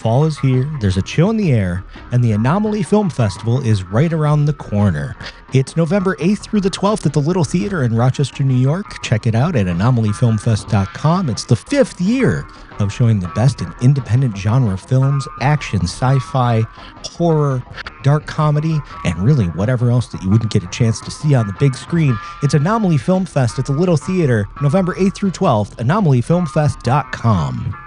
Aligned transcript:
Fall 0.00 0.24
is 0.24 0.38
here, 0.38 0.70
there's 0.80 0.96
a 0.96 1.02
chill 1.02 1.30
in 1.30 1.36
the 1.36 1.52
air, 1.52 1.84
and 2.10 2.24
the 2.24 2.32
Anomaly 2.32 2.82
Film 2.82 3.10
Festival 3.10 3.60
is 3.60 3.84
right 3.84 4.12
around 4.12 4.46
the 4.46 4.52
corner. 4.52 5.14
It's 5.52 5.76
November 5.76 6.16
8th 6.16 6.38
through 6.38 6.62
the 6.62 6.70
12th 6.70 7.06
at 7.06 7.12
the 7.12 7.20
Little 7.20 7.44
Theater 7.44 7.82
in 7.82 7.94
Rochester, 7.94 8.44
New 8.44 8.56
York. 8.56 9.02
Check 9.02 9.26
it 9.26 9.34
out 9.34 9.56
at 9.56 9.66
anomalyfilmfest.com. 9.66 11.28
It's 11.28 11.44
the 11.44 11.56
fifth 11.56 12.00
year 12.00 12.46
of 12.78 12.92
showing 12.92 13.20
the 13.20 13.28
best 13.28 13.60
in 13.60 13.72
independent 13.82 14.36
genre 14.36 14.78
films, 14.78 15.26
action, 15.40 15.82
sci 15.82 16.18
fi, 16.18 16.62
horror, 17.04 17.62
dark 18.02 18.26
comedy, 18.26 18.78
and 19.04 19.18
really 19.18 19.46
whatever 19.48 19.90
else 19.90 20.06
that 20.08 20.22
you 20.22 20.30
wouldn't 20.30 20.52
get 20.52 20.62
a 20.62 20.68
chance 20.68 21.00
to 21.00 21.10
see 21.10 21.34
on 21.34 21.46
the 21.46 21.56
big 21.58 21.74
screen. 21.74 22.16
It's 22.42 22.54
Anomaly 22.54 22.98
Film 22.98 23.26
Fest 23.26 23.58
at 23.58 23.66
the 23.66 23.72
Little 23.72 23.96
Theater, 23.96 24.48
November 24.62 24.94
8th 24.94 25.14
through 25.14 25.32
12th, 25.32 25.76
anomalyfilmfest.com. 25.76 27.79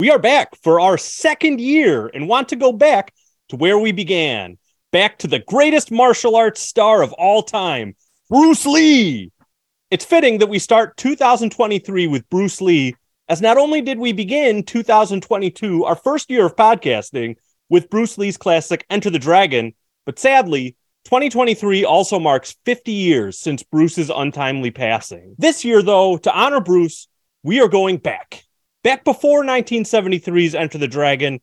We 0.00 0.10
are 0.10 0.18
back 0.18 0.56
for 0.60 0.80
our 0.80 0.98
second 0.98 1.60
year 1.60 2.08
and 2.08 2.28
want 2.28 2.48
to 2.48 2.56
go 2.56 2.72
back 2.72 3.14
to 3.50 3.56
where 3.56 3.78
we 3.78 3.92
began, 3.92 4.58
back 4.90 5.20
to 5.20 5.28
the 5.28 5.38
greatest 5.38 5.92
martial 5.92 6.34
arts 6.34 6.60
star 6.60 7.00
of 7.00 7.12
all 7.12 7.44
time, 7.44 7.94
Bruce 8.28 8.66
Lee. 8.66 9.30
It's 9.92 10.04
fitting 10.04 10.38
that 10.38 10.48
we 10.48 10.58
start 10.58 10.96
2023 10.96 12.08
with 12.08 12.28
Bruce 12.28 12.60
Lee, 12.60 12.96
as 13.28 13.40
not 13.40 13.56
only 13.56 13.82
did 13.82 14.00
we 14.00 14.12
begin 14.12 14.64
2022, 14.64 15.84
our 15.84 15.94
first 15.94 16.28
year 16.28 16.46
of 16.46 16.56
podcasting, 16.56 17.36
with 17.68 17.88
Bruce 17.88 18.18
Lee's 18.18 18.36
classic 18.36 18.84
Enter 18.90 19.10
the 19.10 19.20
Dragon, 19.20 19.74
but 20.06 20.18
sadly, 20.18 20.74
2023 21.04 21.84
also 21.84 22.18
marks 22.18 22.56
50 22.64 22.90
years 22.90 23.38
since 23.38 23.62
Bruce's 23.62 24.10
untimely 24.10 24.72
passing. 24.72 25.36
This 25.38 25.64
year, 25.64 25.82
though, 25.82 26.16
to 26.16 26.34
honor 26.36 26.60
Bruce, 26.60 27.06
we 27.44 27.60
are 27.60 27.68
going 27.68 27.98
back 27.98 28.43
back 28.84 29.02
before 29.02 29.42
1973's 29.42 30.54
Enter 30.54 30.78
the 30.78 30.86
Dragon, 30.86 31.40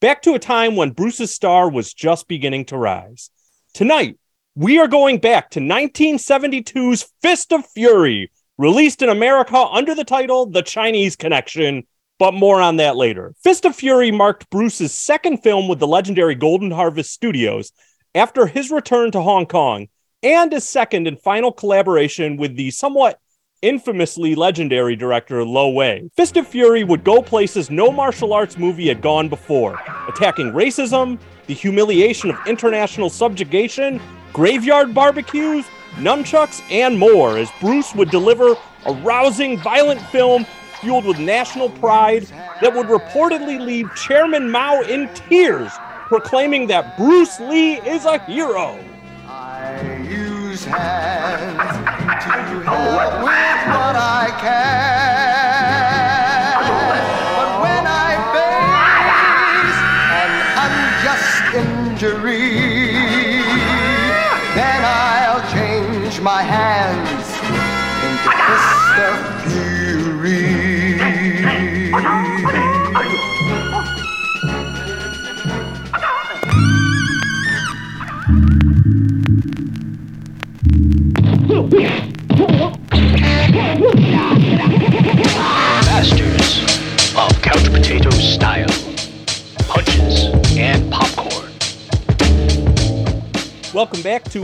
back 0.00 0.22
to 0.22 0.34
a 0.34 0.38
time 0.38 0.76
when 0.76 0.92
Bruce's 0.92 1.34
star 1.34 1.68
was 1.68 1.92
just 1.92 2.28
beginning 2.28 2.64
to 2.66 2.78
rise. 2.78 3.30
Tonight, 3.74 4.16
we 4.54 4.78
are 4.78 4.86
going 4.86 5.18
back 5.18 5.50
to 5.50 5.60
1972's 5.60 7.12
Fist 7.20 7.52
of 7.52 7.66
Fury, 7.66 8.30
released 8.56 9.02
in 9.02 9.08
America 9.08 9.58
under 9.58 9.94
the 9.94 10.04
title 10.04 10.46
The 10.46 10.62
Chinese 10.62 11.16
Connection, 11.16 11.84
but 12.20 12.32
more 12.32 12.60
on 12.60 12.76
that 12.76 12.94
later. 12.94 13.34
Fist 13.42 13.64
of 13.64 13.74
Fury 13.74 14.12
marked 14.12 14.48
Bruce's 14.48 14.94
second 14.94 15.38
film 15.38 15.66
with 15.66 15.80
the 15.80 15.88
legendary 15.88 16.36
Golden 16.36 16.70
Harvest 16.70 17.10
Studios 17.10 17.72
after 18.14 18.46
his 18.46 18.70
return 18.70 19.10
to 19.10 19.20
Hong 19.20 19.46
Kong 19.46 19.88
and 20.22 20.52
his 20.52 20.68
second 20.68 21.08
and 21.08 21.20
final 21.20 21.50
collaboration 21.50 22.36
with 22.36 22.54
the 22.54 22.70
somewhat 22.70 23.18
infamously 23.64 24.34
legendary 24.34 24.94
director 24.94 25.42
Lo 25.42 25.70
Wei. 25.70 26.10
Fist 26.14 26.36
of 26.36 26.46
Fury 26.46 26.84
would 26.84 27.02
go 27.02 27.22
places 27.22 27.70
no 27.70 27.90
martial 27.90 28.34
arts 28.34 28.58
movie 28.58 28.88
had 28.88 29.00
gone 29.00 29.28
before, 29.28 29.80
attacking 30.06 30.52
racism, 30.52 31.18
the 31.46 31.54
humiliation 31.54 32.30
of 32.30 32.36
international 32.46 33.08
subjugation, 33.08 34.00
graveyard 34.34 34.94
barbecues, 34.94 35.64
nunchucks, 35.94 36.60
and 36.70 36.98
more, 36.98 37.38
as 37.38 37.50
Bruce 37.58 37.94
would 37.94 38.10
deliver 38.10 38.54
a 38.84 38.92
rousing, 39.02 39.58
violent 39.58 40.00
film 40.08 40.44
fueled 40.80 41.06
with 41.06 41.18
national 41.18 41.70
pride 41.70 42.24
that 42.60 42.74
would 42.74 42.88
reportedly 42.88 43.58
leave 43.58 43.88
Chairman 43.94 44.50
Mao 44.50 44.82
in 44.82 45.08
tears, 45.14 45.72
proclaiming 46.08 46.66
that 46.66 46.98
Bruce 46.98 47.40
Lee 47.40 47.76
is 47.80 48.04
a 48.04 48.18
hero. 48.24 48.78
Hands 50.62 51.58
to 52.22 52.30
help 52.62 53.24
with 53.24 53.74
what 53.74 53.96
I 53.96 54.30
can. 54.40 55.33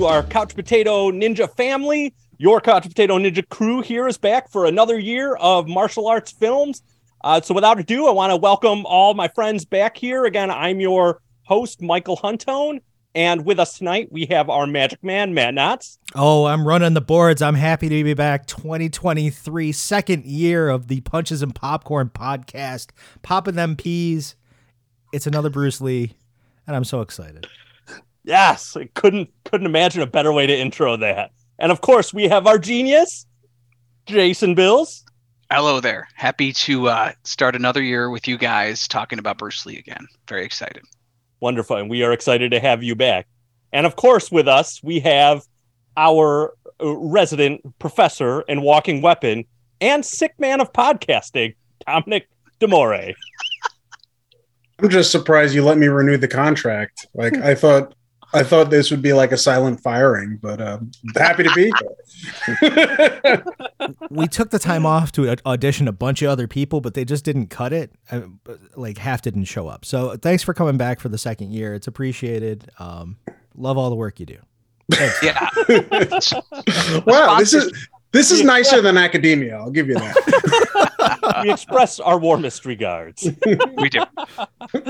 Our 0.07 0.23
Couch 0.23 0.55
Potato 0.55 1.11
Ninja 1.11 1.55
family. 1.57 2.15
Your 2.39 2.61
Couch 2.61 2.85
Potato 2.85 3.19
Ninja 3.19 3.47
crew 3.49 3.83
here 3.83 4.09
is 4.09 4.17
back 4.17 4.51
for 4.51 4.65
another 4.65 4.99
year 4.99 5.37
of 5.37 5.69
martial 5.69 6.09
arts 6.09 6.33
films. 6.33 6.83
Uh, 7.23 7.41
so, 7.41 7.55
without 7.55 7.79
ado, 7.79 8.07
I 8.07 8.13
want 8.13 8.31
to 8.31 8.37
welcome 8.37 8.87
all 8.87 9.15
my 9.15 9.29
friends 9.29 9.65
back 9.65 9.97
here. 9.97 10.25
Again, 10.25 10.51
I'm 10.51 10.81
your 10.81 11.21
host, 11.43 11.83
Michael 11.83 12.17
Huntone. 12.17 12.81
And 13.15 13.45
with 13.45 13.59
us 13.59 13.77
tonight, 13.77 14.09
we 14.11 14.27
have 14.27 14.49
our 14.49 14.67
magic 14.67 15.03
man, 15.03 15.35
Matt 15.35 15.55
Knotts. 15.55 15.99
Oh, 16.15 16.47
I'm 16.47 16.67
running 16.67 16.95
the 16.95 17.01
boards. 17.01 17.43
I'm 17.43 17.57
happy 17.57 17.89
to 17.89 18.05
be 18.05 18.15
back. 18.15 18.47
2023, 18.47 19.73
second 19.73 20.25
year 20.25 20.69
of 20.69 20.89
the 20.89 21.01
Punches 21.01 21.43
and 21.43 21.55
Popcorn 21.55 22.11
podcast. 22.11 22.91
Popping 23.23 23.57
them 23.57 23.77
peas. 23.77 24.37
It's 25.13 25.27
another 25.27 25.51
Bruce 25.51 25.81
Lee, 25.81 26.15
and 26.67 26.77
I'm 26.77 26.85
so 26.85 27.01
excited. 27.01 27.49
Yes, 28.31 28.77
I 28.77 28.85
couldn't 28.95 29.29
couldn't 29.43 29.67
imagine 29.67 30.03
a 30.03 30.07
better 30.07 30.33
way 30.33 30.47
to 30.47 30.57
intro 30.57 30.97
that. 30.99 31.33
And 31.59 31.73
of 31.73 31.81
course, 31.81 32.15
we 32.15 32.29
have 32.29 32.47
our 32.47 32.61
genius, 32.61 33.27
Jason 34.07 34.55
Bills. 34.55 35.05
Hello 35.51 35.81
there. 35.81 36.07
Happy 36.15 36.53
to 36.53 36.89
uh, 36.89 37.11
start 37.25 37.57
another 37.57 37.83
year 37.83 38.09
with 38.09 38.29
you 38.29 38.39
guys 38.39 38.87
talking 38.87 39.19
about 39.19 39.39
Bruce 39.39 39.67
Lee 39.67 39.79
again. 39.79 40.07
Very 40.29 40.45
excited. 40.45 40.85
Wonderful. 41.41 41.75
And 41.75 41.91
we 41.91 42.05
are 42.05 42.13
excited 42.13 42.53
to 42.53 42.61
have 42.61 42.85
you 42.85 42.95
back. 42.95 43.27
And 43.73 43.85
of 43.85 43.97
course, 43.97 44.31
with 44.31 44.47
us, 44.47 44.81
we 44.81 45.01
have 45.01 45.43
our 45.97 46.55
uh, 46.81 46.97
resident 46.99 47.63
professor 47.81 48.45
and 48.49 48.63
walking 48.63 49.03
weapon 49.03 49.45
and 49.81 50.07
sick 50.07 50.35
man 50.39 50.61
of 50.61 50.73
podcasting, 50.73 51.57
Dominic 51.85 52.29
Demore. 52.61 53.13
I'm 54.79 54.89
just 54.89 55.11
surprised 55.11 55.53
you 55.53 55.65
let 55.65 55.79
me 55.79 55.89
renew 55.89 56.17
the 56.17 56.29
contract. 56.29 57.09
Like 57.13 57.37
I 57.39 57.57
thought 57.57 57.93
I 58.33 58.43
thought 58.45 58.71
this 58.71 58.91
would 58.91 59.03
be 59.03 59.13
like 59.13 59.33
a 59.33 59.37
silent 59.37 59.81
firing, 59.81 60.39
but 60.41 60.61
um, 60.61 60.93
happy 61.17 61.43
to 61.43 61.53
be 61.55 61.73
here. 62.61 63.45
we 64.11 64.29
took 64.29 64.51
the 64.51 64.59
time 64.59 64.87
off 64.87 65.11
to 65.13 65.35
audition 65.47 65.89
a 65.89 65.93
bunch 65.93 66.23
of 66.23 66.31
other 66.31 66.47
people, 66.47 66.81
but 66.81 66.95
they 66.95 67.05
just 67.05 67.25
didn't 67.25 67.49
cut 67.49 67.73
it. 67.73 67.93
Uh, 68.11 68.23
like 68.77 68.99
half 68.99 69.23
didn't 69.23 69.45
show 69.45 69.67
up. 69.69 69.85
So 69.85 70.17
thanks 70.17 70.43
for 70.43 70.55
coming 70.55 70.77
back 70.77 71.01
for 71.01 71.09
the 71.09 71.19
second 71.19 71.53
year. 71.53 71.75
It's 71.75 71.89
appreciated. 71.89 72.71
Um, 72.79 73.17
love 73.57 73.77
all 73.77 73.91
the 73.91 73.97
work 73.97 74.21
you 74.21 74.27
do. 74.27 74.39
Thanks. 74.93 75.23
yeah. 75.23 75.49
wow, 77.07 77.39
this 77.39 77.55
is 77.55 77.89
this 78.13 78.31
is 78.31 78.43
nicer 78.43 78.81
than 78.81 78.97
academia. 78.97 79.57
I'll 79.57 79.71
give 79.71 79.89
you 79.89 79.95
that. 79.95 81.43
we 81.45 81.53
express 81.53 82.01
our 82.01 82.19
warmest 82.19 82.65
regards. 82.65 83.29
we 83.77 83.89
do. 83.89 84.01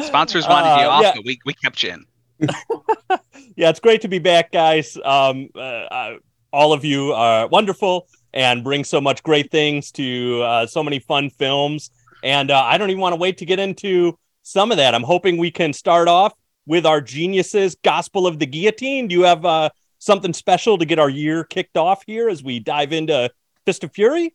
Sponsors 0.04 0.46
wanted 0.48 0.70
uh, 0.70 0.80
you 0.80 0.86
off, 0.86 1.02
yeah. 1.02 1.12
but 1.14 1.24
we, 1.24 1.38
we 1.44 1.54
kept 1.54 1.82
you 1.82 1.90
in. 1.90 2.06
yeah, 3.56 3.70
it's 3.70 3.80
great 3.80 4.00
to 4.02 4.08
be 4.08 4.18
back, 4.18 4.52
guys. 4.52 4.96
Um, 5.04 5.50
uh, 5.54 5.58
uh, 5.58 6.14
all 6.52 6.72
of 6.72 6.84
you 6.84 7.12
are 7.12 7.46
wonderful 7.48 8.08
and 8.32 8.62
bring 8.64 8.84
so 8.84 9.00
much 9.00 9.22
great 9.22 9.50
things 9.50 9.90
to 9.92 10.42
uh, 10.42 10.66
so 10.66 10.82
many 10.82 10.98
fun 10.98 11.30
films. 11.30 11.90
And 12.22 12.50
uh, 12.50 12.62
I 12.62 12.78
don't 12.78 12.90
even 12.90 13.00
want 13.00 13.12
to 13.12 13.20
wait 13.20 13.38
to 13.38 13.44
get 13.44 13.58
into 13.58 14.18
some 14.42 14.70
of 14.70 14.76
that. 14.76 14.94
I'm 14.94 15.03
hoping 15.03 15.36
we 15.36 15.50
can 15.50 15.72
start 15.72 16.09
off 16.09 16.32
with 16.66 16.86
our 16.86 17.00
geniuses, 17.00 17.76
Gospel 17.82 18.26
of 18.26 18.38
the 18.38 18.47
Guillotine. 18.47 19.09
Do 19.09 19.15
you 19.15 19.22
have 19.22 19.44
uh, 19.44 19.70
something 19.98 20.32
special 20.32 20.78
to 20.78 20.84
get 20.84 20.98
our 20.98 21.10
year 21.10 21.44
kicked 21.44 21.76
off 21.76 22.03
here 22.06 22.28
as 22.28 22.42
we 22.42 22.60
dive 22.60 22.92
into 22.92 23.30
Fist 23.66 23.84
of 23.84 23.92
Fury? 23.92 24.34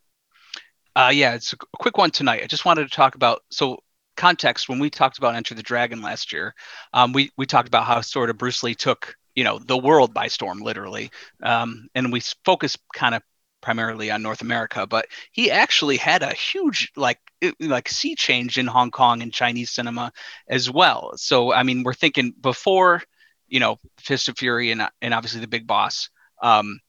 Uh, 0.96 1.12
yeah, 1.14 1.36
it's 1.36 1.54
a 1.54 1.58
quick 1.78 1.98
one 1.98 2.12
tonight. 2.12 2.42
I 2.44 2.48
just 2.48 2.66
wanted 2.66 2.90
to 2.90 2.96
talk 2.96 3.16
about 3.16 3.44
so 3.50 3.80
context, 4.16 4.70
when 4.70 4.80
we 4.80 4.90
talked 4.90 5.18
about 5.18 5.36
Enter 5.36 5.56
the 5.56 5.64
Dragon 5.64 6.02
last 6.02 6.34
year, 6.34 6.54
um, 6.94 7.14
we 7.14 7.32
we 7.38 7.46
talked 7.46 7.68
about 7.68 7.86
how 7.86 8.02
sort 8.02 8.30
of 8.30 8.38
Bruce 8.38 8.64
Lee 8.64 8.76
took 8.76 9.16
you 9.36 9.44
know 9.44 9.60
the 9.60 9.78
world 9.78 10.14
by 10.14 10.28
storm, 10.28 10.60
literally, 10.60 11.12
um, 11.44 11.88
and 11.96 12.12
we 12.12 12.22
focused 12.44 12.80
kind 12.94 13.16
of 13.16 13.22
primarily 13.62 14.12
on 14.12 14.22
North 14.22 14.42
America, 14.42 14.86
but 14.86 15.08
he 15.32 15.50
actually 15.50 15.98
had 15.98 16.22
a 16.22 16.34
huge 16.34 16.92
like 16.96 17.20
like 17.60 17.90
sea 17.90 18.16
change 18.16 18.60
in 18.60 18.68
Hong 18.68 18.92
Kong 18.92 19.24
and 19.24 19.34
Chinese 19.34 19.72
cinema 19.72 20.12
as 20.48 20.70
well. 20.70 21.14
So 21.16 21.52
I 21.52 21.64
mean, 21.64 21.84
we're 21.84 21.94
thinking 21.94 22.34
before 22.40 23.02
you 23.48 23.60
know 23.60 23.78
Fist 24.00 24.30
of 24.30 24.38
Fury 24.38 24.72
and 24.72 24.88
and 25.02 25.14
obviously 25.14 25.42
the 25.42 25.48
Big 25.48 25.68
Boss. 25.68 26.10
Um, 26.42 26.80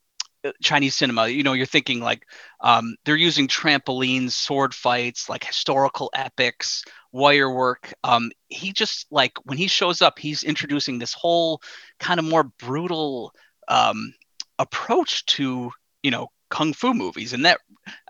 Chinese 0.63 0.95
cinema, 0.95 1.27
you 1.29 1.43
know, 1.43 1.55
you're 1.55 1.67
thinking 1.67 2.01
like 2.01 2.27
um, 2.61 2.95
they're 3.05 3.17
using 3.17 3.49
trampolines, 3.49 4.33
sword 4.33 4.75
fights, 4.75 5.29
like 5.29 5.45
historical 5.45 6.11
epics, 6.15 6.85
wire 7.17 7.51
work. 7.51 7.95
Um, 8.05 8.31
he 8.49 8.73
just 8.73 9.07
like 9.11 9.33
when 9.45 9.59
he 9.59 9.67
shows 9.67 10.03
up, 10.03 10.19
he's 10.19 10.43
introducing 10.43 10.99
this 10.99 11.15
whole 11.15 11.61
kind 11.99 12.21
of 12.21 12.27
more 12.27 12.45
brutal 12.45 13.33
um, 13.69 14.13
approach 14.59 15.25
to 15.27 15.71
you 16.03 16.11
know 16.11 16.29
kung 16.51 16.73
fu 16.73 16.95
movies, 16.95 17.33
and 17.33 17.45
that 17.47 17.61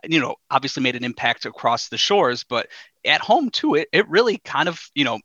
you 0.04 0.20
know 0.20 0.34
obviously 0.50 0.82
made 0.82 0.96
an 0.96 1.04
impact 1.04 1.46
across 1.46 1.88
the 1.88 1.98
shores, 1.98 2.44
but 2.44 2.68
at 3.04 3.20
home 3.20 3.50
too, 3.50 3.76
it 3.76 3.88
it 3.92 4.08
really 4.08 4.38
kind 4.38 4.68
of 4.68 4.80
you 4.94 5.04
know 5.04 5.20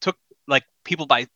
took 0.00 0.16
like 0.46 0.64
people 0.84 1.06
by 1.06 1.26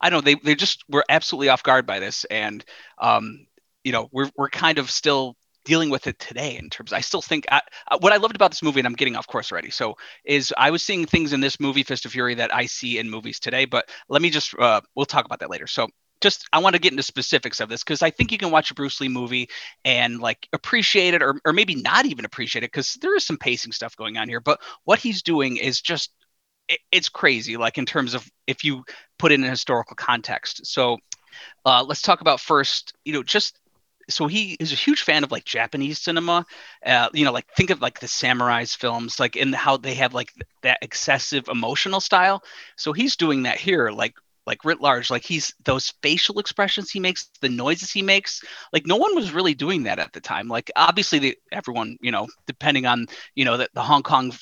I 0.00 0.10
don't 0.10 0.18
know 0.18 0.32
they 0.32 0.36
they 0.36 0.54
just 0.54 0.84
were 0.88 1.04
absolutely 1.08 1.48
off 1.48 1.62
guard 1.64 1.84
by 1.86 1.98
this, 1.98 2.24
and 2.26 2.64
um, 2.98 3.46
you 3.82 3.92
know 3.92 4.08
we're 4.12 4.30
we're 4.36 4.50
kind 4.50 4.78
of 4.78 4.90
still 4.90 5.36
dealing 5.64 5.90
with 5.90 6.06
it 6.06 6.18
today 6.18 6.56
in 6.56 6.70
terms 6.70 6.92
i 6.92 7.00
still 7.00 7.22
think 7.22 7.46
I, 7.50 7.62
what 8.00 8.12
i 8.12 8.16
loved 8.16 8.36
about 8.36 8.50
this 8.50 8.62
movie 8.62 8.80
and 8.80 8.86
i'm 8.86 8.94
getting 8.94 9.16
off 9.16 9.26
course 9.26 9.50
already 9.50 9.70
so 9.70 9.96
is 10.24 10.52
i 10.56 10.70
was 10.70 10.82
seeing 10.82 11.06
things 11.06 11.32
in 11.32 11.40
this 11.40 11.58
movie 11.60 11.82
fist 11.82 12.04
of 12.04 12.12
fury 12.12 12.34
that 12.34 12.54
i 12.54 12.66
see 12.66 12.98
in 12.98 13.10
movies 13.10 13.40
today 13.40 13.64
but 13.64 13.88
let 14.08 14.22
me 14.22 14.30
just 14.30 14.54
uh, 14.58 14.80
we'll 14.94 15.06
talk 15.06 15.24
about 15.24 15.40
that 15.40 15.50
later 15.50 15.66
so 15.66 15.88
just 16.20 16.48
I 16.52 16.58
want 16.60 16.74
to 16.74 16.80
get 16.80 16.92
into 16.92 17.02
specifics 17.02 17.60
of 17.60 17.68
this 17.68 17.84
because 17.84 18.00
I 18.00 18.10
think 18.10 18.32
you 18.32 18.38
can 18.38 18.50
watch 18.50 18.70
a 18.70 18.74
Bruce 18.74 19.00
Lee 19.00 19.08
movie 19.08 19.50
and 19.84 20.20
like 20.20 20.48
appreciate 20.52 21.12
it 21.12 21.22
or, 21.22 21.38
or 21.44 21.52
maybe 21.52 21.74
not 21.74 22.06
even 22.06 22.24
appreciate 22.24 22.64
it 22.64 22.72
because 22.72 22.94
there 23.02 23.14
is 23.14 23.26
some 23.26 23.36
pacing 23.36 23.72
stuff 23.72 23.94
going 23.96 24.16
on 24.16 24.28
here. 24.28 24.40
But 24.40 24.60
what 24.84 24.98
he's 24.98 25.22
doing 25.22 25.58
is 25.58 25.82
just 25.82 26.12
it, 26.68 26.80
it's 26.90 27.10
crazy, 27.10 27.56
like 27.56 27.76
in 27.76 27.84
terms 27.84 28.14
of 28.14 28.26
if 28.46 28.64
you 28.64 28.84
put 29.18 29.32
it 29.32 29.36
in 29.36 29.44
a 29.44 29.50
historical 29.50 29.96
context. 29.96 30.66
So 30.66 30.98
uh, 31.66 31.84
let's 31.84 32.02
talk 32.02 32.22
about 32.22 32.40
first, 32.40 32.94
you 33.04 33.12
know, 33.12 33.22
just 33.22 33.58
so 34.08 34.26
he 34.26 34.56
is 34.60 34.72
a 34.72 34.76
huge 34.76 35.02
fan 35.02 35.24
of 35.24 35.32
like 35.32 35.44
Japanese 35.44 35.98
cinema. 36.00 36.44
Uh, 36.84 37.08
you 37.12 37.24
know, 37.24 37.32
like 37.32 37.46
think 37.56 37.70
of 37.70 37.80
like 37.80 38.00
the 38.00 38.06
samurais 38.06 38.76
films, 38.76 39.18
like 39.20 39.36
in 39.36 39.52
how 39.52 39.76
they 39.76 39.94
have 39.94 40.14
like 40.14 40.32
that 40.62 40.78
excessive 40.82 41.48
emotional 41.48 42.00
style. 42.00 42.42
So 42.76 42.92
he's 42.92 43.16
doing 43.16 43.44
that 43.44 43.58
here, 43.58 43.90
like 43.90 44.14
like 44.46 44.64
writ 44.64 44.80
large 44.80 45.10
like 45.10 45.24
he's 45.24 45.54
those 45.64 45.92
facial 46.02 46.38
expressions 46.38 46.90
he 46.90 47.00
makes 47.00 47.30
the 47.40 47.48
noises 47.48 47.90
he 47.90 48.02
makes 48.02 48.42
like 48.72 48.86
no 48.86 48.96
one 48.96 49.14
was 49.14 49.32
really 49.32 49.54
doing 49.54 49.84
that 49.84 49.98
at 49.98 50.12
the 50.12 50.20
time 50.20 50.48
like 50.48 50.70
obviously 50.76 51.18
the, 51.18 51.38
everyone 51.52 51.96
you 52.02 52.10
know 52.10 52.26
depending 52.46 52.86
on 52.86 53.06
you 53.34 53.44
know 53.44 53.56
the, 53.56 53.68
the 53.74 53.82
hong 53.82 54.02
kong 54.02 54.32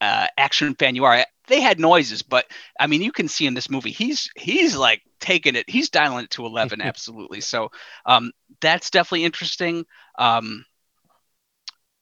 uh, 0.00 0.26
action 0.36 0.74
fan 0.74 0.94
you 0.94 1.04
are 1.04 1.24
they 1.46 1.60
had 1.60 1.80
noises 1.80 2.22
but 2.22 2.46
i 2.78 2.86
mean 2.86 3.02
you 3.02 3.12
can 3.12 3.28
see 3.28 3.46
in 3.46 3.54
this 3.54 3.70
movie 3.70 3.90
he's 3.90 4.30
he's 4.36 4.76
like 4.76 5.02
taking 5.20 5.56
it 5.56 5.68
he's 5.68 5.90
dialing 5.90 6.24
it 6.24 6.30
to 6.30 6.46
11 6.46 6.80
absolutely 6.82 7.40
so 7.40 7.70
um 8.04 8.32
that's 8.60 8.90
definitely 8.90 9.24
interesting 9.24 9.84
um 10.18 10.64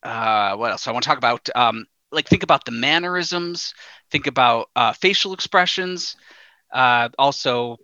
uh 0.03 0.55
what 0.57 0.71
else 0.71 0.87
i 0.87 0.93
want 0.93 1.03
to 1.03 1.09
talk 1.09 1.19
about 1.19 1.49
um 1.55 1.87
like 2.11 2.29
think 2.29 2.43
about 2.43 2.65
the 2.65 2.73
mannerisms 2.73 3.75
think 4.11 4.27
about 4.27 4.69
uh, 4.77 4.93
facial 4.93 5.33
expressions 5.35 6.17
uh, 6.75 7.09
also, 7.19 7.79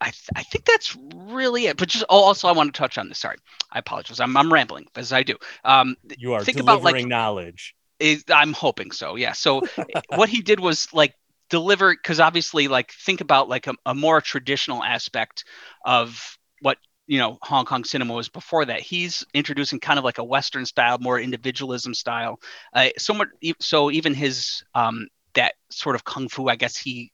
I, 0.00 0.06
th- 0.06 0.30
I 0.34 0.42
think 0.42 0.64
that's 0.64 0.96
really 1.14 1.66
it. 1.66 1.76
But 1.76 1.88
just 1.88 2.04
oh, 2.10 2.22
also, 2.22 2.48
I 2.48 2.52
want 2.52 2.74
to 2.74 2.78
touch 2.78 2.98
on 2.98 3.08
this. 3.08 3.20
Sorry, 3.20 3.36
I 3.70 3.78
apologize. 3.78 4.20
I'm, 4.20 4.36
I'm 4.36 4.52
rambling 4.52 4.86
as 4.96 5.12
I 5.12 5.22
do. 5.22 5.36
Um, 5.64 5.96
you 6.18 6.34
are 6.34 6.44
think 6.44 6.58
delivering 6.58 6.80
about, 6.80 6.92
like, 6.92 7.06
knowledge. 7.06 7.74
Is, 8.02 8.24
I'm 8.28 8.52
hoping 8.52 8.90
so. 8.90 9.16
Yeah. 9.16 9.32
So 9.32 9.62
what 10.08 10.28
he 10.28 10.42
did 10.42 10.60
was 10.60 10.92
like 10.92 11.14
deliver 11.48 11.94
because 11.94 12.18
obviously, 12.20 12.68
like 12.68 12.92
think 12.92 13.20
about 13.20 13.48
like 13.48 13.66
a, 13.66 13.74
a 13.86 13.94
more 13.94 14.20
traditional 14.20 14.82
aspect 14.82 15.44
of 15.84 16.38
what 16.60 16.78
you 17.06 17.18
know 17.18 17.38
Hong 17.42 17.64
Kong 17.64 17.84
cinema 17.84 18.14
was 18.14 18.28
before 18.28 18.64
that. 18.64 18.80
He's 18.80 19.24
introducing 19.34 19.78
kind 19.78 19.98
of 19.98 20.04
like 20.04 20.18
a 20.18 20.24
Western 20.24 20.66
style, 20.66 20.98
more 20.98 21.20
individualism 21.20 21.94
style. 21.94 22.40
Uh, 22.72 22.88
somewhat 22.98 23.28
so 23.60 23.90
even 23.90 24.14
his 24.14 24.64
um, 24.74 25.08
that 25.34 25.54
sort 25.70 25.94
of 25.94 26.04
kung 26.04 26.28
fu, 26.28 26.48
I 26.48 26.56
guess 26.56 26.76
he 26.76 27.12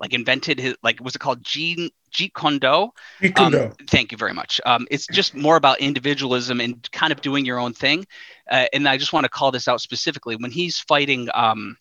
like 0.00 0.12
invented 0.12 0.58
his 0.58 0.76
like 0.82 1.02
was 1.02 1.14
it 1.14 1.18
called 1.18 1.42
Jeet 1.42 1.90
Jeet 2.12 2.32
Kune 2.34 2.58
Do? 2.58 2.90
Um, 3.36 3.72
thank 3.86 4.12
you 4.12 4.18
very 4.18 4.32
much. 4.32 4.60
Um, 4.64 4.86
it's 4.90 5.06
just 5.06 5.34
more 5.34 5.56
about 5.56 5.80
individualism 5.80 6.60
and 6.60 6.90
kind 6.92 7.12
of 7.12 7.20
doing 7.20 7.44
your 7.44 7.58
own 7.58 7.72
thing. 7.72 8.06
Uh, 8.50 8.66
and 8.72 8.88
I 8.88 8.96
just 8.96 9.12
want 9.12 9.24
to 9.24 9.30
call 9.30 9.50
this 9.50 9.68
out 9.68 9.80
specifically 9.80 10.36
when 10.36 10.50
he's 10.50 10.78
fighting 10.78 11.28
um, 11.34 11.76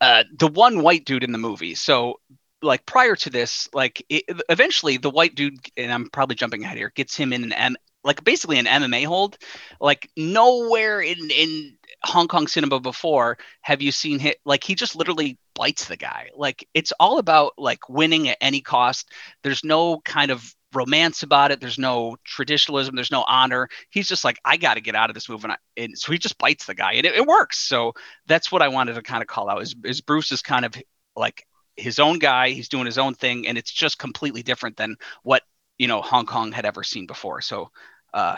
uh, 0.00 0.24
the 0.36 0.48
one 0.48 0.82
white 0.82 1.04
dude 1.04 1.24
in 1.24 1.32
the 1.32 1.38
movie. 1.38 1.74
So 1.74 2.20
like 2.62 2.86
prior 2.86 3.16
to 3.16 3.30
this, 3.30 3.68
like 3.72 4.04
it, 4.08 4.24
eventually 4.48 4.96
the 4.96 5.10
white 5.10 5.34
dude, 5.34 5.58
and 5.76 5.92
I'm 5.92 6.08
probably 6.10 6.36
jumping 6.36 6.64
ahead 6.64 6.76
here, 6.76 6.92
gets 6.94 7.16
him 7.16 7.32
in 7.32 7.44
an 7.44 7.52
M, 7.52 7.76
like 8.04 8.24
basically 8.24 8.58
an 8.58 8.66
MMA 8.66 9.06
hold. 9.06 9.38
Like 9.80 10.08
nowhere 10.16 11.00
in 11.00 11.30
in 11.30 11.76
Hong 12.04 12.28
Kong 12.28 12.46
cinema 12.46 12.80
before 12.80 13.38
have 13.60 13.80
you 13.80 13.92
seen 13.92 14.18
hit 14.18 14.38
like 14.44 14.64
he 14.64 14.74
just 14.74 14.96
literally 14.96 15.38
bites 15.54 15.86
the 15.86 15.96
guy. 15.96 16.30
Like 16.34 16.66
it's 16.74 16.92
all 16.98 17.18
about 17.18 17.52
like 17.58 17.88
winning 17.88 18.28
at 18.28 18.38
any 18.40 18.60
cost. 18.60 19.10
There's 19.42 19.64
no 19.64 20.00
kind 20.00 20.30
of 20.30 20.54
romance 20.74 21.22
about 21.22 21.50
it. 21.50 21.60
There's 21.60 21.78
no 21.78 22.16
traditionalism. 22.24 22.94
There's 22.94 23.10
no 23.10 23.24
honor. 23.26 23.68
He's 23.90 24.08
just 24.08 24.24
like, 24.24 24.38
I 24.44 24.56
got 24.56 24.74
to 24.74 24.80
get 24.80 24.94
out 24.94 25.10
of 25.10 25.14
this 25.14 25.28
move, 25.28 25.44
and, 25.44 25.52
I, 25.52 25.56
and 25.76 25.98
so 25.98 26.12
he 26.12 26.18
just 26.18 26.38
bites 26.38 26.66
the 26.66 26.74
guy, 26.74 26.92
and 26.94 27.06
it, 27.06 27.14
it, 27.14 27.26
works. 27.26 27.58
So 27.58 27.92
that's 28.26 28.50
what 28.50 28.62
I 28.62 28.68
wanted 28.68 28.94
to 28.94 29.02
kind 29.02 29.22
of 29.22 29.28
call 29.28 29.48
out. 29.48 29.62
Is, 29.62 29.74
is 29.84 30.00
Bruce 30.00 30.32
is 30.32 30.42
kind 30.42 30.64
of 30.64 30.74
like 31.16 31.46
his 31.76 31.98
own 31.98 32.18
guy. 32.18 32.50
He's 32.50 32.68
doing 32.68 32.86
his 32.86 32.98
own 32.98 33.14
thing, 33.14 33.46
and 33.46 33.56
it's 33.58 33.70
just 33.70 33.98
completely 33.98 34.42
different 34.42 34.76
than 34.76 34.96
what 35.22 35.42
you 35.78 35.88
know 35.88 36.02
Hong 36.02 36.26
Kong 36.26 36.52
had 36.52 36.64
ever 36.64 36.82
seen 36.82 37.06
before. 37.06 37.40
So 37.40 37.70
uh, 38.12 38.36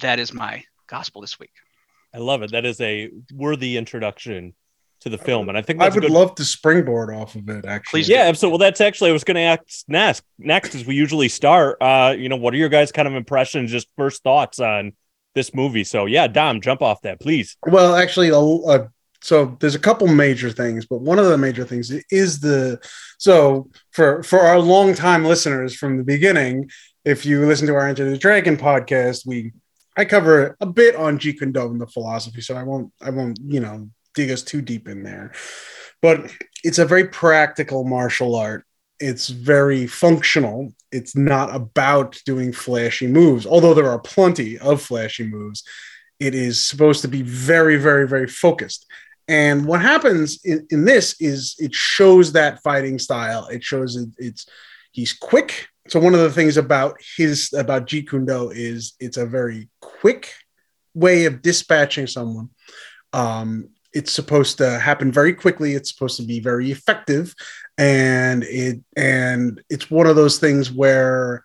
that 0.00 0.18
is 0.18 0.32
my 0.32 0.64
gospel 0.86 1.20
this 1.20 1.38
week. 1.38 1.52
I 2.14 2.18
love 2.18 2.42
it. 2.42 2.52
That 2.52 2.64
is 2.64 2.80
a 2.80 3.10
worthy 3.32 3.76
introduction 3.76 4.54
to 5.00 5.08
the 5.08 5.18
film, 5.18 5.48
and 5.48 5.56
I 5.56 5.62
think 5.62 5.80
I 5.80 5.88
would 5.88 6.00
good... 6.00 6.10
love 6.10 6.34
to 6.36 6.44
springboard 6.44 7.14
off 7.14 7.34
of 7.34 7.48
it. 7.48 7.64
Actually, 7.64 8.00
Please, 8.00 8.08
yeah. 8.08 8.32
So, 8.32 8.48
well, 8.48 8.58
that's 8.58 8.80
actually 8.80 9.10
I 9.10 9.12
was 9.12 9.24
going 9.24 9.36
to 9.36 9.40
ask 9.42 9.84
next. 9.88 10.22
Next, 10.38 10.74
as 10.74 10.84
we 10.84 10.94
usually 10.94 11.28
start, 11.28 11.78
uh, 11.80 12.14
you 12.16 12.28
know, 12.28 12.36
what 12.36 12.54
are 12.54 12.56
your 12.56 12.68
guys' 12.68 12.92
kind 12.92 13.06
of 13.06 13.14
impressions, 13.14 13.70
just 13.70 13.88
first 13.96 14.22
thoughts 14.22 14.58
on 14.58 14.92
this 15.34 15.54
movie? 15.54 15.84
So, 15.84 16.06
yeah, 16.06 16.26
Dom, 16.26 16.60
jump 16.60 16.82
off 16.82 17.02
that, 17.02 17.20
please. 17.20 17.56
Well, 17.66 17.94
actually, 17.94 18.30
uh, 18.32 18.88
so 19.20 19.56
there's 19.60 19.74
a 19.74 19.80
couple 19.80 20.06
major 20.06 20.50
things, 20.50 20.86
but 20.86 21.00
one 21.00 21.18
of 21.18 21.26
the 21.26 21.38
major 21.38 21.64
things 21.64 21.90
is 22.10 22.40
the 22.40 22.78
so 23.18 23.70
for 23.90 24.22
for 24.22 24.40
our 24.40 24.58
longtime 24.58 25.24
listeners 25.24 25.74
from 25.74 25.96
the 25.96 26.04
beginning, 26.04 26.70
if 27.04 27.26
you 27.26 27.44
listen 27.46 27.66
to 27.66 27.74
our 27.74 27.88
Enter 27.88 28.08
the 28.08 28.18
Dragon 28.18 28.56
podcast, 28.56 29.26
we 29.26 29.52
I 29.96 30.04
cover 30.04 30.56
a 30.60 30.66
bit 30.66 30.94
on 30.94 31.18
Jeet 31.18 31.38
Kune 31.38 31.52
Do 31.52 31.66
and 31.66 31.80
the 31.80 31.86
philosophy, 31.86 32.40
so 32.40 32.54
I 32.54 32.62
won't 32.62 32.92
I 33.00 33.10
won't 33.10 33.38
you 33.42 33.60
know 33.60 33.90
dig 34.16 34.30
us 34.32 34.42
too 34.42 34.60
deep 34.60 34.88
in 34.88 35.04
there. 35.04 35.32
But 36.02 36.32
it's 36.64 36.80
a 36.80 36.84
very 36.84 37.06
practical 37.06 37.84
martial 37.84 38.34
art. 38.34 38.64
It's 38.98 39.28
very 39.28 39.86
functional. 39.86 40.72
It's 40.90 41.14
not 41.14 41.54
about 41.54 42.20
doing 42.26 42.52
flashy 42.52 43.06
moves, 43.06 43.46
although 43.46 43.74
there 43.74 43.88
are 43.88 44.00
plenty 44.00 44.58
of 44.58 44.82
flashy 44.82 45.24
moves. 45.24 45.62
It 46.18 46.34
is 46.34 46.66
supposed 46.66 47.02
to 47.02 47.08
be 47.08 47.22
very, 47.22 47.76
very, 47.76 48.08
very 48.08 48.26
focused. 48.26 48.86
And 49.28 49.66
what 49.66 49.82
happens 49.82 50.40
in, 50.44 50.66
in 50.70 50.84
this 50.84 51.20
is 51.20 51.56
it 51.58 51.74
shows 51.74 52.32
that 52.32 52.62
fighting 52.62 52.98
style. 52.98 53.46
It 53.46 53.62
shows 53.62 53.96
it, 53.96 54.08
it's 54.18 54.46
he's 54.92 55.12
quick. 55.12 55.68
So 55.88 56.00
one 56.00 56.14
of 56.14 56.20
the 56.20 56.32
things 56.32 56.56
about 56.56 56.96
his 57.16 57.52
about 57.52 57.86
Jeet 57.86 58.08
Kune 58.08 58.24
Do 58.24 58.50
is 58.50 58.94
it's 58.98 59.16
a 59.16 59.26
very 59.26 59.68
quick 59.80 60.32
way 60.94 61.26
of 61.26 61.42
dispatching 61.42 62.06
someone. 62.06 62.50
Um, 63.12 63.70
it's 63.96 64.12
supposed 64.12 64.58
to 64.58 64.78
happen 64.78 65.10
very 65.10 65.32
quickly. 65.32 65.72
It's 65.72 65.90
supposed 65.90 66.18
to 66.18 66.22
be 66.22 66.38
very 66.38 66.70
effective, 66.70 67.34
and 67.78 68.44
it 68.44 68.80
and 68.94 69.62
it's 69.70 69.90
one 69.90 70.06
of 70.06 70.16
those 70.16 70.38
things 70.38 70.70
where 70.70 71.42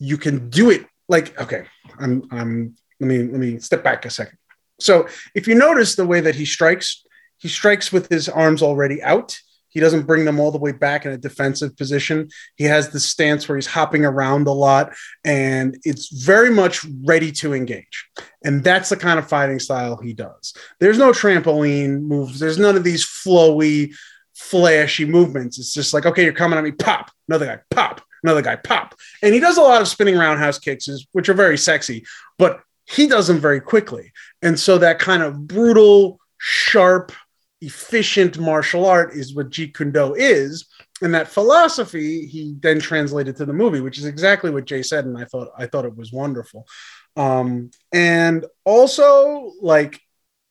you 0.00 0.18
can 0.18 0.50
do 0.50 0.70
it. 0.70 0.84
Like 1.08 1.40
okay, 1.40 1.66
I'm 2.00 2.24
I'm 2.32 2.74
let 2.98 3.06
me 3.06 3.18
let 3.18 3.40
me 3.40 3.60
step 3.60 3.84
back 3.84 4.04
a 4.04 4.10
second. 4.10 4.38
So 4.80 5.06
if 5.36 5.46
you 5.46 5.54
notice 5.54 5.94
the 5.94 6.06
way 6.06 6.20
that 6.20 6.34
he 6.34 6.44
strikes, 6.44 7.04
he 7.38 7.48
strikes 7.48 7.92
with 7.92 8.08
his 8.08 8.28
arms 8.28 8.62
already 8.62 9.00
out. 9.02 9.38
He 9.76 9.80
doesn't 9.80 10.06
bring 10.06 10.24
them 10.24 10.40
all 10.40 10.50
the 10.50 10.56
way 10.56 10.72
back 10.72 11.04
in 11.04 11.12
a 11.12 11.18
defensive 11.18 11.76
position. 11.76 12.30
He 12.54 12.64
has 12.64 12.88
the 12.88 12.98
stance 12.98 13.46
where 13.46 13.56
he's 13.58 13.66
hopping 13.66 14.06
around 14.06 14.46
a 14.46 14.52
lot 14.52 14.94
and 15.22 15.76
it's 15.84 16.08
very 16.08 16.48
much 16.48 16.82
ready 17.04 17.30
to 17.32 17.52
engage. 17.52 18.08
And 18.42 18.64
that's 18.64 18.88
the 18.88 18.96
kind 18.96 19.18
of 19.18 19.28
fighting 19.28 19.58
style 19.58 19.98
he 19.98 20.14
does. 20.14 20.54
There's 20.80 20.96
no 20.96 21.12
trampoline 21.12 22.00
moves, 22.00 22.38
there's 22.40 22.58
none 22.58 22.78
of 22.78 22.84
these 22.84 23.04
flowy, 23.04 23.94
flashy 24.34 25.04
movements. 25.04 25.58
It's 25.58 25.74
just 25.74 25.92
like, 25.92 26.06
okay, 26.06 26.24
you're 26.24 26.32
coming 26.32 26.56
at 26.58 26.64
me, 26.64 26.72
pop, 26.72 27.10
another 27.28 27.44
guy, 27.44 27.58
pop, 27.68 28.00
another 28.22 28.40
guy, 28.40 28.56
pop. 28.56 28.94
And 29.22 29.34
he 29.34 29.40
does 29.40 29.58
a 29.58 29.62
lot 29.62 29.82
of 29.82 29.88
spinning 29.88 30.16
roundhouse 30.16 30.58
kicks, 30.58 30.88
which 31.12 31.28
are 31.28 31.34
very 31.34 31.58
sexy, 31.58 32.06
but 32.38 32.62
he 32.86 33.06
does 33.06 33.26
them 33.26 33.40
very 33.40 33.60
quickly. 33.60 34.10
And 34.40 34.58
so 34.58 34.78
that 34.78 35.00
kind 35.00 35.22
of 35.22 35.46
brutal, 35.46 36.18
sharp, 36.38 37.12
efficient 37.60 38.38
martial 38.38 38.86
art 38.86 39.14
is 39.14 39.34
what 39.34 39.50
Jeet 39.50 39.74
Kune 39.74 39.92
Do 39.92 40.14
is. 40.14 40.66
And 41.02 41.14
that 41.14 41.28
philosophy 41.28 42.26
he 42.26 42.54
then 42.60 42.80
translated 42.80 43.36
to 43.36 43.44
the 43.44 43.52
movie, 43.52 43.80
which 43.80 43.98
is 43.98 44.06
exactly 44.06 44.50
what 44.50 44.64
Jay 44.64 44.82
said, 44.82 45.04
and 45.04 45.18
I 45.18 45.24
thought 45.24 45.48
I 45.56 45.66
thought 45.66 45.84
it 45.84 45.96
was 45.96 46.12
wonderful. 46.12 46.66
Um, 47.16 47.70
and 47.92 48.46
also, 48.64 49.52
like, 49.60 50.00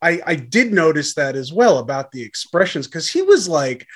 I 0.02 0.22
I 0.26 0.36
did 0.36 0.72
notice 0.72 1.16
that 1.16 1.36
as 1.36 1.52
well 1.52 1.80
about 1.80 2.12
the 2.12 2.22
expressions 2.22 2.88
because 2.88 3.10
he 3.10 3.24
was 3.24 3.48
like 3.48 3.88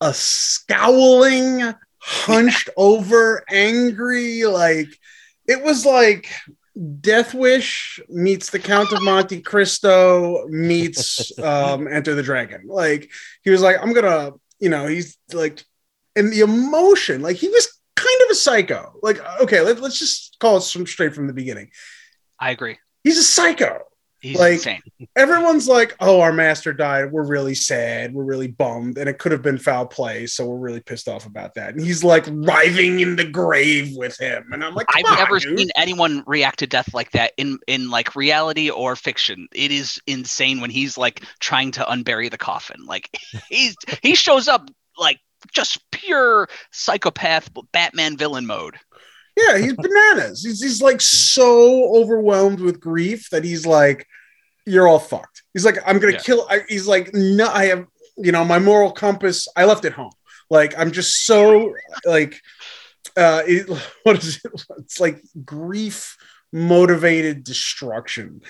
a 0.00 0.14
scowling, 0.14 1.74
hunched 1.98 2.70
over, 2.76 3.44
angry, 3.50 4.44
like 4.44 4.88
it 5.46 5.62
was 5.62 5.84
like 5.84 6.30
Death 7.00 7.34
Wish 7.34 8.00
meets 8.08 8.50
the 8.50 8.58
Count 8.58 8.92
of 8.92 9.02
Monte 9.02 9.40
Cristo 9.40 10.46
meets 10.48 11.36
um, 11.42 11.88
Enter 11.88 12.14
the 12.14 12.22
Dragon. 12.22 12.62
Like 12.66 13.10
he 13.42 13.50
was 13.50 13.62
like, 13.62 13.76
I'm 13.82 13.92
gonna, 13.92 14.32
you 14.60 14.68
know, 14.68 14.86
he's 14.86 15.18
like, 15.32 15.64
and 16.14 16.32
the 16.32 16.40
emotion, 16.40 17.20
like 17.22 17.36
he 17.36 17.48
was 17.48 17.80
kind 17.96 18.20
of 18.24 18.30
a 18.30 18.34
psycho. 18.34 18.94
Like, 19.02 19.20
okay, 19.40 19.60
let, 19.60 19.78
us 19.80 19.98
just 19.98 20.36
call 20.38 20.58
it 20.58 20.62
some 20.62 20.86
straight 20.86 21.14
from 21.14 21.26
the 21.26 21.32
beginning. 21.32 21.70
I 22.38 22.50
agree. 22.50 22.78
He's 23.02 23.18
a 23.18 23.24
psycho. 23.24 23.80
He's 24.20 24.36
Like- 24.38 24.54
insane. 24.54 24.82
Everyone's 25.14 25.68
like, 25.68 25.94
"Oh, 26.00 26.20
our 26.20 26.32
master 26.32 26.72
died. 26.72 27.12
We're 27.12 27.22
really 27.26 27.54
sad. 27.54 28.12
We're 28.14 28.24
really 28.24 28.48
bummed, 28.48 28.98
and 28.98 29.08
it 29.08 29.18
could 29.18 29.30
have 29.32 29.42
been 29.42 29.58
foul 29.58 29.86
play, 29.86 30.26
so 30.26 30.44
we're 30.46 30.58
really 30.58 30.80
pissed 30.80 31.08
off 31.08 31.24
about 31.26 31.54
that." 31.54 31.70
And 31.74 31.80
he's 31.80 32.02
like 32.02 32.24
writhing 32.28 32.98
in 33.00 33.14
the 33.16 33.24
grave 33.24 33.90
with 33.96 34.18
him, 34.18 34.52
and 34.52 34.64
I'm 34.64 34.74
like, 34.74 34.86
I've 34.94 35.04
on, 35.04 35.14
never 35.16 35.38
dude." 35.38 35.58
seen 35.58 35.70
anyone 35.76 36.24
react 36.26 36.58
to 36.60 36.66
death 36.66 36.92
like 36.94 37.12
that 37.12 37.32
in 37.36 37.58
in 37.68 37.90
like 37.90 38.16
reality 38.16 38.70
or 38.70 38.96
fiction. 38.96 39.46
It 39.54 39.70
is 39.70 40.00
insane 40.06 40.60
when 40.60 40.70
he's 40.70 40.98
like 40.98 41.22
trying 41.38 41.70
to 41.72 41.84
unbury 41.84 42.30
the 42.30 42.38
coffin. 42.38 42.86
Like 42.86 43.08
he's 43.48 43.76
he 44.02 44.14
shows 44.16 44.48
up 44.48 44.68
like 44.98 45.20
just 45.52 45.78
pure 45.92 46.48
psychopath 46.72 47.48
Batman 47.72 48.16
villain 48.16 48.46
mode. 48.46 48.76
Yeah, 49.38 49.58
he's 49.58 49.72
bananas. 49.76 50.42
He's 50.44 50.62
he's 50.62 50.82
like 50.82 51.00
so 51.00 51.94
overwhelmed 51.96 52.60
with 52.60 52.80
grief 52.80 53.28
that 53.30 53.44
he's 53.44 53.66
like, 53.66 54.06
"You're 54.66 54.88
all 54.88 54.98
fucked." 54.98 55.42
He's 55.54 55.64
like, 55.64 55.78
"I'm 55.86 55.98
gonna 55.98 56.14
Yeah. 56.14 56.18
kill." 56.18 56.46
I, 56.50 56.60
he's 56.68 56.86
like, 56.86 57.14
"No, 57.14 57.48
I 57.48 57.66
have 57.66 57.86
you 58.16 58.32
know 58.32 58.44
my 58.44 58.58
moral 58.58 58.92
compass. 58.92 59.48
I 59.56 59.64
left 59.64 59.84
it 59.84 59.92
home. 59.92 60.12
Like 60.50 60.74
I'm 60.78 60.92
just 60.92 61.26
so 61.26 61.74
like, 62.04 62.40
uh, 63.16 63.42
it, 63.46 63.68
what 64.04 64.18
is 64.22 64.40
it? 64.44 64.52
It's 64.78 65.00
like 65.00 65.22
grief 65.44 66.16
motivated 66.52 67.44
destruction." 67.44 68.42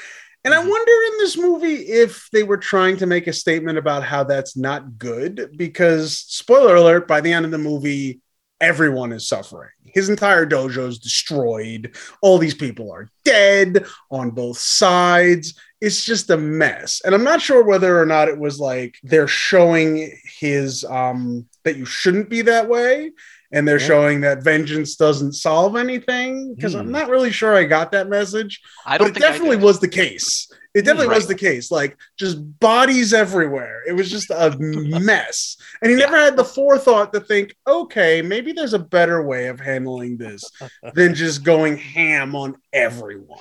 And 0.44 0.54
I 0.54 0.58
Mhm. 0.58 0.68
wonder 0.70 0.92
in 1.12 1.18
this 1.18 1.36
movie 1.36 1.74
if 1.74 2.28
they 2.32 2.44
were 2.44 2.56
trying 2.56 2.96
to 2.98 3.06
make 3.06 3.26
a 3.26 3.32
statement 3.32 3.76
about 3.76 4.04
how 4.04 4.24
that's 4.24 4.56
not 4.56 4.98
good, 4.98 5.50
because 5.56 6.18
spoiler 6.20 6.76
alert, 6.76 7.08
by 7.08 7.20
the 7.20 7.32
end 7.32 7.44
of 7.44 7.50
the 7.50 7.58
movie, 7.58 8.20
everyone 8.60 9.12
is 9.12 9.28
suffering. 9.28 9.70
His 9.84 10.08
entire 10.08 10.46
dojo 10.46 10.88
is 10.88 10.98
destroyed. 10.98 11.96
All 12.22 12.38
these 12.38 12.54
people 12.54 12.92
are 12.92 13.08
dead 13.24 13.86
on 14.10 14.30
both 14.30 14.58
sides. 14.58 15.54
It's 15.80 16.04
just 16.04 16.30
a 16.30 16.36
mess. 16.36 17.00
And 17.04 17.14
I'm 17.14 17.24
not 17.24 17.40
sure 17.40 17.64
whether 17.64 18.00
or 18.00 18.06
not 18.06 18.28
it 18.28 18.38
was 18.38 18.58
like 18.58 18.98
they're 19.02 19.28
showing 19.28 20.12
his 20.40 20.84
um 20.84 21.46
that 21.64 21.76
you 21.76 21.84
shouldn't 21.84 22.28
be 22.28 22.42
that 22.42 22.68
way 22.68 23.12
and 23.52 23.66
they're 23.66 23.80
Yeah. 23.80 23.86
showing 23.86 24.20
that 24.22 24.42
vengeance 24.42 24.96
doesn't 24.96 25.32
solve 25.32 25.76
anything 25.76 26.54
because 26.54 26.74
I'm 26.74 26.86
Hmm. 26.86 26.92
not 26.92 27.08
really 27.08 27.30
sure 27.32 27.54
I 27.54 27.64
got 27.64 27.92
that 27.92 28.08
message 28.08 28.60
I 28.84 28.98
but 28.98 28.98
don't 28.98 29.08
it 29.08 29.14
think 29.14 29.24
definitely 29.26 29.56
was 29.56 29.80
the 29.80 29.88
case. 29.88 30.50
It 30.74 30.82
definitely 30.84 31.14
was 31.14 31.26
the 31.26 31.34
case. 31.34 31.70
Like 31.70 31.96
just 32.18 32.38
bodies 32.60 33.14
everywhere. 33.14 33.82
It 33.86 33.92
was 33.92 34.10
just 34.10 34.30
a 34.30 34.54
mess. 34.60 35.56
And 35.82 35.90
he 35.90 35.96
Yeah. 35.98 36.04
never 36.06 36.18
had 36.18 36.36
the 36.36 36.44
forethought 36.44 37.12
to 37.14 37.20
think, 37.20 37.56
okay, 37.66 38.20
maybe 38.22 38.52
there's 38.52 38.74
a 38.74 38.78
better 38.78 39.22
way 39.22 39.46
of 39.48 39.60
handling 39.60 40.18
this 40.18 40.44
than 40.94 41.14
just 41.14 41.42
going 41.42 41.78
ham 41.78 42.34
on 42.36 42.56
everyone. 42.72 43.40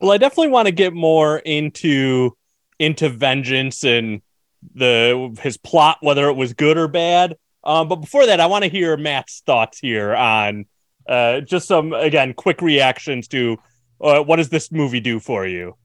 Well, 0.00 0.12
I 0.12 0.18
definitely 0.18 0.48
want 0.52 0.66
to 0.66 0.72
get 0.72 0.92
more 0.94 1.38
into 1.38 2.36
into 2.78 3.08
vengeance 3.08 3.84
and 3.84 4.22
the 4.74 5.36
his 5.40 5.56
plot, 5.56 5.98
whether 6.02 6.28
it 6.28 6.34
was 6.34 6.54
good 6.54 6.78
or 6.78 6.86
bad. 6.88 7.36
Um, 7.64 7.88
but 7.88 7.96
before 7.96 8.26
that, 8.26 8.40
I 8.40 8.46
want 8.46 8.64
to 8.64 8.70
hear 8.70 8.96
Matt's 8.96 9.42
thoughts 9.46 9.78
here 9.78 10.14
on 10.14 10.66
uh, 11.08 11.40
just 11.40 11.68
some 11.68 11.92
again 11.92 12.34
quick 12.34 12.60
reactions 12.60 13.28
to 13.28 13.58
uh, 14.00 14.22
what 14.22 14.36
does 14.36 14.48
this 14.48 14.72
movie 14.72 15.00
do 15.00 15.20
for 15.20 15.46
you? 15.46 15.76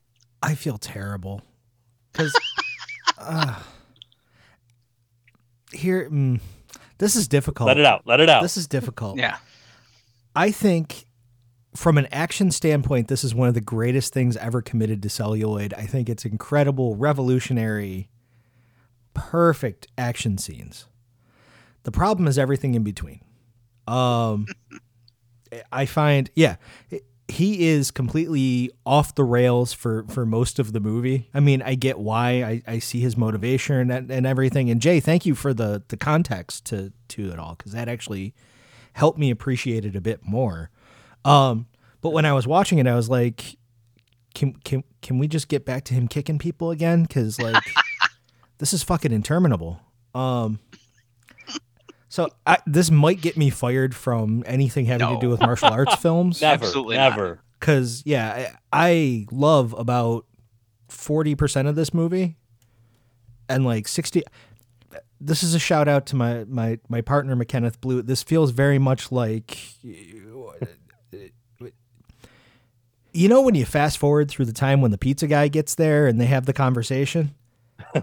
I 0.42 0.56
feel 0.56 0.78
terrible 0.78 1.42
because 2.12 2.38
uh, 3.18 3.60
here, 5.72 6.10
mm, 6.10 6.40
this 6.98 7.16
is 7.16 7.28
difficult. 7.28 7.68
Let 7.68 7.78
it 7.78 7.86
out. 7.86 8.04
Let 8.06 8.20
it 8.20 8.30
out. 8.30 8.42
This 8.42 8.58
is 8.58 8.68
difficult. 8.68 9.18
Yeah. 9.18 9.38
I 10.36 10.52
think 10.52 11.06
from 11.76 11.98
an 11.98 12.08
action 12.12 12.52
standpoint, 12.52 13.08
this 13.08 13.24
is 13.24 13.36
one 13.36 13.48
of 13.48 13.54
the 13.54 13.62
greatest 13.62 14.14
things 14.14 14.36
ever 14.38 14.62
committed 14.62 15.04
to 15.04 15.10
celluloid. 15.10 15.74
I 15.76 15.86
think 15.86 16.10
it's 16.10 16.26
incredible, 16.26 16.96
revolutionary, 16.96 18.10
perfect 19.14 19.88
action 19.98 20.38
scenes. 20.38 20.88
The 21.88 21.91
problem 21.91 22.27
is 22.27 22.38
everything 22.38 22.75
in 22.75 22.84
between. 22.84 23.22
Um, 23.88 24.46
I 25.72 25.86
find, 25.86 26.29
yeah, 26.36 26.58
he 27.29 27.70
is 27.70 27.91
completely 27.91 28.72
off 28.86 29.15
the 29.15 29.24
rails 29.24 29.72
for 29.72 30.03
for 30.10 30.25
most 30.25 30.60
of 30.60 30.74
the 30.74 30.82
movie. 30.82 31.29
I 31.34 31.39
mean, 31.39 31.62
I 31.62 31.75
get 31.75 31.98
why. 31.98 32.44
I, 32.44 32.62
I 32.67 32.79
see 32.79 33.00
his 33.00 33.15
motivation 33.15 33.89
and, 33.89 34.12
and 34.12 34.27
everything. 34.27 34.70
And 34.70 34.82
Jay, 34.82 35.00
thank 35.00 35.25
you 35.25 35.34
for 35.34 35.53
the 35.53 35.82
the 35.88 35.96
context 35.96 36.65
to 36.65 36.91
to 37.08 37.32
it 37.32 37.39
all 37.39 37.56
because 37.56 37.72
that 37.72 37.88
actually 37.88 38.34
helped 38.91 39.17
me 39.17 39.32
appreciate 39.32 39.86
it 39.86 39.96
a 39.96 40.01
bit 40.01 40.20
more. 40.25 40.70
Um, 41.24 41.67
but 42.01 42.10
when 42.10 42.25
I 42.25 42.34
was 42.34 42.46
watching 42.46 42.79
it, 42.79 42.88
I 42.88 42.96
was 42.98 43.08
like, 43.08 43.56
can 44.36 44.51
can 44.65 44.84
can 45.01 45.20
we 45.20 45.29
just 45.29 45.48
get 45.48 45.63
back 45.63 45.86
to 45.86 45.94
him 45.94 46.10
kicking 46.10 46.38
people 46.38 46.70
again? 46.72 47.03
Because 47.03 47.39
like 47.39 47.63
this 48.58 48.74
is 48.74 48.84
fucking 48.84 49.13
interminable. 49.13 49.79
Um, 50.13 50.60
so 52.10 52.30
I, 52.46 52.58
this 52.66 52.90
might 52.90 53.22
get 53.22 53.38
me 53.38 53.50
fired 53.50 53.94
from 53.96 54.44
anything 54.46 54.86
having 54.86 55.08
to 55.08 55.20
do 55.20 55.30
with 55.30 55.42
martial 55.42 55.70
arts 55.70 55.96
films. 56.02 56.42
never, 56.42 56.66
Absolutely 56.66 56.96
never. 56.98 57.42
Because 57.60 58.04
yeah, 58.06 58.52
I, 58.72 58.88
I 58.90 59.26
love 59.32 59.74
about 59.78 60.26
forty 60.88 61.36
percent 61.36 61.68
of 61.68 61.76
this 61.76 61.94
movie, 61.94 62.38
and 63.50 63.66
like 63.66 63.88
sixty. 63.88 64.24
This 65.20 65.42
is 65.42 65.56
a 65.56 65.60
shout 65.60 65.88
out 65.88 66.06
to 66.08 66.16
my 66.16 66.44
my 66.46 66.80
my 66.90 67.02
partner 67.02 67.36
McKenneth 67.36 67.82
Blue. 67.82 68.02
This 68.04 68.22
feels 68.24 68.52
very 68.52 68.78
much 68.80 69.12
like. 69.12 69.58
You 73.14 73.28
know 73.30 73.42
when 73.42 73.56
you 73.56 73.66
fast 73.66 73.98
forward 73.98 74.30
through 74.30 74.46
the 74.46 74.54
time 74.54 74.80
when 74.80 74.92
the 74.92 74.98
pizza 74.98 75.26
guy 75.26 75.48
gets 75.48 75.74
there 75.74 76.06
and 76.06 76.22
they 76.22 76.28
have 76.28 76.46
the 76.46 76.54
conversation? 76.54 77.34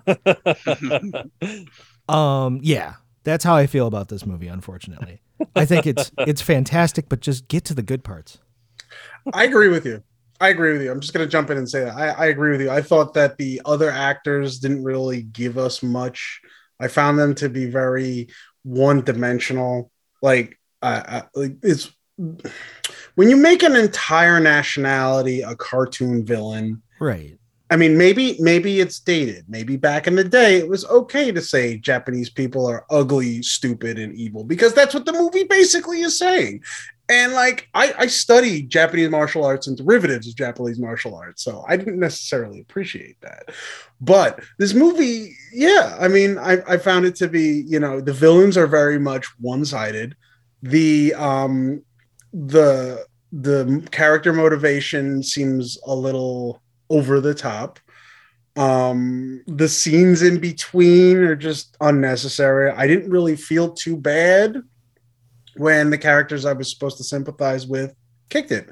Um 2.09 2.61
yeah, 2.63 2.95
that's 3.25 3.45
how 3.45 3.57
I 3.57 3.67
feel 3.67 3.87
about 3.87 4.09
this 4.09 4.25
movie 4.25 4.49
unfortunately. 4.49 5.21
I 5.57 5.65
think 5.65 5.87
it's 5.87 6.13
it's 6.19 6.43
fantastic 6.43 7.09
but 7.09 7.21
just 7.21 7.49
get 7.49 7.65
to 7.67 7.75
the 7.75 7.83
good 7.83 8.05
parts. 8.05 8.39
I 9.33 9.45
agree 9.45 9.69
with 9.69 9.87
you. 9.87 10.03
I 10.41 10.49
agree 10.49 10.73
with 10.73 10.83
you. 10.83 10.91
I'm 10.91 11.01
just 11.01 11.15
going 11.15 11.27
to 11.27 11.31
jump 11.31 11.51
in 11.51 11.59
and 11.59 11.69
say 11.69 11.85
that. 11.85 11.95
I, 11.95 12.09
I 12.09 12.27
agree 12.27 12.51
with 12.51 12.61
you. 12.61 12.71
I 12.71 12.83
thought 12.83 13.15
that 13.15 13.39
the 13.39 13.63
other 13.65 13.91
actors 13.91 14.59
didn't 14.59 14.83
really 14.83 15.23
give 15.23 15.59
us 15.59 15.83
much. 15.83 16.41
I 16.81 16.89
found 16.89 17.19
them 17.19 17.35
to 17.37 17.49
be 17.49 17.67
very 17.67 18.29
one 18.63 19.03
dimensional. 19.03 19.91
Like, 20.23 20.59
uh, 20.83 21.23
like 21.35 21.57
it's 21.63 21.91
when 23.15 23.31
you 23.31 23.37
make 23.37 23.63
an 23.63 23.77
entire 23.77 24.41
nationality 24.41 25.43
a 25.43 25.55
cartoon 25.55 26.25
villain. 26.25 26.83
Right. 27.01 27.39
I 27.71 27.77
mean, 27.77 27.97
maybe 27.97 28.37
maybe 28.39 28.81
it's 28.81 29.01
dated. 29.01 29.47
Maybe 29.49 29.77
back 29.77 30.07
in 30.07 30.17
the 30.17 30.25
day, 30.25 30.59
it 30.59 30.69
was 30.69 30.85
okay 30.87 31.33
to 31.33 31.41
say 31.41 31.79
Japanese 31.79 32.29
people 32.29 32.67
are 32.67 32.85
ugly, 32.91 33.43
stupid, 33.43 33.99
and 33.99 34.15
evil 34.15 34.45
because 34.45 34.75
that's 34.75 34.95
what 34.95 35.07
the 35.07 35.13
movie 35.13 35.45
basically 35.45 36.03
is 36.03 36.19
saying. 36.19 36.63
And 37.09 37.35
like, 37.35 37.69
I, 37.75 37.95
I 37.99 38.07
study 38.07 38.63
Japanese 38.63 39.11
martial 39.11 39.45
arts 39.45 39.67
and 39.67 39.77
derivatives 39.77 40.27
of 40.27 40.37
Japanese 40.37 40.79
martial 40.79 41.15
arts, 41.15 41.43
so 41.43 41.65
I 41.69 41.77
didn't 41.77 41.99
necessarily 41.99 42.61
appreciate 42.61 43.21
that. 43.21 43.51
But 44.01 44.41
this 44.59 44.73
movie, 44.73 45.37
yeah, 45.53 45.97
I 46.01 46.09
mean, 46.09 46.39
I, 46.39 46.59
I 46.67 46.79
found 46.79 47.05
it 47.05 47.15
to 47.17 47.29
be, 47.29 47.65
you 47.67 47.79
know, 47.79 48.01
the 48.01 48.13
villains 48.13 48.57
are 48.57 48.67
very 48.67 48.99
much 48.99 49.27
one-sided. 49.39 50.17
The 50.63 51.15
um, 51.15 51.83
the 52.33 53.07
the 53.33 53.87
character 53.91 54.33
motivation 54.33 55.23
seems 55.23 55.79
a 55.87 55.95
little 55.95 56.63
over 56.95 57.21
the 57.21 57.35
top. 57.35 57.81
Um, 58.57 59.43
the 59.49 59.69
scenes 59.69 60.23
in 60.23 60.39
between 60.39 61.17
are 61.17 61.35
just 61.35 61.77
unnecessary. 61.81 62.71
I 62.71 62.87
didn't 62.87 63.11
really 63.11 63.35
feel 63.35 63.73
too 63.73 63.97
bad 63.97 64.63
when 65.57 65.91
the 65.91 65.99
characters 65.99 66.45
I 66.45 66.53
was 66.53 66.71
supposed 66.71 66.99
to 66.99 67.05
sympathize 67.05 67.67
with 67.67 67.95
kicked 68.31 68.53
it. 68.53 68.69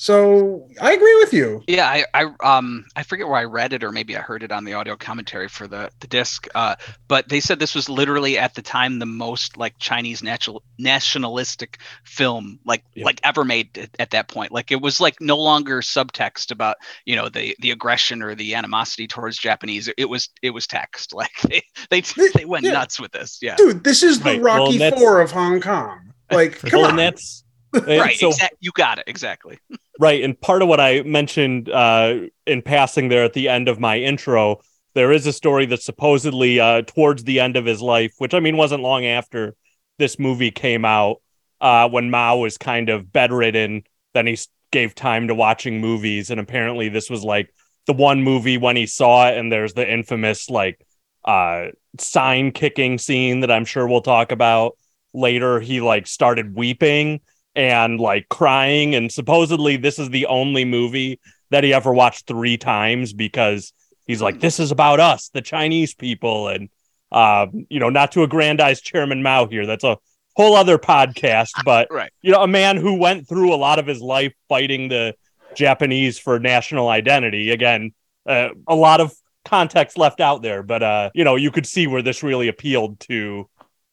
So 0.00 0.68
I 0.80 0.92
agree 0.92 1.16
with 1.16 1.32
you. 1.32 1.64
Yeah, 1.66 1.88
I, 1.88 2.04
I 2.14 2.30
um 2.56 2.84
I 2.94 3.02
forget 3.02 3.26
where 3.26 3.36
I 3.36 3.42
read 3.44 3.72
it 3.72 3.82
or 3.82 3.90
maybe 3.90 4.16
I 4.16 4.20
heard 4.20 4.44
it 4.44 4.52
on 4.52 4.62
the 4.64 4.74
audio 4.74 4.94
commentary 4.94 5.48
for 5.48 5.66
the 5.66 5.90
the 5.98 6.06
disc. 6.06 6.46
Uh, 6.54 6.76
but 7.08 7.28
they 7.28 7.40
said 7.40 7.58
this 7.58 7.74
was 7.74 7.88
literally 7.88 8.38
at 8.38 8.54
the 8.54 8.62
time 8.62 9.00
the 9.00 9.06
most 9.06 9.56
like 9.56 9.74
Chinese 9.80 10.22
natural 10.22 10.62
nationalistic 10.78 11.78
film 12.04 12.60
like 12.64 12.84
Yeah. 12.94 13.06
like 13.06 13.20
ever 13.24 13.44
made 13.44 13.76
at, 13.76 13.90
at 13.98 14.10
that 14.12 14.28
point. 14.28 14.52
Like 14.52 14.70
it 14.70 14.80
was 14.80 15.00
like 15.00 15.20
no 15.20 15.36
longer 15.36 15.80
subtext 15.80 16.52
about 16.52 16.76
you 17.04 17.16
know 17.16 17.28
the 17.28 17.56
the 17.58 17.72
aggression 17.72 18.22
or 18.22 18.36
the 18.36 18.54
animosity 18.54 19.08
towards 19.08 19.36
Japanese. 19.36 19.90
It 19.98 20.08
was 20.08 20.28
it 20.42 20.50
was 20.50 20.68
text. 20.68 21.12
Like 21.18 21.32
they 21.50 21.62
they 21.90 22.02
they 22.36 22.44
went 22.44 22.64
Yeah. 22.64 22.74
nuts 22.74 23.00
with 23.00 23.10
this. 23.10 23.40
Yeah. 23.42 23.56
Dude, 23.56 23.82
this 23.82 24.04
is 24.04 24.20
the 24.20 24.38
Right, 24.38 24.42
Rocky 24.42 24.78
that's- 24.78 25.00
Four 25.00 25.20
of 25.20 25.32
Hong 25.32 25.60
Kong. 25.60 26.12
Like, 26.30 26.56
come 26.60 26.70
Well, 26.82 26.84
on. 26.84 26.90
and 26.90 26.98
that's 27.00 27.42
Right. 27.74 28.16
So 28.16 28.28
exact, 28.28 28.54
you 28.60 28.70
got 28.72 28.98
it 28.98 29.04
exactly. 29.08 29.58
Right. 29.98 30.22
And 30.22 30.40
part 30.40 30.62
of 30.62 30.68
what 30.68 30.78
I 30.78 31.02
mentioned 31.02 31.68
uh, 31.68 32.20
in 32.46 32.62
passing 32.62 33.08
there 33.08 33.24
at 33.24 33.32
the 33.32 33.48
end 33.48 33.68
of 33.68 33.80
my 33.80 33.98
intro, 33.98 34.60
there 34.94 35.10
is 35.10 35.26
a 35.26 35.32
story 35.32 35.66
that 35.66 35.82
supposedly 35.82 36.60
uh, 36.60 36.82
towards 36.82 37.24
the 37.24 37.40
end 37.40 37.56
of 37.56 37.64
his 37.64 37.80
life, 37.82 38.12
which 38.18 38.32
I 38.32 38.38
mean 38.40 38.56
wasn't 38.56 38.82
long 38.82 39.04
after 39.06 39.56
this 39.98 40.18
movie 40.18 40.52
came 40.52 40.84
out, 40.84 41.16
uh, 41.60 41.88
when 41.88 42.10
Mao 42.10 42.36
was 42.36 42.56
kind 42.56 42.88
of 42.88 43.12
bedridden, 43.12 43.82
then 44.14 44.28
he 44.28 44.38
gave 44.70 44.94
time 44.94 45.26
to 45.28 45.34
watching 45.34 45.80
movies. 45.80 46.30
And 46.30 46.38
apparently 46.38 46.88
this 46.88 47.10
was 47.10 47.24
like 47.24 47.52
the 47.86 47.92
one 47.92 48.22
movie 48.22 48.56
when 48.58 48.76
he 48.76 48.86
saw 48.86 49.28
it. 49.28 49.36
And 49.36 49.50
there's 49.50 49.74
the 49.74 49.90
infamous 49.90 50.48
like 50.48 50.86
uh, 51.24 51.68
sign 51.98 52.52
kicking 52.52 52.98
scene 52.98 53.40
that 53.40 53.50
I'm 53.50 53.64
sure 53.64 53.88
we'll 53.88 54.00
talk 54.00 54.30
about 54.30 54.78
later. 55.12 55.58
He 55.58 55.80
like 55.80 56.06
started 56.06 56.54
weeping 56.54 57.20
and 57.58 57.98
like 57.98 58.28
crying 58.28 58.94
and 58.94 59.10
supposedly 59.10 59.76
this 59.76 59.98
is 59.98 60.08
the 60.10 60.26
only 60.26 60.64
movie 60.64 61.18
that 61.50 61.64
he 61.64 61.74
ever 61.74 61.92
watched 61.92 62.28
three 62.28 62.56
times 62.56 63.12
because 63.12 63.72
he's 64.06 64.22
like 64.22 64.38
this 64.38 64.60
is 64.60 64.70
about 64.70 65.00
us 65.00 65.28
the 65.34 65.42
chinese 65.42 65.92
people 65.92 66.46
and 66.46 66.68
uh 67.10 67.46
you 67.68 67.80
know 67.80 67.88
not 67.90 68.12
to 68.12 68.22
aggrandize 68.22 68.80
chairman 68.80 69.24
mao 69.24 69.44
here 69.48 69.66
that's 69.66 69.82
a 69.82 69.98
whole 70.36 70.54
other 70.54 70.78
podcast 70.78 71.50
but 71.64 71.88
Right. 71.90 72.12
you 72.22 72.30
know 72.30 72.42
a 72.44 72.46
man 72.46 72.76
who 72.76 72.94
went 72.94 73.28
through 73.28 73.52
a 73.52 73.56
lot 73.56 73.80
of 73.80 73.86
his 73.88 74.00
life 74.00 74.32
fighting 74.48 74.88
the 74.88 75.14
japanese 75.56 76.16
for 76.16 76.38
national 76.38 76.88
identity 76.88 77.50
again 77.50 77.90
uh, 78.28 78.50
a 78.68 78.76
lot 78.76 79.00
of 79.00 79.12
context 79.44 79.98
left 79.98 80.20
out 80.20 80.42
there 80.42 80.62
but 80.62 80.82
uh 80.84 81.10
you 81.12 81.24
know 81.24 81.34
you 81.34 81.50
could 81.50 81.66
see 81.66 81.88
where 81.88 82.02
this 82.02 82.22
really 82.22 82.46
appealed 82.46 83.00
to 83.00 83.48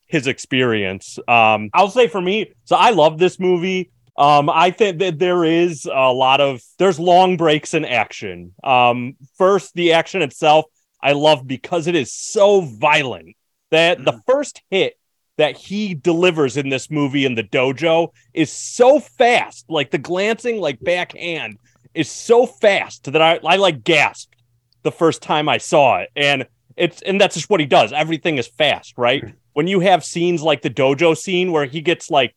his 0.08 0.28
experience. 0.28 1.18
Um, 1.28 1.70
I'll 1.74 1.90
say 1.90 2.08
for 2.08 2.22
me, 2.22 2.54
so 2.64 2.76
I 2.76 2.92
love 2.92 3.18
this 3.18 3.40
movie. 3.40 3.92
Um, 4.18 4.50
I 4.50 4.72
think 4.72 5.00
that 5.00 5.20
there 5.20 5.44
is 5.44 5.86
a 5.86 6.12
lot 6.12 6.40
of 6.40 6.62
there's 6.78 7.00
long 7.00 7.38
breaks 7.38 7.74
in 7.74 7.84
action. 7.84 8.54
Um, 8.64 9.16
first, 9.38 9.74
the 9.74 9.94
action 9.94 10.22
itself, 10.22 10.66
I 11.02 11.12
love 11.12 11.46
because 11.46 11.88
it 11.88 11.96
is 11.96 12.14
so 12.14 12.62
violent 12.62 13.36
that 13.72 14.04
the 14.04 14.22
first 14.26 14.62
hit 14.70 14.98
that 15.38 15.58
he 15.58 15.94
delivers 15.94 16.56
in 16.56 16.70
this 16.70 16.90
movie 16.90 17.26
in 17.26 17.36
the 17.36 17.44
dojo 17.44 18.10
is 18.34 18.52
so 18.52 19.00
fast, 19.00 19.66
like 19.70 19.92
the 19.92 19.98
glancing, 19.98 20.62
like 20.62 20.80
backhand 20.80 21.58
is 21.94 22.10
so 22.10 22.46
fast 22.46 23.12
that 23.12 23.22
I, 23.22 23.40
I 23.46 23.58
like 23.58 23.84
gasped 23.84 24.36
the 24.84 24.92
first 24.92 25.22
time 25.22 25.50
I 25.50 25.58
saw 25.58 25.98
it. 25.98 26.10
And 26.16 26.48
it's 26.78 27.02
and 27.02 27.20
that's 27.20 27.36
just 27.36 27.50
what 27.50 27.60
he 27.60 27.66
does. 27.66 27.92
Everything 27.92 28.38
is 28.38 28.48
fast, 28.48 28.94
right? 28.98 29.24
When 29.56 29.68
you 29.68 29.80
have 29.80 30.04
scenes 30.04 30.42
like 30.42 30.62
the 30.62 30.70
dojo 30.70 31.18
scene 31.18 31.54
where 31.54 31.64
he 31.64 31.80
gets 31.80 32.12
like 32.12 32.36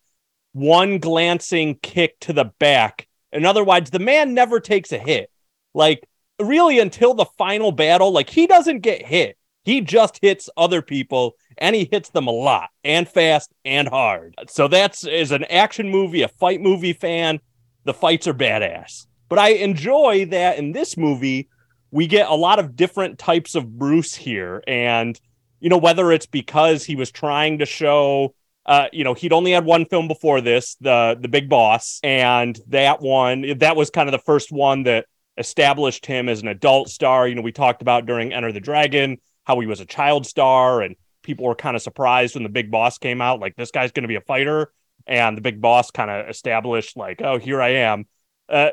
one 0.52 0.98
glancing 0.98 1.74
kick 1.82 2.18
to 2.20 2.32
the 2.32 2.44
back, 2.60 3.08
and 3.32 3.44
otherwise 3.44 3.90
the 3.90 3.98
man 3.98 4.34
never 4.34 4.60
takes 4.60 4.92
a 4.92 4.98
hit. 4.98 5.28
Like 5.74 6.08
really 6.40 6.78
until 6.78 7.14
the 7.14 7.26
final 7.36 7.72
battle, 7.72 8.12
like 8.12 8.30
he 8.30 8.46
doesn't 8.46 8.80
get 8.80 9.04
hit. 9.04 9.36
He 9.64 9.80
just 9.80 10.20
hits 10.22 10.48
other 10.56 10.80
people 10.80 11.34
and 11.58 11.74
he 11.74 11.88
hits 11.90 12.10
them 12.10 12.28
a 12.28 12.32
lot 12.32 12.70
and 12.84 13.08
fast 13.08 13.52
and 13.64 13.88
hard. 13.88 14.36
So 14.48 14.68
that's 14.68 15.04
as 15.04 15.32
an 15.32 15.42
action 15.46 15.90
movie, 15.90 16.22
a 16.22 16.28
fight 16.28 16.60
movie 16.60 16.92
fan, 16.92 17.40
the 17.82 17.94
fights 17.94 18.28
are 18.28 18.34
badass. 18.34 19.06
But 19.28 19.40
I 19.40 19.48
enjoy 19.54 20.26
that 20.26 20.56
in 20.58 20.70
this 20.70 20.96
movie, 20.96 21.48
we 21.90 22.06
get 22.06 22.30
a 22.30 22.34
lot 22.34 22.60
of 22.60 22.76
different 22.76 23.18
types 23.18 23.56
of 23.56 23.76
Bruce 23.76 24.14
here. 24.14 24.62
And 24.68 25.20
you 25.60 25.68
know, 25.68 25.78
whether 25.78 26.12
it's 26.12 26.26
because 26.26 26.84
he 26.84 26.96
was 26.96 27.10
trying 27.10 27.58
to 27.58 27.66
show, 27.66 28.34
uh, 28.66 28.88
you 28.92 29.04
know, 29.04 29.14
he'd 29.14 29.32
only 29.32 29.52
had 29.52 29.64
one 29.64 29.86
film 29.86 30.08
before 30.08 30.40
this, 30.40 30.76
the 30.80 31.16
the 31.20 31.28
Big 31.28 31.48
Boss, 31.48 32.00
and 32.02 32.58
that 32.68 33.00
one 33.00 33.58
that 33.58 33.76
was 33.76 33.90
kind 33.90 34.08
of 34.08 34.12
the 34.12 34.24
first 34.24 34.52
one 34.52 34.84
that 34.84 35.06
established 35.36 36.04
him 36.04 36.28
as 36.28 36.42
an 36.42 36.48
adult 36.48 36.88
star. 36.88 37.28
You 37.28 37.34
know, 37.34 37.42
we 37.42 37.52
talked 37.52 37.82
about 37.82 38.06
during 38.06 38.32
Enter 38.32 38.52
the 38.52 38.60
Dragon 38.60 39.18
how 39.44 39.58
he 39.60 39.66
was 39.66 39.80
a 39.80 39.86
child 39.86 40.26
star, 40.26 40.82
and 40.82 40.94
people 41.22 41.46
were 41.46 41.54
kind 41.54 41.74
of 41.74 41.82
surprised 41.82 42.34
when 42.34 42.42
the 42.42 42.50
Big 42.50 42.70
Boss 42.70 42.98
came 42.98 43.22
out, 43.22 43.40
like 43.40 43.56
this 43.56 43.70
guy's 43.70 43.92
going 43.92 44.02
to 44.02 44.08
be 44.08 44.16
a 44.16 44.20
fighter, 44.20 44.72
and 45.06 45.36
the 45.36 45.40
Big 45.40 45.60
Boss 45.60 45.90
kind 45.90 46.10
of 46.10 46.28
established, 46.28 46.96
like, 46.96 47.22
oh, 47.22 47.38
here 47.38 47.62
I 47.62 47.68
am. 47.68 48.06
Uh, 48.48 48.70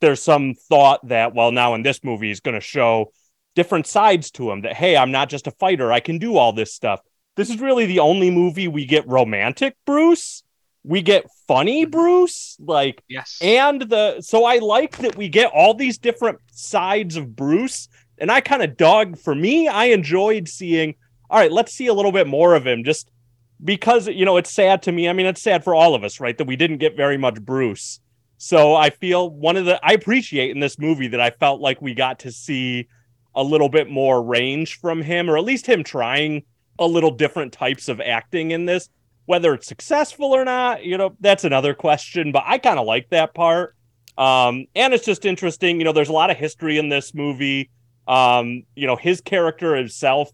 there's 0.00 0.20
some 0.20 0.54
thought 0.54 1.06
that, 1.08 1.34
well, 1.34 1.52
now 1.52 1.74
in 1.74 1.82
this 1.82 2.02
movie, 2.02 2.28
he's 2.28 2.40
going 2.40 2.56
to 2.56 2.60
show 2.60 3.12
different 3.56 3.86
sides 3.86 4.30
to 4.30 4.50
him 4.50 4.60
that 4.60 4.74
hey 4.74 4.96
i'm 4.96 5.10
not 5.10 5.28
just 5.28 5.48
a 5.48 5.50
fighter 5.50 5.90
i 5.90 5.98
can 5.98 6.18
do 6.18 6.36
all 6.36 6.52
this 6.52 6.72
stuff. 6.72 7.00
This 7.34 7.50
is 7.50 7.60
really 7.60 7.84
the 7.84 7.98
only 7.98 8.30
movie 8.30 8.68
we 8.68 8.86
get 8.86 9.06
romantic 9.08 9.76
bruce 9.84 10.44
we 10.84 11.02
get 11.02 11.26
funny 11.48 11.82
mm-hmm. 11.82 11.90
bruce 11.90 12.56
like 12.60 13.02
Yes. 13.08 13.38
and 13.42 13.82
the 13.82 14.20
so 14.20 14.44
i 14.44 14.58
like 14.58 14.98
that 14.98 15.16
we 15.16 15.28
get 15.28 15.50
all 15.52 15.74
these 15.74 15.98
different 15.98 16.38
sides 16.52 17.16
of 17.16 17.34
bruce 17.34 17.88
and 18.18 18.30
i 18.30 18.40
kind 18.40 18.62
of 18.62 18.76
dug 18.76 19.18
for 19.18 19.34
me 19.34 19.68
i 19.68 19.86
enjoyed 19.86 20.48
seeing 20.48 20.94
all 21.28 21.40
right 21.40 21.50
let's 21.50 21.72
see 21.72 21.88
a 21.88 21.94
little 21.94 22.12
bit 22.12 22.26
more 22.26 22.54
of 22.54 22.66
him 22.66 22.84
just 22.84 23.10
because 23.62 24.06
you 24.06 24.24
know 24.24 24.36
it's 24.36 24.52
sad 24.52 24.82
to 24.82 24.92
me 24.92 25.08
i 25.08 25.12
mean 25.12 25.26
it's 25.26 25.42
sad 25.42 25.64
for 25.64 25.74
all 25.74 25.94
of 25.94 26.04
us 26.04 26.20
right 26.20 26.38
that 26.38 26.46
we 26.46 26.56
didn't 26.56 26.78
get 26.78 26.96
very 26.96 27.16
much 27.18 27.40
bruce. 27.40 28.00
So 28.38 28.74
i 28.74 28.90
feel 28.90 29.30
one 29.30 29.56
of 29.56 29.64
the 29.64 29.80
i 29.82 29.92
appreciate 29.92 30.50
in 30.50 30.60
this 30.60 30.78
movie 30.78 31.08
that 31.08 31.20
i 31.20 31.30
felt 31.30 31.60
like 31.60 31.80
we 31.82 31.94
got 31.94 32.20
to 32.20 32.30
see 32.30 32.86
a 33.36 33.42
little 33.42 33.68
bit 33.68 33.88
more 33.88 34.22
range 34.22 34.80
from 34.80 35.02
him, 35.02 35.30
or 35.30 35.36
at 35.36 35.44
least 35.44 35.66
him 35.66 35.84
trying 35.84 36.42
a 36.78 36.86
little 36.86 37.10
different 37.10 37.52
types 37.52 37.88
of 37.88 38.00
acting 38.00 38.50
in 38.50 38.64
this. 38.66 38.88
Whether 39.26 39.54
it's 39.54 39.66
successful 39.66 40.32
or 40.32 40.44
not, 40.44 40.84
you 40.84 40.96
know, 40.96 41.16
that's 41.20 41.44
another 41.44 41.74
question. 41.74 42.32
But 42.32 42.44
I 42.46 42.58
kind 42.58 42.78
of 42.78 42.86
like 42.86 43.10
that 43.10 43.34
part. 43.34 43.76
Um, 44.16 44.66
and 44.74 44.94
it's 44.94 45.04
just 45.04 45.24
interesting, 45.24 45.78
you 45.78 45.84
know, 45.84 45.92
there's 45.92 46.08
a 46.08 46.12
lot 46.12 46.30
of 46.30 46.36
history 46.36 46.78
in 46.78 46.88
this 46.88 47.12
movie. 47.12 47.70
Um, 48.08 48.62
you 48.74 48.86
know, 48.86 48.96
his 48.96 49.20
character 49.20 49.74
himself 49.74 50.30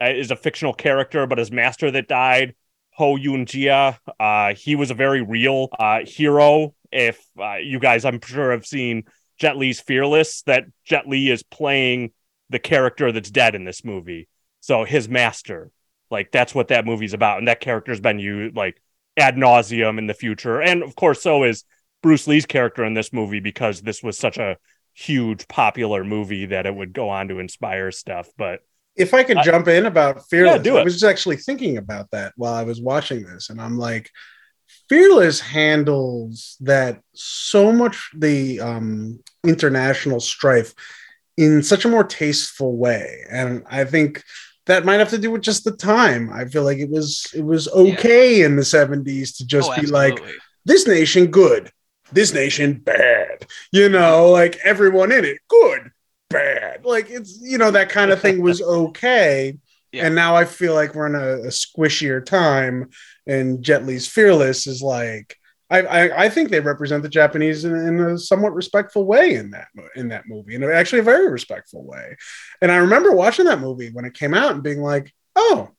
uh, 0.00 0.10
is 0.10 0.30
a 0.30 0.36
fictional 0.36 0.74
character, 0.74 1.26
but 1.26 1.38
his 1.38 1.50
master 1.50 1.90
that 1.90 2.06
died, 2.06 2.54
Huo 2.98 3.18
Yuanjia, 3.20 3.98
uh, 4.20 4.54
he 4.54 4.76
was 4.76 4.90
a 4.90 4.94
very 4.94 5.22
real 5.22 5.68
uh, 5.78 6.00
hero. 6.04 6.74
If 6.92 7.18
uh, 7.40 7.56
you 7.56 7.80
guys, 7.80 8.04
I'm 8.04 8.20
sure, 8.20 8.52
have 8.52 8.66
seen 8.66 9.04
Jet 9.38 9.56
Li's 9.56 9.80
Fearless, 9.80 10.42
that 10.42 10.64
Jet 10.84 11.08
Li 11.08 11.30
is 11.30 11.42
playing 11.42 12.12
the 12.50 12.58
character 12.58 13.12
that's 13.12 13.30
dead 13.30 13.54
in 13.54 13.64
this 13.64 13.84
movie. 13.84 14.28
So 14.60 14.84
his 14.84 15.08
master, 15.08 15.70
like 16.10 16.30
that's 16.32 16.54
what 16.54 16.68
that 16.68 16.86
movie's 16.86 17.14
about, 17.14 17.38
and 17.38 17.48
that 17.48 17.60
character's 17.60 18.00
been 18.00 18.18
used 18.18 18.56
like 18.56 18.80
ad 19.16 19.36
nauseum 19.36 19.98
in 19.98 20.06
the 20.06 20.14
future, 20.14 20.60
and 20.60 20.82
of 20.82 20.96
course, 20.96 21.22
so 21.22 21.44
is 21.44 21.64
Bruce 22.02 22.26
Lee's 22.26 22.46
character 22.46 22.84
in 22.84 22.94
this 22.94 23.12
movie 23.12 23.40
because 23.40 23.80
this 23.80 24.02
was 24.02 24.18
such 24.18 24.36
a 24.38 24.56
huge 24.92 25.48
popular 25.48 26.04
movie 26.04 26.46
that 26.46 26.66
it 26.66 26.74
would 26.74 26.92
go 26.92 27.08
on 27.08 27.28
to 27.28 27.38
inspire 27.38 27.90
stuff. 27.90 28.28
But 28.36 28.60
if 28.96 29.12
I 29.14 29.24
could 29.24 29.38
I- 29.38 29.42
jump 29.42 29.68
in 29.68 29.86
about 29.86 30.28
Fearless, 30.28 30.56
Yeah, 30.56 30.62
do 30.62 30.76
I 30.76 30.84
was 30.84 30.94
just 30.94 31.04
actually 31.04 31.36
thinking 31.36 31.78
about 31.78 32.10
that 32.12 32.32
while 32.36 32.54
I 32.54 32.62
was 32.62 32.80
watching 32.80 33.24
this, 33.24 33.50
and 33.50 33.60
I'm 33.60 33.78
like, 33.78 34.10
Fearless 34.88 35.40
handles 35.40 36.56
that 36.60 37.00
so 37.14 37.72
much 37.72 38.10
the 38.16 38.60
um, 38.60 39.20
international 39.44 40.20
strife 40.20 40.74
in 41.36 41.62
such 41.62 41.84
a 41.84 41.88
more 41.88 42.04
tasteful 42.04 42.76
way, 42.76 43.24
and 43.30 43.64
I 43.68 43.84
think 43.84 44.22
that 44.66 44.84
might 44.84 45.00
have 45.00 45.10
to 45.10 45.18
do 45.18 45.30
with 45.30 45.42
just 45.42 45.64
the 45.64 45.76
time. 45.76 46.30
I 46.32 46.46
feel 46.46 46.64
like 46.64 46.78
it 46.78 46.90
was 46.90 47.26
it 47.34 47.42
was 47.44 47.68
okay 47.68 48.42
in 48.42 48.56
the 48.56 48.64
70s 48.64 49.36
to 49.38 49.46
just 49.46 49.70
Oh, 49.72 49.80
be 49.80 49.86
like, 49.86 50.18
this 50.64 50.86
nation 50.86 51.26
good, 51.26 51.70
this 52.12 52.32
nation 52.32 52.74
bad. 52.82 53.46
You 53.72 53.88
know, 53.88 54.30
like 54.30 54.56
everyone 54.64 55.12
in 55.12 55.24
it 55.24 55.38
good, 55.48 55.90
bad. 56.30 56.84
Like 56.84 57.10
it's 57.10 57.38
you 57.42 57.58
know 57.58 57.70
that 57.72 57.90
kind 57.90 58.10
of 58.10 58.20
thing 58.20 58.40
was 58.42 58.62
okay. 58.86 59.58
Yeah. 59.92 60.06
And 60.06 60.14
now 60.16 60.34
I 60.34 60.44
feel 60.44 60.74
like 60.74 60.94
we're 60.94 61.06
in 61.06 61.14
a, 61.14 61.46
a 61.46 61.50
squishier 61.50 62.24
time, 62.24 62.90
and 63.26 63.62
Jet 63.62 63.86
Li's 63.86 64.08
Fearless 64.08 64.66
is 64.66 64.82
like 64.82 65.36
I, 65.74 65.80
I, 65.80 66.24
I 66.24 66.28
think 66.28 66.50
they 66.50 66.60
represent 66.60 67.02
the 67.02 67.08
Japanese 67.08 67.64
in, 67.64 67.74
in 67.74 68.00
a 68.00 68.18
somewhat 68.18 68.54
respectful 68.54 69.06
way 69.06 69.34
in 69.34 69.50
that 69.50 69.68
in 69.96 70.08
that 70.08 70.24
movie, 70.28 70.54
in 70.54 70.62
actually 70.62 71.00
a 71.00 71.04
very 71.04 71.28
respectful 71.30 71.84
way. 71.84 72.16
And 72.60 72.70
I 72.70 72.76
remember 72.76 73.12
watching 73.12 73.46
that 73.46 73.60
movie 73.60 73.90
when 73.90 74.04
it 74.04 74.14
came 74.14 74.34
out 74.34 74.52
and 74.52 74.62
being 74.62 74.80
like, 74.80 75.12
"Oh, 75.34 75.70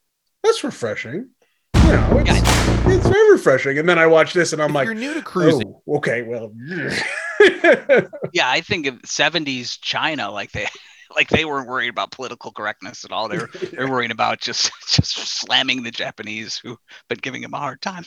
that's 0.43 0.63
refreshing." 0.63 1.29
You 1.75 1.91
know, 1.91 2.23
it's, 2.25 2.87
it's 2.87 3.07
very 3.07 3.31
refreshing. 3.31 3.77
And 3.77 3.87
then 3.87 3.99
I 3.99 4.07
watched 4.07 4.33
this 4.33 4.53
and 4.53 4.61
I'm 4.61 4.69
if 4.69 4.75
like, 4.75 4.85
you're 4.85 4.95
new 4.95 5.13
to 5.13 5.21
cruising, 5.21 5.75
Oh, 5.87 5.97
okay, 5.97 6.23
well, 6.23 6.51
Yeah, 8.33 8.49
I 8.49 8.61
think 8.61 8.87
of 8.87 8.95
70s 9.03 9.77
China, 9.81 10.31
like 10.31 10.51
they 10.51 10.67
like 11.15 11.29
they 11.29 11.45
weren't 11.45 11.69
worried 11.69 11.89
about 11.89 12.11
political 12.11 12.51
correctness 12.51 13.05
at 13.05 13.11
all. 13.11 13.29
They 13.29 13.37
were 13.37 13.49
they're 13.71 13.89
worrying 13.89 14.11
about 14.11 14.41
just 14.41 14.71
just 14.87 15.15
slamming 15.15 15.83
the 15.83 15.91
Japanese 15.91 16.57
who 16.57 16.77
but 17.07 17.21
giving 17.21 17.41
them 17.41 17.53
a 17.53 17.59
hard 17.59 17.81
time. 17.81 18.05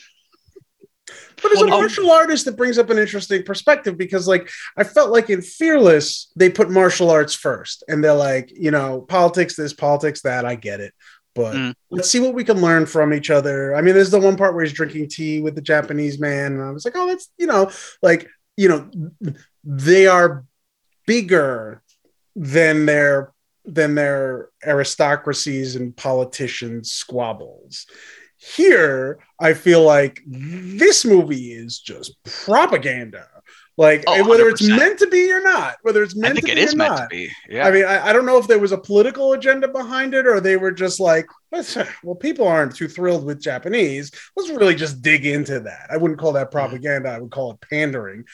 But 1.41 1.53
as 1.53 1.61
a 1.61 1.67
martial 1.67 2.11
artist, 2.11 2.47
it 2.47 2.57
brings 2.57 2.77
up 2.77 2.89
an 2.89 2.97
interesting 2.97 3.43
perspective 3.43 3.97
because, 3.97 4.27
like, 4.27 4.49
I 4.75 4.83
felt 4.83 5.11
like 5.11 5.29
in 5.29 5.41
Fearless, 5.41 6.31
they 6.35 6.49
put 6.49 6.69
martial 6.69 7.09
arts 7.09 7.33
first, 7.33 7.83
and 7.87 8.03
they're 8.03 8.13
like, 8.13 8.51
you 8.53 8.71
know, 8.71 9.01
politics 9.01 9.55
this, 9.55 9.73
politics 9.73 10.21
that. 10.23 10.45
I 10.45 10.55
get 10.55 10.79
it, 10.81 10.93
but 11.35 11.55
Mm. 11.55 11.73
let's 11.91 12.09
see 12.09 12.19
what 12.19 12.33
we 12.33 12.43
can 12.43 12.61
learn 12.61 12.85
from 12.85 13.13
each 13.13 13.29
other. 13.29 13.75
I 13.75 13.81
mean, 13.81 13.93
there's 13.93 14.11
the 14.11 14.19
one 14.19 14.35
part 14.35 14.53
where 14.53 14.63
he's 14.63 14.73
drinking 14.73 15.09
tea 15.09 15.41
with 15.41 15.55
the 15.55 15.61
Japanese 15.61 16.19
man, 16.19 16.53
and 16.53 16.61
I 16.61 16.71
was 16.71 16.83
like, 16.83 16.95
oh, 16.97 17.07
that's 17.07 17.29
you 17.37 17.47
know, 17.47 17.71
like, 18.01 18.27
you 18.57 18.67
know, 18.67 18.89
they 19.63 20.07
are 20.07 20.43
bigger 21.07 21.81
than 22.35 22.85
their 22.85 23.33
than 23.65 23.95
their 23.95 24.49
aristocracies 24.65 25.75
and 25.75 25.95
politicians 25.95 26.91
squabbles 26.91 27.85
here 28.39 29.19
i 29.39 29.53
feel 29.53 29.83
like 29.83 30.21
this 30.25 31.05
movie 31.05 31.51
is 31.51 31.79
just 31.79 32.15
propaganda 32.23 33.27
like 33.79 34.03
Oh, 34.07 34.27
whether 34.27 34.49
it's 34.49 34.61
100%. 34.61 34.77
meant 34.77 34.99
to 34.99 35.07
be 35.07 35.31
or 35.31 35.41
not 35.41 35.77
whether 35.83 36.03
it's 36.03 36.13
I 36.17 36.19
meant 36.19 36.35
think 36.35 36.47
to 36.47 36.51
it 36.51 36.55
be 36.55 36.61
is 36.61 36.75
meant 36.75 36.91
not 36.91 37.01
to 37.03 37.07
be. 37.07 37.31
Yeah. 37.47 37.65
I 37.65 37.71
mean, 37.71 37.85
I, 37.85 38.07
I 38.07 38.13
don't 38.13 38.25
know 38.25 38.37
if 38.37 38.45
there 38.45 38.59
was 38.59 38.73
a 38.73 38.77
political 38.77 39.31
agenda 39.31 39.69
behind 39.69 40.13
it 40.13 40.27
or 40.27 40.41
they 40.41 40.57
were 40.57 40.73
just 40.73 40.99
like, 40.99 41.25
well, 42.03 42.15
people 42.19 42.45
aren't 42.45 42.75
too 42.75 42.89
thrilled 42.89 43.25
with 43.25 43.41
Japanese. 43.41 44.11
Let's 44.35 44.49
really 44.49 44.75
just 44.75 45.01
dig 45.01 45.25
into 45.25 45.61
that. 45.61 45.87
I 45.89 45.95
wouldn't 45.95 46.19
call 46.19 46.33
that 46.33 46.49
mm. 46.49 46.51
propaganda. 46.51 47.09
I 47.09 47.19
would 47.19 47.31
call 47.31 47.51
it 47.51 47.61
pandering. 47.69 48.25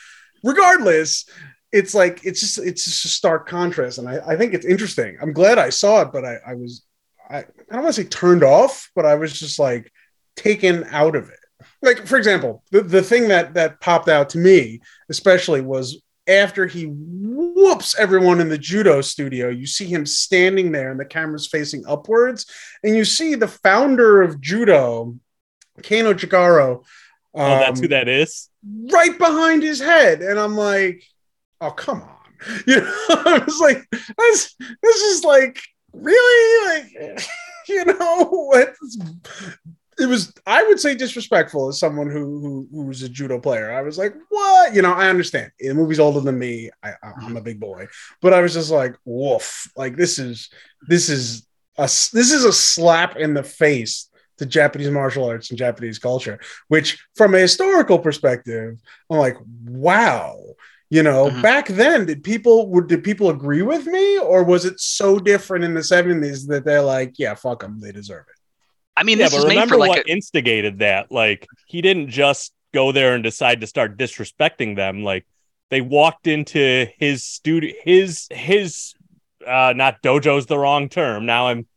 Regardless, 0.43 1.29
it's 1.71 1.93
like, 1.93 2.25
it's 2.25 2.39
just, 2.39 2.57
it's 2.57 2.83
just 2.83 3.05
a 3.05 3.09
stark 3.09 3.47
contrast. 3.47 3.99
And 3.99 4.09
I, 4.09 4.17
I 4.25 4.37
think 4.37 4.55
it's 4.55 4.65
interesting. 4.65 5.15
I'm 5.21 5.31
glad 5.31 5.59
I 5.59 5.69
saw 5.69 6.01
it, 6.01 6.11
but 6.11 6.25
I, 6.25 6.37
I 6.47 6.55
was, 6.55 6.83
I, 7.29 7.37
I 7.37 7.43
don't 7.71 7.83
want 7.83 7.93
to 7.93 8.01
say 8.01 8.09
turned 8.09 8.43
off, 8.43 8.89
but 8.95 9.05
I 9.05 9.13
was 9.13 9.39
just 9.39 9.59
like 9.59 9.91
taken 10.35 10.85
out 10.91 11.15
of 11.15 11.29
it. 11.29 11.39
Like, 11.81 12.05
for 12.07 12.17
example, 12.17 12.63
the, 12.71 12.81
the 12.81 13.01
thing 13.03 13.27
that, 13.27 13.53
that 13.53 13.79
popped 13.79 14.09
out 14.09 14.29
to 14.31 14.37
me, 14.37 14.81
especially 15.09 15.61
was 15.61 16.01
after 16.27 16.65
he 16.65 16.85
whoops 16.85 17.95
everyone 17.99 18.41
in 18.41 18.49
the 18.49 18.57
judo 18.57 19.01
studio, 19.01 19.49
you 19.49 19.67
see 19.67 19.85
him 19.85 20.05
standing 20.05 20.71
there 20.71 20.89
and 20.91 20.99
the 20.99 21.05
camera's 21.05 21.47
facing 21.47 21.85
upwards. 21.85 22.47
And 22.83 22.95
you 22.95 23.05
see 23.05 23.35
the 23.35 23.47
founder 23.47 24.21
of 24.23 24.41
judo, 24.41 25.15
Kano 25.83 26.13
Jigoro, 26.13 26.83
Oh, 27.35 27.59
that's 27.59 27.81
who 27.81 27.87
um, 27.87 27.89
that 27.89 28.07
is. 28.07 28.49
right 28.91 29.17
behind 29.17 29.61
his 29.61 29.81
head. 29.81 30.21
And 30.21 30.39
I'm 30.39 30.55
like, 30.55 31.03
oh, 31.61 31.71
come 31.71 32.01
on. 32.01 32.09
You 32.67 32.81
know, 32.81 32.93
I 33.09 33.41
was 33.45 33.59
like, 33.59 33.87
this, 34.17 34.55
this 34.59 34.95
is 35.01 35.23
like, 35.23 35.59
really? 35.93 36.83
Like, 36.99 37.25
you 37.67 37.85
know, 37.85 38.25
what's 38.25 38.97
it 39.97 40.08
was 40.08 40.34
I 40.45 40.63
would 40.63 40.79
say 40.79 40.95
disrespectful 40.95 41.69
as 41.69 41.79
someone 41.79 42.10
who 42.10 42.39
who 42.39 42.67
who 42.71 42.86
was 42.86 43.01
a 43.01 43.10
judo 43.10 43.39
player. 43.39 43.71
I 43.71 43.81
was 43.81 43.97
like, 43.97 44.13
what? 44.29 44.73
You 44.73 44.81
know, 44.81 44.93
I 44.93 45.10
understand. 45.10 45.51
The 45.60 45.73
movie's 45.73 45.99
older 45.99 46.19
than 46.19 46.38
me. 46.38 46.69
I, 46.84 46.93
I'm 47.03 47.38
a 47.38 47.41
big 47.41 47.60
boy, 47.60 47.88
but 48.21 48.34
I 48.34 48.41
was 48.41 48.53
just 48.53 48.71
like, 48.71 48.95
woof. 49.05 49.71
Like 49.75 49.95
this 49.95 50.19
is 50.19 50.49
this 50.88 51.10
is 51.10 51.45
a 51.77 51.84
this 51.84 52.31
is 52.31 52.43
a 52.45 52.53
slap 52.53 53.15
in 53.17 53.34
the 53.34 53.43
face 53.43 54.10
to 54.38 54.45
Japanese 54.45 54.89
martial 54.91 55.25
arts 55.29 55.49
and 55.49 55.58
Japanese 55.58 55.97
culture. 55.97 56.39
Which, 56.67 57.01
from 57.15 57.34
a 57.34 57.39
historical 57.39 57.99
perspective, 57.99 58.77
I'm 59.10 59.17
like, 59.17 59.38
wow. 59.65 60.38
You 60.91 61.01
know, 61.03 61.29
Mhm. 61.29 61.41
back 61.41 61.67
then, 61.67 62.05
did 62.05 62.23
people 62.23 62.69
would 62.69 62.88
did 62.88 63.03
people 63.03 63.29
agree 63.29 63.63
with 63.63 63.88
me, 63.88 64.19
or 64.19 64.43
was 64.43 64.65
it 64.65 64.79
so 64.79 65.17
different 65.19 65.63
in 65.65 65.73
the 65.73 65.81
'70s 65.84 66.45
that 66.47 66.63
they're 66.63 66.81
like, 66.81 67.17
yeah, 67.17 67.34
fuck 67.34 67.62
them, 67.62 67.79
they 67.79 67.91
deserve 67.91 68.25
it. 68.29 68.34
I 68.97 69.03
mean, 69.03 69.17
Yeah, 69.19 69.25
this 69.25 69.34
but 69.34 69.38
is 69.39 69.45
made 69.45 69.49
remember 69.55 69.75
for 69.75 69.79
like 69.79 69.89
what 69.89 69.99
a, 70.08 70.12
instigated 70.12 70.79
that? 70.79 71.12
Like 71.12 71.47
he 71.67 71.81
didn't 71.81 72.10
just 72.10 72.53
go 72.73 72.91
there 72.91 73.13
and 73.13 73.23
decide 73.23 73.62
to 73.62 73.67
start 73.67 73.97
disrespecting 73.97 74.75
them. 74.75 75.03
Like 75.03 75.25
they 75.69 75.81
walked 75.81 76.27
into 76.27 76.88
his 76.97 77.23
studio, 77.23 77.73
his 77.84 78.27
his 78.31 78.93
uh 79.45 79.73
not 79.75 80.01
dojo's 80.01 80.45
the 80.45 80.58
wrong 80.58 80.89
term. 80.89 81.25
Now 81.25 81.47
I'm 81.47 81.67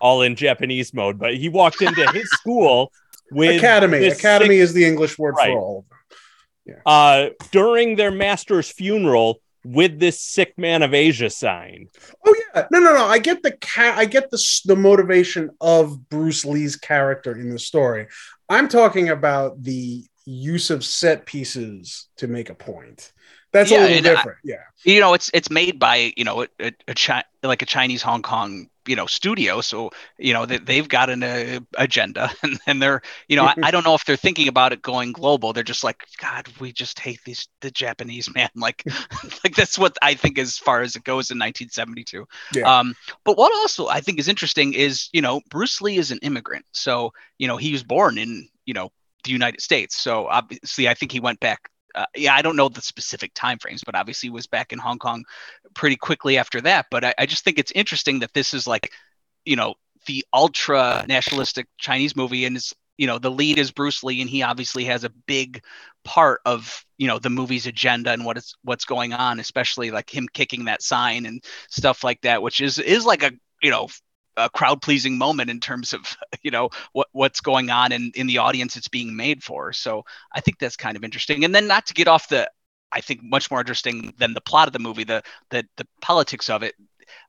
all 0.00 0.22
in 0.22 0.36
Japanese 0.36 0.92
mode, 0.94 1.18
but 1.18 1.34
he 1.36 1.48
walked 1.48 1.82
into 1.82 2.06
his 2.12 2.28
school 2.30 2.92
with 3.32 3.56
Academy. 3.56 3.98
this 3.98 4.18
Academy 4.18 4.56
is 4.56 4.72
the 4.72 4.84
English 4.84 5.18
word 5.18 5.34
Right. 5.36 5.50
for 5.52 5.58
all 5.58 5.78
of 5.78 5.84
them. 6.66 6.82
uh 6.86 7.26
during 7.50 7.96
their 7.96 8.10
master's 8.10 8.68
funeral 8.70 9.40
with 9.72 9.98
this 9.98 10.20
sick 10.20 10.56
man 10.56 10.82
of 10.82 10.94
Asia 10.94 11.30
sign. 11.30 11.88
Oh 12.26 12.34
yeah, 12.54 12.66
no, 12.70 12.78
no, 12.78 12.94
no. 12.94 13.04
I 13.04 13.18
get 13.18 13.42
the 13.42 13.52
ca- 13.52 13.94
I 13.96 14.04
get 14.04 14.30
the 14.30 14.60
the 14.64 14.76
motivation 14.76 15.50
of 15.60 16.08
Bruce 16.08 16.44
Lee's 16.44 16.76
character 16.76 17.32
in 17.32 17.50
the 17.50 17.58
story. 17.58 18.06
I'm 18.48 18.68
talking 18.68 19.08
about 19.08 19.62
the 19.62 20.04
use 20.24 20.70
of 20.70 20.84
set 20.84 21.26
pieces 21.26 22.08
to 22.16 22.28
make 22.28 22.50
a 22.50 22.54
point. 22.54 23.12
That's 23.56 23.70
Yeah, 23.70 23.78
a 23.78 23.80
little 23.80 23.96
and 23.98 24.06
I- 24.06 24.10
different. 24.14 24.38
yeah, 24.44 24.62
you 24.84 25.00
know 25.00 25.14
it's 25.14 25.30
it's 25.34 25.50
made 25.50 25.78
by 25.78 26.12
you 26.16 26.24
know 26.24 26.42
a, 26.42 26.48
a, 26.60 26.72
a 26.88 26.94
Chi- 26.94 27.24
like 27.42 27.62
a 27.62 27.66
Chinese 27.66 28.02
Hong 28.02 28.22
Kong 28.22 28.68
you 28.86 28.94
know 28.94 29.06
studio. 29.06 29.60
So 29.60 29.90
you 30.18 30.32
know 30.32 30.46
they, 30.46 30.58
they've 30.58 30.88
got 30.88 31.10
an 31.10 31.22
uh, 31.22 31.60
agenda 31.76 32.30
and, 32.42 32.58
and 32.66 32.82
they're 32.82 33.02
you 33.28 33.36
know 33.36 33.44
I, 33.44 33.54
I 33.64 33.70
don't 33.70 33.84
know 33.84 33.94
if 33.94 34.04
they're 34.04 34.16
thinking 34.16 34.48
about 34.48 34.72
it 34.72 34.82
going 34.82 35.12
global. 35.12 35.52
They're 35.52 35.64
just 35.64 35.82
like 35.84 36.04
god 36.18 36.48
we 36.60 36.72
just 36.72 36.98
hate 37.00 37.20
these 37.24 37.48
the 37.62 37.70
Japanese 37.70 38.28
man. 38.34 38.50
Like 38.54 38.84
like 39.44 39.54
that's 39.56 39.78
what 39.78 39.96
I 40.02 40.14
think 40.14 40.38
as 40.38 40.58
far 40.58 40.82
as 40.82 40.94
it 40.96 41.04
goes 41.04 41.30
in 41.30 41.38
1972 41.38 42.26
Yeah. 42.54 42.78
um 42.78 42.94
but 43.24 43.36
what 43.38 43.52
also 43.54 43.88
I 43.88 44.00
think 44.00 44.18
is 44.18 44.28
interesting 44.28 44.74
is 44.74 45.08
you 45.12 45.22
know 45.22 45.40
Bruce 45.50 45.80
Lee 45.80 45.98
is 45.98 46.10
an 46.10 46.18
immigrant. 46.22 46.66
So 46.72 47.12
you 47.38 47.48
know 47.48 47.56
he 47.56 47.72
was 47.72 47.82
born 47.82 48.18
in 48.18 48.48
you 48.66 48.74
know 48.74 48.90
the 49.24 49.30
United 49.32 49.60
States. 49.60 49.96
So 49.96 50.26
obviously 50.28 50.88
I 50.88 50.94
think 50.94 51.10
he 51.10 51.18
went 51.20 51.40
back 51.40 51.70
uh, 51.96 52.06
yeah, 52.14 52.34
I 52.34 52.42
don't 52.42 52.56
know 52.56 52.68
the 52.68 52.82
specific 52.82 53.34
timeframes, 53.34 53.80
but 53.84 53.94
obviously 53.94 54.28
was 54.30 54.46
back 54.46 54.72
in 54.72 54.78
Hong 54.78 54.98
Kong 54.98 55.24
pretty 55.74 55.96
quickly 55.96 56.36
after 56.36 56.60
that. 56.60 56.86
But 56.90 57.04
I, 57.04 57.14
I 57.18 57.26
just 57.26 57.42
think 57.42 57.58
it's 57.58 57.72
interesting 57.72 58.20
that 58.20 58.34
this 58.34 58.52
is 58.52 58.66
like, 58.66 58.92
you 59.44 59.56
know, 59.56 59.74
the 60.06 60.24
ultra 60.32 61.04
nationalistic 61.08 61.66
Chinese 61.78 62.14
movie, 62.14 62.44
and 62.44 62.56
it's 62.56 62.74
you 62.98 63.06
know 63.06 63.18
the 63.18 63.30
lead 63.30 63.58
is 63.58 63.70
Bruce 63.70 64.02
Lee, 64.02 64.20
and 64.20 64.30
he 64.30 64.42
obviously 64.42 64.84
has 64.84 65.04
a 65.04 65.10
big 65.26 65.62
part 66.04 66.40
of 66.44 66.84
you 66.98 67.08
know 67.08 67.18
the 67.18 67.30
movie's 67.30 67.66
agenda 67.66 68.10
and 68.12 68.24
what 68.24 68.36
is 68.36 68.54
what's 68.62 68.84
going 68.84 69.12
on, 69.12 69.40
especially 69.40 69.90
like 69.90 70.14
him 70.14 70.28
kicking 70.32 70.66
that 70.66 70.82
sign 70.82 71.26
and 71.26 71.42
stuff 71.70 72.04
like 72.04 72.20
that, 72.22 72.42
which 72.42 72.60
is 72.60 72.78
is 72.78 73.04
like 73.04 73.22
a 73.22 73.32
you 73.62 73.70
know 73.70 73.88
a 74.36 74.50
crowd 74.50 74.82
pleasing 74.82 75.18
moment 75.18 75.50
in 75.50 75.60
terms 75.60 75.92
of 75.92 76.16
you 76.42 76.50
know 76.50 76.70
what 76.92 77.08
what's 77.12 77.40
going 77.40 77.70
on 77.70 77.92
in 77.92 78.12
in 78.14 78.26
the 78.26 78.38
audience 78.38 78.76
it's 78.76 78.88
being 78.88 79.16
made 79.16 79.42
for. 79.42 79.72
So 79.72 80.04
I 80.34 80.40
think 80.40 80.58
that's 80.58 80.76
kind 80.76 80.96
of 80.96 81.04
interesting. 81.04 81.44
And 81.44 81.54
then 81.54 81.66
not 81.66 81.86
to 81.86 81.94
get 81.94 82.08
off 82.08 82.28
the, 82.28 82.50
I 82.92 83.00
think 83.00 83.20
much 83.22 83.50
more 83.50 83.60
interesting 83.60 84.14
than 84.18 84.34
the 84.34 84.40
plot 84.40 84.68
of 84.68 84.72
the 84.72 84.78
movie, 84.78 85.04
the 85.04 85.22
the 85.50 85.66
the 85.76 85.86
politics 86.00 86.50
of 86.50 86.62
it. 86.62 86.74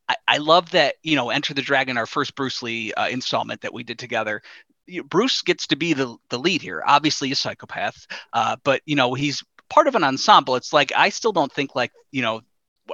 I, 0.09 0.15
I 0.27 0.37
love 0.37 0.71
that 0.71 0.95
you 1.03 1.15
know 1.15 1.29
Enter 1.29 1.53
the 1.53 1.61
Dragon, 1.61 1.97
our 1.97 2.05
first 2.05 2.35
Bruce 2.35 2.61
Lee 2.63 2.93
uh, 2.93 3.07
installment 3.07 3.61
that 3.61 3.73
we 3.73 3.83
did 3.83 3.99
together. 3.99 4.41
You- 4.85 5.03
Bruce 5.03 5.41
gets 5.41 5.67
to 5.67 5.75
be 5.75 5.93
the 5.93 6.17
the 6.29 6.39
lead 6.39 6.61
here. 6.61 6.83
Obviously, 6.85 7.31
a 7.31 7.35
psychopath, 7.35 8.07
uh, 8.33 8.57
but 8.63 8.81
you 8.85 8.95
know 8.95 9.13
he's 9.13 9.43
part 9.69 9.87
of 9.87 9.95
an 9.95 10.03
ensemble. 10.03 10.55
It's 10.55 10.73
like 10.73 10.91
I 10.95 11.09
still 11.09 11.31
don't 11.33 11.51
think 11.51 11.75
like 11.75 11.91
you 12.11 12.21
know. 12.21 12.41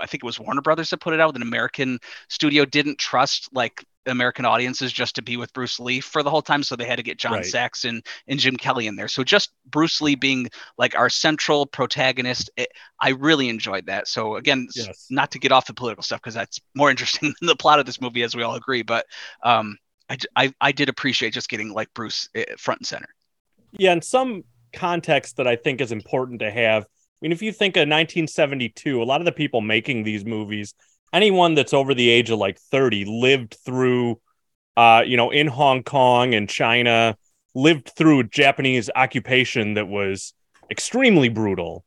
I 0.01 0.07
think 0.07 0.23
it 0.23 0.25
was 0.25 0.39
Warner 0.39 0.61
Brothers 0.61 0.89
that 0.89 1.01
put 1.01 1.13
it 1.13 1.19
out. 1.19 1.35
An 1.35 1.43
American 1.43 1.99
studio 2.27 2.65
didn't 2.65 2.97
trust 2.97 3.47
like 3.53 3.85
American 4.05 4.45
audiences 4.45 4.91
just 4.91 5.15
to 5.15 5.21
be 5.21 5.37
with 5.37 5.53
Bruce 5.53 5.79
Lee 5.79 5.99
for 5.99 6.23
the 6.23 6.29
whole 6.29 6.41
time, 6.41 6.63
so 6.63 6.75
they 6.75 6.85
had 6.85 6.97
to 6.97 7.03
get 7.03 7.17
John 7.17 7.33
Right. 7.33 7.45
Sachs 7.45 7.85
and 7.85 8.05
and 8.27 8.39
Jim 8.39 8.57
Kelly 8.57 8.87
in 8.87 8.95
there. 8.95 9.07
So 9.07 9.23
just 9.23 9.51
Bruce 9.65 10.01
Lee 10.01 10.15
being 10.15 10.49
like 10.77 10.95
our 10.95 11.09
central 11.09 11.65
protagonist, 11.65 12.49
it, 12.57 12.69
I 13.01 13.09
really 13.09 13.49
enjoyed 13.49 13.85
that. 13.87 14.07
So 14.07 14.35
again, 14.35 14.67
Yes. 14.75 15.07
not 15.09 15.31
to 15.31 15.39
get 15.39 15.51
off 15.51 15.65
the 15.67 15.73
political 15.73 16.03
stuff 16.03 16.21
because 16.21 16.33
that's 16.33 16.59
more 16.75 16.89
interesting 16.91 17.33
than 17.39 17.47
the 17.47 17.55
plot 17.55 17.79
of 17.79 17.85
this 17.85 18.01
movie, 18.01 18.23
as 18.23 18.35
we 18.35 18.43
all 18.43 18.55
agree. 18.55 18.83
But 18.83 19.05
um, 19.43 19.77
I, 20.09 20.17
I 20.35 20.53
I 20.61 20.71
did 20.71 20.89
appreciate 20.89 21.33
just 21.33 21.49
getting 21.49 21.71
like 21.73 21.93
Bruce 21.93 22.29
eh, 22.35 22.45
front 22.57 22.81
and 22.81 22.87
center. 22.87 23.07
Yeah, 23.71 23.91
and 23.93 24.03
some 24.03 24.43
context 24.73 25.37
that 25.37 25.47
I 25.47 25.55
think 25.55 25.81
is 25.81 25.91
important 25.91 26.39
to 26.39 26.51
have. 26.51 26.83
I 26.83 26.87
mean, 27.21 27.31
if 27.31 27.41
you 27.41 27.51
think 27.51 27.77
of 27.77 27.87
1972, 27.87 29.01
a 29.01 29.03
lot 29.03 29.21
of 29.21 29.25
the 29.25 29.31
people 29.31 29.61
making 29.61 30.03
these 30.03 30.25
movies, 30.25 30.73
anyone 31.13 31.53
that's 31.53 31.73
over 31.73 31.93
the 31.93 32.09
age 32.09 32.29
of 32.29 32.39
like 32.39 32.59
30 32.59 33.05
lived 33.05 33.55
through, 33.65 34.19
uh, 34.75 35.03
you 35.05 35.15
know, 35.15 35.29
in 35.29 35.47
Hong 35.47 35.83
Kong 35.83 36.33
and 36.33 36.49
China, 36.49 37.15
lived 37.55 37.91
through 37.95 38.23
Japanese 38.23 38.89
occupation 38.95 39.75
that 39.75 39.87
was 39.87 40.33
extremely 40.71 41.29
brutal. 41.29 41.85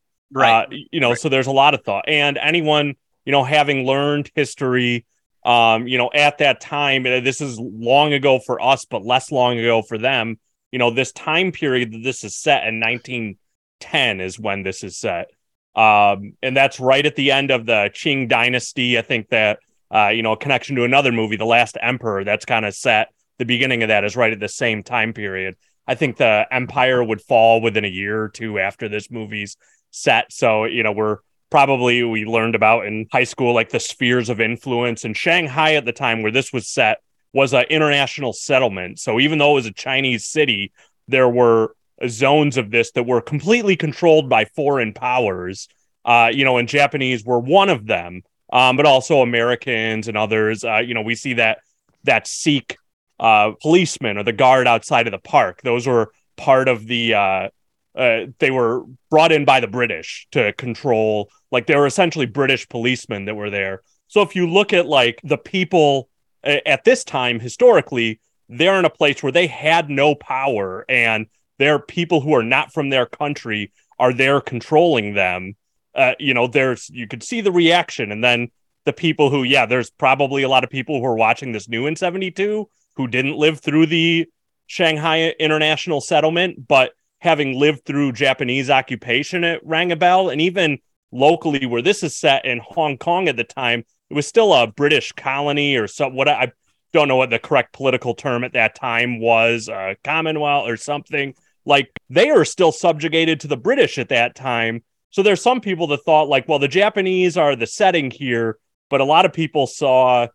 Uh, 0.70 0.76
you 0.90 1.00
know, 1.00 1.14
so 1.14 1.28
there's 1.28 1.46
a 1.48 1.52
lot 1.52 1.74
of 1.74 1.82
thought. 1.84 2.04
And 2.08 2.38
anyone, 2.38 2.94
you 3.24 3.32
know, 3.32 3.44
having 3.44 3.84
learned 3.84 4.30
history, 4.34 5.04
um, 5.44 5.86
you 5.86 5.98
know, 5.98 6.10
at 6.12 6.38
that 6.38 6.60
time, 6.60 7.06
uh, 7.06 7.20
this 7.20 7.40
is 7.40 7.58
long 7.58 8.12
ago 8.12 8.38
for 8.38 8.60
us, 8.60 8.84
but 8.84 9.04
less 9.04 9.30
long 9.30 9.58
ago 9.58 9.82
for 9.82 9.98
them. 9.98 10.38
You 10.72 10.78
know, 10.78 10.90
this 10.90 11.12
time 11.12 11.52
period 11.52 11.92
that 11.92 12.02
this 12.02 12.24
is 12.24 12.34
set 12.34 12.66
in 12.66 12.80
1910 12.80 14.20
is 14.20 14.38
when 14.38 14.62
this 14.62 14.82
is 14.82 14.96
set. 14.96 15.30
Um, 15.76 16.32
and 16.42 16.56
that's 16.56 16.80
right 16.80 17.04
at 17.04 17.16
the 17.16 17.30
end 17.30 17.50
of 17.50 17.66
the 17.66 17.90
Qing 17.94 18.28
dynasty. 18.28 18.98
I 18.98 19.02
think 19.02 19.28
that, 19.28 19.60
uh, 19.94 20.08
you 20.08 20.22
know, 20.22 20.32
a 20.32 20.36
connection 20.36 20.74
to 20.76 20.84
another 20.84 21.12
movie, 21.12 21.36
The 21.36 21.44
Last 21.44 21.76
Emperor, 21.80 22.24
that's 22.24 22.46
kind 22.46 22.64
of 22.64 22.74
set. 22.74 23.08
The 23.38 23.44
beginning 23.44 23.82
of 23.82 23.88
that 23.88 24.02
is 24.02 24.16
right 24.16 24.32
at 24.32 24.40
the 24.40 24.48
same 24.48 24.82
time 24.82 25.12
period. 25.12 25.56
I 25.86 25.94
think 25.94 26.16
the 26.16 26.46
empire 26.50 27.04
would 27.04 27.20
fall 27.20 27.60
within 27.60 27.84
a 27.84 27.88
year 27.88 28.22
or 28.22 28.28
two 28.30 28.58
after 28.58 28.88
this 28.88 29.10
movie's 29.10 29.56
set. 29.90 30.32
So, 30.32 30.64
you 30.64 30.82
know, 30.82 30.92
we're 30.92 31.18
probably 31.50 32.02
we 32.02 32.24
learned 32.24 32.54
about 32.54 32.86
in 32.86 33.06
high 33.12 33.24
school 33.24 33.54
like 33.54 33.68
the 33.68 33.78
spheres 33.78 34.28
of 34.30 34.40
influence 34.40 35.04
and 35.04 35.16
Shanghai 35.16 35.74
at 35.74 35.84
the 35.84 35.92
time 35.92 36.22
where 36.22 36.32
this 36.32 36.52
was 36.52 36.66
set 36.66 37.02
was 37.32 37.52
an 37.52 37.66
international 37.68 38.32
settlement. 38.32 38.98
So 38.98 39.20
even 39.20 39.38
though 39.38 39.52
it 39.52 39.54
was 39.54 39.66
a 39.66 39.72
Chinese 39.72 40.24
city, 40.24 40.72
there 41.06 41.28
were 41.28 41.75
zones 42.09 42.56
of 42.56 42.70
this 42.70 42.92
that 42.92 43.04
were 43.04 43.20
completely 43.20 43.76
controlled 43.76 44.28
by 44.28 44.44
foreign 44.44 44.92
powers. 44.92 45.68
Uh, 46.04 46.30
you 46.32 46.44
know, 46.44 46.56
and 46.56 46.68
Japanese 46.68 47.24
were 47.24 47.38
one 47.38 47.68
of 47.68 47.87
them, 47.87 48.22
um, 48.52 48.76
but 48.76 48.87
also 48.87 49.22
Americans 49.22 50.09
and 50.09 50.16
others. 50.16 50.62
Uh, 50.62 50.78
you 50.78 50.94
know, 50.94 51.02
we 51.02 51.14
see 51.14 51.35
that 51.35 51.59
that 52.04 52.26
Sikh 52.26 52.76
uh, 53.18 53.52
policeman 53.61 54.18
or 54.18 54.22
the 54.22 54.32
guard 54.32 54.68
outside 54.68 55.06
of 55.06 55.11
the 55.11 55.18
park. 55.18 55.62
Those 55.62 55.87
were 55.87 56.12
part 56.37 56.68
of 56.68 56.87
the. 56.87 57.14
Uh, 57.14 57.48
uh, 57.96 58.26
they 58.40 58.50
were 58.50 58.85
brought 59.11 59.32
in 59.32 59.46
by 59.46 59.59
the 59.59 59.66
British 59.66 60.28
to 60.30 60.52
control. 60.52 61.30
Like 61.50 61.66
they 61.66 61.76
were 61.76 61.87
essentially 61.87 62.26
British 62.26 62.68
policemen 62.68 63.24
that 63.24 63.35
were 63.35 63.48
there. 63.48 63.80
So 64.09 64.20
if 64.20 64.37
you 64.37 64.46
look 64.46 64.74
at 64.74 64.87
like 64.87 65.18
the 65.24 65.38
people 65.38 66.11
at 66.44 66.85
this 66.85 67.04
time 67.04 67.40
historically, 67.40 68.20
they're 68.48 68.78
in 68.78 68.85
a 68.85 68.90
place 68.90 69.22
where 69.22 69.32
they 69.32 69.46
had 69.46 69.90
no 69.90 70.14
power 70.14 70.85
and 70.88 71.26
their 71.58 71.78
people 71.78 72.20
who 72.20 72.34
are 72.34 72.42
not 72.42 72.72
from 72.72 72.90
their 72.90 73.06
country 73.06 73.72
are 73.98 74.12
there 74.12 74.40
controlling 74.40 75.14
them. 75.14 75.54
Uh, 75.94 76.12
you 76.18 76.34
know, 76.34 76.46
there's 76.46 76.90
you 76.90 77.06
could 77.06 77.22
see 77.22 77.40
the 77.40 77.52
reaction, 77.52 78.12
and 78.12 78.22
then 78.22 78.50
the 78.84 78.92
people 78.92 79.30
who, 79.30 79.42
yeah, 79.42 79.66
there's 79.66 79.90
probably 79.90 80.42
a 80.42 80.48
lot 80.48 80.64
of 80.64 80.70
people 80.70 81.00
who 81.00 81.06
are 81.06 81.16
watching 81.16 81.52
this 81.52 81.68
new 81.68 81.86
in 81.86 81.96
72 81.96 82.68
who 82.94 83.06
didn't 83.06 83.36
live 83.36 83.60
through 83.60 83.86
the 83.86 84.26
Shanghai 84.66 85.30
International 85.38 86.00
Settlement, 86.00 86.66
but 86.66 86.92
having 87.20 87.58
lived 87.58 87.84
through 87.84 88.12
Japanese 88.12 88.70
occupation, 88.70 89.44
it 89.44 89.60
rang 89.64 89.92
a 89.92 89.96
bell. 89.96 90.28
And 90.28 90.40
even 90.40 90.78
locally, 91.12 91.66
where 91.66 91.82
this 91.82 92.02
is 92.02 92.16
set 92.16 92.44
in 92.44 92.60
Hong 92.64 92.98
Kong 92.98 93.28
at 93.28 93.36
the 93.36 93.44
time, 93.44 93.84
it 94.10 94.14
was 94.14 94.26
still 94.26 94.52
a 94.54 94.66
British 94.66 95.12
colony 95.12 95.76
or 95.76 95.88
some 95.88 96.14
what 96.14 96.28
I 96.28 96.52
don't 96.92 97.08
know 97.08 97.16
what 97.16 97.30
the 97.30 97.38
correct 97.38 97.72
political 97.72 98.14
term 98.14 98.44
at 98.44 98.52
that 98.52 98.74
time 98.74 99.20
was, 99.20 99.68
Commonwealth 100.04 100.68
or 100.68 100.76
something. 100.76 101.34
Like 101.66 101.90
they 102.09 102.31
are 102.31 102.44
still 102.44 102.72
subjugated 102.72 103.40
to 103.40 103.48
the 103.48 103.57
British 103.57 103.98
at 103.98 104.09
that 104.09 104.35
time. 104.35 104.83
So 105.11 105.22
there's 105.22 105.42
some 105.42 105.61
people 105.61 105.88
that 105.88 106.05
thought 106.05 106.29
like, 106.29 106.48
well, 106.48 106.59
the 106.59 106.68
Japanese 106.68 107.37
are 107.37 107.57
the 107.57 107.66
setting 107.66 108.11
here, 108.11 108.59
but 108.88 109.00
a 109.00 109.05
lot 109.05 109.26
of 109.26 109.33
people 109.33 109.66
saw 109.66 110.29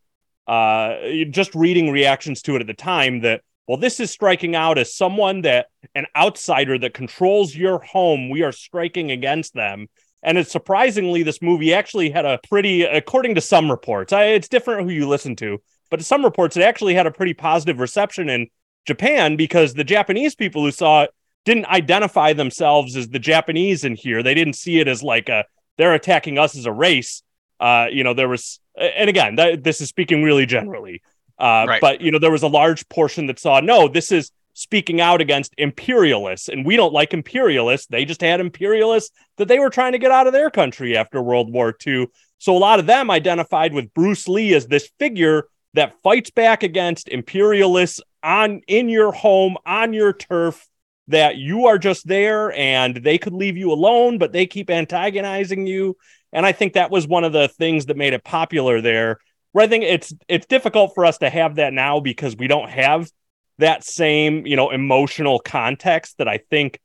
uh, 0.47 0.95
just 1.29 1.55
reading 1.55 1.89
reactions 1.89 2.41
to 2.43 2.55
it 2.55 2.61
at 2.61 2.67
the 2.67 2.73
time 2.73 3.21
that 3.21 3.41
well, 3.67 3.77
this 3.77 4.01
is 4.01 4.11
striking 4.11 4.53
out 4.53 4.77
as 4.77 4.93
someone 4.93 5.43
that 5.43 5.67
an 5.95 6.05
outsider 6.13 6.77
that 6.79 6.93
controls 6.93 7.55
your 7.55 7.79
home. 7.79 8.29
We 8.29 8.43
are 8.43 8.51
striking 8.51 9.11
against 9.11 9.53
them. 9.53 9.87
And 10.23 10.37
it's 10.37 10.51
surprisingly, 10.51 11.23
this 11.23 11.41
movie 11.41 11.73
actually 11.73 12.09
had 12.09 12.25
a 12.25 12.39
pretty, 12.49 12.83
according 12.83 13.35
to 13.35 13.41
some 13.41 13.71
reports, 13.71 14.11
I, 14.11 14.25
it's 14.25 14.49
different 14.49 14.83
who 14.83 14.93
you 14.93 15.07
listen 15.07 15.35
to, 15.37 15.61
but 15.89 16.03
some 16.03 16.23
reports, 16.23 16.57
it 16.57 16.63
actually 16.63 16.95
had 16.95 17.07
a 17.07 17.11
pretty 17.11 17.33
positive 17.33 17.79
reception 17.79 18.29
in 18.29 18.47
Japan 18.85 19.35
because 19.35 19.73
the 19.73 19.83
Japanese 19.83 20.35
people 20.35 20.63
who 20.63 20.71
saw 20.71 21.03
it 21.03 21.11
didn't 21.45 21.65
identify 21.65 22.33
themselves 22.33 22.95
as 22.95 23.09
the 23.09 23.19
Japanese 23.19 23.83
in 23.83 23.95
here. 23.95 24.21
They 24.23 24.33
didn't 24.33 24.55
see 24.55 24.79
it 24.79 24.87
as 24.87 25.01
like 25.01 25.29
a 25.29 25.45
they're 25.77 25.93
attacking 25.93 26.37
us 26.37 26.55
as 26.55 26.65
a 26.65 26.71
race. 26.71 27.23
Uh, 27.59 27.87
you 27.91 28.03
know, 28.03 28.13
there 28.13 28.29
was, 28.29 28.59
and 28.75 29.09
again, 29.09 29.35
that, 29.35 29.63
this 29.63 29.81
is 29.81 29.89
speaking 29.89 30.23
really 30.23 30.45
generally. 30.45 31.01
Uh, 31.39 31.65
right. 31.67 31.81
But 31.81 32.01
you 32.01 32.11
know, 32.11 32.19
there 32.19 32.31
was 32.31 32.43
a 32.43 32.47
large 32.47 32.87
portion 32.89 33.27
that 33.27 33.39
saw 33.39 33.59
no, 33.59 33.87
this 33.87 34.11
is 34.11 34.31
speaking 34.53 35.01
out 35.01 35.21
against 35.21 35.53
imperialists, 35.57 36.49
and 36.49 36.65
we 36.65 36.75
don't 36.75 36.93
like 36.93 37.13
imperialists. 37.13 37.87
They 37.87 38.05
just 38.05 38.21
had 38.21 38.39
imperialists 38.39 39.11
that 39.37 39.47
they 39.47 39.59
were 39.59 39.69
trying 39.69 39.93
to 39.93 39.97
get 39.97 40.11
out 40.11 40.27
of 40.27 40.33
their 40.33 40.51
country 40.51 40.95
after 40.95 41.21
World 41.21 41.51
War 41.51 41.75
II. 41.85 42.07
So 42.37 42.55
a 42.55 42.59
lot 42.59 42.79
of 42.79 42.85
them 42.85 43.09
identified 43.09 43.73
with 43.73 43.93
Bruce 43.93 44.27
Lee 44.27 44.53
as 44.53 44.67
this 44.67 44.89
figure 44.99 45.45
that 45.73 45.99
fights 46.01 46.29
back 46.29 46.63
against 46.63 47.07
imperialists 47.07 48.01
on 48.23 48.61
in 48.67 48.89
your 48.89 49.11
home, 49.11 49.57
on 49.65 49.93
your 49.93 50.13
turf, 50.13 50.67
that 51.11 51.37
you 51.37 51.67
are 51.67 51.77
just 51.77 52.07
there 52.07 52.51
and 52.53 52.95
they 52.95 53.17
could 53.17 53.33
leave 53.33 53.57
you 53.57 53.71
alone, 53.71 54.17
but 54.17 54.31
they 54.31 54.45
keep 54.45 54.69
antagonizing 54.69 55.67
you. 55.67 55.97
And 56.33 56.45
I 56.45 56.51
think 56.51 56.73
that 56.73 56.91
was 56.91 57.07
one 57.07 57.23
of 57.23 57.33
the 57.33 57.47
things 57.47 57.85
that 57.85 57.97
made 57.97 58.13
it 58.13 58.23
popular 58.23 58.81
there. 58.81 59.19
Where 59.51 59.65
I 59.65 59.67
think 59.67 59.83
it's 59.83 60.13
it's 60.27 60.45
difficult 60.45 60.93
for 60.95 61.05
us 61.05 61.17
to 61.19 61.29
have 61.29 61.55
that 61.55 61.73
now 61.73 61.99
because 61.99 62.35
we 62.37 62.47
don't 62.47 62.69
have 62.69 63.09
that 63.57 63.83
same, 63.83 64.45
you 64.45 64.55
know, 64.55 64.71
emotional 64.71 65.39
context 65.39 66.17
that 66.17 66.27
I 66.27 66.37
think 66.49 66.79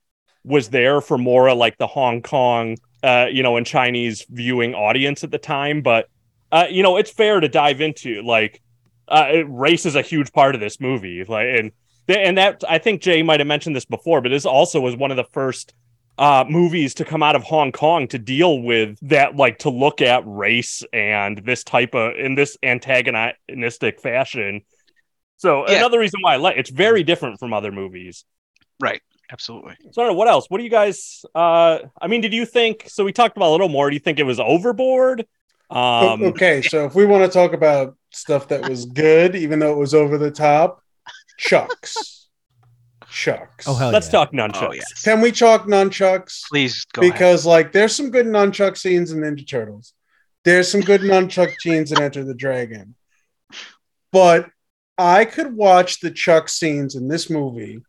was 0.45 0.69
there 0.69 1.01
for 1.01 1.17
more 1.17 1.55
like 1.55 1.79
the 1.79 1.87
Hong 1.87 2.23
Kong, 2.23 2.77
uh, 3.03 3.27
you 3.31 3.43
know, 3.43 3.57
and 3.57 3.65
Chinese 3.65 4.27
viewing 4.29 4.75
audience 4.75 5.23
at 5.23 5.31
the 5.31 5.39
time. 5.39 5.83
But 5.83 6.09
uh, 6.51 6.67
you 6.69 6.83
know, 6.83 6.97
it's 6.97 7.11
fair 7.11 7.39
to 7.39 7.49
dive 7.49 7.81
into 7.81 8.23
like 8.23 8.61
uh, 9.09 9.45
race 9.47 9.87
is 9.87 9.95
a 9.95 10.03
huge 10.03 10.33
part 10.33 10.57
of 10.57 10.61
this 10.61 10.81
movie, 10.81 11.23
like 11.25 11.47
and 11.59 11.73
and 12.09 12.39
that 12.39 12.63
I 12.69 12.79
think 12.79 13.03
Jay 13.03 13.23
might 13.23 13.41
have 13.41 13.47
mentioned 13.47 13.75
this 13.75 13.85
before, 13.85 14.21
but 14.21 14.31
this 14.31 14.47
also 14.47 14.81
was 14.81 14.97
one 14.97 15.11
of 15.11 15.17
the 15.17 15.25
first 15.25 15.75
uh, 16.19 16.45
movies 16.49 16.95
to 16.95 17.05
come 17.05 17.23
out 17.23 17.37
of 17.37 17.43
Hong 17.43 17.73
Kong 17.73 18.09
to 18.09 18.19
deal 18.19 18.63
with 18.63 18.99
that, 19.03 19.37
like 19.37 19.59
to 19.61 19.71
look 19.71 20.01
at 20.01 20.23
race 20.27 20.83
and 20.93 21.39
this 21.39 21.65
type 21.65 21.95
of 21.95 22.17
in 22.17 22.35
this 22.35 22.57
antagonistic 22.63 24.01
fashion. 24.01 24.63
So 25.37 25.69
yeah. 25.69 25.79
another 25.79 25.99
reason 25.99 26.21
why 26.23 26.35
I 26.35 26.37
like 26.37 26.57
it's 26.57 26.71
very 26.71 27.03
different 27.03 27.39
from 27.39 27.53
other 27.53 27.73
movies. 27.73 28.25
Right. 28.81 29.03
Absolutely. 29.31 29.75
So 29.91 30.03
I 30.03 30.05
don't 30.05 30.15
know 30.15 30.19
what 30.19 30.29
else. 30.29 30.47
What 30.49 30.59
do 30.59 30.65
you 30.65 30.71
guys? 30.71 31.25
Uh, 31.35 31.81
I 32.01 32.07
mean, 32.07 32.21
did 32.21 32.33
you 32.33 32.47
think? 32.47 32.85
So 32.89 33.05
we 33.05 33.13
talked 33.13 33.37
about 33.37 33.49
a 33.49 33.53
little 33.53 33.69
more. 33.69 33.91
Do 33.91 33.95
you 33.95 34.01
think 34.01 34.21
it 34.21 34.23
was 34.23 34.39
overboard? 34.39 35.27
Um, 35.69 36.23
okay, 36.23 36.63
so 36.63 36.85
if 36.85 36.95
we 36.95 37.07
want 37.07 37.25
to 37.25 37.29
talk 37.29 37.53
about 37.53 37.97
stuff 38.13 38.49
that 38.49 38.69
was 38.69 38.87
good, 38.87 39.35
even 39.35 39.59
though 39.59 39.73
it 39.73 39.79
was 39.79 39.95
over 39.95 40.17
the 40.17 40.31
top, 40.31 40.81
Chucks. 41.39 42.29
Chucks. 43.09 43.67
Oh 43.69 43.75
hell 43.75 43.91
Let's 43.91 44.07
yeah. 44.09 44.13
talk 44.13 44.33
nunchucks. 44.33 44.63
Oh, 44.69 44.73
yes. 44.73 45.03
Can 45.03 45.21
we 45.21 45.33
talk 45.33 45.67
nunchucks? 45.67 46.43
Please 46.49 46.85
go 46.93 47.03
because 47.03 47.47
like 47.47 47.73
there's 47.73 47.95
some 47.95 48.11
good 48.11 48.27
nunchuck 48.27 48.77
scenes 48.77 49.13
in 49.13 49.21
Ninja 49.21 49.47
Turtles. 49.49 49.93
There's 50.45 50.71
some 50.71 50.81
good 50.81 51.01
nunchuck 51.03 51.55
scenes 51.61 51.93
in 51.93 52.01
Enter 52.01 52.25
the 52.25 52.35
Dragon. 52.35 52.95
But 54.13 54.49
I 54.99 55.25
could 55.25 55.55
watch 55.55 56.01
the 56.01 56.11
Chuck 56.11 56.49
scenes 56.49 56.95
in 56.95 57.09
this 57.09 57.29
movie 57.31 57.81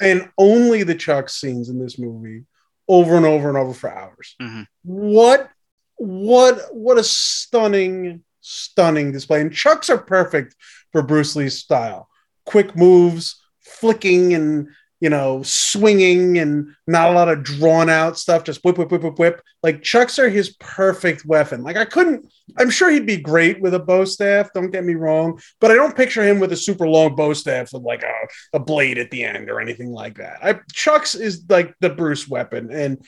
and 0.00 0.28
only 0.36 0.82
the 0.82 0.94
Chuck 0.94 1.28
scenes 1.28 1.68
in 1.68 1.78
this 1.78 1.98
movie 1.98 2.44
over 2.88 3.16
and 3.16 3.26
over 3.26 3.48
and 3.48 3.56
over 3.58 3.72
for 3.72 3.90
hours. 3.90 4.34
Mhm. 4.40 4.66
What 4.82 5.48
what 5.96 6.74
what 6.74 6.98
a 6.98 7.04
stunning 7.04 8.24
stunning 8.40 9.12
display. 9.12 9.40
And 9.40 9.52
Chucks 9.52 9.90
are 9.90 9.98
perfect 9.98 10.54
for 10.92 11.02
Bruce 11.02 11.36
Lee's 11.36 11.58
style. 11.58 12.08
Quick 12.50 12.76
moves, 12.76 13.40
flicking 13.60 14.34
and 14.34 14.68
you 15.00 15.08
know, 15.08 15.42
swinging 15.42 16.38
and 16.38 16.74
not 16.86 17.08
a 17.08 17.12
lot 17.12 17.28
of 17.30 17.42
drawn 17.42 17.88
out 17.88 18.18
stuff, 18.18 18.44
just 18.44 18.62
whip, 18.62 18.76
whip, 18.76 18.90
whip, 18.92 19.02
whip, 19.02 19.18
whip. 19.18 19.42
Like 19.62 19.82
Chucks 19.82 20.18
are 20.18 20.28
his 20.28 20.54
perfect 20.60 21.24
weapon. 21.24 21.62
Like 21.62 21.76
I 21.76 21.86
couldn't, 21.86 22.30
I'm 22.58 22.68
sure 22.68 22.90
he'd 22.90 23.06
be 23.06 23.16
great 23.16 23.62
with 23.62 23.72
a 23.72 23.78
bow 23.78 24.04
staff, 24.04 24.50
don't 24.52 24.70
get 24.70 24.84
me 24.84 24.94
wrong, 24.94 25.40
but 25.58 25.70
I 25.70 25.74
don't 25.74 25.96
picture 25.96 26.22
him 26.22 26.38
with 26.38 26.52
a 26.52 26.56
super 26.56 26.86
long 26.86 27.16
bow 27.16 27.32
staff 27.32 27.72
with 27.72 27.82
like 27.82 28.02
a, 28.02 28.12
a 28.52 28.58
blade 28.58 28.98
at 28.98 29.10
the 29.10 29.24
end 29.24 29.48
or 29.48 29.58
anything 29.58 29.90
like 29.90 30.18
that. 30.18 30.44
I, 30.44 30.60
Chucks 30.72 31.14
is 31.14 31.44
like 31.48 31.74
the 31.80 31.88
Bruce 31.88 32.28
weapon. 32.28 32.70
And 32.70 33.02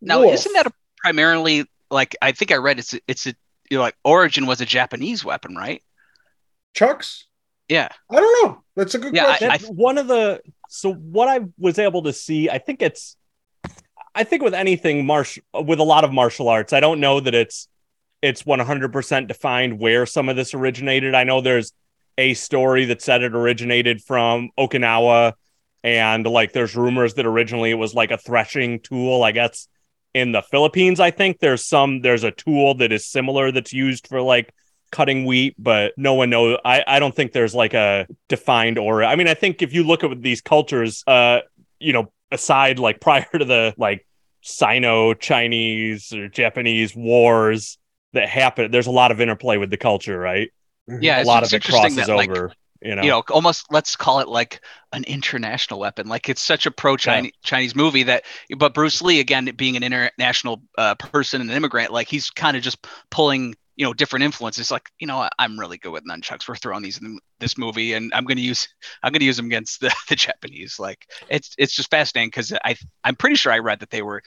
Now, 0.00 0.20
woof. 0.20 0.32
isn't 0.32 0.52
that 0.54 0.66
a 0.66 0.72
primarily 0.96 1.66
like 1.90 2.16
I 2.22 2.32
think 2.32 2.52
I 2.52 2.56
read 2.56 2.78
it's 2.78 2.94
a, 2.94 3.00
it's 3.06 3.26
a 3.26 3.34
you 3.70 3.76
know 3.76 3.82
like 3.82 3.96
Origin 4.02 4.46
was 4.46 4.62
a 4.62 4.66
Japanese 4.66 5.22
weapon, 5.22 5.56
right? 5.56 5.82
Chucks? 6.72 7.26
Yeah. 7.68 7.88
I 8.10 8.16
don't 8.16 8.44
know. 8.46 8.62
That's 8.76 8.94
a 8.94 8.98
good 8.98 9.14
Yeah, 9.14 9.26
I- 9.28 9.38
question. 9.38 9.76
One 9.76 9.98
of 9.98 10.08
the 10.08 10.40
so 10.68 10.92
what 10.94 11.28
I 11.28 11.40
was 11.58 11.78
able 11.78 12.02
to 12.04 12.12
see, 12.12 12.48
I 12.48 12.58
think 12.58 12.82
it's 12.82 13.16
I 14.14 14.24
think 14.24 14.42
with 14.42 14.54
anything 14.54 15.06
marsh 15.06 15.38
with 15.54 15.78
a 15.78 15.84
lot 15.84 16.04
of 16.04 16.12
martial 16.12 16.48
arts, 16.48 16.72
I 16.72 16.80
don't 16.80 17.00
know 17.00 17.20
that 17.20 17.34
it's 17.34 17.68
it's 18.20 18.44
100% 18.44 19.26
defined 19.26 19.78
where 19.80 20.06
some 20.06 20.28
of 20.28 20.36
this 20.36 20.54
originated. 20.54 21.14
I 21.14 21.24
know 21.24 21.40
there's 21.40 21.72
a 22.18 22.34
story 22.34 22.84
that 22.86 23.02
said 23.02 23.22
it 23.22 23.34
originated 23.34 24.02
from 24.02 24.50
Okinawa 24.58 25.32
and 25.82 26.24
like 26.26 26.52
there's 26.52 26.76
rumors 26.76 27.14
that 27.14 27.26
originally 27.26 27.70
it 27.70 27.74
was 27.74 27.94
like 27.94 28.10
a 28.10 28.18
threshing 28.18 28.80
tool, 28.80 29.22
I 29.24 29.32
guess 29.32 29.66
in 30.14 30.32
the 30.32 30.42
Philippines, 30.42 31.00
I 31.00 31.10
think 31.10 31.38
there's 31.40 31.66
some 31.66 32.02
there's 32.02 32.22
a 32.22 32.30
tool 32.30 32.74
that 32.74 32.92
is 32.92 33.06
similar 33.06 33.50
that's 33.50 33.72
used 33.72 34.06
for 34.08 34.20
like 34.20 34.52
cutting 34.92 35.24
wheat, 35.24 35.56
but 35.58 35.92
no 35.96 36.14
one 36.14 36.30
knows. 36.30 36.58
I, 36.64 36.84
I 36.86 36.98
don't 37.00 37.14
think 37.14 37.32
there's 37.32 37.54
like 37.54 37.74
a 37.74 38.06
defined 38.28 38.78
or 38.78 39.02
I 39.02 39.16
mean, 39.16 39.26
I 39.26 39.34
think 39.34 39.62
if 39.62 39.72
you 39.72 39.82
look 39.82 40.04
at 40.04 40.22
these 40.22 40.40
cultures, 40.40 41.02
uh, 41.06 41.40
you 41.80 41.92
know, 41.92 42.12
aside 42.30 42.78
like 42.78 43.00
prior 43.00 43.26
to 43.36 43.44
the 43.44 43.74
like 43.76 44.06
Sino 44.42 45.14
Chinese 45.14 46.12
or 46.12 46.28
Japanese 46.28 46.94
wars 46.94 47.78
that 48.12 48.28
happen. 48.28 48.70
There's 48.70 48.86
a 48.86 48.92
lot 48.92 49.10
of 49.10 49.20
interplay 49.20 49.56
with 49.56 49.70
the 49.70 49.76
culture, 49.76 50.18
right? 50.18 50.50
Yeah, 50.86 51.16
a 51.16 51.20
it's, 51.20 51.28
lot 51.28 51.44
of 51.44 51.52
it 51.52 51.64
crosses 51.64 51.96
that 51.96 52.08
like 52.08 52.28
over. 52.28 52.52
you 52.82 52.94
know, 52.96 53.02
you 53.02 53.08
know 53.08 53.22
almost 53.30 53.66
let's 53.70 53.94
call 53.94 54.18
it 54.18 54.28
like 54.28 54.60
an 54.92 55.04
international 55.04 55.78
weapon 55.78 56.08
like 56.08 56.28
it's 56.28 56.42
such 56.42 56.66
a 56.66 56.72
pro 56.72 56.96
Chinese 56.96 57.32
Chinese 57.44 57.76
movie 57.76 58.02
that 58.02 58.24
but 58.58 58.74
Bruce 58.74 59.00
Lee 59.00 59.20
again 59.20 59.48
being 59.56 59.76
an 59.76 59.84
international 59.84 60.60
uh, 60.76 60.96
person 60.96 61.40
and 61.40 61.50
an 61.50 61.56
immigrant 61.56 61.92
like 61.92 62.08
he's 62.08 62.30
kind 62.30 62.56
of 62.56 62.64
just 62.64 62.84
pulling 63.10 63.54
you 63.76 63.86
know 63.86 63.92
different 63.94 64.24
influences 64.24 64.70
like 64.70 64.90
you 64.98 65.06
know 65.06 65.28
I'm 65.38 65.58
really 65.58 65.78
good 65.78 65.92
with 65.92 66.04
nunchucks 66.06 66.48
we're 66.48 66.56
throwing 66.56 66.82
these 66.82 66.98
in 66.98 67.18
this 67.40 67.56
movie 67.56 67.94
and 67.94 68.12
I'm 68.14 68.24
going 68.24 68.36
to 68.36 68.42
use 68.42 68.68
I'm 69.02 69.12
going 69.12 69.20
to 69.20 69.26
use 69.26 69.36
them 69.36 69.46
against 69.46 69.80
the, 69.80 69.94
the 70.08 70.16
Japanese 70.16 70.78
like 70.78 71.06
it's 71.28 71.54
it's 71.58 71.74
just 71.74 71.90
fascinating 71.90 72.28
because 72.28 72.52
I 72.64 72.76
I'm 73.04 73.16
pretty 73.16 73.36
sure 73.36 73.52
I 73.52 73.58
read 73.58 73.80
that 73.80 73.90
they 73.90 74.02
were 74.02 74.22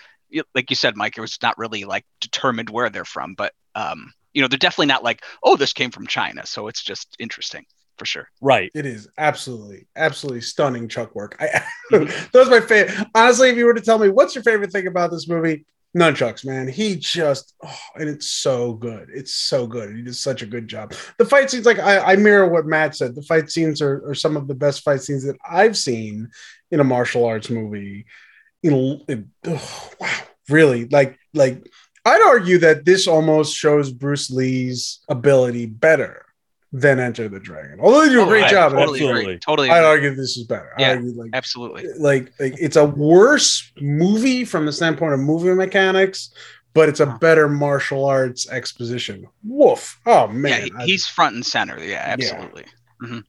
like 0.53 0.69
you 0.69 0.75
said 0.75 0.95
Mike 0.97 1.17
it 1.17 1.21
was 1.21 1.37
not 1.41 1.57
really 1.57 1.85
like 1.85 2.05
determined 2.21 2.69
where 2.69 2.89
they're 2.89 3.05
from 3.05 3.35
but 3.35 3.53
um 3.75 4.11
you 4.33 4.41
know 4.41 4.47
they're 4.47 4.57
definitely 4.57 4.87
not 4.87 5.03
like 5.03 5.23
oh 5.43 5.55
this 5.55 5.73
came 5.73 5.91
from 5.91 6.07
China 6.07 6.45
so 6.45 6.67
it's 6.67 6.83
just 6.83 7.15
interesting 7.19 7.65
for 7.97 8.05
sure 8.05 8.27
right. 8.41 8.71
It 8.73 8.85
is 8.85 9.07
absolutely, 9.17 9.87
absolutely 9.95 10.41
stunning 10.41 10.89
Chuck 10.89 11.15
work. 11.15 11.37
I, 11.39 11.63
Mhm. 11.93 12.31
that 12.31 12.39
was 12.39 12.49
my 12.49 12.59
favorite. 12.59 13.07
Honestly, 13.15 13.49
if 13.49 13.57
you 13.57 13.65
were 13.65 13.73
to 13.73 13.81
tell 13.81 13.97
me 13.99 14.09
what's 14.09 14.35
your 14.35 14.43
favorite 14.43 14.71
thing 14.71 14.87
about 14.87 15.11
this 15.11 15.29
movie, 15.29 15.65
Nunchucks, 15.95 16.45
man. 16.45 16.67
He 16.67 16.97
just, 16.97 17.55
oh, 17.63 17.79
and 17.95 18.09
it's 18.09 18.29
so 18.29 18.73
good. 18.73 19.09
It's 19.13 19.33
so 19.33 19.65
good. 19.65 19.95
He 19.95 20.01
does 20.01 20.19
such 20.19 20.41
a 20.41 20.45
good 20.45 20.67
job. 20.67 20.93
The 21.17 21.25
fight 21.25 21.49
scenes, 21.49 21.65
like 21.65 21.79
I, 21.79 21.99
I 21.99 22.15
mirror 22.17 22.49
what 22.49 22.65
Matt 22.65 22.95
said. 22.95 23.15
The 23.15 23.21
fight 23.21 23.49
scenes 23.49 23.81
are, 23.81 24.09
are 24.09 24.15
some 24.15 24.35
of 24.35 24.47
the 24.47 24.55
best 24.55 24.83
fight 24.83 25.01
scenes 25.01 25.23
that 25.25 25.37
I've 25.49 25.77
seen 25.77 26.29
in 26.69 26.81
a 26.81 26.83
martial 26.83 27.25
arts 27.25 27.49
movie. 27.49 28.05
You 28.61 28.71
know, 28.71 29.23
oh, 29.47 29.89
wow, 29.99 30.19
really, 30.49 30.85
like, 30.85 31.17
like 31.33 31.65
I'd 32.03 32.21
argue 32.21 32.57
that 32.59 32.83
this 32.83 33.07
almost 33.07 33.55
shows 33.55 33.91
Bruce 33.91 34.29
Lee's 34.29 34.99
ability 35.07 35.67
better 35.67 36.24
than 36.81 36.99
Enter 36.99 37.29
the 37.29 37.39
Dragon. 37.39 37.79
Although 37.79 38.01
they 38.05 38.09
do 38.09 38.21
a 38.21 38.23
Oh, 38.23 38.27
great 38.27 38.45
I 38.45 38.49
job, 38.49 38.71
totally 38.73 38.99
Absolutely. 38.99 39.21
agree 39.21 39.39
totally 39.39 39.69
I'd 39.69 39.83
argue 39.83 40.13
this 40.15 40.35
is 40.37 40.43
better. 40.45 40.71
I 40.77 40.81
Yeah. 40.81 40.89
argue 40.95 41.13
like 41.13 41.29
absolutely 41.33 41.85
like 41.97 42.31
like 42.39 42.55
it's 42.59 42.75
a 42.75 42.85
worse 42.85 43.71
movie 43.79 44.43
from 44.45 44.65
the 44.65 44.73
standpoint 44.73 45.13
of 45.13 45.19
movie 45.19 45.53
mechanics, 45.53 46.31
but 46.73 46.89
it's 46.89 46.99
a 46.99 47.05
better 47.21 47.47
martial 47.47 48.03
arts 48.05 48.49
exposition. 48.49 49.25
Woof! 49.43 49.99
Oh 50.05 50.27
man, 50.27 50.51
yeah, 50.51 50.65
he- 50.65 50.73
I- 50.77 50.85
he's 50.85 51.05
front 51.07 51.35
and 51.35 51.45
center. 51.45 51.77
Yeah, 51.83 52.03
absolutely. 52.05 52.65
Mhm. 53.03 53.23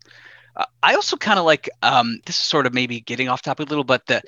Uh, 0.56 0.64
I 0.82 0.94
also 0.94 1.16
kind 1.18 1.38
of 1.38 1.44
like 1.44 1.68
um, 1.82 2.18
this 2.24 2.38
is 2.38 2.44
sort 2.44 2.66
of 2.66 2.72
maybe 2.72 3.00
getting 3.00 3.28
off 3.28 3.42
topic 3.42 3.66
a 3.66 3.68
little, 3.68 3.85
but 3.85 4.06
the 4.06 4.22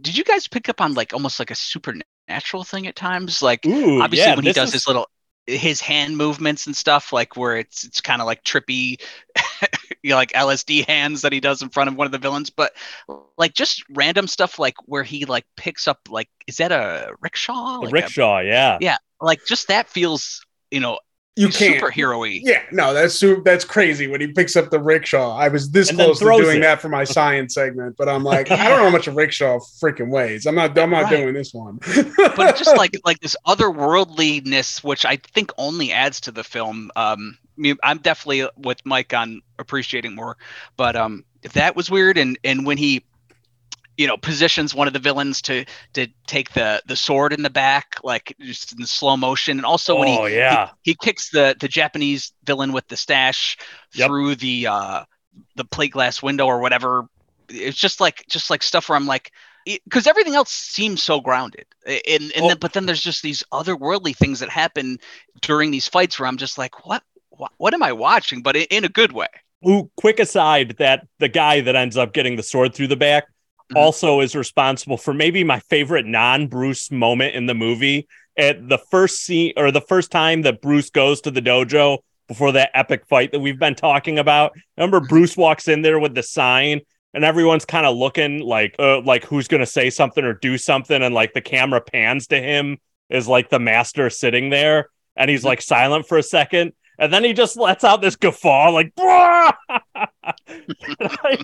did 0.00 0.16
you 0.16 0.22
guys 0.24 0.46
pick 0.48 0.68
up 0.68 0.80
on 0.80 0.94
like 0.94 1.12
almost 1.12 1.38
like 1.40 1.50
a 1.50 1.56
supernatural 1.56 2.64
thing 2.64 2.86
at 2.86 2.94
times? 2.96 3.42
Like 3.42 3.66
Ooh, 3.66 4.00
obviously 4.00 4.30
yeah, 4.30 4.36
when 4.36 4.44
he 4.44 4.52
does 4.52 4.68
is- 4.68 4.74
his 4.74 4.86
little 4.86 5.08
his 5.46 5.80
hand 5.80 6.16
movements 6.16 6.66
and 6.66 6.76
stuff, 6.76 7.12
like 7.12 7.36
where 7.36 7.56
it's 7.56 7.84
it's 7.84 8.00
kind 8.00 8.20
of 8.20 8.26
like 8.26 8.44
trippy, 8.44 9.00
you 10.02 10.10
know, 10.10 10.16
like 10.16 10.32
LSD 10.32 10.86
hands 10.86 11.22
that 11.22 11.32
he 11.32 11.40
does 11.40 11.62
in 11.62 11.68
front 11.68 11.88
of 11.88 11.96
one 11.96 12.06
of 12.06 12.12
the 12.12 12.18
villains, 12.18 12.50
but 12.50 12.72
like 13.36 13.54
just 13.54 13.84
random 13.90 14.26
stuff 14.26 14.58
like 14.58 14.74
where 14.86 15.02
he 15.02 15.24
like 15.24 15.44
picks 15.56 15.88
up 15.88 16.00
like 16.08 16.28
is 16.46 16.58
that 16.58 16.72
a 16.72 17.14
rickshaw? 17.20 17.78
Like 17.78 17.90
a- 17.90 17.92
rickshaw, 17.92 18.40
yeah. 18.40 18.78
yeah, 18.80 18.98
like 19.20 19.44
just 19.46 19.68
that 19.68 19.88
feels 19.88 20.44
you 20.70 20.80
know 20.80 20.98
you 21.36 21.48
can't. 21.48 21.82
superhero-y. 21.82 22.40
Yeah, 22.42 22.62
no, 22.72 22.92
that's 22.92 23.14
su- 23.14 23.40
that's 23.44 23.64
crazy 23.64 24.06
when 24.06 24.20
he 24.20 24.26
picks 24.28 24.54
up 24.54 24.70
the 24.70 24.78
rickshaw. 24.78 25.34
I 25.36 25.48
was 25.48 25.70
this 25.70 25.88
And 25.88 25.98
close 25.98 26.18
to 26.18 26.24
doing 26.26 26.58
it. 26.58 26.60
that 26.60 26.80
for 26.82 26.88
my 26.90 27.04
science 27.16 27.54
segment, 27.54 27.96
but 27.96 28.08
I'm 28.08 28.22
like, 28.22 28.50
I 28.50 28.68
don't 28.68 28.78
know 28.78 28.84
how 28.84 28.90
much 28.90 29.06
a 29.06 29.12
rickshaw 29.12 29.58
freaking 29.82 30.10
weighs. 30.10 30.44
I'm 30.46 30.54
not. 30.54 30.76
I'm 30.78 30.90
not 30.90 31.04
Right. 31.04 31.16
doing 31.22 31.32
this 31.34 31.54
one. 31.54 31.78
but 31.78 32.50
it's 32.50 32.58
just 32.58 32.76
like 32.76 32.98
like 33.04 33.20
this 33.20 33.36
otherworldliness, 33.46 34.82
which 34.84 35.04
I 35.04 35.16
think 35.16 35.52
only 35.58 35.92
adds 35.92 36.20
to 36.22 36.32
the 36.32 36.44
film. 36.44 36.90
Um, 36.96 37.38
I 37.56 37.60
mean, 37.60 37.76
I'm 37.82 37.98
definitely 37.98 38.48
with 38.56 38.78
Mike 38.84 39.12
on 39.14 39.40
appreciating 39.58 40.14
more, 40.14 40.36
but 40.76 40.96
um, 40.96 41.24
that 41.54 41.76
was 41.76 41.90
weird. 41.90 42.18
And 42.18 42.38
and 42.44 42.66
when 42.66 42.78
he, 42.78 43.04
you 43.96 44.06
know, 44.06 44.16
positions 44.16 44.74
one 44.74 44.86
of 44.86 44.92
the 44.92 44.98
villains 44.98 45.42
to 45.42 45.64
to 45.94 46.06
take 46.26 46.52
the 46.52 46.82
the 46.86 46.96
sword 46.96 47.32
in 47.32 47.42
the 47.42 47.50
back, 47.50 47.96
like 48.02 48.34
just 48.40 48.78
in 48.78 48.86
slow 48.86 49.16
motion, 49.16 49.58
and 49.58 49.66
also 49.66 49.94
when 49.94 50.08
he 50.08 50.20
oh 50.20 50.26
yeah, 50.26 50.70
he, 50.82 50.90
he 50.92 50.94
kicks 50.94 51.30
the 51.30 51.56
the 51.60 51.68
Japanese 51.68 52.32
villain 52.44 52.72
with 52.72 52.88
the 52.88 52.96
stash 52.96 53.56
Yep. 53.94 54.08
through 54.08 54.36
the 54.36 54.66
uh 54.66 55.04
the 55.56 55.64
plate 55.64 55.92
glass 55.92 56.22
window 56.22 56.46
or 56.46 56.60
whatever. 56.60 57.06
It's 57.48 57.78
just 57.78 58.00
like 58.00 58.24
just 58.28 58.50
like 58.50 58.62
stuff 58.62 58.88
where 58.88 58.96
I'm 58.96 59.06
like 59.06 59.30
because 59.64 60.06
everything 60.06 60.34
else 60.34 60.50
seems 60.50 61.02
so 61.02 61.20
grounded 61.20 61.66
and 61.86 62.32
and 62.34 62.44
Oh. 62.44 62.48
then 62.48 62.56
but 62.58 62.72
then 62.72 62.86
there's 62.86 63.02
just 63.02 63.22
these 63.22 63.44
otherworldly 63.52 64.16
things 64.16 64.40
that 64.40 64.48
happen 64.48 64.98
during 65.40 65.70
these 65.70 65.86
fights 65.86 66.18
where 66.18 66.26
I'm 66.28 66.36
just 66.36 66.58
like 66.58 66.84
what 66.86 67.02
what, 67.30 67.52
what 67.58 67.72
am 67.74 67.82
I 67.82 67.92
watching 67.92 68.42
but 68.42 68.56
in, 68.56 68.64
in 68.70 68.84
a 68.84 68.88
good 68.88 69.12
way 69.12 69.28
Ooh, 69.66 69.90
quick 69.96 70.18
aside 70.18 70.76
that 70.78 71.06
the 71.18 71.28
guy 71.28 71.60
that 71.60 71.76
ends 71.76 71.96
up 71.96 72.12
getting 72.12 72.36
the 72.36 72.42
sword 72.42 72.74
through 72.74 72.88
the 72.88 72.96
back. 72.96 73.24
Mm-hmm. 73.72 73.84
also 73.84 74.20
is 74.20 74.34
responsible 74.34 74.96
for 74.96 75.14
maybe 75.14 75.44
my 75.44 75.60
favorite 75.60 76.06
non-Bruce 76.06 76.90
moment 76.90 77.34
in 77.34 77.46
the 77.46 77.54
movie. 77.54 78.08
At 78.36 78.66
the 78.68 78.78
first 78.78 79.20
scene 79.20 79.52
or 79.58 79.70
the 79.70 79.82
first 79.82 80.10
time 80.10 80.42
that 80.42 80.62
Bruce 80.62 80.88
goes 80.88 81.20
to 81.22 81.30
the 81.30 81.42
dojo 81.42 81.98
before 82.28 82.52
that 82.52 82.70
epic 82.72 83.06
fight 83.06 83.32
that 83.32 83.40
we've 83.40 83.58
been 83.58 83.74
talking 83.74 84.18
about. 84.18 84.52
Remember 84.78 85.00
mm-hmm. 85.00 85.08
Bruce 85.08 85.36
walks 85.36 85.68
in 85.68 85.82
there 85.82 85.98
with 85.98 86.14
the 86.14 86.22
sign 86.22 86.80
and 87.14 87.24
everyone's 87.24 87.64
kind 87.64 87.84
of 87.84 87.96
looking 87.96 88.40
like 88.40 88.74
uh, 88.78 89.00
like 89.02 89.24
who's 89.24 89.48
going 89.48 89.60
to 89.60 89.66
say 89.66 89.90
something 89.90 90.24
or 90.24 90.34
do 90.34 90.56
something 90.56 91.02
and 91.02 91.14
like 91.14 91.34
the 91.34 91.40
camera 91.40 91.80
pans 91.80 92.28
to 92.28 92.40
him 92.40 92.78
is 93.10 93.28
like 93.28 93.50
the 93.50 93.58
master 93.58 94.08
sitting 94.08 94.48
there 94.48 94.88
and 95.16 95.30
he's 95.30 95.40
mm-hmm. 95.40 95.48
like 95.48 95.62
silent 95.62 96.06
for 96.06 96.16
a 96.16 96.22
second 96.22 96.72
and 96.98 97.12
then 97.12 97.24
he 97.24 97.32
just 97.32 97.56
lets 97.56 97.84
out 97.84 98.00
this 98.00 98.16
guffaw 98.16 98.70
like! 98.70 98.92
I 98.98 99.54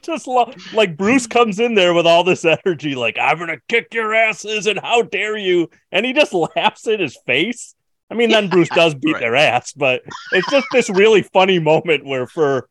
just 0.02 0.26
love 0.26 0.54
like 0.72 0.96
Bruce 0.96 1.26
comes 1.26 1.58
in 1.58 1.74
there 1.74 1.94
with 1.94 2.06
all 2.06 2.24
this 2.24 2.44
energy 2.44 2.94
like 2.94 3.18
I'm 3.20 3.38
going 3.38 3.48
to 3.48 3.60
kick 3.68 3.92
your 3.92 4.14
asses 4.14 4.66
and 4.66 4.78
how 4.78 5.02
dare 5.02 5.36
you 5.36 5.68
and 5.90 6.06
he 6.06 6.12
just 6.12 6.32
laughs 6.32 6.86
in 6.86 7.00
his 7.00 7.18
face. 7.26 7.74
I 8.10 8.14
mean 8.14 8.30
then 8.30 8.48
Bruce 8.48 8.68
does 8.68 8.94
beat 8.94 9.14
right. 9.14 9.20
their 9.20 9.36
ass 9.36 9.72
but 9.72 10.02
it's 10.32 10.50
just 10.50 10.66
this 10.72 10.90
really 10.90 11.22
funny 11.22 11.58
moment 11.58 12.04
where 12.04 12.26
for 12.26 12.68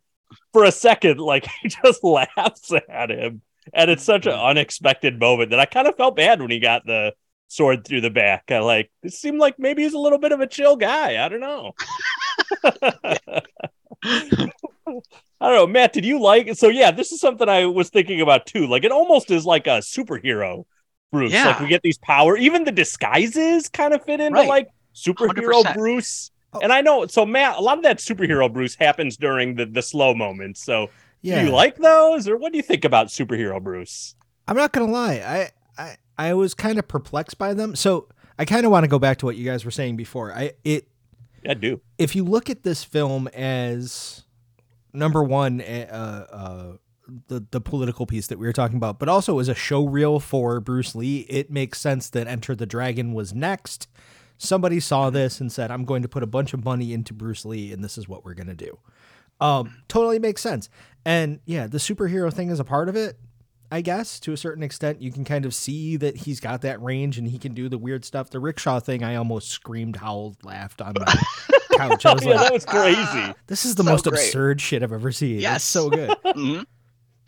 for 0.53 0.63
a 0.63 0.71
second 0.71 1.19
like 1.19 1.47
he 1.61 1.69
just 1.69 2.03
laughs 2.03 2.71
at 2.89 3.09
him 3.09 3.41
and 3.73 3.91
it's 3.91 4.03
such 4.03 4.25
an 4.25 4.33
mm-hmm. 4.33 4.45
unexpected 4.45 5.19
moment 5.19 5.51
that 5.51 5.59
I 5.59 5.65
kind 5.65 5.87
of 5.87 5.95
felt 5.95 6.15
bad 6.15 6.41
when 6.41 6.51
he 6.51 6.59
got 6.59 6.85
the 6.85 7.13
sword 7.47 7.85
through 7.85 8.01
the 8.01 8.09
back. 8.09 8.45
I 8.49 8.59
like 8.59 8.91
it 9.03 9.13
seemed 9.13 9.39
like 9.39 9.57
maybe 9.57 9.83
he's 9.83 9.93
a 9.93 9.99
little 9.99 10.19
bit 10.19 10.31
of 10.31 10.39
a 10.39 10.47
chill 10.47 10.75
guy. 10.75 11.23
I 11.23 11.29
don't 11.29 11.39
know. 11.39 11.73
I 14.03 14.49
don't 15.41 15.55
know, 15.55 15.67
Matt. 15.67 15.93
Did 15.93 16.05
you 16.05 16.19
like? 16.21 16.55
So 16.55 16.67
yeah, 16.69 16.91
this 16.91 17.11
is 17.11 17.19
something 17.19 17.47
I 17.47 17.65
was 17.65 17.89
thinking 17.89 18.21
about 18.21 18.45
too. 18.45 18.67
Like 18.67 18.83
it 18.83 18.91
almost 18.91 19.29
is 19.31 19.45
like 19.45 19.67
a 19.67 19.79
superhero 19.79 20.65
Bruce. 21.11 21.31
Yeah. 21.33 21.47
Like 21.47 21.59
we 21.59 21.67
get 21.67 21.81
these 21.81 21.97
power. 21.97 22.37
Even 22.37 22.63
the 22.63 22.71
disguises 22.71 23.69
kind 23.69 23.93
of 23.93 24.03
fit 24.03 24.19
into 24.19 24.33
Right. 24.39 24.47
like 24.47 24.69
superhero 24.95 25.63
100%. 25.63 25.73
Bruce. 25.75 26.31
Oh. 26.53 26.59
And 26.61 26.71
I 26.71 26.81
know, 26.81 27.05
so 27.07 27.25
Matt, 27.25 27.57
a 27.57 27.61
lot 27.61 27.77
of 27.77 27.83
that 27.83 27.97
superhero 27.97 28.51
Bruce 28.51 28.75
happens 28.75 29.17
during 29.17 29.55
the 29.55 29.65
the 29.65 29.81
slow 29.81 30.13
moments. 30.13 30.63
So 30.63 30.89
Yeah. 31.21 31.39
do 31.41 31.47
you 31.47 31.51
like 31.53 31.75
those, 31.77 32.27
or 32.27 32.37
what 32.37 32.51
do 32.51 32.57
you 32.57 32.63
think 32.63 32.85
about 32.85 33.07
superhero 33.07 33.61
Bruce? 33.61 34.15
I'm 34.47 34.55
not 34.57 34.71
gonna 34.71 34.91
lie. 34.91 35.15
I 35.15 35.51
I 35.81 35.97
I 36.17 36.33
was 36.33 36.53
kind 36.53 36.79
of 36.79 36.87
perplexed 36.87 37.37
by 37.37 37.53
them. 37.53 37.75
So 37.75 38.07
I 38.39 38.45
kind 38.45 38.65
of 38.65 38.71
want 38.71 38.83
to 38.85 38.87
go 38.87 38.99
back 38.99 39.17
to 39.19 39.25
what 39.25 39.35
you 39.35 39.45
guys 39.45 39.65
were 39.65 39.71
saying 39.71 39.97
before. 39.97 40.33
I 40.33 40.53
it 40.63 40.87
I 41.47 41.53
do. 41.53 41.81
if 41.97 42.15
you 42.15 42.23
look 42.23 42.49
at 42.49 42.63
this 42.63 42.83
film 42.83 43.27
as 43.29 44.23
number 44.93 45.23
one, 45.23 45.61
uh, 45.61 46.25
uh, 46.31 46.77
the 47.27 47.45
the 47.51 47.61
political 47.61 48.05
piece 48.05 48.27
that 48.27 48.37
we 48.37 48.45
were 48.45 48.53
talking 48.53 48.77
about, 48.77 48.99
but 48.99 49.07
also 49.09 49.39
as 49.39 49.47
a 49.47 49.55
show 49.55 49.85
reel 49.85 50.19
for 50.19 50.59
Bruce 50.59 50.93
Lee, 50.93 51.19
it 51.29 51.49
makes 51.49 51.79
sense 51.79 52.09
that 52.09 52.27
Enter 52.27 52.55
the 52.55 52.65
Dragon 52.65 53.13
was 53.13 53.33
next. 53.33 53.87
Somebody 54.37 54.79
saw 54.79 55.09
this 55.09 55.39
and 55.39 55.51
said, 55.51 55.71
"I'm 55.71 55.85
going 55.85 56.01
to 56.01 56.09
put 56.09 56.21
a 56.21 56.27
bunch 56.27 56.53
of 56.53 56.63
money 56.65 56.93
into 56.93 57.13
Bruce 57.13 57.45
Lee, 57.45 57.71
and 57.71 57.83
this 57.83 57.97
is 57.97 58.07
what 58.07 58.25
we're 58.25 58.33
going 58.33 58.47
to 58.47 58.53
do." 58.53 58.77
Um, 59.39 59.83
totally 59.87 60.19
makes 60.19 60.41
sense. 60.41 60.69
And 61.05 61.39
yeah, 61.45 61.67
the 61.67 61.77
superhero 61.77 62.33
thing 62.33 62.49
is 62.49 62.59
a 62.59 62.63
part 62.63 62.89
of 62.89 62.95
it. 62.95 63.17
I 63.71 63.81
guess 63.81 64.19
to 64.21 64.31
a 64.33 64.37
certain 64.37 64.63
extent, 64.63 65.01
you 65.01 65.11
can 65.11 65.25
kind 65.25 65.45
of 65.45 65.53
see 65.53 65.97
that 65.97 66.15
he's 66.17 66.39
got 66.39 66.61
that 66.61 66.81
range 66.81 67.17
and 67.17 67.27
he 67.27 67.37
can 67.37 67.53
do 67.53 67.67
the 67.69 67.77
weird 67.77 68.05
stuff. 68.05 68.29
The 68.29 68.39
rickshaw 68.39 68.79
thing, 68.79 69.03
I 69.03 69.15
almost 69.15 69.49
screamed, 69.49 69.97
howled, 69.97 70.37
laughed 70.43 70.81
on 70.81 70.93
my 70.97 71.05
couch. 71.77 72.05
I 72.05 72.13
was 72.13 72.23
yeah, 72.23 72.31
like, 72.35 72.39
that 72.43 72.53
was 72.53 72.65
crazy. 72.65 73.33
this 73.47 73.65
is 73.65 73.75
the 73.75 73.83
So 73.83 73.89
most 73.89 74.05
great. 74.05 74.13
absurd 74.25 74.61
shit 74.61 74.83
I've 74.83 74.93
ever 74.93 75.11
seen. 75.11 75.39
Yes. 75.41 75.57
It's 75.57 75.65
so 75.65 75.89
good. 75.89 76.09
Mhm. 76.25 76.65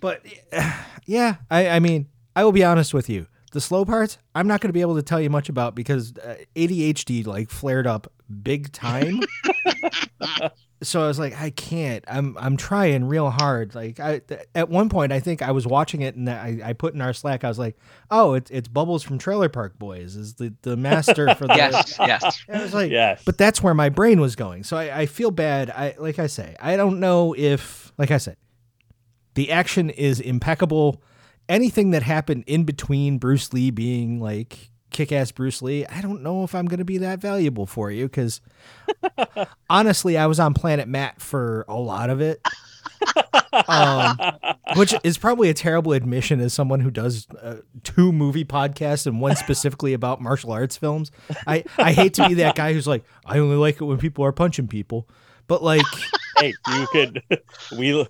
but 0.01 0.21
yeah, 1.05 1.35
I, 1.51 1.67
I 1.69 1.79
mean, 1.79 2.07
I 2.35 2.43
will 2.45 2.51
be 2.53 2.63
honest 2.63 2.93
with 2.93 3.09
you. 3.09 3.27
The 3.51 3.59
slow 3.61 3.83
parts, 3.83 4.17
I'm 4.35 4.47
not 4.47 4.61
going 4.61 4.69
to 4.69 4.73
be 4.73 4.81
able 4.81 4.95
to 4.95 5.01
tell 5.03 5.19
you 5.19 5.29
much 5.29 5.49
about 5.49 5.73
because 5.75 6.13
uh, 6.23 6.35
ADHD 6.55 7.25
like 7.25 7.49
flared 7.49 7.87
up 7.87 8.11
big 8.43 8.71
time. 8.71 9.21
so 10.81 11.03
I 11.03 11.07
was 11.07 11.19
like, 11.19 11.39
I 11.39 11.49
can't. 11.49 12.03
I'm 12.07 12.37
I'm 12.39 12.55
trying 12.55 13.03
real 13.05 13.29
hard. 13.29 13.75
Like 13.75 13.99
I 13.99 14.21
at 14.55 14.69
one 14.69 14.87
point, 14.89 15.11
I 15.11 15.19
think 15.19 15.41
I 15.41 15.51
was 15.51 15.67
watching 15.67 16.01
it 16.01 16.15
and 16.15 16.29
I, 16.29 16.59
I 16.63 16.73
put 16.73 16.93
in 16.93 17.01
our 17.01 17.11
Slack. 17.13 17.43
I 17.43 17.49
was 17.49 17.59
like, 17.59 17.77
oh, 18.09 18.33
it's 18.33 18.49
it's 18.49 18.67
Bubbles 18.67 19.03
from 19.03 19.17
Trailer 19.17 19.49
Park 19.49 19.77
Boys 19.77 20.15
is 20.15 20.35
the 20.35 20.53
the 20.61 20.77
master 20.77 21.33
for 21.35 21.47
the. 21.47 21.55
yes, 21.55 21.97
yes. 21.99 22.43
I 22.51 22.61
was 22.61 22.73
like, 22.73 22.91
Yes. 22.91 23.21
but 23.25 23.37
that's 23.37 23.61
where 23.61 23.73
my 23.73 23.89
brain 23.89 24.21
was 24.21 24.35
going. 24.35 24.63
So 24.63 24.77
I, 24.77 24.99
I 25.01 25.05
feel 25.05 25.31
bad. 25.31 25.69
I 25.69 25.95
like 25.99 26.17
I 26.19 26.27
say, 26.27 26.55
I 26.59 26.77
don't 26.77 26.99
know 26.99 27.35
if 27.37 27.91
like 27.97 28.11
I 28.11 28.17
said, 28.17 28.37
the 29.35 29.51
action 29.51 29.89
is 29.89 30.19
impeccable. 30.19 31.01
Anything 31.49 31.91
that 31.91 32.03
happened 32.03 32.43
in 32.47 32.63
between 32.63 33.17
Bruce 33.17 33.51
Lee 33.53 33.71
being 33.71 34.19
like 34.21 34.69
kick 34.91 35.11
ass 35.11 35.31
Bruce 35.31 35.61
Lee, 35.61 35.85
I 35.85 36.01
don't 36.01 36.23
know 36.23 36.43
if 36.43 36.55
I'm 36.55 36.65
gonna 36.65 36.85
be 36.85 36.97
that 36.99 37.19
valuable 37.19 37.65
for 37.65 37.91
you 37.91 38.05
because 38.05 38.41
honestly, 39.69 40.17
I 40.17 40.25
was 40.27 40.39
on 40.39 40.53
Planet 40.53 40.87
Matt 40.87 41.21
for 41.21 41.65
a 41.67 41.75
lot 41.75 42.09
of 42.09 42.21
it. 42.21 42.41
um, 43.67 44.17
which 44.75 44.93
is 45.03 45.17
probably 45.17 45.49
a 45.49 45.53
terrible 45.53 45.93
admission 45.93 46.39
as 46.39 46.53
someone 46.53 46.79
who 46.79 46.91
does 46.91 47.27
uh, 47.41 47.57
two 47.83 48.11
movie 48.11 48.45
podcasts 48.45 49.07
and 49.07 49.21
one 49.21 49.35
specifically 49.35 49.93
about 49.93 50.21
martial 50.21 50.51
arts 50.51 50.77
films. 50.77 51.11
I, 51.47 51.63
I 51.77 51.93
hate 51.93 52.13
to 52.15 52.27
be 52.27 52.35
that 52.35 52.55
guy 52.55 52.73
who's 52.73 52.87
like, 52.87 53.03
I 53.25 53.39
only 53.39 53.55
like 53.55 53.79
it 53.81 53.85
when 53.85 53.97
people 53.97 54.25
are 54.25 54.31
punching 54.31 54.67
people. 54.67 55.07
But 55.49 55.61
like, 55.61 55.81
hey, 56.37 56.53
you 56.69 56.87
could 56.93 57.21
we 57.77 58.07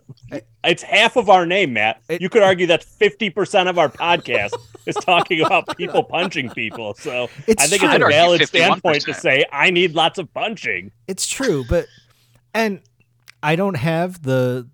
it's 0.63 0.83
half 0.83 1.15
of 1.15 1.29
our 1.29 1.47
name, 1.47 1.73
Matt. 1.73 2.01
It- 2.07 2.21
you 2.21 2.29
could 2.29 2.43
argue 2.43 2.67
that 2.67 2.85
50% 2.85 3.67
of 3.67 3.79
our 3.79 3.89
podcast 3.89 4.51
is 4.85 4.93
talking 4.95 5.41
about 5.41 5.75
people 5.77 6.03
punching 6.03 6.51
people. 6.51 6.93
So 6.93 7.29
It's 7.47 7.63
I 7.63 7.67
think 7.67 7.81
true. 7.81 7.89
it's 7.91 8.03
a 8.03 8.07
valid 8.07 8.45
standpoint 8.47 9.01
to 9.05 9.13
say 9.15 9.45
I 9.51 9.71
need 9.71 9.95
lots 9.95 10.19
of 10.19 10.31
punching. 10.33 10.91
it's 11.07 11.25
true, 11.25 11.65
but 11.67 11.87
and 12.53 12.81
I 13.41 13.55
don't 13.55 13.77
have 13.77 14.21
the 14.23 14.67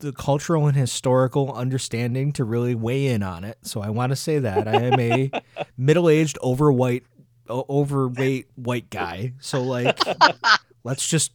the 0.00 0.12
cultural 0.12 0.66
and 0.66 0.76
historical 0.76 1.52
understanding 1.52 2.32
to 2.32 2.42
really 2.44 2.74
weigh 2.74 3.06
in 3.06 3.22
on 3.22 3.44
it. 3.44 3.56
So 3.62 3.80
I 3.80 3.90
want 3.90 4.10
to 4.10 4.16
say 4.16 4.40
that 4.40 4.66
I 4.66 4.72
am 4.82 4.98
a 4.98 5.30
middle-aged 5.78 6.36
over 6.42 6.72
white 6.72 7.04
overweight 7.48 8.48
white 8.56 8.90
guy. 8.90 9.34
So 9.40 9.62
like 9.62 9.98
let's 10.84 11.06
just 11.06 11.32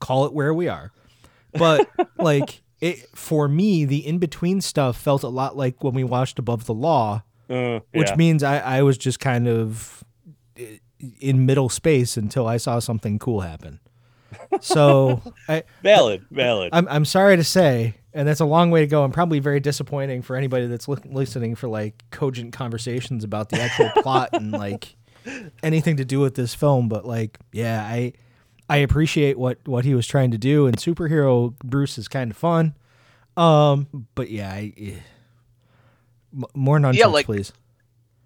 call 0.00 0.26
it 0.26 0.32
where 0.32 0.52
we 0.54 0.68
are. 0.68 0.92
But 1.52 1.88
like 2.18 2.62
it 2.80 3.08
for 3.16 3.48
me 3.48 3.84
the 3.84 4.06
in-between 4.06 4.60
stuff 4.60 4.96
felt 5.00 5.22
a 5.22 5.28
lot 5.28 5.56
like 5.56 5.82
when 5.82 5.94
we 5.94 6.04
watched 6.04 6.38
Above 6.38 6.66
the 6.66 6.74
Law, 6.74 7.22
Uh, 7.48 7.80
which 7.92 8.08
yeah. 8.10 8.16
means 8.16 8.42
I 8.42 8.58
I 8.58 8.82
was 8.82 8.98
just 8.98 9.20
kind 9.20 9.48
of 9.48 10.04
in 11.20 11.46
middle 11.46 11.68
space 11.68 12.16
until 12.16 12.46
I 12.46 12.56
saw 12.56 12.78
something 12.78 13.18
cool 13.18 13.40
happen. 13.40 13.80
So 14.60 15.22
I 15.48 15.62
valid, 15.82 16.24
valid. 16.30 16.70
I'm 16.72 16.86
I'm 16.88 17.04
sorry 17.04 17.36
to 17.36 17.44
say, 17.44 17.94
and 18.12 18.26
that's 18.26 18.40
a 18.40 18.44
long 18.46 18.70
way 18.70 18.80
to 18.80 18.86
go, 18.86 19.04
and 19.04 19.12
probably 19.14 19.38
very 19.38 19.60
disappointing 19.60 20.22
for 20.22 20.36
anybody 20.36 20.66
that's 20.66 20.88
li- 20.88 20.98
listening 21.04 21.54
for 21.54 21.68
like 21.68 22.02
cogent 22.10 22.52
conversations 22.52 23.24
about 23.24 23.48
the 23.50 23.60
actual 23.60 23.90
plot 24.02 24.30
and 24.32 24.52
like 24.52 24.96
anything 25.62 25.96
to 25.98 26.04
do 26.04 26.20
with 26.20 26.34
this 26.34 26.54
film. 26.54 26.88
But 26.88 27.04
like, 27.06 27.38
yeah, 27.52 27.82
I 27.82 28.12
I 28.68 28.78
appreciate 28.78 29.38
what 29.38 29.58
what 29.66 29.84
he 29.84 29.94
was 29.94 30.06
trying 30.06 30.30
to 30.32 30.38
do, 30.38 30.66
and 30.66 30.76
superhero 30.76 31.56
Bruce 31.60 31.98
is 31.98 32.08
kind 32.08 32.30
of 32.30 32.36
fun. 32.36 32.74
Um, 33.36 33.86
but 34.14 34.30
yeah, 34.30 34.50
I, 34.50 34.72
eh. 34.76 34.98
M- 36.34 36.44
more 36.54 36.78
nunchucks, 36.78 36.96
Yeah, 36.96 37.06
like- 37.06 37.26
please. 37.26 37.52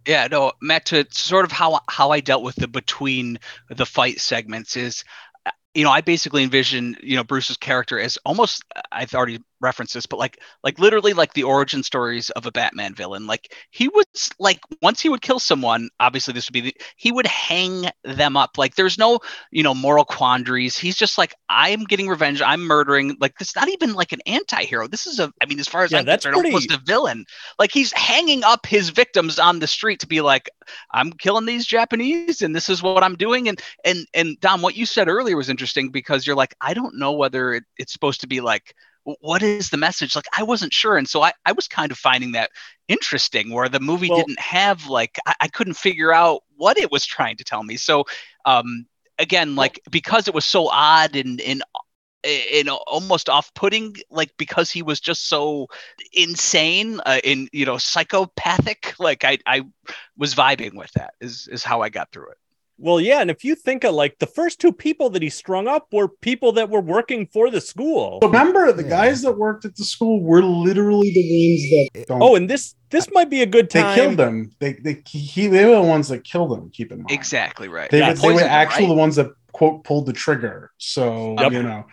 Yeah, 0.07 0.29
no, 0.31 0.53
Matt. 0.63 0.87
To 0.87 1.07
sort 1.11 1.45
of 1.45 1.53
how 1.53 1.81
how 1.89 2.11
I 2.11 2.21
dealt 2.21 2.43
with 2.43 2.57
the 2.57 2.69
between 2.69 3.39
the 3.69 3.85
fight 3.85 4.19
segments 4.19 4.75
is, 4.75 5.05
uh, 5.45 5.51
you 5.75 5.85
know, 5.85 5.91
I 5.91 6.01
basically 6.01 6.43
envision 6.43 6.97
you 7.03 7.17
know 7.17 7.23
Bruce's 7.25 7.59
character 7.59 8.01
as 8.01 8.17
almost 8.25 8.65
I've 8.91 9.13
already 9.15 9.41
referenced 9.61 9.95
this, 9.95 10.07
but 10.07 10.19
like 10.19 10.41
like 10.65 10.79
literally 10.79 11.13
like 11.13 11.35
the 11.35 11.45
origin 11.45 11.83
stories 11.83 12.31
of 12.31 12.47
a 12.47 12.53
Batman 12.53 12.95
villain. 12.95 13.27
Like 13.27 13.55
he 13.71 13.89
was 13.89 14.07
like 14.39 14.61
once 14.83 15.01
he 15.01 15.09
would 15.09 15.21
kill 15.21 15.39
someone, 15.39 15.91
obviously 16.01 16.35
this 16.35 16.49
would 16.49 16.55
be 16.55 16.61
the, 16.61 16.77
he 16.97 17.13
would 17.13 17.27
hang 17.27 17.91
them 18.05 18.37
up. 18.37 18.59
Like 18.59 18.75
there's 18.75 18.99
no 18.99 19.21
you 19.51 19.63
know 19.63 19.75
moral 19.75 20.05
quandaries. 20.05 20.77
He's 20.77 20.97
just 20.97 21.19
like 21.19 21.35
I'm 21.49 21.85
getting 21.85 22.09
revenge. 22.09 22.43
I'm 22.43 22.63
murdering. 22.63 23.17
Like 23.21 23.39
this, 23.39 23.55
not 23.55 23.69
even 23.69 23.95
like 23.95 24.13
an 24.13 24.21
anti-hero. 24.27 24.87
This 24.89 25.07
is 25.07 25.21
a 25.21 25.33
I 25.43 25.47
mean, 25.47 25.61
as 25.61 25.69
far 25.69 25.85
as 25.85 25.93
Yeah, 25.93 25.99
I'm 26.01 26.05
that's 26.05 26.25
concerned, 26.25 26.47
almost 26.47 26.73
a 26.73 26.81
villain. 26.85 27.25
Like 27.59 27.73
he's 27.73 27.93
hanging 27.93 28.45
up 28.45 28.67
his 28.67 28.91
victims 28.91 29.39
on 29.39 29.59
the 29.59 29.67
street 29.67 30.01
to 30.01 30.07
be 30.07 30.21
like, 30.21 30.51
I'm 30.93 31.13
killing 31.13 31.47
these 31.47 31.67
Japanese 31.67 32.43
and 32.43 32.55
this 32.55 32.69
is 32.69 32.83
what 32.83 33.03
I'm 33.03 33.17
doing. 33.17 33.49
And 33.49 33.61
and 33.85 34.07
and 34.15 34.39
Dom, 34.41 34.63
what 34.63 34.77
you 34.77 34.87
said 34.87 35.09
earlier 35.09 35.37
was 35.37 35.51
interesting 35.51 35.91
because 35.91 36.27
you're 36.27 36.37
like, 36.37 36.55
I 36.61 36.75
don't 36.75 36.99
know 36.99 37.13
whether 37.13 37.55
it, 37.55 37.65
it's 37.77 37.93
supposed 37.93 38.23
to 38.23 38.27
be 38.27 38.41
like 38.41 38.75
what 39.21 39.43
is 39.43 39.71
the 39.71 39.77
message? 39.77 40.15
Like 40.17 40.27
i 40.37 40.43
wasn't 40.43 40.73
sure 40.73 40.97
and 40.97 41.09
so 41.09 41.23
i, 41.23 41.33
I 41.47 41.53
was 41.53 41.69
kind 41.69 41.93
of 41.93 41.99
finding 41.99 42.33
that 42.33 42.51
interesting 42.89 43.53
where 43.53 43.69
the 43.69 43.81
movie 43.81 44.09
Well- 44.09 44.19
didn't 44.19 44.41
have 44.41 44.87
like 44.87 45.19
I, 45.27 45.35
I 45.43 45.49
couldn't 45.49 45.75
figure 45.75 46.13
out 46.13 46.43
what 46.57 46.79
it 46.79 46.91
was 46.91 47.07
trying 47.07 47.37
to 47.37 47.45
tell 47.45 47.63
me. 47.63 47.77
So 47.77 48.05
um 48.45 48.87
again 49.19 49.55
like 49.55 49.81
because 49.91 50.29
it 50.29 50.35
was 50.35 50.47
so 50.47 50.69
odd 50.69 51.15
and 51.17 51.41
and 51.41 51.63
and 52.25 52.69
almost 52.69 53.29
off-putting 53.31 53.97
like 54.11 54.31
because 54.37 54.71
he 54.71 54.83
was 54.83 55.01
just 55.01 55.29
so 55.29 55.69
insane 56.13 57.01
uh, 57.07 57.21
in 57.25 57.49
you 57.53 57.65
know 57.65 57.79
psychopathic 57.79 58.95
like 58.99 59.25
i 59.25 59.39
i 59.47 59.63
was 60.19 60.35
vibing 60.35 60.75
with 60.75 60.93
that 60.93 61.15
is 61.21 61.49
is 61.51 61.65
how 61.65 61.81
i 61.81 61.89
got 61.89 62.11
through 62.13 62.29
it 62.31 62.40
Well, 62.83 62.99
yeah, 63.01 63.21
and 63.21 63.31
if 63.31 63.45
you 63.45 63.55
think 63.55 63.85
of 63.85 63.95
like 63.95 64.19
the 64.21 64.27
first 64.27 64.59
two 64.59 64.73
people 64.73 65.11
that 65.11 65.23
he 65.23 65.29
strung 65.29 65.69
up 65.69 65.89
were 65.93 66.09
people 66.09 66.53
that 66.53 66.71
were 66.71 66.81
working 66.81 67.27
for 67.27 67.51
the 67.51 67.61
school. 67.61 68.19
Remember, 68.23 68.73
the 68.73 68.83
Yeah. 68.83 68.89
guys 68.89 69.21
that 69.23 69.33
worked 69.33 69.67
at 69.67 69.77
the 69.77 69.85
school 69.85 70.23
were 70.23 70.43
literally 70.43 71.11
the 71.13 71.23
ones 71.23 71.93
that 71.95 72.09
don't. 72.09 72.23
Oh, 72.23 72.37
and 72.37 72.49
this 72.49 72.75
this 72.89 73.09
might 73.13 73.29
be 73.29 73.43
a 73.43 73.47
good 73.47 73.69
time. 73.69 73.95
they 73.97 74.03
killed 74.03 74.17
them. 74.17 74.51
They 74.61 74.73
they 74.73 75.03
he, 75.07 75.47
they 75.49 75.67
were 75.67 75.77
the 75.77 75.83
ones 75.83 76.09
that 76.09 76.25
killed 76.25 76.51
them. 76.53 76.71
Keep 76.73 76.93
in 76.93 76.99
mind, 76.99 77.11
exactly 77.11 77.69
right 77.69 77.91
They, 77.91 77.99
Yeah, 77.99 78.11
were- 78.11 78.15
they 78.17 78.33
were 78.33 78.41
actually 78.41 78.85
right? 78.87 78.89
the 78.95 78.95
ones 78.99 79.17
that 79.17 79.27
quote 79.53 79.85
pulled 79.85 80.07
the 80.07 80.13
trigger. 80.15 80.71
So 80.79 81.37
Yep. 81.39 81.53
you 81.53 81.63
know, 81.63 81.85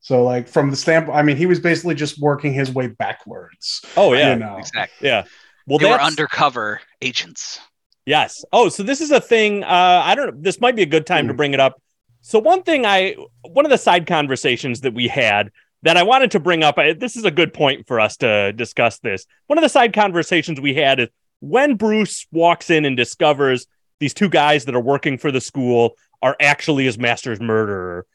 so 0.00 0.22
like 0.24 0.46
from 0.48 0.70
the 0.70 0.76
standpoint, 0.76 1.16
I 1.16 1.22
mean, 1.22 1.38
he 1.38 1.46
was 1.46 1.58
basically 1.58 1.94
just 1.94 2.20
working 2.20 2.52
his 2.52 2.70
way 2.70 2.88
backwards. 2.88 3.80
Oh 3.96 4.12
yeah, 4.12 4.34
you 4.34 4.38
know. 4.40 4.58
exactly 4.58 5.08
yeah. 5.08 5.24
Well, 5.66 5.78
they 5.78 5.88
were 5.88 5.98
undercover 6.00 6.82
agents 7.00 7.58
Yes. 8.06 8.44
Oh, 8.52 8.68
so 8.68 8.82
this 8.82 9.00
is 9.00 9.10
a 9.10 9.20
thing. 9.20 9.64
Uh, 9.64 10.02
I 10.04 10.14
don't 10.14 10.26
know. 10.34 10.40
This 10.40 10.60
might 10.60 10.76
be 10.76 10.82
a 10.82 10.86
good 10.86 11.06
time 11.06 11.26
to 11.28 11.32
Hmm. 11.32 11.36
bring 11.38 11.54
it 11.54 11.60
up. 11.60 11.80
So 12.20 12.38
one 12.38 12.62
thing 12.62 12.86
I, 12.86 13.16
one 13.42 13.64
of 13.64 13.70
the 13.70 13.78
side 13.78 14.06
conversations 14.06 14.80
that 14.82 14.94
we 14.94 15.08
had 15.08 15.50
that 15.82 15.96
I 15.98 16.02
wanted 16.02 16.30
to 16.32 16.40
bring 16.40 16.62
up. 16.62 16.78
I, 16.78 16.94
this 16.94 17.16
is 17.16 17.24
a 17.24 17.30
good 17.30 17.52
point 17.52 17.86
for 17.86 18.00
us 18.00 18.16
to 18.18 18.52
discuss 18.54 18.98
this. 19.00 19.26
One 19.48 19.58
of 19.58 19.62
the 19.62 19.68
side 19.68 19.92
conversations 19.92 20.58
we 20.60 20.74
had 20.74 20.98
is 21.00 21.08
when 21.40 21.76
Bruce 21.76 22.26
walks 22.32 22.70
in 22.70 22.86
and 22.86 22.96
discovers 22.96 23.66
these 24.00 24.14
two 24.14 24.30
guys 24.30 24.64
that 24.64 24.74
are 24.74 24.80
working 24.80 25.18
for 25.18 25.30
the 25.30 25.42
school 25.42 25.96
are 26.22 26.36
actually 26.40 26.84
his 26.84 26.98
master's 26.98 27.38
murderer. 27.38 28.06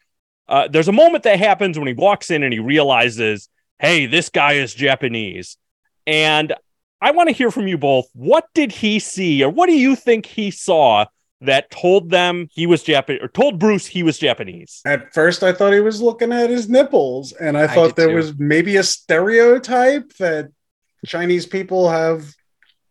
Uh, 0.48 0.68
there's 0.68 0.88
a 0.88 0.92
moment 0.92 1.24
that 1.24 1.38
happens 1.40 1.78
when 1.78 1.88
he 1.88 1.94
walks 1.94 2.32
in 2.32 2.42
and 2.42 2.52
he 2.52 2.60
realizes, 2.60 3.50
hey, 3.78 4.08
this 4.08 4.30
guy 4.30 4.54
is 4.54 4.74
Japanese. 4.74 5.58
And 6.08 6.54
I 7.02 7.12
want 7.12 7.30
to 7.30 7.36
hear 7.36 7.52
from 7.52 7.68
you 7.68 7.78
both. 7.78 8.08
What 8.14 8.46
did 8.54 8.72
he 8.72 9.00
see, 9.00 9.44
or 9.44 9.50
what 9.50 9.68
do 9.68 9.74
you 9.78 9.96
think 9.96 10.26
he 10.26 10.52
saw 10.52 11.06
that 11.42 11.72
told 11.72 12.10
them 12.10 12.48
he 12.52 12.68
was 12.68 12.84
Japanese, 12.84 13.22
or 13.24 13.30
told 13.30 13.60
Bruce 13.60 13.86
he 13.86 14.04
was 14.04 14.18
Japanese? 14.18 14.82
At 14.86 15.14
first, 15.14 15.42
I 15.44 15.54
thought 15.54 15.74
he 15.74 15.80
was 15.80 16.02
looking 16.02 16.32
at 16.34 16.50
his 16.50 16.68
nipples, 16.70 17.32
and 17.34 17.58
I 17.58 17.68
I 17.68 17.68
thought 17.68 17.96
did 17.96 17.96
there 17.96 18.10
too. 18.10 18.16
was 18.16 18.38
maybe 18.38 18.76
a 18.76 18.84
stereotype 18.84 20.14
that 20.18 20.52
Chinese 21.06 21.46
people 21.46 21.90
have 21.90 22.34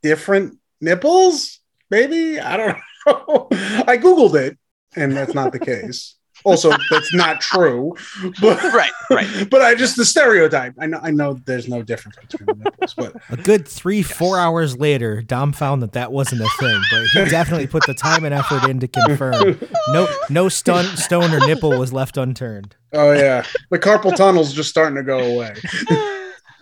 different 0.02 0.58
nipples. 0.80 1.60
Maybe 1.90 2.40
I 2.40 2.56
don't 2.56 2.78
know. 3.06 3.48
I 3.86 3.98
googled 3.98 4.34
it, 4.34 4.58
and 4.96 5.16
that's 5.16 5.34
not 5.34 5.52
the 5.52 5.60
case. 5.60 6.16
Also, 6.44 6.72
that's 6.90 7.12
not 7.14 7.40
true. 7.40 7.94
But 8.40 8.62
right 8.72 8.90
right 9.10 9.28
but 9.50 9.62
I 9.62 9.74
just 9.74 9.96
the 9.96 10.04
stereotype. 10.04 10.74
I 10.78 10.86
know. 10.86 11.00
I 11.02 11.10
know. 11.10 11.34
There's 11.44 11.68
no 11.68 11.82
difference 11.82 12.16
between 12.16 12.46
the 12.46 12.64
nipples, 12.64 12.94
but 12.94 13.16
A 13.30 13.36
good 13.36 13.66
three, 13.66 14.02
four 14.02 14.38
hours 14.38 14.78
later, 14.78 15.22
Dom 15.22 15.52
found 15.52 15.82
that 15.82 15.92
that 15.92 16.12
wasn't 16.12 16.42
a 16.42 16.48
thing, 16.58 16.80
but 16.90 17.06
he 17.08 17.30
definitely 17.30 17.66
put 17.66 17.86
the 17.86 17.94
time 17.94 18.24
and 18.24 18.34
effort 18.34 18.68
in 18.68 18.80
to 18.80 18.88
confirm. 18.88 19.58
No, 19.88 20.08
no 20.30 20.48
stun, 20.48 20.84
stone 20.96 21.32
or 21.32 21.40
nipple 21.46 21.78
was 21.78 21.92
left 21.92 22.16
unturned. 22.16 22.76
oh 22.92 23.12
yeah, 23.12 23.44
the 23.70 23.78
carpal 23.78 24.14
tunnel's 24.14 24.52
just 24.52 24.70
starting 24.70 24.96
to 24.96 25.02
go 25.02 25.18
away. 25.18 25.54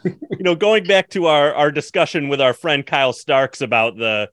you 0.05 0.15
know, 0.41 0.55
going 0.55 0.85
back 0.85 1.11
to 1.11 1.27
our 1.27 1.55
our 1.55 1.71
discussion 1.71 2.29
with 2.29 2.41
our 2.41 2.53
friend 2.53 2.87
Kyle 2.87 3.13
Starks 3.13 3.61
about 3.61 3.97
the 3.97 4.31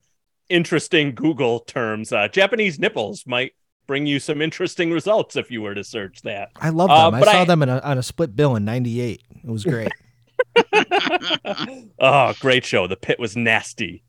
interesting 0.48 1.14
Google 1.14 1.60
terms, 1.60 2.12
uh, 2.12 2.28
Japanese 2.28 2.78
nipples 2.78 3.24
might 3.26 3.52
bring 3.86 4.06
you 4.06 4.18
some 4.18 4.40
interesting 4.42 4.90
results 4.92 5.36
if 5.36 5.50
you 5.50 5.62
were 5.62 5.74
to 5.74 5.84
search 5.84 6.22
that. 6.22 6.50
I 6.56 6.70
love 6.70 6.90
Uh, 6.90 7.10
them. 7.10 7.22
I 7.22 7.24
saw 7.32 7.42
I- 7.42 7.44
them 7.44 7.62
in 7.62 7.68
a, 7.68 7.78
on 7.80 7.98
a 7.98 8.02
split 8.02 8.34
bill 8.36 8.56
in 8.56 8.64
'98. 8.64 9.22
It 9.44 9.50
was 9.50 9.64
great. 9.64 9.92
oh, 11.98 12.32
great 12.40 12.64
show. 12.64 12.86
The 12.86 12.96
pit 12.96 13.18
was 13.18 13.36
nasty. 13.36 14.02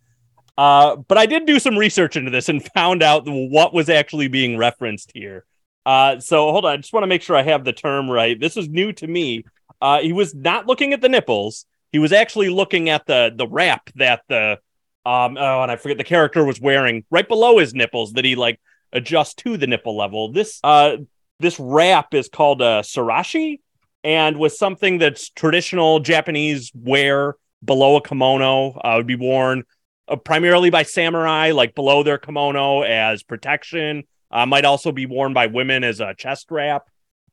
Uh, 0.58 0.96
but 0.96 1.18
I 1.18 1.26
did 1.26 1.46
do 1.46 1.60
some 1.60 1.78
research 1.78 2.16
into 2.16 2.32
this 2.32 2.48
and 2.50 2.64
found 2.74 3.04
out 3.04 3.24
what 3.26 3.74
was 3.74 3.90
actually 3.90 4.28
being 4.28 4.58
referenced 4.58 5.12
here. 5.14 5.46
Uh, 5.86 6.20
so 6.20 6.52
hold 6.52 6.66
on, 6.66 6.72
I 6.74 6.78
just 6.78 6.94
want 6.94 7.04
to 7.04 7.08
make 7.08 7.22
sure 7.22 7.36
I 7.36 7.44
have 7.44 7.64
the 7.66 7.74
term 7.74 8.10
right. 8.10 8.40
This 8.40 8.58
is 8.58 8.70
new 8.70 8.92
to 8.94 9.08
me. 9.08 9.44
Uh, 9.82 10.00
he 10.00 10.14
was 10.14 10.34
not 10.34 10.66
looking 10.66 10.94
at 10.94 11.02
the 11.02 11.10
nipples. 11.10 11.66
He 11.92 12.00
was 12.00 12.12
actually 12.12 12.50
looking 12.50 12.90
at 12.90 13.06
the 13.06 13.32
the 13.36 13.48
wrap 13.48 13.90
that 13.96 14.22
the 14.28 14.60
um 15.06 15.38
oh, 15.38 15.62
and 15.62 15.72
I 15.72 15.76
forget 15.76 15.98
the 15.98 16.04
character 16.04 16.44
was 16.44 16.60
wearing 16.60 17.06
right 17.12 17.28
below 17.28 17.60
his 17.60 17.74
nipples 17.74 18.14
that 18.14 18.26
he 18.26 18.36
like 18.36 18.60
adjust 18.96 19.38
to 19.40 19.58
the 19.58 19.68
nipple 19.68 19.96
level. 19.96 20.32
This 20.32 20.60
uh 20.64 20.98
this 21.40 21.60
wrap 21.60 22.14
is 22.14 22.30
called 22.30 22.62
a 22.62 22.82
sarashi 22.82 23.60
and 24.04 24.38
was 24.38 24.58
something 24.58 25.00
that's 25.00 25.30
traditional 25.30 26.00
Japanese 26.00 26.72
wear 26.74 27.36
below 27.64 27.98
a 27.98 28.02
kimono. 28.02 28.80
Uh, 28.84 28.94
would 28.98 29.08
be 29.08 29.16
worn 29.16 29.64
uh, 30.08 30.16
primarily 30.16 30.70
by 30.70 30.84
samurai, 30.84 31.52
like 31.52 31.76
below 31.76 32.04
their 32.04 32.18
kimono 32.18 32.84
as 32.84 33.24
protection. 33.24 34.04
Uh, 34.32 34.46
might 34.46 34.66
also 34.66 34.92
be 34.92 35.06
worn 35.06 35.34
by 35.34 35.48
women 35.48 35.84
as 35.84 36.00
a 36.00 36.14
chest 36.14 36.52
wrap. 36.52 36.84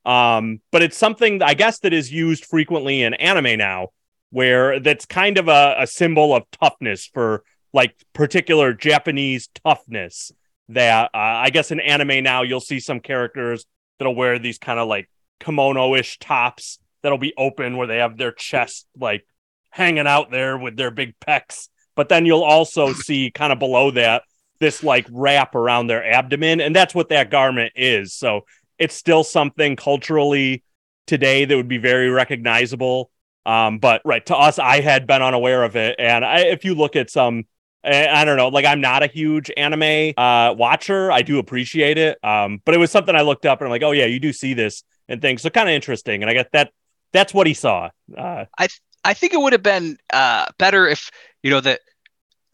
Um, 0.05 0.61
but 0.71 0.83
it's 0.83 0.97
something 0.97 1.43
I 1.43 1.55
guess 1.55 1.81
that 1.81 1.93
is 1.93 2.13
used 2.13 2.45
frequently 2.45 3.03
in 3.03 3.15
anime 3.15 3.59
now, 3.59 3.89
where 4.31 4.81
that's 4.81 5.07
kind 5.07 5.39
of 5.39 5.49
a, 5.49 5.77
a 5.79 5.87
symbol 5.87 6.35
of 6.35 6.45
toughness 6.51 7.07
for 7.07 7.45
like 7.73 7.95
particular 8.13 8.73
Japanese 8.73 9.49
toughness. 9.65 10.33
That 10.69 11.11
uh, 11.13 11.19
I 11.19 11.51
guess 11.51 11.71
in 11.71 11.81
anime 11.81 12.23
now 12.23 12.43
you'll 12.43 12.61
see 12.61 12.81
some 12.81 13.01
characters 13.01 13.67
that'll 13.99 14.15
wear 14.15 14.39
these 14.39 14.59
kind 14.59 14.79
of 14.79 14.89
like 14.89 15.09
kimono-ish 15.41 16.19
tops 16.19 16.79
that'll 17.03 17.19
be 17.19 17.35
open 17.37 17.77
where 17.77 17.87
they 17.87 17.99
have 17.99 18.17
their 18.17 18.33
chest 18.33 18.87
like 18.99 19.27
hanging 19.71 20.07
out 20.07 20.31
there 20.31 20.57
with 20.57 20.77
their 20.77 20.91
big 20.91 21.15
pecs. 21.21 21.69
But 21.95 22.09
then 22.09 22.27
you'll 22.27 22.45
also 22.45 22.93
see 22.93 23.31
kind 23.31 23.53
of 23.53 23.59
below 23.59 23.91
that 23.93 24.23
this 24.61 24.83
like 24.83 25.07
wrap 25.11 25.55
around 25.55 25.89
their 25.89 26.05
abdomen, 26.05 26.61
and 26.61 26.75
that's 26.75 26.95
what 26.95 27.09
that 27.11 27.31
garment 27.31 27.73
is. 27.75 28.15
So 28.15 28.47
it's 28.79 28.95
still 28.95 29.25
something 29.25 29.77
culturally 29.77 30.63
today 31.07 31.45
that 31.45 31.57
would 31.57 31.69
be 31.69 31.79
very 31.79 32.09
recognizable. 32.09 33.11
Um, 33.45 33.81
but 33.81 34.03
right 34.05 34.25
to 34.27 34.37
us, 34.37 34.61
I 34.61 34.81
had 34.81 35.07
been 35.07 35.21
unaware 35.21 35.65
of 35.65 35.75
it, 35.75 35.97
and 35.99 36.25
I, 36.25 36.43
if 36.43 36.65
you 36.65 36.77
look 36.77 36.95
at 36.95 37.11
some, 37.11 37.45
I, 37.85 38.09
I 38.09 38.25
don't 38.25 38.37
know, 38.37 38.49
like 38.49 38.65
I'm 38.65 38.81
not 38.81 39.03
a 39.03 39.07
huge 39.07 39.51
anime 39.57 40.15
uh, 40.17 40.55
watcher. 40.55 41.11
I 41.11 41.23
do 41.23 41.39
appreciate 41.39 41.99
it, 41.99 42.19
um, 42.25 42.61
but 42.65 42.75
it 42.75 42.79
was 42.79 42.91
something 42.91 43.15
I 43.15 43.23
looked 43.23 43.47
up 43.47 43.61
and 43.61 43.67
I'm 43.67 43.71
like, 43.71 43.83
oh 43.83 43.93
yeah, 43.93 44.07
you 44.07 44.21
do 44.21 44.33
see 44.33 44.55
this 44.55 44.85
and 45.09 45.21
things, 45.21 45.43
so 45.43 45.51
kind 45.51 45.69
of 45.69 45.75
interesting. 45.75 46.23
And 46.23 46.31
I 46.31 46.35
got 46.35 46.47
that 46.53 46.73
that's 47.13 47.35
what 47.35 47.47
he 47.47 47.55
saw. 47.55 47.91
Uh, 48.17 48.45
I 48.59 48.67
th- 48.67 48.81
I 49.05 49.15
think 49.15 49.35
it 49.35 49.41
would 49.41 49.53
have 49.53 49.63
been 49.63 49.99
uh, 50.13 50.47
better 50.59 50.87
if 50.87 51.11
you 51.43 51.51
know 51.51 51.61
that 51.61 51.81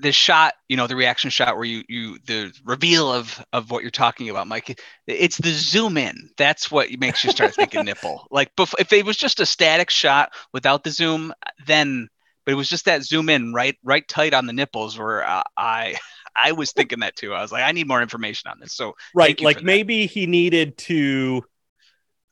the 0.00 0.12
shot, 0.12 0.54
you 0.68 0.76
know, 0.76 0.86
the 0.86 0.96
reaction 0.96 1.30
shot 1.30 1.56
where 1.56 1.64
you 1.64 1.82
you 1.88 2.18
the 2.26 2.52
reveal 2.64 3.12
of 3.12 3.44
of 3.52 3.70
what 3.70 3.82
you're 3.82 3.90
talking 3.90 4.28
about, 4.28 4.46
Mike. 4.46 4.80
It's 5.06 5.38
the 5.38 5.50
zoom 5.50 5.96
in. 5.96 6.30
That's 6.36 6.70
what 6.70 6.88
makes 6.98 7.24
you 7.24 7.30
start 7.30 7.54
thinking 7.54 7.84
nipple. 7.84 8.26
Like 8.30 8.52
if 8.58 8.92
it 8.92 9.04
was 9.04 9.16
just 9.16 9.40
a 9.40 9.46
static 9.46 9.90
shot 9.90 10.32
without 10.52 10.84
the 10.84 10.90
zoom, 10.90 11.32
then 11.66 12.08
but 12.48 12.52
it 12.52 12.56
was 12.56 12.70
just 12.70 12.86
that 12.86 13.04
zoom 13.04 13.28
in 13.28 13.52
right 13.52 13.76
right 13.84 14.08
tight 14.08 14.32
on 14.32 14.46
the 14.46 14.54
nipples 14.54 14.98
where 14.98 15.22
uh, 15.22 15.42
I 15.58 15.96
I 16.34 16.52
was 16.52 16.72
thinking 16.72 17.00
that 17.00 17.14
too. 17.14 17.34
I 17.34 17.42
was 17.42 17.52
like, 17.52 17.62
I 17.62 17.72
need 17.72 17.86
more 17.86 18.00
information 18.00 18.50
on 18.50 18.58
this. 18.58 18.72
So 18.72 18.94
right, 19.14 19.38
like 19.38 19.62
maybe 19.62 20.06
he 20.06 20.26
needed 20.26 20.78
to 20.78 21.44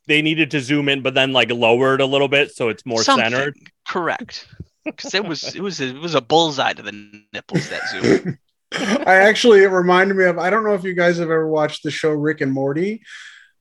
they 0.06 0.22
needed 0.22 0.52
to 0.52 0.60
zoom 0.62 0.88
in, 0.88 1.02
but 1.02 1.12
then 1.12 1.34
like 1.34 1.50
lower 1.50 1.96
it 1.96 2.00
a 2.00 2.06
little 2.06 2.28
bit 2.28 2.50
so 2.50 2.70
it's 2.70 2.86
more 2.86 3.02
Something. 3.02 3.30
centered. 3.30 3.58
Correct. 3.86 4.48
Because 4.86 5.12
it 5.12 5.22
was 5.22 5.54
it 5.54 5.60
was 5.60 5.80
it 5.82 5.96
was 5.96 6.14
a 6.14 6.22
bullseye 6.22 6.72
to 6.72 6.80
the 6.82 7.24
nipples 7.34 7.68
that 7.68 7.86
zoom. 7.90 8.38
I 8.72 9.16
actually 9.16 9.64
it 9.64 9.68
reminded 9.68 10.16
me 10.16 10.24
of 10.24 10.38
I 10.38 10.48
don't 10.48 10.64
know 10.64 10.72
if 10.72 10.82
you 10.82 10.94
guys 10.94 11.18
have 11.18 11.28
ever 11.28 11.46
watched 11.46 11.82
the 11.82 11.90
show 11.90 12.12
Rick 12.12 12.40
and 12.40 12.52
Morty. 12.52 13.02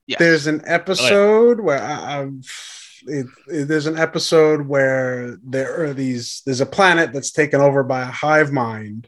Yes. 0.07 0.19
There's 0.19 0.47
an 0.47 0.61
episode 0.65 1.59
where 1.59 1.83
I, 1.83 2.21
I've 2.21 2.84
it, 3.07 3.27
it- 3.47 3.67
there's 3.67 3.85
an 3.87 3.97
episode 3.97 4.67
where 4.67 5.37
there 5.43 5.83
are 5.83 5.93
these 5.93 6.41
there's 6.45 6.61
a 6.61 6.65
planet 6.65 7.13
that's 7.13 7.31
taken 7.31 7.61
over 7.61 7.83
by 7.83 8.01
a 8.01 8.05
hive 8.05 8.51
mind 8.51 9.07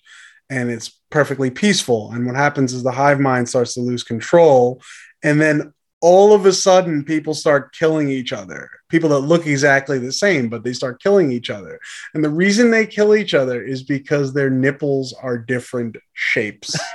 and 0.49 0.69
it's 0.69 0.89
perfectly 1.09 1.49
peaceful. 1.51 2.11
And 2.11 2.25
what 2.25 2.35
happens 2.35 2.73
is 2.73 2.83
the 2.83 2.91
hive 2.91 3.19
mind 3.19 3.49
starts 3.49 3.73
to 3.73 3.81
lose 3.81 4.03
control. 4.03 4.81
And 5.23 5.41
then 5.41 5.73
all 6.01 6.33
of 6.33 6.45
a 6.45 6.53
sudden 6.53 7.03
people 7.03 7.33
start 7.33 7.73
killing 7.73 8.09
each 8.09 8.31
other 8.31 8.69
people 8.89 9.09
that 9.09 9.19
look 9.19 9.45
exactly 9.45 9.99
the 9.99 10.11
same 10.11 10.49
but 10.49 10.63
they 10.63 10.73
start 10.73 11.01
killing 11.01 11.31
each 11.31 11.49
other. 11.49 11.79
And 12.13 12.23
the 12.23 12.29
reason 12.29 12.71
they 12.71 12.85
kill 12.85 13.15
each 13.15 13.33
other 13.33 13.61
is 13.61 13.83
because 13.83 14.33
their 14.33 14.49
nipples 14.49 15.13
are 15.21 15.37
different 15.37 15.97
shapes. 16.13 16.77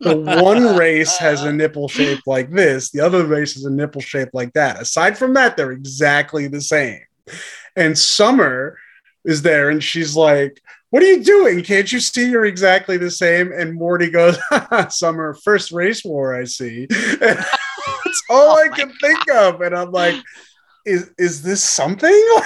The 0.00 0.16
one 0.42 0.76
race 0.76 1.16
has 1.18 1.42
a 1.42 1.52
nipple 1.52 1.88
shape 1.88 2.20
like 2.26 2.50
this 2.50 2.90
the 2.90 3.00
other 3.00 3.24
race 3.24 3.54
has 3.54 3.64
a 3.64 3.70
nipple 3.70 4.00
shape 4.00 4.30
like 4.32 4.52
that. 4.54 4.80
Aside 4.80 5.16
from 5.16 5.34
that 5.34 5.56
they're 5.56 5.72
exactly 5.72 6.48
the 6.48 6.60
same. 6.60 7.00
And 7.76 7.96
summer 7.96 8.78
is 9.24 9.42
there 9.42 9.70
and 9.70 9.82
she's 9.82 10.16
like 10.16 10.60
what 10.90 11.02
are 11.02 11.06
you 11.06 11.22
doing? 11.22 11.62
Can't 11.62 11.90
you 11.90 12.00
see 12.00 12.30
you're 12.30 12.46
exactly 12.46 12.96
the 12.96 13.10
same? 13.10 13.52
And 13.52 13.74
morty 13.74 14.08
goes 14.10 14.38
summer 14.88 15.34
first 15.34 15.72
race 15.72 16.04
war 16.04 16.34
i 16.34 16.44
see. 16.44 16.86
That's 17.20 18.22
all 18.30 18.56
Oh 18.58 18.64
i 18.64 18.68
can 18.68 18.92
think 19.00 19.30
of. 19.30 19.60
And 19.60 19.76
i'm 19.76 19.92
like 19.92 20.16
is 20.86 21.10
is 21.18 21.42
this 21.42 21.62
something 21.62 22.10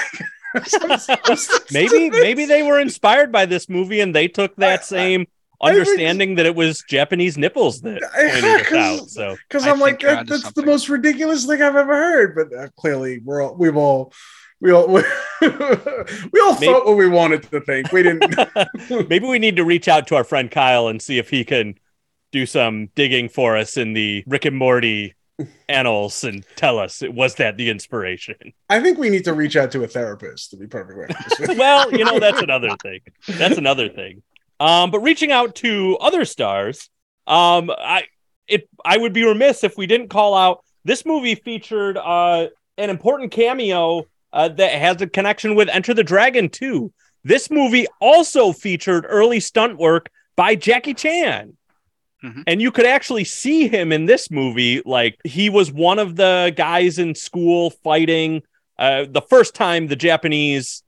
Maybe 1.73 2.11
maybe 2.11 2.45
they 2.45 2.63
were 2.65 2.81
inspired 2.81 3.31
by 3.31 3.47
this 3.47 3.69
movie 3.69 4.01
and 4.01 4.15
they 4.15 4.27
took 4.29 4.53
I- 4.53 4.61
that 4.61 4.85
same 4.85 5.27
I 5.63 5.69
think- 5.75 5.79
understanding 5.81 6.35
that 6.37 6.47
it 6.47 6.55
was 6.57 6.83
Japanese 6.89 7.37
nipples 7.39 7.83
that 7.83 8.01
pointed 8.15 8.43
this 8.67 8.73
out. 8.73 9.09
So 9.11 9.37
because 9.49 9.67
I 9.67 9.71
I'm 9.71 9.79
like 9.79 10.01
that, 10.01 10.19
onto 10.21 10.33
that's 10.39 10.53
the 10.53 10.65
most 10.65 10.89
ridiculous 10.89 11.45
thing 11.47 11.61
I've 11.63 11.77
ever 11.77 11.95
heard. 11.95 12.35
But 12.35 12.59
uh, 12.59 12.69
clearly, 12.77 13.21
we're 13.23 13.43
all 13.45 13.55
we've 13.55 13.77
all 13.77 14.13
we 14.61 14.73
all 14.73 14.89
we, 14.89 15.03
all 15.43 16.55
Maybe- 16.55 16.67
thought 16.67 16.87
what 16.87 16.97
we 16.97 17.09
wanted 17.09 17.43
to 17.45 17.61
think. 17.61 17.93
We 17.93 18.03
didn't. 18.03 18.35
maybe 19.09 19.27
we 19.27 19.39
need 19.39 19.57
to 19.57 19.65
reach 19.65 19.87
out 19.87 20.07
to 20.09 20.17
our 20.17 20.25
friend 20.25 20.51
Kyle 20.51 20.89
and 20.89 21.01
see 21.01 21.19
if 21.19 21.31
he 21.31 21.45
can 21.45 21.75
do 22.33 22.47
some 22.47 22.89
digging 22.95 23.29
for 23.29 23.57
us 23.57 23.77
in 23.77 23.93
the 23.93 24.25
Rick 24.27 24.47
and 24.47 24.57
Morty 24.57 25.15
annals 25.69 26.25
and 26.25 26.45
tell 26.57 26.79
us 26.79 27.03
was 27.09 27.35
that 27.37 27.57
the 27.57 27.71
inspiration. 27.71 28.37
I 28.69 28.81
think 28.81 28.99
we 28.99 29.11
need 29.11 29.25
to 29.25 29.35
reach 29.35 29.57
out 29.57 29.71
to 29.73 29.85
a 29.85 29.89
therapist 29.89 30.51
to 30.51 30.57
be 30.57 30.67
perfectly 30.67 31.05
honest. 31.05 31.59
well, 31.59 31.93
you 31.93 32.05
know, 32.05 32.19
that's 32.19 32.43
another 32.43 32.71
thing. 32.83 33.01
That's 33.29 33.59
another 33.59 33.89
thing. 33.89 34.23
Um, 34.59 34.91
but 34.91 35.01
reaching 35.01 35.33
out 35.33 35.55
to 35.57 35.97
other 36.01 36.25
stars, 36.25 36.91
um, 37.27 37.71
I 37.71 38.05
it 38.47 38.69
I 38.85 38.99
would 38.99 39.13
be 39.13 39.25
remiss 39.25 39.65
if 39.65 39.77
we 39.77 39.87
didn't 39.87 40.09
call 40.09 40.35
out 40.35 40.65
this 40.85 41.05
movie 41.05 41.35
featured 41.35 41.97
uh 41.97 42.49
an 42.79 42.91
important 42.91 43.31
cameo 43.31 44.07
uh, 44.33 44.49
that 44.49 44.73
has 44.73 45.01
a 45.03 45.07
connection 45.07 45.55
with 45.55 45.69
Enter 45.69 45.95
the 45.95 46.05
Dragon 46.05 46.49
too. 46.49 46.93
This 47.25 47.51
movie 47.51 47.87
also 48.01 48.53
featured 48.53 49.05
early 49.09 49.41
stunt 49.41 49.79
work 49.79 50.11
by 50.37 50.55
Jackie 50.55 50.95
Chan. 50.95 51.57
Mhm. 52.25 52.45
And 52.47 52.61
you 52.61 52.71
could 52.71 52.87
actually 52.87 53.25
see 53.25 53.69
him 53.69 53.93
in 53.93 54.05
this 54.07 54.31
movie. 54.31 54.83
Like 54.85 55.17
he 55.25 55.49
was 55.49 55.73
one 55.73 55.99
of 55.99 56.17
the 56.17 56.53
guys 56.57 56.99
in 56.99 57.15
school 57.15 57.71
fighting. 57.71 58.43
Uh, 58.79 59.07
the 59.09 59.23
first 59.23 59.55
time 59.55 59.87
the 59.87 59.97
Japanese 59.97 60.83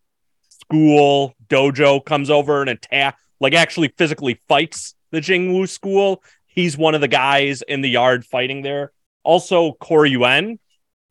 school 0.48 1.34
dojo 1.48 2.04
comes 2.04 2.30
over 2.30 2.60
and 2.60 2.70
attack, 2.70 3.18
like 3.40 3.54
actually 3.54 3.88
physically 3.96 4.40
fights 4.48 4.94
the 5.10 5.20
Jingwu 5.20 5.68
school. 5.68 6.22
He's 6.46 6.76
one 6.76 6.94
of 6.94 7.00
the 7.00 7.08
guys 7.08 7.62
in 7.62 7.80
the 7.80 7.90
yard 7.90 8.24
fighting 8.24 8.62
there. 8.62 8.92
Also, 9.24 9.72
Corey 9.72 10.10
Yuen 10.10 10.58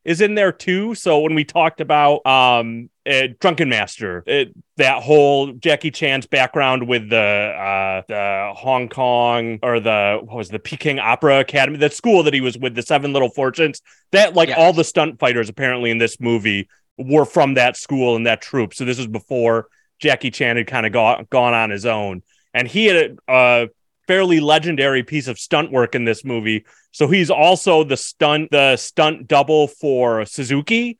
is 0.04 0.20
in 0.20 0.34
there 0.34 0.52
too. 0.52 0.94
So 0.94 1.20
when 1.20 1.34
we 1.34 1.44
talked 1.44 1.80
about 1.80 2.24
um 2.26 2.90
uh, 3.10 3.28
Drunken 3.40 3.68
Master, 3.68 4.22
it, 4.26 4.54
that 4.76 5.02
whole 5.02 5.52
Jackie 5.52 5.90
Chan's 5.90 6.26
background 6.26 6.86
with 6.86 7.08
the 7.10 7.16
uh 7.16 8.02
the 8.08 8.52
Hong 8.54 8.88
Kong 8.88 9.58
or 9.62 9.80
the 9.80 10.20
what 10.22 10.36
was 10.36 10.48
it, 10.48 10.52
the 10.52 10.58
Peking 10.58 10.98
Opera 10.98 11.40
Academy, 11.40 11.78
that 11.78 11.92
school 11.92 12.22
that 12.22 12.34
he 12.34 12.40
was 12.40 12.56
with, 12.58 12.74
the 12.74 12.82
Seven 12.82 13.12
Little 13.12 13.30
Fortunes, 13.30 13.80
that 14.12 14.34
like 14.34 14.48
Yes. 14.50 14.58
all 14.58 14.72
the 14.72 14.84
stunt 14.84 15.18
fighters 15.18 15.48
apparently 15.48 15.90
in 15.90 15.98
this 15.98 16.20
movie 16.20 16.68
were 16.98 17.24
from 17.24 17.54
that 17.54 17.76
school 17.76 18.16
and 18.16 18.26
that 18.26 18.40
troop. 18.42 18.74
So 18.74 18.84
this 18.84 18.98
was 18.98 19.06
before 19.08 19.66
Jackie 19.98 20.30
Chan 20.30 20.56
had 20.56 20.66
kind 20.66 20.86
of 20.86 20.92
gone 20.92 21.26
gone 21.30 21.54
on 21.54 21.70
his 21.70 21.86
own, 21.86 22.22
and 22.54 22.68
he 22.68 22.86
had 22.86 22.96
a, 23.28 23.32
a 23.32 23.68
fairly 24.06 24.40
legendary 24.40 25.02
piece 25.02 25.28
of 25.28 25.38
stunt 25.38 25.70
work 25.70 25.94
in 25.94 26.04
this 26.04 26.24
movie. 26.24 26.64
So 26.90 27.08
he's 27.08 27.30
also 27.30 27.84
the 27.84 27.96
stunt 27.96 28.50
the 28.50 28.76
stunt 28.76 29.26
double 29.28 29.68
for 29.68 30.24
Suzuki, 30.26 30.98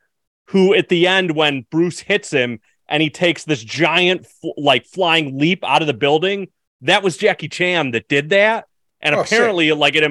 who 0.52 0.74
at 0.74 0.88
the 0.88 1.06
end 1.06 1.34
when 1.34 1.66
Bruce 1.70 2.00
hits 2.00 2.30
him 2.30 2.60
and 2.88 3.02
he 3.02 3.08
takes 3.10 3.44
this 3.44 3.64
giant 3.64 4.26
like 4.56 4.84
flying 4.86 5.38
leap 5.38 5.64
out 5.64 5.80
of 5.80 5.86
the 5.86 5.94
building, 5.94 6.48
that 6.82 7.02
was 7.02 7.16
Jackie 7.16 7.48
Chan 7.48 7.92
that 7.92 8.06
did 8.08 8.28
that, 8.30 8.66
and 9.00 9.14
Oh, 9.14 9.20
apparently 9.20 9.72
like 9.72 9.94
it 9.96 10.04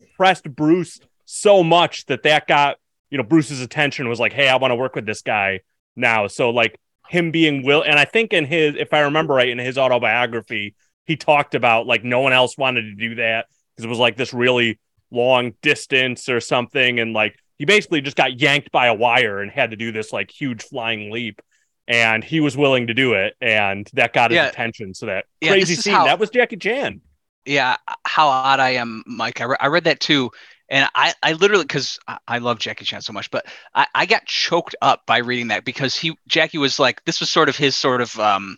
impressed 0.00 0.44
Bruce 0.54 1.00
so 1.24 1.62
much 1.62 2.06
that 2.06 2.22
that 2.22 2.46
got 2.46 2.76
you 3.10 3.18
know 3.18 3.24
Bruce's 3.24 3.60
attention 3.60 4.08
was 4.08 4.20
like, 4.20 4.32
hey, 4.32 4.48
I 4.48 4.56
want 4.56 4.70
to 4.70 4.76
work 4.76 4.94
with 4.94 5.06
this 5.06 5.22
guy 5.22 5.60
now. 5.96 6.26
So 6.28 6.50
like 6.50 6.78
him 7.08 7.32
being 7.32 7.64
will, 7.64 7.82
and 7.82 7.98
I 7.98 8.04
think 8.04 8.32
in 8.32 8.44
his, 8.44 8.76
if 8.76 8.94
I 8.94 9.00
remember 9.00 9.34
right, 9.34 9.48
in 9.48 9.58
his 9.58 9.76
autobiography, 9.76 10.76
he 11.06 11.16
talked 11.16 11.56
about 11.56 11.86
like 11.86 12.04
no 12.04 12.20
one 12.20 12.32
else 12.32 12.56
wanted 12.56 12.82
to 12.82 12.94
do 12.94 13.16
that 13.16 13.46
because 13.74 13.86
it 13.86 13.88
was 13.88 13.98
like 13.98 14.16
this 14.16 14.32
really 14.32 14.78
long 15.10 15.54
distance 15.62 16.28
or 16.28 16.38
something, 16.38 17.00
and 17.00 17.12
like 17.12 17.34
he 17.60 17.66
basically 17.66 18.00
just 18.00 18.16
got 18.16 18.40
yanked 18.40 18.72
by 18.72 18.86
a 18.86 18.94
wire 18.94 19.40
and 19.42 19.50
had 19.50 19.70
to 19.72 19.76
do 19.76 19.92
this 19.92 20.14
like 20.14 20.30
huge 20.30 20.62
flying 20.62 21.10
leap. 21.10 21.42
And 21.86 22.24
he 22.24 22.40
was 22.40 22.56
willing 22.56 22.86
to 22.86 22.94
do 22.94 23.12
it, 23.14 23.34
and 23.40 23.86
that 23.92 24.14
got 24.14 24.30
his 24.30 24.36
Yeah. 24.36 24.46
attention. 24.46 24.94
So 24.94 25.06
that 25.06 25.26
Yeah, 25.42 25.50
crazy 25.50 25.74
scene 25.74 25.92
how- 25.92 26.06
that 26.06 26.18
was 26.18 26.30
Jackie 26.30 26.56
Chan. 26.56 27.02
yeah 27.44 27.76
how 28.06 28.28
odd 28.28 28.60
i 28.60 28.70
am 28.70 29.02
mike 29.06 29.40
i, 29.40 29.44
re- 29.44 29.56
I 29.58 29.68
read 29.68 29.84
that 29.84 29.98
too 29.98 30.30
and 30.70 30.88
i 30.94 31.12
i 31.22 31.32
literally 31.34 31.64
because 31.64 31.98
I, 32.26 32.38
love 32.38 32.58
jackie 32.58 32.84
chan 32.84 33.02
so 33.02 33.12
much 33.12 33.30
but 33.30 33.46
I, 33.74 33.86
I 33.94 34.06
got 34.06 34.24
choked 34.26 34.76
up 34.80 35.02
by 35.06 35.18
reading 35.18 35.48
that 35.48 35.64
because 35.64 35.96
he 35.96 36.16
jackie 36.28 36.58
was 36.58 36.78
like 36.78 37.04
this 37.04 37.20
was 37.20 37.30
sort 37.30 37.48
of 37.48 37.56
his 37.56 37.76
sort 37.76 38.00
of 38.00 38.18
um 38.18 38.56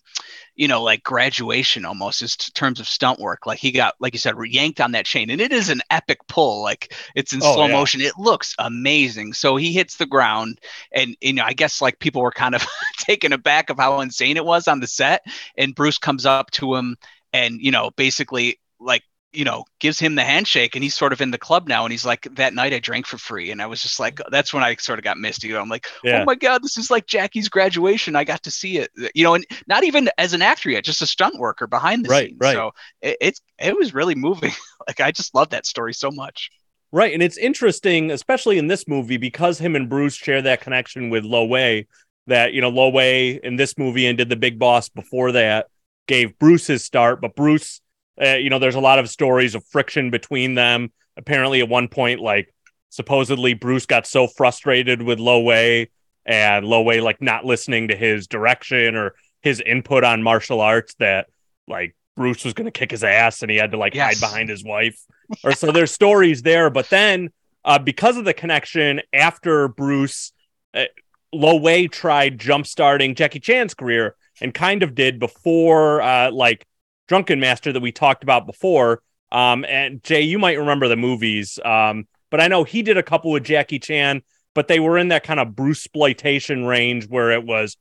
you 0.56 0.68
know 0.68 0.82
like 0.82 1.02
graduation 1.02 1.84
almost 1.84 2.22
in 2.22 2.28
terms 2.54 2.80
of 2.80 2.88
stunt 2.88 3.18
work. 3.20 3.46
Like 3.46 3.58
he 3.58 3.72
got 3.72 3.94
like 4.00 4.12
you 4.14 4.18
said 4.18 4.34
yanked 4.46 4.80
on 4.80 4.92
that 4.92 5.06
chain. 5.06 5.30
And 5.30 5.40
it 5.40 5.52
is 5.52 5.70
an 5.70 5.82
epic 5.90 6.18
pull. 6.28 6.62
Like 6.62 6.94
it's 7.14 7.32
in 7.32 7.40
Oh, 7.40 7.58
slow 7.60 7.68
yeah. 7.68 7.68
motion. 7.68 8.00
It 8.00 8.18
looks 8.18 8.54
amazing. 8.58 9.32
So 9.34 9.56
he 9.56 9.72
hits 9.72 9.96
the 9.96 10.06
ground 10.06 10.60
and 10.92 11.16
you 11.20 11.32
know 11.32 11.44
i 11.44 11.52
guess 11.52 11.80
like 11.80 11.98
people 11.98 12.22
were 12.22 12.30
kind 12.32 12.54
of 12.54 12.66
taken 12.98 13.32
aback 13.32 13.70
of 13.70 13.78
how 13.78 14.00
insane 14.00 14.36
it 14.36 14.44
was 14.44 14.68
on 14.68 14.80
the 14.80 14.86
set. 14.86 15.22
And 15.56 15.74
bruce 15.74 15.98
comes 15.98 16.26
up 16.26 16.50
to 16.52 16.74
him 16.74 16.96
and 17.32 17.60
you 17.60 17.70
know 17.70 17.90
basically 17.96 18.58
like 18.80 19.02
you 19.32 19.44
know 19.44 19.64
gives 19.78 19.98
him 19.98 20.14
the 20.14 20.22
handshake 20.24 20.74
and 20.74 20.82
he's 20.82 20.94
sort 20.94 21.12
of 21.12 21.20
in 21.20 21.30
the 21.30 21.38
club 21.38 21.66
now 21.66 21.84
and 21.84 21.92
he's 21.92 22.04
like 22.04 22.26
that 22.34 22.54
night 22.54 22.72
i 22.72 22.78
drank 22.78 23.06
for 23.06 23.18
free 23.18 23.50
and 23.50 23.62
i 23.62 23.66
was 23.66 23.80
just 23.80 23.98
like 23.98 24.20
that's 24.30 24.52
when 24.52 24.62
i 24.62 24.74
sort 24.76 24.98
of 24.98 25.04
got 25.04 25.16
misty 25.18 25.54
i'm 25.56 25.68
like 25.68 25.86
oh 25.94 25.98
Yeah. 26.04 26.22
oh 26.22 26.24
my 26.24 26.34
god 26.34 26.62
this 26.62 26.76
is 26.76 26.90
like 26.90 27.06
jackie's 27.06 27.48
graduation 27.48 28.14
i 28.16 28.24
got 28.24 28.42
to 28.42 28.50
see 28.50 28.78
it 28.78 28.90
you 29.14 29.24
know 29.24 29.34
and 29.34 29.46
not 29.66 29.84
even 29.84 30.10
as 30.18 30.32
an 30.34 30.42
actor 30.42 30.70
yet 30.70 30.84
just 30.84 31.02
a 31.02 31.06
stunt 31.06 31.38
worker 31.38 31.66
behind 31.66 32.04
the 32.04 32.08
Right, 32.10 32.28
scenes 32.28 32.38
right. 32.40 32.54
so 32.54 32.72
it, 33.00 33.16
it's 33.20 33.40
it 33.58 33.76
was 33.76 33.94
really 33.94 34.14
moving 34.14 34.52
like 34.86 35.00
i 35.00 35.10
just 35.10 35.34
love 35.34 35.50
that 35.50 35.66
story 35.66 35.94
so 35.94 36.10
much 36.10 36.50
Right. 36.94 37.14
And 37.14 37.22
it's 37.22 37.38
interesting, 37.38 38.10
especially 38.10 38.58
in 38.58 38.66
this 38.66 38.86
movie, 38.86 39.16
because 39.16 39.58
him 39.58 39.76
and 39.76 39.88
Bruce 39.88 40.14
share 40.14 40.42
that 40.42 40.60
connection 40.60 41.08
with 41.08 41.24
Lo 41.24 41.46
Wei, 41.46 41.86
that, 42.26 42.52
you 42.52 42.60
know, 42.60 42.68
Lo 42.68 42.90
Wei 42.90 43.40
in 43.42 43.56
this 43.56 43.78
movie 43.78 44.04
and 44.06 44.18
did 44.18 44.28
the 44.28 44.36
big 44.36 44.58
boss 44.58 44.90
before 44.90 45.32
that 45.32 45.68
gave 46.06 46.38
Bruce 46.38 46.66
his 46.66 46.84
start. 46.84 47.22
But 47.22 47.34
Bruce, 47.34 47.80
uh, 48.22 48.34
you 48.36 48.50
know, 48.50 48.58
there's 48.58 48.74
a 48.74 48.80
lot 48.80 48.98
of 48.98 49.08
stories 49.08 49.54
of 49.54 49.64
friction 49.66 50.10
between 50.10 50.54
them. 50.54 50.92
Apparently, 51.16 51.60
at 51.60 51.68
one 51.68 51.88
point, 51.88 52.20
like, 52.20 52.52
supposedly 52.90 53.54
Bruce 53.54 53.86
got 53.86 54.06
so 54.06 54.26
frustrated 54.26 55.02
with 55.02 55.18
Lo 55.18 55.40
Wei 55.40 55.90
and 56.24 56.64
Lo 56.64 56.82
Wei, 56.82 57.00
like, 57.00 57.20
not 57.20 57.44
listening 57.44 57.88
to 57.88 57.96
his 57.96 58.26
direction 58.26 58.94
or 58.96 59.14
his 59.40 59.60
input 59.60 60.04
on 60.04 60.22
martial 60.22 60.60
arts 60.60 60.94
that, 60.98 61.26
like, 61.66 61.96
Bruce 62.16 62.44
was 62.44 62.54
going 62.54 62.66
to 62.66 62.70
kick 62.70 62.90
his 62.90 63.02
ass 63.02 63.42
and 63.42 63.50
he 63.50 63.56
had 63.56 63.72
to, 63.72 63.76
like, 63.76 63.94
Yes. 63.94 64.20
hide 64.20 64.26
behind 64.26 64.48
his 64.48 64.64
wife 64.64 64.98
or 65.44 65.52
so 65.52 65.72
there's 65.72 65.90
stories 65.90 66.42
there. 66.42 66.70
But 66.70 66.88
then, 66.90 67.30
uh, 67.64 67.78
because 67.78 68.16
of 68.16 68.24
the 68.24 68.34
connection 68.34 69.00
after 69.12 69.68
Bruce, 69.68 70.32
uh, 70.74 70.84
Lo 71.32 71.56
Wei 71.56 71.88
tried 71.88 72.38
jumpstarting 72.38 73.16
Jackie 73.16 73.40
Chan's 73.40 73.74
career 73.74 74.14
and 74.40 74.52
kind 74.52 74.82
of 74.82 74.94
did 74.94 75.18
before, 75.18 76.02
uh, 76.02 76.30
like 76.30 76.66
Drunken 77.08 77.40
Master 77.40 77.72
that 77.72 77.80
we 77.80 77.92
talked 77.92 78.22
about 78.22 78.46
before. 78.46 79.02
Um, 79.30 79.64
and 79.68 80.02
Jay, 80.02 80.22
you 80.22 80.38
might 80.38 80.58
remember 80.58 80.88
the 80.88 80.96
movies, 80.96 81.58
um, 81.64 82.06
but 82.30 82.40
I 82.40 82.48
know 82.48 82.64
he 82.64 82.82
did 82.82 82.98
a 82.98 83.02
couple 83.02 83.30
with 83.30 83.44
Jackie 83.44 83.78
Chan, 83.78 84.22
but 84.54 84.68
they 84.68 84.80
were 84.80 84.98
in 84.98 85.08
that 85.08 85.24
kind 85.24 85.40
of 85.40 85.56
Bruce 85.56 85.84
exploitation 85.84 86.64
range 86.64 87.08
where 87.08 87.30
it 87.30 87.44
was, 87.44 87.76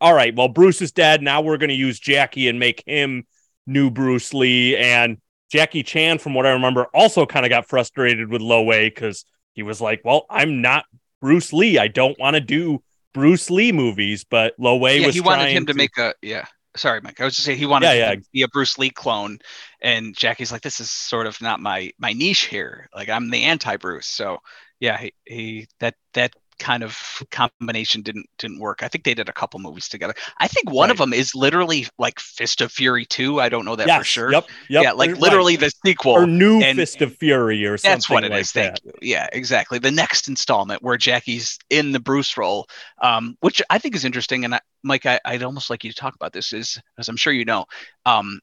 all 0.00 0.14
right, 0.14 0.34
well, 0.34 0.48
Bruce 0.48 0.82
is 0.82 0.92
dead. 0.92 1.22
Now 1.22 1.40
we're 1.40 1.58
going 1.58 1.70
to 1.70 1.76
use 1.76 1.98
Jackie 1.98 2.48
and 2.48 2.58
make 2.58 2.82
him 2.86 3.24
new 3.66 3.90
Bruce 3.90 4.34
Lee. 4.34 4.76
And 4.76 5.18
Jackie 5.50 5.82
Chan, 5.82 6.18
from 6.18 6.34
what 6.34 6.46
I 6.46 6.50
remember, 6.50 6.86
also 6.92 7.26
kind 7.26 7.46
of 7.46 7.50
got 7.50 7.68
frustrated 7.68 8.28
with 8.28 8.42
Lo 8.42 8.62
Wei 8.62 8.88
because 8.88 9.24
he 9.54 9.62
was 9.62 9.80
like, 9.80 10.02
"Well, 10.04 10.26
I'm 10.28 10.60
not 10.60 10.84
Bruce 11.20 11.52
Lee. 11.52 11.78
I 11.78 11.88
don't 11.88 12.18
want 12.18 12.34
to 12.34 12.40
do 12.40 12.82
Bruce 13.14 13.50
Lee 13.50 13.72
movies." 13.72 14.24
But 14.24 14.54
Lo 14.58 14.76
Wei 14.76 15.00
yeah 15.00 15.06
was 15.06 15.14
he 15.14 15.20
wanted 15.20 15.50
him 15.50 15.66
to, 15.66 15.74
make 15.74 15.96
a 15.98 16.14
yeah 16.20 16.46
sorry 16.76 17.00
mike 17.02 17.20
i 17.20 17.24
was 17.24 17.34
just 17.34 17.46
saying 17.46 17.58
he 17.58 17.66
wanted 17.66 17.86
Yeah, 17.86 17.92
yeah. 17.94 18.14
to 18.16 18.22
be 18.32 18.42
a 18.42 18.48
bruce 18.48 18.78
lee 18.78 18.90
clone 18.90 19.38
and 19.80 20.16
jackie's 20.16 20.52
like 20.52 20.62
this 20.62 20.80
is 20.80 20.90
sort 20.90 21.26
of 21.26 21.40
not 21.40 21.60
my 21.60 21.90
my 21.98 22.12
niche 22.12 22.46
here 22.46 22.88
like 22.94 23.08
i'm 23.08 23.30
the 23.30 23.44
anti-bruce 23.44 24.06
so 24.06 24.38
yeah 24.80 24.98
he, 24.98 25.14
he 25.24 25.66
that 25.80 25.94
that 26.14 26.32
kind 26.58 26.82
of 26.82 26.96
combination 27.30 28.02
didn't 28.02 28.26
didn't 28.38 28.58
work 28.58 28.82
i 28.82 28.88
think 28.88 29.04
they 29.04 29.14
did 29.14 29.28
a 29.28 29.32
couple 29.32 29.60
movies 29.60 29.88
together 29.88 30.14
i 30.38 30.48
think 30.48 30.70
one 30.70 30.90
of 30.90 30.98
them 30.98 31.12
is 31.12 31.34
literally 31.34 31.86
like 31.98 32.18
fist 32.20 32.60
of 32.60 32.72
fury 32.72 33.04
2 33.04 33.40
i 33.40 33.48
don't 33.48 33.64
know 33.64 33.76
that 33.76 33.86
yes, 33.86 33.98
for 33.98 34.04
sure 34.04 34.32
Yep, 34.32 34.44
yep. 34.68 34.82
yeah 34.84 34.92
like 34.92 35.10
right. 35.12 35.20
literally 35.20 35.56
the 35.56 35.70
sequel 35.84 36.12
or 36.12 36.26
New 36.26 36.60
and- 36.62 36.76
Fist 36.78 37.00
of 37.02 37.16
Fury 37.16 37.64
or 37.66 37.76
something. 37.78 37.94
that's 37.94 38.10
what 38.10 38.24
it 38.24 38.30
like 38.30 38.40
is. 38.42 38.52
that. 38.52 38.80
Thank 38.82 38.94
you. 39.02 39.08
Yeah, 39.10 39.28
exactly. 39.32 39.78
The 39.78 39.90
next 39.90 40.28
installment 40.28 40.82
where 40.82 40.96
Jackie's 40.96 41.58
in 41.70 41.92
the 41.92 42.00
Bruce 42.00 42.36
role, 42.36 42.66
um, 43.02 43.36
which 43.40 43.62
I 43.70 43.78
think 43.78 43.94
is 43.94 44.04
interesting. 44.04 44.44
And 44.44 44.54
I, 44.54 44.60
Mike, 44.82 45.06
I, 45.06 45.20
I'd 45.24 45.42
almost 45.42 45.70
like 45.70 45.84
you 45.84 45.90
to 45.90 45.96
talk 45.96 46.14
about 46.14 46.32
this, 46.32 46.52
is 46.52 46.78
as 46.98 47.08
I'm 47.08 47.16
sure 47.16 47.32
you 47.32 47.44
know, 47.44 47.64
um, 48.04 48.40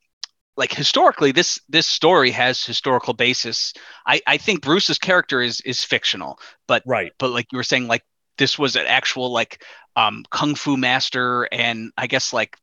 like 0.56 0.74
historically, 0.74 1.32
this 1.32 1.60
this 1.70 1.88
story 1.88 2.32
has 2.32 2.64
historical 2.64 3.14
basis. 3.14 3.74
I, 4.06 4.22
I 4.28 4.38
think 4.38 4.62
Bruce's 4.62 4.97
character 4.99 5.41
is 5.41 5.62
is 5.62 5.84
fictional, 5.84 6.39
but 6.68 6.84
Right. 6.86 7.12
but 7.18 7.32
like 7.32 7.47
you 7.51 7.58
were 7.58 7.64
saying, 7.64 7.88
like 7.88 8.04
this 8.38 8.58
was 8.60 8.76
an 8.76 8.86
actual 8.88 9.32
like 9.32 9.64
um, 9.95 10.24
kung 10.32 10.56
fu 10.56 10.78
master, 10.78 11.43
and 11.51 11.91
I 11.97 12.08
guess 12.08 12.34
like 12.34 12.58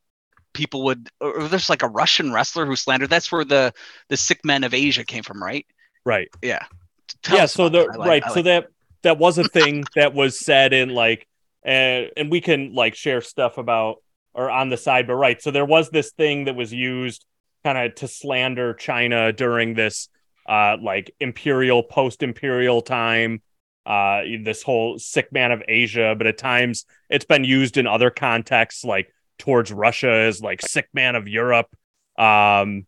people 0.53 0.83
would 0.85 1.09
or 1.21 1.49
there's 1.49 1.71
like 1.71 1.83
a 1.83 1.89
Russian 1.89 2.33
wrestler 2.33 2.67
who 2.67 2.77
slandered. 2.77 3.11
That's 3.11 3.31
where 3.33 3.45
the 3.45 3.73
the 4.09 4.17
sick 4.17 4.45
men 4.45 4.65
of 4.65 4.75
Asia 4.75 5.05
came 5.05 5.23
from, 5.23 5.43
right? 5.43 5.67
Right. 6.05 6.29
Yeah. 6.43 6.65
Tell 7.23 7.37
yeah 7.39 7.47
so 7.47 7.69
the 7.69 7.85
like- 7.85 7.99
right 8.09 8.23
I 8.25 8.35
so 8.35 8.43
that 8.43 8.69
that 9.03 9.19
was 9.19 9.39
a 9.39 9.45
thing 9.49 9.85
that 9.97 10.15
was 10.15 10.39
said 10.39 10.73
in 10.73 10.91
like 10.91 11.27
and 11.65 12.11
and 12.17 12.31
we 12.31 12.41
can 12.41 12.73
like 12.75 12.95
share 12.95 13.21
stuff 13.21 13.59
about 13.59 13.97
or 14.33 14.49
on 14.49 14.69
the 14.71 14.77
side 14.77 15.07
but 15.09 15.15
right 15.17 15.43
so 15.43 15.51
there 15.51 15.65
was 15.65 15.91
this 15.91 16.13
thing 16.13 16.45
that 16.45 16.55
was 16.55 16.73
used 16.73 17.27
kind 17.65 17.79
of 17.79 17.95
to 17.95 18.09
slander 18.09 18.75
china 18.75 19.33
during 19.33 19.75
this 19.75 20.09
uh 20.49 20.77
like 20.81 21.15
imperial 21.21 21.83
post 21.83 22.23
imperial 22.23 22.81
time 22.83 23.43
uh 23.87 24.23
this 24.43 24.63
whole 24.63 24.99
sick 24.99 25.33
man 25.33 25.53
of 25.53 25.63
asia 25.69 26.15
but 26.17 26.27
at 26.27 26.39
times 26.39 26.85
it's 27.09 27.25
been 27.25 27.45
used 27.45 27.77
in 27.77 27.87
other 27.87 28.11
contexts 28.11 28.85
like 28.85 29.13
towards 29.39 29.73
russia 29.73 30.11
as 30.11 30.41
like 30.41 30.61
sick 30.61 30.89
man 30.93 31.17
of 31.17 31.27
europe 31.29 31.69
um 32.19 32.87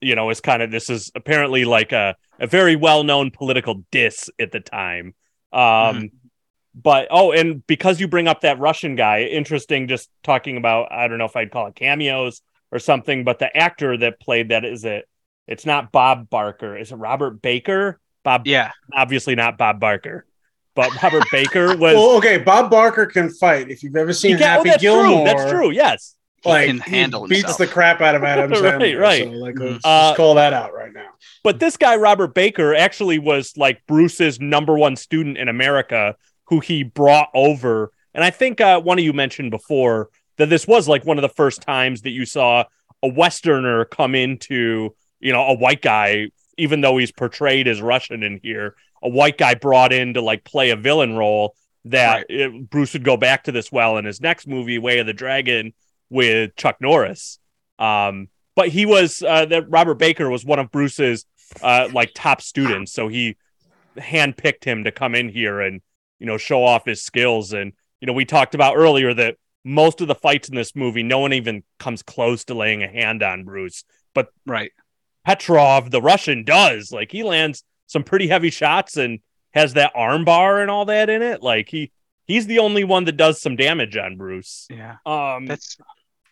you 0.00 0.14
know 0.14 0.30
is 0.30 0.40
kind 0.40 0.62
of 0.62 0.70
this 0.70 0.90
is 0.90 1.10
apparently 1.14 1.64
like 1.64 1.92
a 1.92 2.14
a 2.38 2.46
very 2.46 2.76
well-known 2.76 3.30
political 3.32 3.82
diss 3.90 4.30
at 4.38 4.52
the 4.52 4.60
time. 4.60 5.14
Um, 5.52 5.60
Mhm. 5.60 6.10
But 6.74 7.08
oh, 7.10 7.32
and 7.32 7.66
because 7.66 7.98
you 7.98 8.06
bring 8.06 8.28
up 8.28 8.42
that 8.42 8.60
Russian 8.60 8.94
guy, 8.94 9.22
interesting. 9.22 9.88
Just 9.88 10.08
talking 10.22 10.56
about, 10.56 10.92
I 10.92 11.08
don't 11.08 11.18
know 11.18 11.24
if 11.24 11.34
I'd 11.34 11.50
call 11.50 11.66
it 11.66 11.74
cameos 11.74 12.40
or 12.72 12.78
something, 12.78 13.24
but 13.24 13.38
the 13.38 13.54
actor 13.56 13.96
that 13.98 14.20
played 14.20 14.50
that 14.50 14.64
is 14.64 14.84
it. 14.84 15.08
It's 15.46 15.64
not 15.64 15.90
Bob 15.92 16.28
Barker. 16.28 16.76
Is 16.76 16.92
it 16.92 16.96
Robert 16.96 17.40
Baker? 17.40 17.98
Bob, 18.24 18.46
yeah. 18.46 18.72
obviously 18.94 19.34
not 19.34 19.56
Bob 19.56 19.80
Barker, 19.80 20.26
but 20.74 20.90
Robert 21.02 21.24
Baker 21.32 21.68
was. 21.76 21.94
Well, 21.94 22.16
okay, 22.18 22.36
Bob 22.38 22.70
Barker 22.70 23.06
can 23.06 23.30
fight. 23.30 23.70
If 23.70 23.82
you've 23.82 23.96
ever 23.96 24.12
seen 24.12 24.36
can- 24.36 24.42
oh, 24.42 24.46
Happy 24.46 24.68
that's 24.70 24.82
Gilmore, 24.82 25.16
true. 25.16 25.24
That's 25.24 25.50
true. 25.50 25.70
Yes. 25.70 26.14
He 26.44 26.50
like 26.50 26.66
can 26.68 26.80
he 26.82 26.90
handle 26.96 27.26
beats 27.26 27.40
himself. 27.40 27.58
the 27.58 27.66
crap 27.66 28.00
out 28.00 28.14
of 28.14 28.22
Adam 28.24 28.50
Right, 28.52 28.60
Sandler. 28.62 29.00
right. 29.00 29.24
So, 29.24 29.30
like, 29.30 29.58
let's 29.58 29.84
Uh, 29.84 30.08
just 30.10 30.16
call 30.18 30.34
that 30.36 30.52
out 30.52 30.72
right 30.72 30.92
now. 30.92 31.08
But 31.42 31.58
this 31.58 31.76
guy, 31.76 31.96
Robert 31.96 32.32
Baker, 32.34 32.74
actually 32.76 33.18
was 33.18 33.54
like 33.56 33.80
Bruce's 33.88 34.38
number 34.38 34.78
one 34.78 34.94
student 34.94 35.36
in 35.36 35.48
America 35.48 36.14
who 36.44 36.60
he 36.60 36.82
brought 36.84 37.28
over. 37.34 37.90
And 38.14 38.22
I 38.22 38.30
think 38.30 38.60
uh, 38.60 38.80
one 38.80 38.98
of 39.00 39.04
you 39.04 39.12
mentioned 39.12 39.50
before 39.50 40.10
that 40.38 40.48
this 40.48 40.66
was 40.66 40.88
like 40.88 41.04
one 41.04 41.18
of 41.18 41.22
the 41.22 41.28
first 41.28 41.60
times 41.62 42.02
that 42.02 42.10
you 42.10 42.24
saw 42.24 42.64
a 43.02 43.08
Westerner 43.08 43.84
come 43.84 44.14
into, 44.14 44.94
you 45.20 45.32
know, 45.32 45.46
a 45.46 45.54
white 45.54 45.82
guy, 45.82 46.28
even 46.56 46.80
though 46.80 46.96
he's 46.96 47.12
portrayed 47.12 47.68
as 47.68 47.82
Russian 47.82 48.22
in 48.22 48.40
here, 48.42 48.74
a 49.02 49.08
white 49.08 49.38
guy 49.38 49.54
brought 49.54 49.92
in 49.92 50.14
to 50.14 50.22
like 50.22 50.44
play 50.44 50.70
a 50.70 50.76
villain 50.76 51.16
role 51.16 51.54
that 51.84 52.26
it- 52.28 52.70
Bruce 52.70 52.92
would 52.94 53.04
go 53.04 53.16
back 53.16 53.44
to 53.44 53.52
this 53.52 53.70
well 53.70 53.98
in 53.98 54.04
his 54.04 54.20
next 54.20 54.46
movie, 54.46 54.78
Way 54.78 54.98
of 54.98 55.06
the 55.06 55.12
Dragon, 55.12 55.74
with 56.10 56.56
Chuck 56.56 56.76
Norris. 56.80 57.38
Um, 57.78 58.28
but 58.56 58.68
he 58.68 58.86
was 58.86 59.22
uh, 59.22 59.44
that 59.46 59.70
Robert 59.70 59.94
Baker 59.94 60.28
was 60.28 60.44
one 60.44 60.58
of 60.58 60.70
Bruce's 60.72 61.24
uh, 61.62 61.88
like 61.92 62.10
top 62.14 62.42
students, 62.42 62.92
so 62.92 63.06
he 63.06 63.36
handpicked 63.96 64.64
him 64.64 64.84
to 64.84 64.90
come 64.92 65.14
in 65.14 65.28
here 65.28 65.60
and 65.60 65.80
you 66.18 66.26
know 66.26 66.38
show 66.38 66.64
off 66.64 66.84
his 66.84 67.02
skills. 67.02 67.52
And 67.52 67.72
you 68.00 68.06
know 68.06 68.12
we 68.12 68.24
talked 68.24 68.56
about 68.56 68.76
earlier 68.76 69.14
that 69.14 69.36
most 69.64 70.00
of 70.00 70.08
the 70.08 70.14
fights 70.14 70.48
in 70.48 70.54
this 70.54 70.74
movie, 70.76 71.02
no 71.02 71.18
one 71.18 71.32
even 71.32 71.62
comes 71.78 72.02
close 72.02 72.44
to 72.44 72.54
laying 72.54 72.82
a 72.82 72.88
hand 72.88 73.22
on 73.22 73.44
Bruce, 73.44 73.84
but 74.14 74.28
Right. 74.46 74.72
Petrov, 75.26 75.90
the 75.90 76.00
Russian, 76.00 76.44
does. 76.44 76.90
Like 76.92 77.12
he 77.12 77.22
lands 77.22 77.64
some 77.86 78.02
pretty 78.02 78.28
heavy 78.28 78.50
shots 78.50 78.96
and 78.96 79.20
has 79.52 79.74
that 79.74 79.92
arm 79.94 80.24
bar 80.24 80.60
and 80.60 80.70
all 80.70 80.86
that 80.86 81.10
in 81.10 81.22
it. 81.22 81.42
Like 81.42 81.68
he 81.68 81.90
he's 82.26 82.46
the 82.46 82.60
only 82.60 82.84
one 82.84 83.04
that 83.04 83.16
does 83.16 83.40
some 83.40 83.56
damage 83.56 83.96
on 83.96 84.16
Bruce. 84.16 84.66
Yeah. 84.70 84.96
Um, 85.04 85.46
That's 85.46 85.76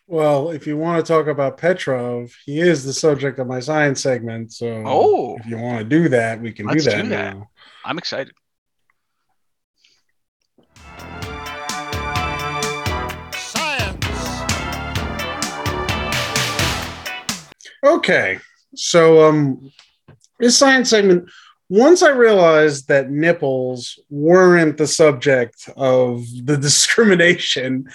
Well, 0.07 0.51
if 0.51 0.65
you 0.65 0.77
want 0.77 1.05
to 1.05 1.11
talk 1.13 1.27
about 1.27 1.57
Petrov, 1.57 2.33
he 2.45 2.59
is 2.61 2.85
the 2.85 2.93
subject 2.93 3.39
of 3.39 3.47
my 3.47 3.59
science 3.59 4.01
segment. 4.01 4.53
So, 4.53 4.83
Oh. 4.85 5.37
if 5.37 5.45
you 5.45 5.57
want 5.57 5.79
to 5.79 5.83
do 5.83 6.07
that, 6.09 6.39
we 6.41 6.51
can 6.53 6.65
Let's 6.65 6.85
do 6.85 6.91
that. 6.91 7.01
do 7.03 7.09
that. 7.09 7.35
now. 7.35 7.49
I'm 7.83 7.97
excited. 7.97 8.33
Okay, 17.83 18.39
so 18.75 19.27
um, 19.27 19.71
this 20.39 20.57
science 20.57 20.89
segment. 20.89 21.29
Once 21.69 22.01
I 22.01 22.11
realized 22.11 22.87
that 22.87 23.11
nipples 23.11 23.99
weren't 24.09 24.77
the 24.77 24.87
subject 24.87 25.69
of 25.75 26.23
the 26.43 26.55
discrimination, 26.61 27.89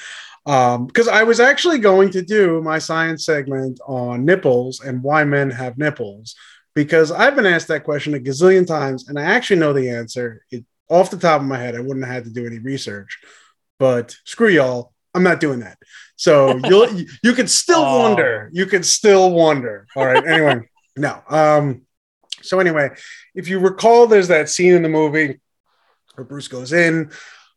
um, 0.45 0.87
because 0.87 1.09
I 1.09 1.23
was 1.23 1.41
actually 1.41 1.79
going 1.79 2.11
to 2.11 2.23
do 2.23 2.61
my 2.61 2.79
science 2.79 3.25
segment 3.25 3.81
on 3.87 4.27
nipples 4.27 4.81
and 4.81 5.03
why 5.03 5.25
men 5.25 5.51
have 5.51 5.79
nipples, 5.79 6.35
because 6.75 7.11
I've 7.11 7.35
been 7.35 7.47
asked 7.47 7.69
that 7.69 7.85
question 7.85 8.15
a 8.15 8.19
gazillion 8.19 8.67
times, 8.67 9.09
and 9.09 9.19
I 9.19 9.23
actually 9.23 9.61
know 9.61 9.73
the 9.73 9.89
answer. 9.89 10.45
It 10.51 10.65
off 10.89 11.11
the 11.11 11.17
top 11.17 11.41
of 11.41 11.47
my 11.47 11.59
head, 11.59 11.75
I 11.75 11.81
wouldn't 11.81 12.05
have 12.05 12.15
had 12.15 12.25
to 12.25 12.31
do 12.31 12.47
any 12.47 12.59
research, 12.59 13.19
but 13.79 14.15
screw 14.25 14.49
y'all, 14.49 14.93
I'm 15.15 15.23
not 15.23 15.41
doing 15.41 15.61
that. 15.61 15.79
So 16.23 16.57
you'll 16.69 16.89
you, 16.93 17.07
you 17.25 17.33
could 17.33 17.51
still 17.51 17.83
Oh. 17.85 17.99
wonder. 17.99 18.49
You 18.53 18.67
can 18.67 18.85
still 18.85 19.33
wonder. 19.33 19.87
All 19.97 20.07
right. 20.07 20.25
Anyway, 20.25 20.61
no. 20.97 21.21
Um. 21.29 21.83
So 22.43 22.61
anyway, 22.61 22.91
if 23.35 23.49
you 23.49 23.59
recall, 23.59 24.07
there's 24.07 24.29
that 24.29 24.49
scene 24.49 24.75
in 24.75 24.83
the 24.83 24.89
movie 24.89 25.41
where 26.15 26.25
Bruce 26.25 26.47
goes 26.49 26.73
in, 26.73 27.11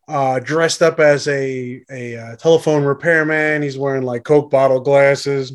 uh, 0.07 0.39
dressed 0.39 0.81
up 0.81 0.99
as 0.99 1.27
a 1.27 1.83
a 1.91 2.17
uh, 2.17 2.35
telephone 2.37 2.83
repairman. 2.85 3.61
He's 3.61 3.77
wearing 3.77 4.01
like 4.03 4.23
Coke 4.23 4.49
bottle 4.49 4.79
glasses. 4.79 5.53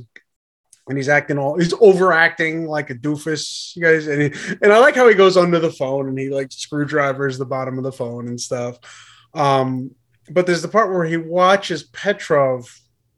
And 0.89 0.97
he's 0.99 1.09
acting 1.09 1.39
all 1.39 1.57
he's 1.57 1.75
overacting 1.81 2.67
like 2.67 2.91
a 2.91 2.95
doofus, 2.97 3.77
you 3.77 3.83
guys. 3.83 4.09
And 4.09 4.23
he, 4.23 4.57
and 4.61 4.73
I 4.73 4.79
like 4.79 4.97
how 4.97 5.07
he 5.09 5.15
goes 5.15 5.37
under 5.37 5.61
the 5.61 5.71
phone 5.71 6.09
and 6.09 6.19
he 6.19 6.31
like 6.31 6.51
screwdrivers 6.51 7.39
the 7.39 7.45
bottom 7.47 7.79
of 7.79 7.85
the 7.85 7.93
phone 7.93 8.27
and 8.27 8.41
stuff. 8.41 8.79
Um, 9.35 9.93
but 10.31 10.47
there's 10.47 10.63
the 10.63 10.69
part 10.77 10.91
where 10.91 11.05
he 11.05 11.17
watches 11.17 11.85
Petrov, 11.85 12.69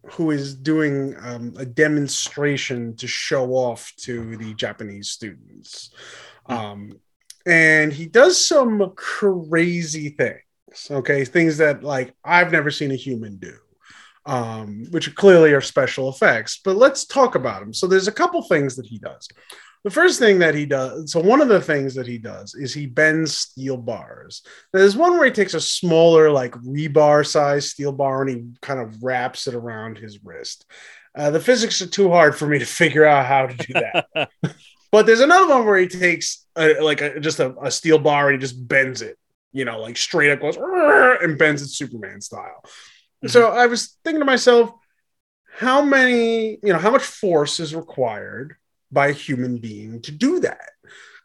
who 0.07 0.31
is 0.31 0.55
doing 0.55 1.15
um, 1.21 1.55
a 1.57 1.65
demonstration 1.65 2.97
to 2.97 3.07
show 3.07 3.53
off 3.53 3.93
to 3.99 4.37
the 4.37 4.55
Japanese 4.55 5.11
students. 5.11 5.91
Um, 6.47 7.01
and 7.47 7.93
he 7.93 8.07
does 8.07 8.45
some 8.45 8.93
crazy 8.97 10.11
things, 10.11 10.89
okay? 10.91 11.25
Things 11.25 11.59
that 11.59 11.83
like 11.83 12.15
I've 12.25 12.53
never 12.53 12.71
seen 12.71 12.91
a 12.91 12.97
human 12.97 13.37
do. 13.37 13.55
Um, 14.25 14.87
which 14.91 15.13
clearly 15.17 15.53
are 15.53 15.61
special 15.61 16.09
effects, 16.09 16.61
but 16.65 16.77
let's 16.77 17.07
talk 17.07 17.35
about 17.35 17.59
them. 17.59 17.75
So 17.75 17.89
there's 17.89 18.07
a 18.07 18.13
couple 18.13 18.41
things 18.43 18.77
that 18.77 18.87
he 18.87 18.99
does. 18.99 19.27
The 19.85 19.91
first 19.91 20.21
thing 20.21 20.39
that 20.39 20.55
he 20.55 20.65
does, 20.65 21.11
so 21.11 21.21
one 21.21 21.41
of 21.41 21.49
the 21.49 21.61
things 21.61 21.97
that 21.97 22.07
he 22.07 22.17
does 22.17 22.55
is 22.55 22.73
he 22.73 22.87
bends 22.87 23.37
steel 23.37 23.77
bars. 23.77 24.43
There's 24.73 24.97
one 24.97 25.13
where 25.13 25.25
he 25.25 25.33
takes 25.33 25.55
a 25.55 25.61
smaller, 25.61 26.31
like 26.31 26.53
rebar 26.53 27.27
size 27.27 27.71
steel 27.71 27.91
bar 27.91 28.23
and 28.23 28.31
he 28.31 28.45
kind 28.61 28.79
of 28.79 29.03
wraps 29.03 29.49
it 29.49 29.55
around 29.55 29.99
his 29.99 30.23
wrist. 30.23 30.67
Uh, 31.17 31.31
the 31.31 31.41
physics 31.41 31.83
are 31.83 31.89
too 31.89 32.11
hard 32.11 32.37
for 32.37 32.47
me 32.47 32.61
to 32.61 32.65
figure 32.65 33.05
out 33.05 33.27
how 33.27 33.47
to 33.47 33.57
do 33.57 33.73
that. 33.73 34.31
but 34.93 35.05
there's 35.05 35.21
another 35.21 35.49
one 35.49 35.67
where 35.67 35.79
he 35.79 35.89
takes 35.89 36.47
a, 36.55 36.81
like 36.81 37.01
a, 37.01 37.19
just 37.19 37.41
a, 37.41 37.53
a 37.61 37.71
steel 37.71 37.99
bar 37.99 38.29
and 38.29 38.41
he 38.41 38.47
just 38.47 38.69
bends 38.69 39.03
it, 39.03 39.19
you 39.53 39.65
know, 39.65 39.81
like 39.81 39.97
straight 39.97 40.31
up 40.31 40.41
goes 40.41 40.57
and 40.57 41.39
bends 41.39 41.61
it 41.61 41.69
Superman 41.69 42.21
style. 42.21 42.63
So 43.27 43.51
I 43.51 43.67
was 43.67 43.99
thinking 44.05 44.21
to 44.21 44.27
myself, 44.27 44.73
how 45.55 45.83
many, 45.83 46.59
you 46.63 46.73
know, 46.73 46.79
how 46.79 46.91
much 46.91 47.03
force 47.03 47.61
is 47.61 47.75
required 47.75 48.57
by 48.93 49.09
a 49.09 49.13
human 49.13 49.59
being 49.59 50.01
to 50.03 50.13
do 50.13 50.41
that? 50.41 50.71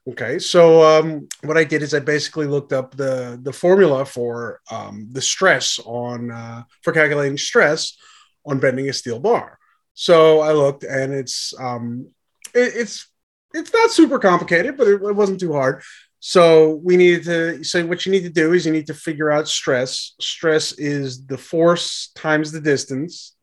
Okay, 0.08 0.40
so 0.40 0.84
um, 0.84 1.28
what 1.44 1.58
I 1.58 1.66
did 1.66 1.82
is 1.82 1.94
I 1.94 2.00
basically 2.00 2.48
looked 2.48 2.72
up 2.72 2.96
the 2.96 3.38
the 3.42 3.52
formula 3.52 4.06
for 4.06 4.62
um, 4.72 5.10
the 5.12 5.22
stress 5.22 5.80
on 5.86 6.32
uh, 6.32 6.64
for 6.82 6.94
calculating 6.94 7.38
stress 7.38 7.98
on 8.46 8.60
bending 8.60 8.88
a 8.88 8.94
steel 8.94 9.20
bar. 9.20 9.60
So 9.94 10.40
I 10.40 10.54
looked, 10.54 10.86
and 10.86 11.14
it's 11.14 11.54
um, 11.60 12.08
it, 12.54 12.74
it's 12.76 13.10
it's 13.54 13.74
not 13.74 13.92
super 13.92 14.18
complicated, 14.18 14.78
but 14.78 14.88
it, 14.88 15.02
it 15.02 15.16
wasn't 15.16 15.42
too 15.42 15.52
hard. 15.52 15.84
So 16.20 16.80
we 16.84 16.96
needed 16.98 17.24
to 17.26 17.64
so 17.64 17.86
what 17.86 18.06
you 18.06 18.12
need 18.12 18.24
to 18.24 18.30
do 18.30 18.54
is 18.54 18.66
you 18.66 18.72
need 18.72 18.88
to 18.88 18.94
figure 18.94 19.30
out 19.30 19.48
stress. 19.48 20.16
Stress 20.22 20.72
is 20.74 21.26
the 21.26 21.38
force 21.38 22.12
times 22.16 22.52
the 22.52 22.62
distance 22.62 23.36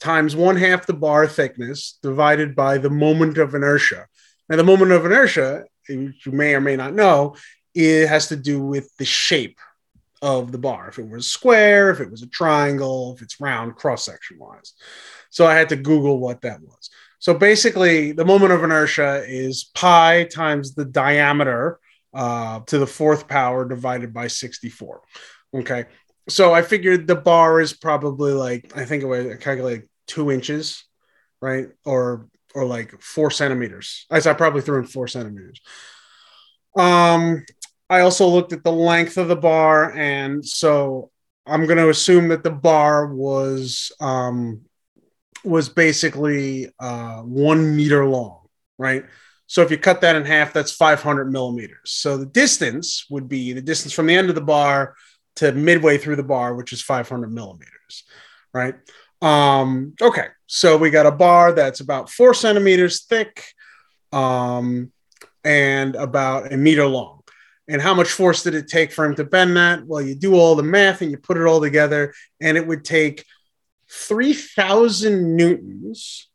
times 0.00 0.34
one 0.34 0.56
half 0.56 0.86
the 0.86 0.94
bar 0.94 1.26
thickness 1.26 1.98
divided 2.02 2.56
by 2.56 2.78
the 2.78 2.90
moment 2.90 3.38
of 3.38 3.54
inertia. 3.54 4.06
Now 4.48 4.56
the 4.56 4.64
moment 4.64 4.92
of 4.92 5.04
inertia, 5.06 5.64
you 5.88 6.12
may 6.26 6.54
or 6.54 6.60
may 6.60 6.76
not 6.76 6.94
know, 6.94 7.36
it 7.74 8.08
has 8.08 8.28
to 8.28 8.36
do 8.36 8.60
with 8.62 8.94
the 8.96 9.04
shape 9.04 9.58
of 10.22 10.52
the 10.52 10.58
bar. 10.58 10.88
If 10.88 10.98
it 10.98 11.08
was 11.08 11.26
square, 11.28 11.90
if 11.90 12.00
it 12.00 12.10
was 12.10 12.22
a 12.22 12.28
triangle, 12.28 13.14
if 13.14 13.22
it's 13.22 13.40
round, 13.40 13.76
cross 13.76 14.04
section 14.04 14.38
wise. 14.38 14.74
So 15.30 15.46
I 15.46 15.54
had 15.54 15.68
to 15.70 15.76
Google 15.76 16.18
what 16.18 16.42
that 16.42 16.60
was. 16.60 16.90
So 17.20 17.34
basically, 17.34 18.12
the 18.12 18.24
moment 18.24 18.52
of 18.52 18.64
inertia 18.64 19.24
is 19.26 19.70
pi 19.74 20.24
times 20.24 20.74
the 20.74 20.86
diameter 20.86 21.78
uh, 22.14 22.60
to 22.60 22.78
the 22.78 22.86
fourth 22.86 23.28
power 23.28 23.68
divided 23.68 24.12
by 24.12 24.26
64. 24.26 25.02
Okay. 25.54 25.84
So 26.28 26.52
I 26.54 26.62
figured 26.62 27.06
the 27.06 27.16
bar 27.16 27.60
is 27.60 27.72
probably 27.72 28.32
like, 28.32 28.72
I 28.76 28.84
think 28.84 29.02
it 29.02 29.06
was 29.06 29.36
calculated 29.38 29.89
two 30.10 30.30
inches, 30.30 30.84
right? 31.40 31.68
Or 31.84 32.28
or 32.54 32.64
like 32.64 33.00
four 33.00 33.30
centimeters. 33.30 34.06
I, 34.10 34.18
I 34.18 34.32
probably 34.32 34.60
threw 34.60 34.80
in 34.80 34.84
four 34.84 35.06
centimeters. 35.06 35.60
Um, 36.76 37.44
I 37.88 38.00
also 38.00 38.26
looked 38.26 38.52
at 38.52 38.64
the 38.64 38.72
length 38.72 39.16
of 39.16 39.28
the 39.28 39.36
bar, 39.36 39.92
and 39.92 40.44
so 40.44 41.10
I'm 41.46 41.66
going 41.66 41.78
to 41.78 41.90
assume 41.90 42.28
that 42.28 42.42
the 42.42 42.50
bar 42.50 43.06
was 43.06 43.92
um, 44.00 44.62
was 45.44 45.68
basically 45.68 46.68
uh, 46.80 47.20
one 47.20 47.76
meter 47.76 48.04
long, 48.04 48.40
right? 48.78 49.04
So 49.46 49.62
if 49.62 49.70
you 49.70 49.78
cut 49.78 50.00
that 50.02 50.16
in 50.16 50.24
half, 50.24 50.52
that's 50.52 50.70
500 50.70 51.32
millimeters. 51.32 51.90
So 51.90 52.16
the 52.16 52.26
distance 52.26 53.06
would 53.10 53.28
be 53.28 53.52
the 53.52 53.62
distance 53.62 53.92
from 53.92 54.06
the 54.06 54.14
end 54.14 54.28
of 54.28 54.36
the 54.36 54.40
bar 54.40 54.94
to 55.36 55.52
midway 55.52 55.98
through 55.98 56.16
the 56.16 56.22
bar, 56.22 56.54
which 56.54 56.72
is 56.72 56.82
500 56.82 57.32
millimeters, 57.32 58.04
right? 58.52 58.74
Um, 59.22 59.94
okay, 60.00 60.26
so 60.46 60.76
we 60.76 60.90
got 60.90 61.06
a 61.06 61.12
bar 61.12 61.52
that's 61.52 61.80
about 61.80 62.10
four 62.10 62.34
centimeters 62.34 63.04
thick 63.04 63.44
um, 64.12 64.92
and 65.44 65.96
about 65.96 66.52
a 66.52 66.56
meter 66.56 66.86
long. 66.86 67.22
And 67.68 67.80
how 67.80 67.94
much 67.94 68.08
force 68.08 68.42
did 68.42 68.54
it 68.54 68.66
take 68.66 68.90
for 68.90 69.04
him 69.04 69.14
to 69.14 69.24
bend 69.24 69.56
that? 69.56 69.86
Well, 69.86 70.02
you 70.02 70.16
do 70.16 70.34
all 70.34 70.56
the 70.56 70.62
math 70.62 71.02
and 71.02 71.10
you 71.10 71.18
put 71.18 71.36
it 71.36 71.46
all 71.46 71.60
together, 71.60 72.12
and 72.40 72.56
it 72.56 72.66
would 72.66 72.84
take 72.84 73.24
3,000 73.90 75.36
newtons, 75.36 76.28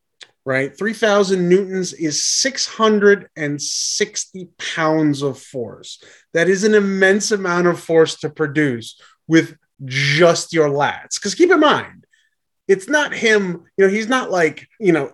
right? 0.46 0.78
3,000 0.78 1.50
newtons 1.50 1.94
is 1.94 2.24
660 2.24 4.50
pounds 4.58 5.22
of 5.22 5.40
force. 5.40 6.02
That 6.34 6.48
is 6.48 6.64
an 6.64 6.74
immense 6.74 7.32
amount 7.32 7.68
of 7.68 7.82
force 7.82 8.16
to 8.20 8.30
produce 8.30 8.98
with 9.28 9.58
just 9.84 10.54
your 10.54 10.70
lats. 10.70 11.16
Because 11.16 11.36
keep 11.36 11.52
in 11.52 11.60
mind, 11.60 12.05
it's 12.68 12.89
not 12.89 13.13
him, 13.13 13.66
you 13.78 13.86
know, 13.86 13.91
he's 13.91 14.07
not 14.07 14.32
like, 14.32 14.68
you 14.80 14.91
know, 14.91 15.13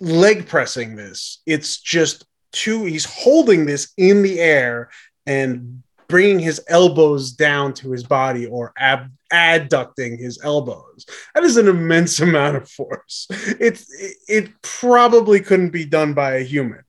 leg 0.00 0.48
pressing 0.48 0.96
this. 0.96 1.40
It's 1.46 1.80
just 1.80 2.26
two, 2.52 2.84
he's 2.84 3.04
holding 3.04 3.66
this 3.66 3.92
in 3.96 4.22
the 4.22 4.40
air 4.40 4.90
and 5.26 5.82
bringing 6.08 6.38
his 6.38 6.60
elbows 6.68 7.32
down 7.32 7.72
to 7.72 7.90
his 7.90 8.04
body 8.04 8.46
or 8.46 8.72
ab- 8.76 9.10
adducting 9.32 10.18
his 10.18 10.38
elbows. 10.42 11.06
That 11.34 11.44
is 11.44 11.56
an 11.56 11.68
immense 11.68 12.20
amount 12.20 12.56
of 12.56 12.68
force. 12.68 13.26
It's 13.30 13.90
it, 13.94 14.16
it 14.28 14.62
probably 14.62 15.40
couldn't 15.40 15.70
be 15.70 15.86
done 15.86 16.12
by 16.12 16.34
a 16.34 16.44
human. 16.44 16.82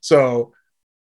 So 0.00 0.54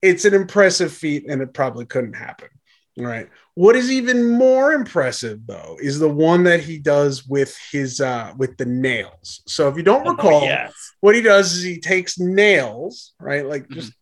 it's 0.01 0.25
an 0.25 0.33
impressive 0.33 0.91
feat 0.91 1.25
and 1.29 1.41
it 1.41 1.53
probably 1.53 1.85
couldn't 1.85 2.15
happen. 2.15 2.49
Right. 2.97 3.29
What 3.53 3.75
is 3.75 3.91
even 3.91 4.31
more 4.31 4.73
impressive 4.73 5.45
though 5.45 5.77
is 5.81 5.99
the 5.99 6.09
one 6.09 6.43
that 6.45 6.61
he 6.61 6.79
does 6.79 7.25
with 7.27 7.55
his 7.71 8.01
uh 8.01 8.33
with 8.37 8.57
the 8.57 8.65
nails. 8.65 9.41
So 9.47 9.67
if 9.67 9.77
you 9.77 9.83
don't 9.83 10.07
recall, 10.07 10.41
Oh, 10.41 10.45
yes. 10.45 10.73
what 10.99 11.13
he 11.15 11.21
does 11.21 11.53
is 11.53 11.63
he 11.63 11.79
takes 11.79 12.17
nails, 12.19 13.13
right? 13.19 13.45
Like 13.45 13.69
just 13.69 13.93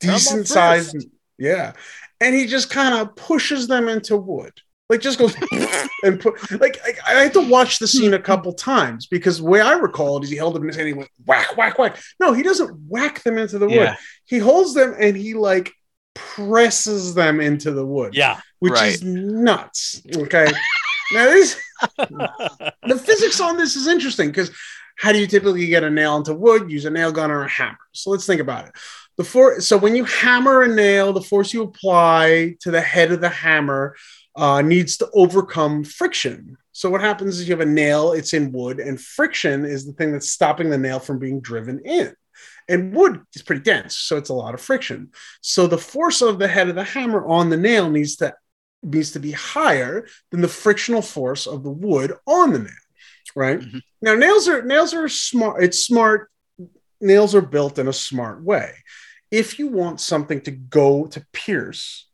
Come 0.00 0.10
on 0.10 0.16
decent 0.16 0.48
sized, 0.48 1.06
yeah, 1.38 1.74
and 2.20 2.34
he 2.34 2.46
just 2.46 2.70
kind 2.70 2.94
of 2.94 3.14
pushes 3.16 3.68
them 3.68 3.88
into 3.88 4.16
wood. 4.16 4.52
Like 4.88 5.00
just 5.00 5.18
goes 5.20 5.36
and 6.02 6.18
put 6.18 6.34
like 6.60 6.80
I, 6.84 7.14
I 7.18 7.22
had 7.22 7.32
to 7.34 7.48
watch 7.48 7.78
the 7.78 7.86
scene 7.86 8.14
a 8.14 8.18
couple 8.18 8.52
times 8.52 9.06
because 9.06 9.38
the 9.38 9.44
way 9.44 9.60
I 9.60 9.74
recall 9.74 10.16
it 10.18 10.24
is 10.24 10.30
he 10.30 10.36
held 10.36 10.54
them 10.56 10.62
in 10.62 10.68
his 10.68 10.76
hand, 10.76 10.88
he 10.88 10.94
went 10.94 11.10
whack, 11.24 11.56
whack, 11.56 11.78
whack. 11.78 11.96
No, 12.18 12.32
he 12.32 12.42
doesn't 12.42 12.76
whack 12.88 13.22
them 13.22 13.38
into 13.38 13.58
the 13.60 13.66
wood. 13.66 13.74
Yeah. 13.76 13.96
He 14.24 14.38
holds 14.38 14.74
them 14.74 14.96
and 14.98 15.16
he 15.16 15.34
like 15.34 15.70
presses 16.14 17.14
them 17.14 17.40
into 17.40 17.70
the 17.70 17.84
wood, 17.84 18.14
Yeah. 18.14 18.40
which 18.58 18.72
Right. 18.72 18.92
is 18.94 19.02
nuts. 19.02 20.02
Okay. 20.16 20.46
now 21.12 21.24
this 21.26 21.56
the 21.98 22.98
physics 23.02 23.40
on 23.40 23.56
this 23.56 23.76
is 23.76 23.86
interesting 23.86 24.28
because 24.28 24.50
how 24.96 25.12
do 25.12 25.18
you 25.18 25.26
typically 25.26 25.66
get 25.66 25.82
a 25.82 25.90
nail 25.90 26.16
into 26.16 26.34
wood? 26.34 26.70
Use 26.70 26.84
a 26.84 26.90
nail 26.90 27.10
gun 27.10 27.30
or 27.30 27.42
a 27.42 27.48
hammer. 27.48 27.78
So 27.92 28.10
let's 28.10 28.26
think 28.26 28.40
about 28.40 28.66
it. 28.66 28.72
The 29.16 29.24
force. 29.24 29.66
So 29.66 29.76
when 29.78 29.96
you 29.96 30.04
hammer 30.04 30.62
a 30.62 30.68
nail, 30.68 31.12
the 31.12 31.22
force 31.22 31.52
you 31.54 31.62
apply 31.62 32.56
to 32.60 32.70
the 32.70 32.80
head 32.80 33.10
of 33.12 33.20
the 33.20 33.28
hammer 33.30 33.96
uh, 34.36 34.60
needs 34.62 34.98
to 34.98 35.08
overcome 35.14 35.84
friction. 35.84 36.56
So 36.72 36.88
what 36.90 37.00
happens 37.00 37.38
is 37.38 37.48
you 37.48 37.54
have 37.56 37.66
a 37.66 37.70
nail, 37.70 38.12
it's 38.12 38.32
in 38.34 38.52
wood, 38.52 38.78
and 38.78 39.00
friction 39.00 39.64
is 39.64 39.84
the 39.86 39.92
thing 39.92 40.12
that's 40.12 40.30
stopping 40.30 40.70
the 40.70 40.78
nail 40.78 40.98
from 41.00 41.18
being 41.18 41.40
driven 41.40 41.80
in. 41.84 42.14
And 42.70 42.94
wood 42.94 43.20
is 43.34 43.42
pretty 43.42 43.62
dense, 43.62 43.96
so 43.96 44.16
it's 44.16 44.30
a 44.30 44.34
lot 44.34 44.54
of 44.54 44.60
friction. 44.60 45.10
So 45.40 45.66
the 45.66 45.76
force 45.76 46.22
of 46.22 46.38
the 46.38 46.48
head 46.48 46.68
of 46.68 46.76
the 46.76 46.84
hammer 46.84 47.26
on 47.26 47.50
the 47.50 47.56
nail 47.56 47.90
needs 47.90 48.16
to 48.16 48.34
needs 48.82 49.10
to 49.12 49.20
be 49.20 49.32
higher 49.32 50.06
than 50.30 50.40
the 50.40 50.48
frictional 50.48 51.02
force 51.02 51.46
of 51.46 51.62
the 51.62 51.70
wood 51.70 52.14
on 52.26 52.52
the 52.52 52.60
nail, 52.60 52.86
right? 53.34 53.60
Mm-hmm. 53.60 53.78
Now 54.00 54.14
nails 54.14 54.48
are 54.48 54.62
nails 54.62 54.94
are 54.94 55.08
smart. 55.08 55.62
It's 55.62 55.84
smart. 55.84 56.30
Nails 57.00 57.34
are 57.34 57.42
built 57.42 57.78
in 57.78 57.88
a 57.88 57.92
smart 57.92 58.42
way. 58.42 58.72
If 59.30 59.58
you 59.58 59.68
want 59.68 60.00
something 60.00 60.40
to 60.42 60.50
go 60.50 61.06
to 61.08 61.26
pierce, 61.32 62.08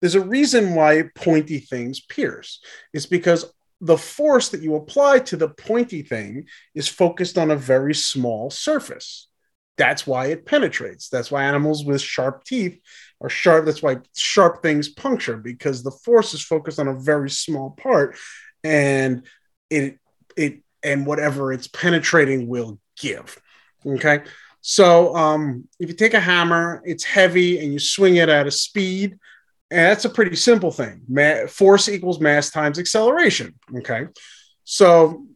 there's 0.00 0.14
a 0.14 0.20
reason 0.20 0.74
why 0.74 1.04
pointy 1.14 1.58
things 1.58 2.00
pierce. 2.00 2.60
It's 2.92 3.06
because 3.06 3.52
the 3.80 3.98
force 3.98 4.50
that 4.50 4.62
you 4.62 4.76
apply 4.76 5.18
to 5.18 5.36
the 5.36 5.48
pointy 5.48 6.02
thing 6.02 6.46
is 6.74 6.88
focused 6.88 7.36
on 7.36 7.50
a 7.50 7.56
very 7.56 7.94
small 7.94 8.48
surface. 8.48 9.28
That's 9.76 10.06
why 10.06 10.26
it 10.26 10.44
penetrates. 10.44 11.08
That's 11.08 11.30
why 11.30 11.44
animals 11.44 11.84
with 11.84 12.00
sharp 12.00 12.44
teeth 12.44 12.78
are 13.20 13.28
sharp. 13.28 13.64
That's 13.64 13.82
why 13.82 13.98
sharp 14.16 14.62
things 14.62 14.88
puncture 14.88 15.36
because 15.36 15.82
the 15.82 15.90
force 15.90 16.34
is 16.34 16.42
focused 16.42 16.78
on 16.78 16.88
a 16.88 16.98
very 16.98 17.30
small 17.30 17.70
part, 17.70 18.16
and 18.62 19.26
it 19.70 19.98
it 20.36 20.60
and 20.82 21.06
whatever 21.06 21.52
it's 21.52 21.68
penetrating 21.68 22.48
will 22.48 22.78
give. 22.98 23.38
Okay, 23.86 24.22
so 24.60 25.14
um, 25.16 25.68
if 25.80 25.88
you 25.88 25.94
take 25.94 26.14
a 26.14 26.20
hammer, 26.20 26.82
it's 26.84 27.04
heavy, 27.04 27.58
and 27.58 27.72
you 27.72 27.78
swing 27.78 28.16
it 28.16 28.28
at 28.28 28.46
a 28.46 28.50
speed 28.50 29.18
and 29.72 29.86
that's 29.86 30.04
a 30.04 30.10
pretty 30.10 30.36
simple 30.36 30.70
thing. 30.70 31.00
Ma- 31.08 31.46
force 31.48 31.88
equals 31.88 32.20
mass 32.20 32.50
times 32.50 32.78
acceleration. 32.78 33.54
Okay. 33.78 34.06
So 34.64 35.26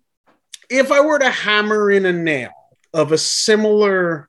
if 0.69 0.93
I 0.93 1.01
were 1.01 1.19
to 1.19 1.31
hammer 1.31 1.91
in 1.91 2.05
a 2.05 2.13
nail 2.13 2.51
of 2.97 3.13
a 3.13 3.19
similar 3.19 4.29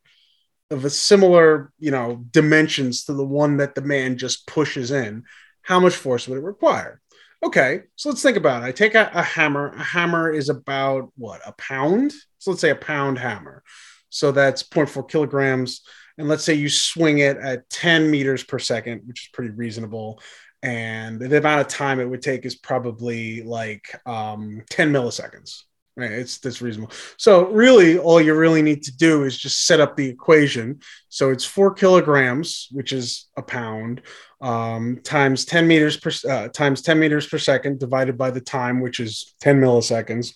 of 0.70 0.84
a 0.84 0.90
similar, 0.90 1.72
you 1.80 1.92
know, 1.92 2.26
dimensions 2.32 3.06
to 3.06 3.14
the 3.14 3.26
one 3.26 3.58
that 3.58 3.74
the 3.74 3.82
man 3.82 4.18
just 4.18 4.46
pushes 4.48 4.92
in, 4.92 5.24
how 5.62 5.80
much 5.80 5.96
force 5.96 6.28
would 6.28 6.38
it 6.38 6.44
require? 6.44 7.00
Okay, 7.42 7.84
so 7.96 8.10
let's 8.10 8.22
think 8.22 8.36
about 8.36 8.64
it. 8.64 8.66
I 8.66 8.72
take 8.74 8.94
a, 8.94 9.10
a 9.14 9.24
hammer. 9.24 9.68
A 9.70 9.82
hammer 9.82 10.30
is 10.30 10.50
about 10.50 11.10
what? 11.16 11.40
A 11.46 11.54
pound? 11.54 12.12
So 12.40 12.52
let's 12.52 12.60
say 12.60 12.72
a 12.72 12.76
pound 12.76 13.18
hammer. 13.18 13.64
So 14.10 14.34
that's 14.34 14.62
0.4 14.62 15.10
kilograms 15.10 15.82
and 16.18 16.28
let's 16.28 16.44
say 16.44 16.56
you 16.56 16.70
swing 16.70 17.20
it 17.20 17.38
at 17.38 17.70
10 17.70 18.10
meters 18.10 18.44
per 18.44 18.60
second, 18.60 19.04
which 19.06 19.26
is 19.26 19.30
pretty 19.34 19.52
reasonable. 19.52 20.20
And 20.64 21.20
the 21.20 21.38
amount 21.38 21.62
of 21.62 21.68
time 21.68 22.00
it 22.00 22.10
would 22.10 22.24
take 22.24 22.46
is 22.46 22.56
probably 22.56 23.44
like 23.44 23.96
um, 24.06 24.64
10 24.70 24.92
milliseconds. 24.92 25.64
It's 25.98 26.38
that's 26.38 26.62
reasonable. 26.62 26.94
So 27.18 27.48
really, 27.48 27.98
all 27.98 28.22
you 28.22 28.36
really 28.36 28.62
need 28.62 28.84
to 28.84 28.96
do 28.96 29.24
is 29.24 29.38
just 29.38 29.66
set 29.66 29.80
up 29.80 29.96
the 29.96 30.08
equation. 30.08 30.80
So 31.10 31.32
it's 31.32 31.44
four 31.46 31.74
kilograms, 31.74 32.68
which 32.72 32.94
is 32.94 33.26
a 33.36 33.42
pound, 33.42 34.04
um, 34.40 35.00
times 35.04 35.44
10 35.46 35.68
meters 35.68 35.98
per 35.98 36.12
uh, 36.30 36.50
times 36.50 36.84
10 36.84 37.00
meters 37.00 37.28
per 37.28 37.40
second 37.40 37.80
divided 37.80 38.18
by 38.18 38.30
the 38.30 38.42
time, 38.42 38.80
which 38.80 39.00
is 39.00 39.34
10 39.42 39.60
milliseconds, 39.60 40.36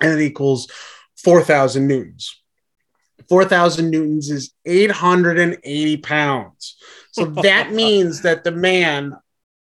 and 0.00 0.12
it 0.12 0.20
equals 0.20 0.68
4,000 1.24 1.86
newtons. 1.86 2.38
4,000 3.28 3.90
newtons 3.90 4.30
is 4.30 4.52
880 4.66 5.96
pounds. 5.98 6.76
So 7.12 7.26
that 7.26 7.72
means 7.72 8.22
that 8.22 8.44
the 8.44 8.50
man 8.50 9.14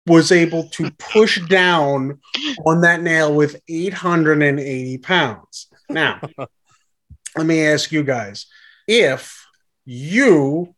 was 0.09 0.33
able 0.33 0.69
to 0.71 0.91
push 0.93 1.41
down 1.49 2.19
on 2.67 2.81
that 2.81 3.03
nail 3.03 3.35
with 3.35 3.61
880 3.69 4.99
pounds. 4.99 5.69
Now, 5.89 6.21
let 7.37 7.47
me 7.47 7.65
ask 7.67 7.93
you 7.93 8.03
guys 8.03 8.47
if 8.87 9.47
you 9.85 10.75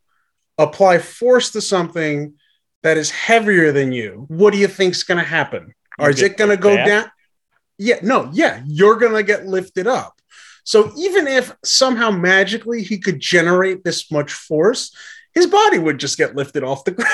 apply 0.59 0.99
force 0.99 1.51
to 1.53 1.61
something 1.61 2.35
that 2.83 2.97
is 2.97 3.11
heavier 3.11 3.73
than 3.73 3.93
you, 3.93 4.27
what 4.29 4.53
do 4.53 4.59
you 4.59 4.69
think 4.69 4.95
is 4.95 5.05
going 5.05 5.19
to 5.19 5.25
happen? 5.25 5.75
Or 5.99 6.11
is 6.11 6.23
it 6.23 6.37
going 6.37 6.51
to 6.51 6.57
go 6.57 6.77
down? 6.77 7.11
Yeah, 7.79 7.99
no, 8.03 8.31
yeah, 8.33 8.63
you're 8.67 8.97
going 8.97 9.15
to 9.15 9.23
get 9.23 9.47
lifted 9.47 9.87
up. 9.87 10.21
So 10.65 10.93
even 10.97 11.27
if 11.27 11.55
somehow 11.65 12.11
magically 12.11 12.83
he 12.83 12.99
could 12.99 13.21
generate 13.21 13.85
this 13.85 14.11
much 14.11 14.33
force, 14.33 14.95
his 15.35 15.47
body 15.47 15.79
would 15.79 15.99
just 15.99 16.19
get 16.19 16.35
lifted 16.35 16.65
off 16.65 16.85
the 16.85 16.93
ground. 16.93 17.11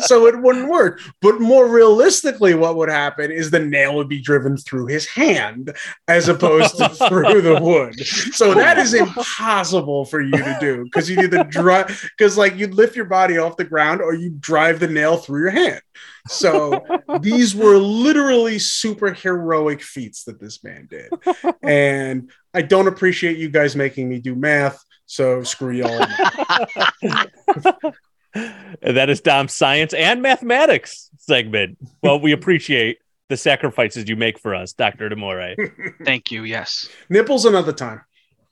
so 0.04 0.26
it 0.26 0.40
wouldn't 0.40 0.68
work. 0.68 1.00
But 1.22 1.40
more 1.40 1.66
realistically, 1.66 2.54
what 2.54 2.76
would 2.76 2.90
happen 2.90 3.30
is 3.30 3.50
the 3.50 3.58
nail 3.58 3.96
would 3.96 4.08
be 4.08 4.20
driven 4.20 4.56
through 4.56 4.86
his 4.86 5.06
hand 5.06 5.74
as 6.08 6.28
opposed 6.28 6.76
to 6.76 6.88
through 7.08 7.42
the 7.42 7.60
wood. 7.60 7.98
So 8.04 8.54
that 8.54 8.78
is 8.78 8.92
impossible 8.94 10.04
for 10.04 10.20
you 10.20 10.32
to 10.32 10.58
do 10.60 10.84
because 10.84 11.08
you 11.08 11.20
either 11.20 11.44
drive, 11.44 12.10
because 12.16 12.36
like 12.36 12.56
you 12.56 12.66
lift 12.66 12.96
your 12.96 13.06
body 13.06 13.38
off 13.38 13.56
the 13.56 13.64
ground 13.64 14.02
or 14.02 14.14
you 14.14 14.30
drive 14.30 14.80
the 14.80 14.88
nail 14.88 15.16
through 15.16 15.40
your 15.40 15.50
hand. 15.50 15.80
So 16.28 16.84
these 17.20 17.54
were 17.54 17.78
literally 17.78 18.58
super 18.58 19.12
heroic 19.12 19.82
feats 19.82 20.24
that 20.24 20.38
this 20.38 20.62
man 20.62 20.86
did. 20.90 21.10
And 21.62 22.30
I 22.52 22.62
don't 22.62 22.88
appreciate 22.88 23.38
you 23.38 23.48
guys 23.48 23.74
making 23.74 24.08
me 24.08 24.18
do 24.20 24.34
math. 24.34 24.84
So 25.10 25.42
screw 25.42 25.72
y'all. 25.72 26.06
that 28.80 29.06
is 29.08 29.20
Dom's 29.20 29.52
science 29.52 29.92
and 29.92 30.22
mathematics 30.22 31.10
segment. 31.18 31.78
Well, 32.00 32.20
we 32.20 32.30
appreciate 32.30 32.98
the 33.28 33.36
sacrifices 33.36 34.08
you 34.08 34.14
make 34.14 34.38
for 34.38 34.54
us, 34.54 34.72
Dr. 34.72 35.10
Demore. 35.10 35.56
Thank 36.04 36.30
you. 36.30 36.44
Yes. 36.44 36.88
Nipples 37.08 37.44
another 37.44 37.72
time. 37.72 38.02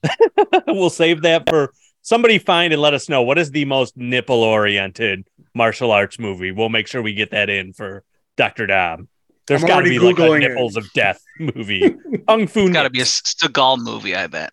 we'll 0.67 0.91
save 0.91 1.23
that 1.23 1.49
for 1.49 1.73
somebody 2.03 2.39
find 2.39 2.73
and 2.73 2.83
let 2.83 2.93
us 2.93 3.09
know 3.09 3.23
what 3.23 3.39
is 3.39 3.53
the 3.53 3.65
most 3.65 3.97
nipple 3.97 4.43
oriented 4.43 5.29
martial 5.55 5.93
arts 5.93 6.19
movie. 6.19 6.51
We'll 6.51 6.71
make 6.71 6.89
sure 6.89 7.01
we 7.01 7.15
get 7.15 7.31
that 7.31 7.49
in 7.49 7.73
for 7.73 8.03
Dr. 8.37 8.67
Dom. 8.67 9.07
There's 9.47 9.63
got 9.63 9.83
to 9.83 9.89
be 9.89 9.99
Googling 9.99 10.31
like 10.31 10.43
a 10.43 10.49
nipples 10.49 10.77
it. 10.77 10.81
of 10.81 10.93
death 10.93 11.23
movie. 11.39 11.95
Kung 12.29 12.49
Fu. 12.49 12.69
Got 12.73 12.83
to 12.83 12.91
be 12.91 13.01
a 13.01 13.05
Seagal 13.05 13.79
movie, 13.79 14.17
I 14.17 14.27
bet. 14.27 14.51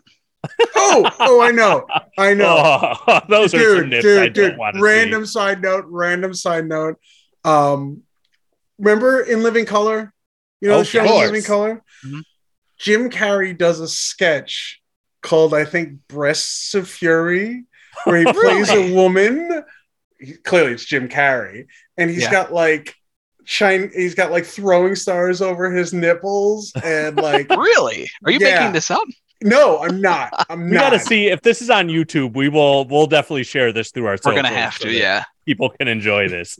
Oh, 0.75 1.09
oh, 1.19 1.41
I 1.41 1.51
know, 1.51 1.85
I 2.17 2.33
know. 2.33 2.55
Oh, 3.07 3.21
those 3.29 3.51
dude, 3.51 3.61
are 3.61 3.79
some 3.81 3.89
nips 3.89 4.03
dude, 4.03 4.19
I 4.19 4.29
dude. 4.29 4.57
Random 4.81 5.25
see. 5.25 5.31
side 5.31 5.61
note. 5.61 5.85
Random 5.87 6.33
side 6.33 6.67
note. 6.67 6.97
Um, 7.43 8.03
remember 8.77 9.21
in 9.21 9.43
Living 9.43 9.65
Color? 9.65 10.13
You 10.61 10.69
know 10.69 10.75
oh, 10.75 10.79
the 10.79 10.85
show 10.85 11.03
Living 11.03 11.43
Color. 11.43 11.83
Mm-hmm. 12.05 12.19
Jim 12.77 13.09
Carrey 13.09 13.57
does 13.57 13.79
a 13.79 13.87
sketch 13.87 14.81
called, 15.21 15.53
I 15.53 15.65
think, 15.65 15.99
Breasts 16.07 16.73
of 16.75 16.87
Fury, 16.87 17.65
where 18.03 18.17
he 18.17 18.25
plays 18.33 18.69
a 18.69 18.93
woman. 18.93 19.63
He, 20.19 20.33
clearly, 20.33 20.73
it's 20.73 20.85
Jim 20.85 21.09
Carrey, 21.09 21.67
and 21.97 22.09
he's 22.09 22.23
yeah. 22.23 22.31
got 22.31 22.53
like 22.53 22.95
shine. 23.43 23.91
He's 23.93 24.15
got 24.15 24.31
like 24.31 24.45
throwing 24.45 24.95
stars 24.95 25.41
over 25.41 25.71
his 25.71 25.93
nipples, 25.93 26.71
and 26.83 27.17
like 27.17 27.49
really, 27.49 28.09
are 28.23 28.31
you 28.31 28.39
yeah. 28.39 28.59
making 28.59 28.73
this 28.73 28.91
up? 28.91 29.07
No, 29.41 29.79
I'm 29.79 30.01
not. 30.01 30.45
I'm 30.49 30.65
we 30.65 30.71
not. 30.71 30.91
gotta 30.91 30.99
see 30.99 31.27
if 31.27 31.41
this 31.41 31.61
is 31.61 31.69
on 31.69 31.87
YouTube. 31.87 32.35
We 32.35 32.49
will. 32.49 32.85
We'll 32.85 33.07
definitely 33.07 33.43
share 33.43 33.71
this 33.73 33.91
through 33.91 34.05
our. 34.05 34.17
We're 34.23 34.35
gonna 34.35 34.47
have 34.47 34.77
to. 34.79 34.91
Yeah. 34.91 35.23
People 35.45 35.69
can 35.69 35.87
enjoy 35.87 36.29
this. 36.29 36.57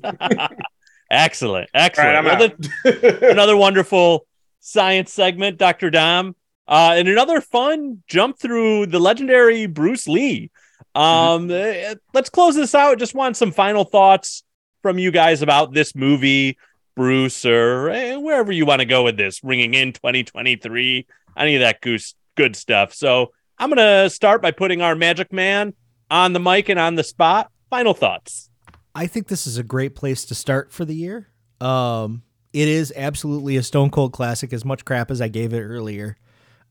excellent, 1.12 1.70
excellent. 1.74 2.26
Right, 2.26 2.52
another, 2.86 3.28
another 3.32 3.58
wonderful 3.58 4.28
science 4.60 5.12
segment, 5.12 5.58
Dr. 5.58 5.90
Dom. 5.90 6.36
Uh, 6.68 6.96
and 6.96 7.08
another 7.08 7.42
fun 7.42 8.04
jump 8.08 8.40
through 8.40 8.88
the 8.88 9.00
legendary 9.00 9.68
Bruce 9.68 10.08
Lee. 10.08 10.50
Um, 10.96 11.48
mm-hmm. 11.48 11.94
Let's 12.14 12.30
close 12.30 12.56
this 12.56 12.74
out. 12.74 12.98
Just 12.98 13.14
want 13.14 13.38
some 13.38 13.52
final 13.52 13.84
thoughts 13.84 14.44
from 14.82 14.98
you 14.98 15.12
guys 15.12 15.42
about 15.42 15.74
this 15.74 15.96
movie, 15.96 16.58
Bruce, 16.96 17.46
or 17.46 17.90
eh, 17.90 18.16
wherever 18.16 18.52
you 18.52 18.66
want 18.66 18.80
to 18.80 18.86
go 18.86 19.04
with 19.04 19.18
this, 19.18 19.44
ringing 19.44 19.74
in 19.74 19.94
2023, 19.94 21.06
any 21.38 21.56
of 21.56 21.62
that 21.62 21.82
goose 21.82 22.16
good 22.36 22.56
stuff. 22.56 22.94
So 22.94 23.32
I'm 23.58 23.70
going 23.70 23.78
to 23.78 24.10
start 24.10 24.42
by 24.42 24.52
putting 24.52 24.82
our 24.82 24.96
Magic 24.96 25.32
Man 25.32 25.74
on 26.12 26.34
the 26.34 26.40
mic 26.40 26.70
and 26.70 26.80
on 26.80 26.96
the 26.96 27.04
spot. 27.04 27.52
Final 27.70 27.94
thoughts. 27.94 28.50
I 28.94 29.08
think 29.08 29.28
this 29.28 29.46
is 29.46 29.58
a 29.58 29.64
great 29.64 29.96
place 29.96 30.26
to 30.26 30.36
start 30.36 30.72
for 30.72 30.86
the 30.86 30.96
year. 30.96 31.30
Um, 31.60 32.24
it 32.54 32.68
is 32.68 32.94
absolutely 32.96 33.58
a 33.58 33.64
stone 33.64 33.90
cold 33.90 34.14
classic, 34.14 34.54
as 34.54 34.64
much 34.64 34.86
crap 34.86 35.12
as 35.12 35.20
I 35.20 35.28
gave 35.28 35.54
it 35.54 35.62
earlier. 35.62 36.18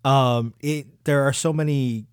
Um, 0.04 0.54
it 0.60 1.04
there 1.04 1.22
are 1.24 1.32
so 1.32 1.52
many 1.52 2.06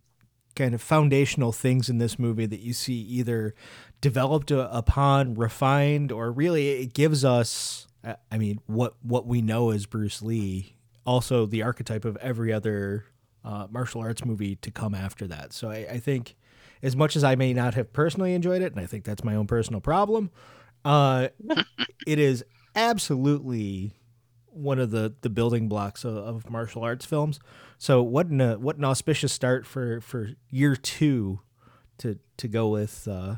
kind 0.56 0.74
of 0.74 0.82
foundational 0.82 1.52
things 1.52 1.90
in 1.90 1.98
this 1.98 2.20
movie 2.20 2.46
that 2.46 2.60
you 2.60 2.74
see 2.74 2.94
either 2.94 3.56
developed 4.02 4.52
upon, 4.52 5.36
refined, 5.36 6.12
or 6.12 6.32
really 6.32 6.70
it 6.70 6.94
gives 6.94 7.24
us. 7.24 7.88
I 8.32 8.38
mean, 8.38 8.60
what 8.66 8.96
what 9.02 9.28
we 9.28 9.42
know 9.42 9.70
as 9.70 9.86
Bruce 9.86 10.22
Lee, 10.22 10.76
also 11.06 11.46
the 11.46 11.64
archetype 11.64 12.04
of 12.04 12.18
every 12.18 12.52
other 12.52 13.06
uh, 13.44 13.68
martial 13.70 14.02
arts 14.02 14.24
movie 14.26 14.56
to 14.58 14.72
come 14.72 14.94
after 14.94 15.28
that. 15.28 15.54
So 15.54 15.70
I, 15.70 15.88
I 15.92 16.00
think, 16.00 16.36
as 16.84 16.96
much 16.96 17.16
as 17.16 17.24
I 17.24 17.36
may 17.36 17.54
not 17.54 17.74
have 17.76 17.94
personally 17.94 18.34
enjoyed 18.34 18.62
it, 18.62 18.72
and 18.72 18.82
I 18.82 18.86
think 18.86 19.04
that's 19.04 19.24
my 19.24 19.36
own 19.36 19.48
personal 19.48 19.82
problem, 19.82 20.32
uh, 20.86 21.30
it 22.08 22.20
is 22.20 22.44
absolutely 22.76 23.94
one 24.54 24.80
of 24.80 24.92
the 24.92 25.14
the 25.22 25.30
building 25.30 25.70
blocks 25.70 26.04
of, 26.04 26.16
of 26.16 26.50
martial 26.50 26.84
arts 26.84 27.06
films. 27.06 27.40
So 27.78 28.02
what 28.04 28.28
an 28.28 28.42
uh, 28.42 28.56
what 28.56 28.78
an 28.78 28.86
auspicious 28.86 29.32
start 29.32 29.66
for 29.66 30.02
for 30.02 30.32
year 30.50 30.76
two 30.76 31.40
to 32.00 32.20
to 32.38 32.48
go 32.48 32.68
with 32.70 33.08
uh, 33.08 33.36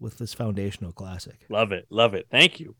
with 0.00 0.18
this 0.18 0.34
foundational 0.34 0.92
classic. 0.92 1.40
Love 1.48 1.72
it. 1.72 1.86
Love 1.90 2.14
it. 2.14 2.26
Thank 2.30 2.60
you. 2.60 2.74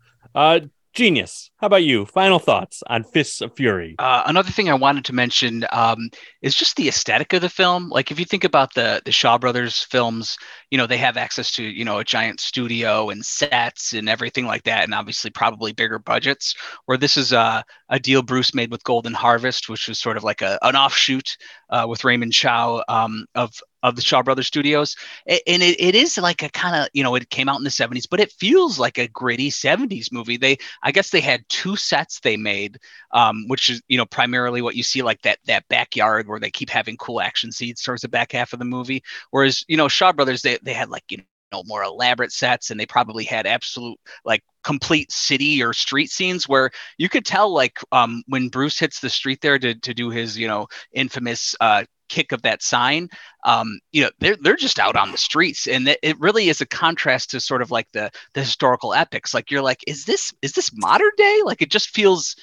Genius. 0.94 1.50
How 1.56 1.66
about 1.66 1.82
you? 1.82 2.06
Final 2.06 2.38
thoughts 2.38 2.80
on 2.86 3.02
Fists 3.02 3.40
of 3.40 3.56
Fury? 3.56 3.96
Uh, 3.98 4.22
another 4.26 4.50
thing 4.50 4.70
I 4.70 4.74
wanted 4.74 5.04
to 5.06 5.12
mention 5.12 5.66
um, 5.72 6.08
is 6.40 6.54
just 6.54 6.76
the 6.76 6.86
aesthetic 6.88 7.32
of 7.32 7.40
the 7.40 7.48
film. 7.48 7.88
Like 7.88 8.12
if 8.12 8.20
you 8.20 8.24
think 8.24 8.44
about 8.44 8.74
the 8.74 9.02
the 9.04 9.10
Shaw 9.10 9.36
Brothers 9.36 9.80
films, 9.80 10.36
you 10.70 10.78
know 10.78 10.86
they 10.86 10.96
have 10.98 11.16
access 11.16 11.50
to 11.52 11.64
you 11.64 11.84
know 11.84 11.98
a 11.98 12.04
giant 12.04 12.38
studio 12.38 13.10
and 13.10 13.26
sets 13.26 13.92
and 13.92 14.08
everything 14.08 14.46
like 14.46 14.62
that, 14.64 14.84
and 14.84 14.94
obviously 14.94 15.30
probably 15.30 15.72
bigger 15.72 15.98
budgets. 15.98 16.54
Where 16.84 16.98
this 16.98 17.16
is 17.16 17.32
a, 17.32 17.64
a 17.88 17.98
deal 17.98 18.22
Bruce 18.22 18.54
made 18.54 18.70
with 18.70 18.84
Golden 18.84 19.14
Harvest, 19.14 19.68
which 19.68 19.88
was 19.88 19.98
sort 19.98 20.16
of 20.16 20.22
like 20.22 20.42
a, 20.42 20.60
an 20.62 20.76
offshoot 20.76 21.36
uh, 21.70 21.86
with 21.88 22.04
Raymond 22.04 22.32
Chow 22.32 22.84
um, 22.88 23.26
of 23.34 23.52
of 23.84 23.96
the 23.96 24.02
Shaw 24.02 24.22
Brothers 24.22 24.46
Studios. 24.46 24.96
And 25.26 25.62
it, 25.62 25.78
it 25.78 25.94
is 25.94 26.16
like 26.16 26.42
a 26.42 26.48
kind 26.48 26.74
of, 26.74 26.88
you 26.94 27.02
know, 27.02 27.14
it 27.14 27.28
came 27.28 27.50
out 27.50 27.58
in 27.58 27.64
the 27.64 27.70
70s, 27.70 28.06
but 28.06 28.18
it 28.18 28.32
feels 28.32 28.78
like 28.78 28.96
a 28.96 29.08
gritty 29.08 29.50
70s 29.50 30.10
movie. 30.10 30.38
They, 30.38 30.56
I 30.82 30.90
guess 30.90 31.10
they 31.10 31.20
had 31.20 31.44
two 31.50 31.76
sets 31.76 32.18
they 32.18 32.38
made, 32.38 32.78
um, 33.12 33.44
which 33.46 33.68
is, 33.68 33.82
you 33.86 33.98
know, 33.98 34.06
primarily 34.06 34.62
what 34.62 34.74
you 34.74 34.82
see 34.82 35.02
like 35.02 35.20
that, 35.22 35.38
that 35.46 35.68
backyard 35.68 36.26
where 36.26 36.40
they 36.40 36.50
keep 36.50 36.70
having 36.70 36.96
cool 36.96 37.20
action 37.20 37.52
scenes 37.52 37.82
towards 37.82 38.02
the 38.02 38.08
back 38.08 38.32
half 38.32 38.54
of 38.54 38.58
the 38.58 38.64
movie. 38.64 39.02
Whereas, 39.30 39.64
you 39.68 39.76
know, 39.76 39.88
Shaw 39.88 40.12
Brothers, 40.12 40.40
they, 40.40 40.58
they 40.62 40.72
had 40.72 40.88
like, 40.88 41.04
you 41.10 41.18
know, 41.52 41.62
more 41.66 41.84
elaborate 41.84 42.32
sets 42.32 42.70
and 42.70 42.80
they 42.80 42.86
probably 42.86 43.24
had 43.24 43.46
absolute 43.46 44.00
like 44.24 44.42
complete 44.62 45.12
city 45.12 45.62
or 45.62 45.74
street 45.74 46.10
scenes 46.10 46.48
where 46.48 46.70
you 46.96 47.10
could 47.10 47.26
tell 47.26 47.52
like 47.52 47.78
um, 47.92 48.22
when 48.28 48.48
Bruce 48.48 48.78
hits 48.78 48.98
the 49.00 49.10
street 49.10 49.40
there 49.42 49.58
to, 49.58 49.74
to 49.74 49.94
do 49.94 50.08
his 50.10 50.38
you 50.38 50.48
know 50.48 50.66
infamous 50.92 51.54
uh, 51.60 51.84
kick 52.14 52.32
of 52.32 52.42
that 52.42 52.62
sign 52.62 53.08
um, 53.44 53.78
you 53.92 54.02
know 54.02 54.10
they're 54.20 54.36
they're 54.40 54.56
just 54.56 54.78
out 54.78 54.96
on 54.96 55.12
the 55.12 55.18
streets. 55.18 55.66
And 55.66 55.88
it, 56.02 56.18
really 56.20 56.48
is 56.48 56.60
a 56.60 56.66
contrast 56.66 57.30
to 57.30 57.40
sort 57.40 57.62
of 57.62 57.70
like 57.70 57.88
the 57.92 58.10
the 58.34 58.40
historical 58.40 58.94
epics. 58.94 59.34
Like 59.34 59.50
you're 59.50 59.62
like 59.62 59.82
is 59.86 60.04
this 60.04 60.32
is 60.42 60.52
this 60.52 60.70
modern 60.74 61.10
day? 61.16 61.40
Like 61.44 61.62
it 61.62 61.70
just 61.70 61.90
feels 61.90 62.36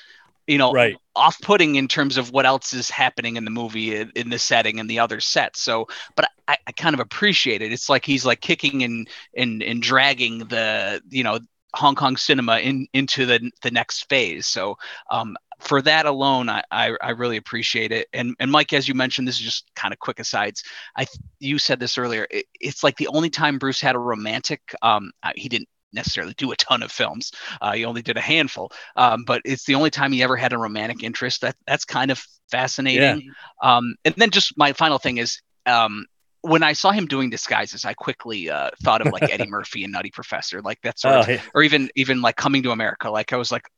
you 0.47 0.57
know 0.57 0.75
Right. 0.75 0.97
off-putting 1.15 1.75
in 1.75 1.87
terms 1.87 2.17
of 2.17 2.31
what 2.31 2.45
else 2.45 2.73
is 2.73 2.89
happening 2.89 3.35
in 3.35 3.43
the 3.45 3.51
movie 3.51 3.95
in, 3.95 4.11
in 4.15 4.29
the 4.29 4.39
setting 4.39 4.79
and 4.79 4.89
the 4.89 4.99
other 4.99 5.19
sets 5.19 5.61
so 5.61 5.87
but 6.15 6.25
I, 6.47 6.57
I 6.67 6.71
kind 6.71 6.93
of 6.93 6.99
appreciate 7.01 7.61
it. 7.61 7.71
It's 7.73 7.89
like 7.89 8.05
he's 8.05 8.25
like 8.25 8.41
kicking 8.41 8.83
and 8.83 9.07
and 9.35 9.61
and 9.63 9.81
dragging 9.81 10.39
the 10.39 11.01
you 11.09 11.23
know 11.23 11.39
hong 11.73 11.95
kong 11.95 12.17
cinema 12.17 12.59
in 12.59 12.87
into 12.93 13.25
the 13.25 13.51
the 13.61 13.71
next 13.71 14.09
phase. 14.09 14.47
So 14.47 14.77
um 15.09 15.37
for 15.61 15.81
that 15.83 16.05
alone, 16.05 16.49
I, 16.49 16.63
I, 16.71 16.95
I 17.01 17.09
really 17.11 17.37
appreciate 17.37 17.91
it. 17.91 18.07
And 18.13 18.35
and 18.39 18.51
Mike, 18.51 18.73
as 18.73 18.87
you 18.87 18.93
mentioned, 18.93 19.27
this 19.27 19.35
is 19.35 19.45
just 19.45 19.71
kind 19.75 19.93
of 19.93 19.99
quick 19.99 20.19
asides. 20.19 20.63
I 20.97 21.05
you 21.39 21.57
said 21.59 21.79
this 21.79 21.97
earlier. 21.97 22.27
It, 22.29 22.45
it's 22.59 22.83
like 22.83 22.97
the 22.97 23.07
only 23.07 23.29
time 23.29 23.57
Bruce 23.59 23.79
had 23.81 23.95
a 23.95 23.99
romantic. 23.99 24.61
Um, 24.81 25.11
he 25.35 25.47
didn't 25.49 25.69
necessarily 25.93 26.33
do 26.37 26.51
a 26.51 26.55
ton 26.55 26.81
of 26.83 26.91
films. 26.91 27.31
Uh, 27.61 27.73
he 27.73 27.85
only 27.85 28.01
did 28.01 28.17
a 28.17 28.21
handful. 28.21 28.71
Um, 28.95 29.23
but 29.25 29.41
it's 29.45 29.65
the 29.65 29.75
only 29.75 29.89
time 29.89 30.11
he 30.11 30.23
ever 30.23 30.35
had 30.35 30.53
a 30.53 30.57
romantic 30.57 31.03
interest. 31.03 31.41
That 31.41 31.55
that's 31.67 31.85
kind 31.85 32.11
of 32.11 32.23
fascinating. 32.49 33.31
Um, 33.61 33.95
and 34.05 34.15
then 34.15 34.29
just 34.31 34.57
my 34.57 34.73
final 34.73 34.97
thing 34.97 35.17
is. 35.17 35.41
Um, 35.65 36.05
when 36.43 36.63
I 36.63 36.73
saw 36.73 36.89
him 36.89 37.05
doing 37.05 37.29
disguises, 37.29 37.85
I 37.85 37.93
quickly 37.93 38.49
uh, 38.49 38.71
thought 38.81 39.05
of 39.05 39.13
like 39.13 39.31
Eddie 39.31 39.45
Murphy 39.47 39.83
and 39.83 39.93
Nutty 39.93 40.09
Professor, 40.09 40.59
like 40.63 40.81
that 40.81 40.97
sort 40.97 41.13
Oh, 41.13 41.19
of, 41.19 41.29
yeah. 41.29 41.41
or 41.53 41.61
even 41.61 41.91
even 41.95 42.23
like 42.23 42.35
Coming 42.35 42.63
to 42.63 42.71
America. 42.71 43.11
Like 43.11 43.31
I 43.31 43.37
was 43.37 43.51
like, 43.51 43.69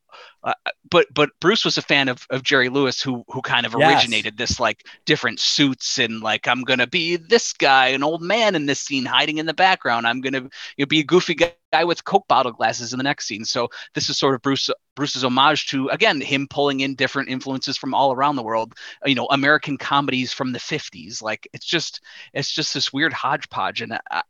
uh, 0.44 0.54
but 0.90 1.08
but 1.14 1.30
Bruce 1.40 1.64
was 1.66 1.78
a 1.78 1.82
fan 1.82 2.10
of, 2.10 2.26
of 2.30 2.44
Jerry 2.44 2.70
Lewis, 2.70 3.02
who 3.02 3.24
who 3.30 3.42
kind 3.42 3.66
of 3.66 3.76
Yes. 3.76 3.76
originated 3.76 4.38
this 4.38 4.60
like 4.60 4.86
different 5.06 5.40
suits 5.40 5.98
and 6.00 6.22
like 6.22 6.48
I'm 6.48 6.62
gonna 6.62 6.88
be 6.88 7.16
this 7.18 7.54
guy, 7.54 7.88
an 7.90 8.04
old 8.04 8.22
man 8.22 8.56
in 8.56 8.66
this 8.66 8.80
scene 8.82 9.06
hiding 9.06 9.38
in 9.38 9.46
the 9.46 9.54
background. 9.54 10.08
I'm 10.08 10.22
gonna 10.22 10.42
you 10.78 10.84
know, 10.84 10.86
be 10.86 11.00
a 11.00 11.04
goofy 11.04 11.36
guy 11.36 11.84
with 11.84 12.04
Coke 12.04 12.28
bottle 12.28 12.52
glasses 12.52 12.94
in 12.94 12.98
the 12.98 13.04
next 13.04 13.26
scene. 13.28 13.46
So 13.46 13.70
this 13.94 14.10
is 14.10 14.18
sort 14.18 14.36
of 14.36 14.42
Bruce 14.42 14.70
Bruce's 14.96 15.24
homage 15.24 15.68
to 15.68 15.88
again 15.90 16.22
him 16.22 16.48
pulling 16.48 16.82
in 16.82 16.96
different 16.96 17.30
influences 17.30 17.78
from 17.78 17.94
all 17.94 18.12
around 18.14 18.36
the 18.36 18.44
world. 18.44 18.74
You 19.06 19.16
know, 19.16 19.28
American 19.32 19.78
comedies 19.78 20.34
from 20.34 20.52
the 20.52 20.60
50s. 20.60 21.22
Like 21.22 21.48
it's 21.54 21.66
just 21.66 22.02
it's 22.34 22.52
just 22.52 22.74
this 22.74 22.92
weird 22.94 23.14
hodgepodge, 23.14 23.82
and 23.82 23.94
I, 23.94 24.00
I, 24.12 24.22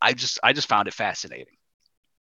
I 0.00 0.12
just 0.12 0.38
I 0.42 0.52
just 0.52 0.68
found 0.68 0.88
it 0.88 0.94
fascinating. 0.94 1.56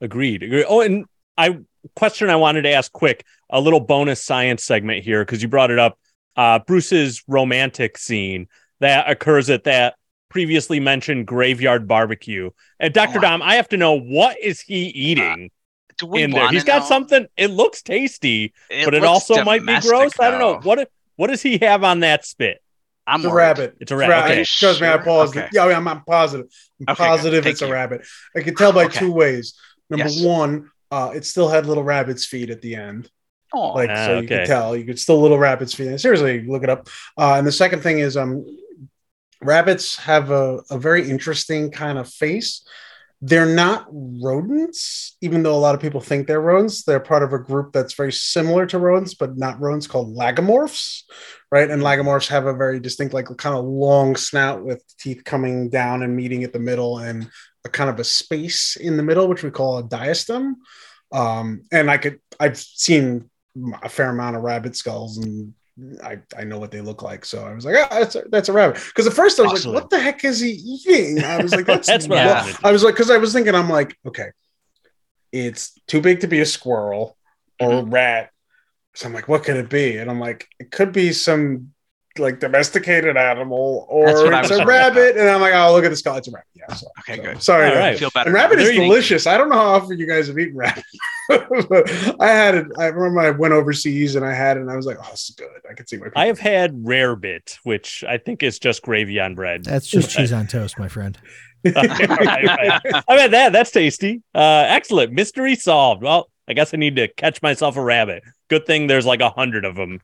Agreed. 0.01 0.43
Agreed. 0.43 0.65
Oh, 0.69 0.81
and 0.81 1.07
I 1.39 1.61
question 1.97 2.29
I 2.29 2.37
wanted 2.37 2.63
to 2.63 2.73
ask 2.73 2.93
quick 2.93 3.25
a 3.49 3.61
little 3.61 3.81
bonus 3.81 4.23
science 4.23 4.65
segment 4.65 5.05
here 5.05 5.25
because 5.25 5.41
you 5.41 5.49
brought 5.49 5.71
it 5.71 5.79
up. 5.79 5.99
Uh, 6.37 6.59
Bruce's 6.59 7.23
romantic 7.27 7.97
scene 7.97 8.49
that 8.81 9.09
occurs 9.09 9.49
at 9.51 9.65
that 9.65 9.95
previously 10.29 10.79
mentioned 10.81 11.27
graveyard 11.27 11.89
barbecue. 11.89 12.51
And 12.79 12.93
Dr. 12.93 13.19
Oh, 13.19 13.23
Dom, 13.23 13.43
I 13.43 13.55
have 13.55 13.69
to 13.71 13.77
know 13.77 13.99
what 13.99 14.39
is 14.41 14.61
he 14.61 14.89
uh, 14.89 14.93
eating 14.95 15.51
Do 15.97 16.07
we 16.07 16.23
in 16.25 16.31
there? 16.33 16.49
He's 16.49 16.65
got 16.65 16.81
know? 16.83 16.87
something. 16.87 17.27
It 17.37 17.49
looks 17.51 17.83
tasty, 17.83 18.53
but 18.69 18.95
it 18.95 19.01
looks 19.01 19.31
also 19.31 19.45
might 19.45 19.61
be 19.61 19.67
domestic, 19.67 19.91
gross. 19.91 20.13
I 20.21 20.31
don't 20.31 20.41
know 20.41 20.61
though. 20.61 20.69
what. 20.69 20.91
What 21.17 21.27
does 21.29 21.43
he 21.43 21.59
have 21.59 21.83
on 21.83 22.01
that 22.01 22.25
spit? 22.25 22.63
I'm 23.05 23.21
It's 23.21 23.25
a 23.29 23.35
rabbit. 23.35 23.77
It's 23.81 23.91
a 23.91 23.97
rabbit. 23.97 24.31
Okay. 24.31 24.45
Trust 24.45 24.81
me, 24.81 24.87
I 24.87 24.93
Sure? 24.93 25.03
paused 25.03 25.37
Okay. 25.37 25.49
Yeah, 25.53 25.65
I'm, 25.65 25.89
I'm 25.89 26.05
positive. 26.05 26.47
I'm 26.87 26.93
Okay, 26.93 27.05
positive 27.05 27.43
Thank 27.43 27.55
it's 27.55 27.63
a 27.63 27.73
rabbit. 27.73 28.07
I 28.37 28.43
can 28.43 28.55
tell 28.55 28.73
by 28.73 28.85
Okay. 28.85 29.01
two 29.01 29.11
ways. 29.13 29.55
Number 29.91 30.09
Yes. 30.11 30.23
one, 30.23 30.71
uh, 30.91 31.13
it 31.15 31.25
still 31.25 31.49
had 31.49 31.67
little 31.67 31.85
rabbit's 31.85 32.27
feet 32.27 32.51
at 32.51 32.63
the 32.63 32.75
end. 32.77 33.11
Oh, 33.53 33.73
Like 33.73 33.91
Ah, 33.91 34.07
so 34.07 34.13
you 34.13 34.19
okay. 34.19 34.27
could 34.29 34.47
tell. 34.47 34.77
You 34.77 34.85
could 34.85 34.99
still 34.99 35.21
little 35.21 35.39
rabbit's 35.39 35.75
feet. 35.75 35.99
Seriously, 36.01 36.43
look 36.47 36.63
it 36.65 36.71
up. 36.71 36.89
Uh, 37.17 37.35
and 37.37 37.47
the 37.47 37.53
second 37.53 37.81
thing 37.83 37.99
is 37.99 38.17
um 38.17 38.45
rabbits 39.41 39.97
have 39.97 40.31
a, 40.31 40.61
a 40.71 40.79
very 40.79 41.09
interesting 41.09 41.71
kind 41.71 41.99
of 41.99 42.09
face. 42.09 42.67
They're 43.21 43.47
not 43.47 43.87
rodents, 43.91 45.17
even 45.21 45.43
though 45.43 45.55
a 45.55 45.59
lot 45.59 45.75
of 45.75 45.81
people 45.81 46.01
think 46.01 46.27
they're 46.27 46.41
rodents. 46.41 46.85
They're 46.85 47.01
part 47.01 47.25
of 47.25 47.33
a 47.33 47.39
group 47.39 47.73
that's 47.73 47.95
very 47.95 48.13
similar 48.13 48.65
to 48.67 48.79
rodents, 48.79 49.15
but 49.15 49.37
not 49.37 49.61
rodents 49.61 49.89
called 49.89 50.17
lagomorphs, 50.17 51.03
right? 51.51 51.69
And 51.69 51.83
lagomorphs 51.83 52.29
have 52.29 52.47
a 52.47 52.53
very 52.55 52.79
distinct, 52.79 53.15
like 53.15 53.27
kind 53.37 53.57
of 53.57 53.65
long 53.65 54.15
snout 54.15 54.65
with 54.65 54.85
teeth 55.01 55.25
coming 55.25 55.69
down 55.69 56.05
and 56.05 56.15
meeting 56.15 56.45
at 56.45 56.53
the 56.53 56.61
middle 56.61 56.99
and 56.99 57.29
a 57.65 57.69
kind 57.69 57.91
of 57.91 57.99
a 57.99 58.05
space 58.05 58.77
in 58.77 58.97
the 58.97 59.03
middle, 59.03 59.29
which 59.29 59.43
we 59.43 59.51
call 59.51 59.79
a 59.79 59.83
diastem. 59.83 60.55
Um, 61.13 61.63
and 61.73 61.91
I 61.91 61.99
could, 61.99 62.21
I've 62.39 62.59
seen 62.59 63.31
a 63.83 63.89
fair 63.89 64.11
amount 64.11 64.37
of 64.37 64.43
rabbit 64.43 64.77
skulls 64.77 65.19
and 65.19 65.55
I, 66.03 66.19
I 66.37 66.45
know 66.45 66.59
what 66.59 66.71
they 66.71 66.81
look 66.81 67.03
like. 67.03 67.25
So 67.25 67.45
I 67.45 67.55
was 67.55 67.65
like, 67.65 67.77
ah, 67.79 67.89
that's 67.91 68.17
a, 68.17 68.25
that's 68.31 68.49
a 68.49 68.53
rabbit. 68.53 68.83
Because 68.89 69.07
at 69.07 69.13
first 69.13 69.39
I 69.39 69.45
was 69.45 69.65
like, 69.65 69.75
what 69.75 69.91
the 69.91 69.99
heck 69.99 70.25
is 70.25 70.41
he 70.41 70.51
eating? 70.51 71.23
I 71.23 71.41
was 71.41 71.55
like, 71.55 71.67
that's, 71.67 71.87
That's 71.87 72.09
what 72.09 72.19
I 72.19 72.55
I 72.65 72.73
was 72.73 72.83
like, 72.83 72.95
because 72.95 73.11
I 73.11 73.17
was 73.17 73.33
thinking, 73.33 73.55
I'm 73.55 73.71
like, 73.71 73.97
okay, 74.07 74.31
it's 75.33 75.79
too 75.87 76.01
big 76.01 76.21
to 76.21 76.27
be 76.27 76.41
a 76.41 76.47
squirrel 76.47 77.17
or 77.61 77.73
a 77.73 77.83
rat. 77.83 78.31
So 78.95 79.07
I'm 79.07 79.15
like, 79.15 79.29
what 79.29 79.45
could 79.45 79.57
it 79.57 79.69
be? 79.69 79.99
And 79.99 80.11
I'm 80.11 80.21
like, 80.21 80.49
it 80.59 80.71
could 80.71 80.93
be 80.93 81.13
some 81.13 81.73
like 82.19 82.41
domesticated 82.41 83.17
animal 83.17 83.87
or 83.89 84.09
it's 84.09 84.21
a 84.21 84.25
worried 84.57 84.67
rabbit. 84.67 85.17
And 85.17 85.29
I'm 85.29 85.41
like, 85.41 85.55
oh, 85.55 85.73
look 85.73 85.85
at 85.85 85.91
the 85.91 85.97
skull. 85.97 86.17
It's 86.17 86.29
a 86.29 86.31
rabbit. 86.33 86.47
Yeah. 86.55 86.73
So, 86.75 86.87
Okay, 87.01 87.17
so- 87.17 87.23
good. 87.23 87.43
Sorry. 87.43 87.69
All 87.71 87.77
right. 87.77 87.95
I 87.95 87.97
feel 87.97 88.11
better. 88.15 88.29
and 88.29 88.35
rabbit 88.35 88.59
is 88.59 88.71
delicious. 88.71 89.27
I 89.27 89.37
don't 89.39 89.49
know 89.49 89.57
how 89.57 89.69
often 89.75 89.99
you 89.99 90.07
guys 90.07 90.29
have 90.29 90.39
eaten 90.39 90.57
rabbit. 90.57 90.85
but 91.29 92.17
I 92.21 92.29
had 92.29 92.55
it. 92.55 92.67
I 92.79 92.87
remember 92.87 93.21
I 93.21 93.31
went 93.31 93.55
overseas 93.55 94.17
and 94.17 94.25
I 94.25 94.33
had 94.33 94.57
it 94.57 94.61
and 94.61 94.71
I 94.71 94.77
was 94.77 94.87
like, 94.87 94.97
oh, 95.01 95.09
this 95.11 95.29
is 95.31 95.35
good. 95.37 95.49
I 95.71 95.75
could 95.75 95.89
see 95.89 95.97
my 95.99 96.07
I 96.17 96.27
have 96.27 96.39
had 96.39 96.75
rarebit, 96.85 97.57
which 97.65 98.03
I 98.09 98.19
think 98.19 98.43
is 98.43 98.59
just 98.59 98.83
gravy 98.83 99.21
on 99.21 99.35
bread. 99.35 99.65
That's 99.65 99.87
just 99.87 100.11
cheese 100.17 100.33
on 100.33 100.47
toast, 100.47 100.79
my 100.79 100.89
friend. 100.89 101.19
Right, 101.65 101.85
right. 102.47 102.81
I 103.09 103.17
mean 103.17 103.31
that 103.33 103.53
that's 103.53 103.73
tasty. 103.73 104.23
Uh 104.33 104.65
excellent. 104.69 105.13
Mystery 105.13 105.57
solved. 105.57 106.03
Well, 106.05 106.31
I 106.47 106.53
guess 106.53 106.73
I 106.73 106.77
need 106.77 106.95
to 106.97 107.09
catch 107.09 107.43
myself 107.43 107.77
a 107.77 107.83
rabbit. 107.83 108.23
Good 108.49 108.65
thing 108.65 108.87
there's 108.87 109.05
like 109.05 109.21
a 109.21 109.31
hundred 109.31 109.65
of 109.65 109.75
them 109.75 110.01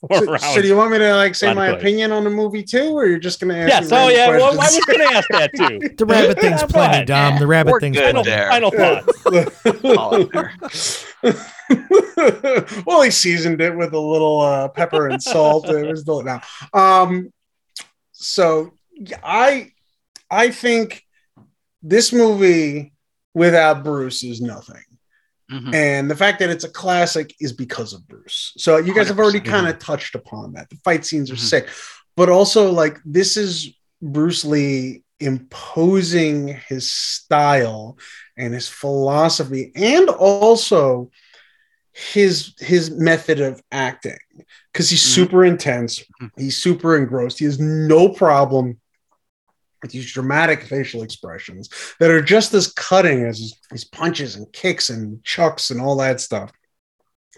So, 0.12 0.36
so 0.36 0.62
do 0.62 0.68
you 0.68 0.76
want 0.76 0.92
me 0.92 0.98
to 0.98 1.14
like 1.16 1.34
say 1.34 1.52
my 1.52 1.72
choice. 1.72 1.80
opinion 1.80 2.12
on 2.12 2.22
the 2.22 2.30
movie 2.30 2.62
too, 2.62 2.96
or 2.96 3.06
you're 3.06 3.18
just 3.18 3.40
gonna 3.40 3.56
ask? 3.56 3.68
yes, 3.68 3.90
me 3.90 3.96
oh 3.96 4.08
yeah. 4.08 4.30
Well, 4.30 4.52
I 4.52 4.56
was 4.56 4.84
gonna 4.86 5.04
ask 5.04 5.28
that 5.30 5.50
too. 5.56 5.80
The 5.96 6.06
rabbit 6.06 6.38
thing's 6.40 6.60
Go 6.60 6.68
plenty, 6.68 6.94
ahead. 6.94 7.06
Dom. 7.08 7.38
The 7.40 7.46
rabbit 7.48 7.72
We're 7.72 7.80
thing's 7.80 7.96
good 7.96 8.14
plenty. 8.14 8.30
there. 8.30 8.48
Final 8.48 8.70
thoughts. 8.70 9.26
All 9.84 10.22
up 10.22 10.30
there. 10.30 10.54
well, 12.86 13.02
he 13.02 13.10
seasoned 13.10 13.60
it 13.60 13.76
with 13.76 13.92
a 13.92 13.98
little 13.98 14.40
uh, 14.40 14.68
pepper 14.68 15.08
and 15.08 15.20
salt. 15.20 15.68
It 15.68 15.88
was 15.88 16.02
still 16.02 16.22
now. 16.22 16.42
Um, 16.72 17.32
so 18.12 18.74
I, 19.22 19.72
I 20.30 20.50
think 20.50 21.02
this 21.82 22.12
movie 22.12 22.92
without 23.34 23.82
Bruce 23.82 24.22
is 24.22 24.40
nothing. 24.40 24.82
Mhm. 25.50 25.74
And 25.74 26.10
the 26.10 26.16
fact 26.16 26.38
that 26.40 26.50
it's 26.50 26.64
a 26.64 26.68
classic 26.68 27.34
is 27.40 27.52
because 27.52 27.92
of 27.94 28.06
Bruce. 28.06 28.52
So 28.58 28.76
you 28.76 28.94
guys 28.94 29.08
have 29.08 29.18
already 29.18 29.38
100%. 29.40 29.50
kind 29.50 29.66
of 29.68 29.78
touched 29.78 30.14
upon 30.14 30.52
that. 30.52 30.68
The 30.68 30.76
fight 30.84 31.04
scenes 31.06 31.30
are 31.30 31.34
Mhm. 31.36 31.38
sick. 31.52 31.68
but 32.16 32.28
also 32.28 32.72
like 32.72 32.98
this 33.04 33.36
is 33.36 33.68
Bruce 34.02 34.44
Lee 34.44 35.04
imposing 35.20 36.48
his 36.68 36.92
style 36.92 37.96
and 38.36 38.52
his 38.52 38.68
philosophy 38.68 39.70
and 39.76 40.08
also 40.08 41.10
his 41.92 42.54
his 42.58 42.90
method 42.90 43.40
of 43.40 43.60
acting 43.72 44.18
because 44.72 44.90
he's 44.90 45.02
Mhm. 45.02 45.14
super 45.14 45.44
intense 45.44 46.02
he's 46.36 46.56
super 46.56 46.96
engrossed 46.96 47.38
he 47.38 47.44
has 47.44 47.58
no 47.58 48.08
problem 48.08 48.80
these 49.86 50.12
dramatic 50.12 50.62
facial 50.62 51.02
expressions 51.02 51.70
that 52.00 52.10
are 52.10 52.22
just 52.22 52.54
as 52.54 52.72
cutting 52.72 53.24
as 53.24 53.54
his, 53.70 53.84
punches 53.84 54.36
and 54.36 54.52
kicks 54.52 54.90
and 54.90 55.22
chucks 55.24 55.70
and 55.70 55.80
all 55.80 55.96
that 55.96 56.20
stuff. 56.20 56.52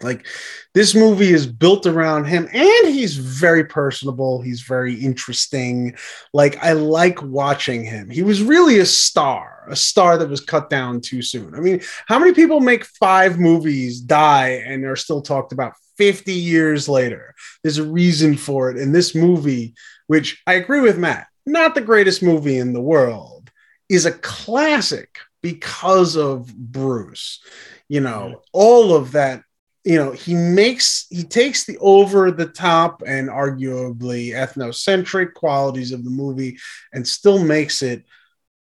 Like 0.03 0.27
this 0.73 0.95
movie 0.95 1.31
is 1.31 1.47
built 1.47 1.85
around 1.85 2.25
him 2.25 2.49
and 2.53 2.89
he's 2.89 3.17
very 3.17 3.65
personable. 3.65 4.41
He's 4.41 4.63
very 4.63 4.95
interesting. 4.95 5.95
Like 6.33 6.57
i 6.65 6.73
like 6.73 7.23
watching 7.23 7.85
him. 7.85 8.09
He 8.09 8.23
was 8.23 8.43
really 8.43 8.79
a 8.79 8.87
star 8.87 9.67
a 9.69 9.77
star 9.77 10.17
that 10.17 10.31
was 10.31 10.41
cut 10.41 10.71
down 10.71 11.03
too 11.03 11.21
soon. 11.21 11.55
I 11.55 11.61
mean 11.61 11.83
how 12.07 12.19
many 12.19 12.33
people 12.33 12.61
make 12.61 12.87
five 12.87 13.39
movies 13.39 14.01
die 14.01 14.63
and 14.67 14.87
are 14.87 14.97
still 14.97 15.21
talked 15.21 15.53
about 15.53 15.75
50 15.99 16.33
years 16.33 16.89
later? 16.89 17.35
There's 17.63 17.79
a 17.79 17.85
reason 17.85 18.39
for 18.39 18.71
it. 18.71 18.79
And 18.79 18.95
this 18.95 19.15
movie 19.15 19.75
which 20.11 20.43
i 20.45 20.55
agree 20.55 20.81
with 20.81 20.99
matt 20.99 21.29
not 21.51 21.75
the 21.75 21.81
greatest 21.81 22.23
movie 22.23 22.59
in 22.59 22.73
the 22.73 22.81
world 22.81 23.51
is 23.89 24.07
a 24.07 24.13
classic 24.13 25.19
because 25.43 26.17
of 26.17 26.55
bruce. 26.55 27.41
You 27.89 28.01
know 28.01 28.43
all 28.53 28.95
of 28.95 29.13
that 29.13 29.43
you 29.85 29.97
know 29.97 30.13
he 30.13 30.35
makes 30.35 31.07
he 31.11 31.25
takes 31.25 31.65
the 31.65 31.79
over 31.79 32.31
the 32.31 32.47
top 32.47 33.03
and 33.07 33.29
arguably 33.29 34.33
ethnocentric 34.33 35.35
qualities 35.35 35.93
of 35.93 36.05
the 36.05 36.11
movie 36.11 36.59
and 36.93 37.07
still 37.07 37.43
makes 37.43 37.83
it 37.83 38.05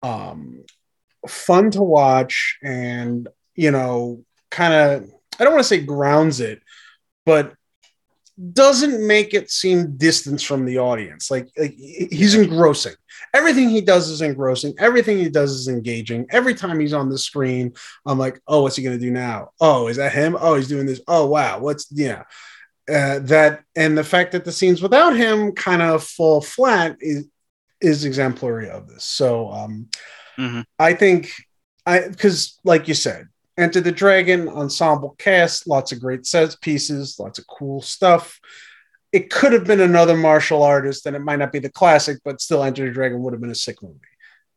um 0.03 0.65
fun 1.29 1.71
to 1.71 1.83
watch 1.83 2.59
and 2.63 3.29
you 3.55 3.71
know 3.71 4.25
kind 4.51 4.73
of 4.73 5.11
i 5.39 5.45
don't 5.45 5.53
want 5.53 5.63
to 5.63 5.69
say 5.69 5.81
grounds 5.81 6.41
it 6.41 6.63
but 7.27 7.55
doesn't 8.53 9.07
make 9.07 9.35
it 9.35 9.51
seem 9.51 9.97
distance 9.97 10.43
from 10.43 10.65
the 10.65 10.79
audience. 10.79 11.31
Like, 11.31 11.49
like 11.59 11.75
he's 11.75 12.35
engrossing. 12.35 12.95
Everything 13.35 13.69
he 13.69 13.81
does 13.81 14.09
is 14.09 14.23
engrossing. 14.23 14.75
Everything 14.79 15.19
he 15.19 15.29
does 15.29 15.53
is 15.53 15.69
engaging. 15.69 16.27
Every 16.31 16.55
time 16.55 16.81
he's 16.81 16.93
on 16.95 17.11
the 17.11 17.19
screen 17.19 17.75
i'm 18.07 18.19
like 18.19 18.41
oh 18.49 18.63
what's 18.63 18.77
he 18.77 18.83
going 18.83 18.99
to 18.99 19.05
do 19.05 19.11
now? 19.11 19.51
Oh 19.61 19.89
is 19.89 19.97
that 19.99 20.13
him? 20.13 20.37
Oh 20.41 20.55
he's 20.55 20.69
doing 20.69 20.87
this. 20.87 21.01
Oh 21.07 21.27
wow 21.27 21.59
what's 21.61 21.87
yeah. 21.91 22.23
Uh, 22.91 23.21
that 23.21 23.63
and 23.77 23.97
the 23.97 24.03
fact 24.05 24.33
that 24.33 24.45
the 24.45 24.51
scenes 24.53 24.83
without 24.83 25.15
him 25.15 25.53
kind 25.53 25.83
of 25.83 26.03
fall 26.03 26.41
flat 26.41 26.97
is 27.01 27.27
is 27.81 28.05
exemplary 28.05 28.69
of 28.71 28.89
this. 28.89 29.05
So 29.05 29.51
um 29.51 29.89
Mhm. 30.39 30.65
i 30.79 30.95
think 30.95 31.33
i 31.85 32.07
because 32.09 32.59
like 32.65 32.89
you 32.89 32.95
said 32.95 33.29
enter 33.61 33.81
the 33.81 33.93
dragon 33.93 34.49
ensemble 34.49 35.15
cast 35.19 35.67
lots 35.67 35.93
of 35.93 36.01
great 36.01 36.27
set 36.27 36.57
pieces 36.61 37.19
lots 37.19 37.39
of 37.39 37.47
cool 37.47 37.81
stuff 37.81 38.41
it 39.13 39.31
could 39.31 39.53
have 39.53 39.65
been 39.65 39.81
another 39.81 40.17
martial 40.17 40.63
artist 40.63 41.07
and 41.07 41.17
it 41.17 41.21
might 41.21 41.39
not 41.39 41.53
be 41.53 41.59
the 41.59 41.71
classic 41.71 42.19
but 42.25 42.41
still 42.41 42.63
enter 42.63 42.87
the 42.87 42.93
dragon 42.93 43.23
would 43.23 43.33
have 43.33 43.41
been 43.41 43.51
a 43.51 43.55
sick 43.55 43.83
movie 43.83 43.99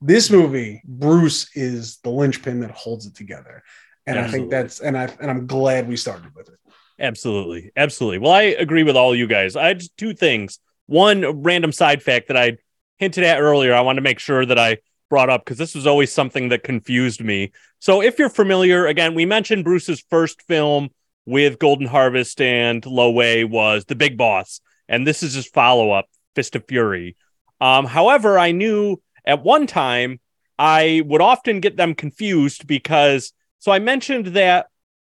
this 0.02 0.30
movie 0.30 0.82
bruce 0.86 1.50
is 1.56 1.98
the 2.04 2.10
linchpin 2.10 2.60
that 2.60 2.72
holds 2.72 3.06
it 3.06 3.16
together 3.16 3.64
and 4.06 4.20
i 4.20 4.28
think 4.28 4.50
that's 4.50 4.80
and 4.80 4.98
i 4.98 5.04
and 5.22 5.30
i'm 5.30 5.48
glad 5.48 5.88
we 5.88 5.96
started 5.96 6.34
with 6.36 6.50
it 6.50 6.60
Absolutely. 7.00 7.72
Absolutely. 7.76 8.20
Well, 8.20 8.32
I 8.32 8.44
agree 8.44 8.84
with 8.84 8.96
all 8.96 9.16
you 9.16 9.28
guys. 9.28 9.56
I 9.56 9.76
two 9.98 10.14
things. 10.14 10.60
One 10.86 11.42
random 11.42 11.72
side 11.72 12.04
fact 12.04 12.28
that 12.28 12.38
I 12.38 12.58
hinted 12.98 13.24
at 13.24 13.42
earlier, 13.42 13.74
I 13.74 13.82
want 13.82 13.98
to 13.98 14.02
make 14.02 14.20
sure 14.20 14.46
that 14.46 14.60
I 14.60 14.78
brought 15.14 15.30
up 15.30 15.46
because 15.46 15.60
this 15.60 15.76
was 15.76 15.86
always 15.86 16.12
something 16.12 16.50
that 16.50 16.64
confused 16.64 17.24
me. 17.24 17.52
So, 17.78 18.02
if 18.02 18.18
you're 18.18 18.32
familiar, 18.32 18.88
again, 18.88 19.14
we 19.14 19.28
mentioned 19.28 19.64
Bruce's 19.64 20.04
first 20.10 20.42
film 20.48 20.90
with 21.28 21.60
Golden 21.60 21.86
Harvest 21.86 22.42
and 22.42 22.84
Lo 22.84 23.12
Wei 23.12 23.44
was 23.44 23.86
The 23.86 23.94
Big 23.94 24.18
Boss, 24.18 24.60
and 24.90 25.06
this 25.06 25.22
is 25.22 25.36
his 25.36 25.46
follow 25.46 25.92
up, 25.92 26.08
Fist 26.36 26.56
of 26.56 26.66
Fury. 26.68 27.16
Um, 27.62 27.86
however, 27.86 28.40
I 28.40 28.54
knew 28.54 29.04
at 29.24 29.44
one 29.44 29.68
time 29.68 30.20
I 30.58 31.04
would 31.06 31.22
often 31.22 31.60
get 31.60 31.78
them 31.78 31.94
confused 31.94 32.66
because 32.66 33.34
so 33.60 33.72
I 33.72 33.78
mentioned 33.78 34.26
that 34.34 34.66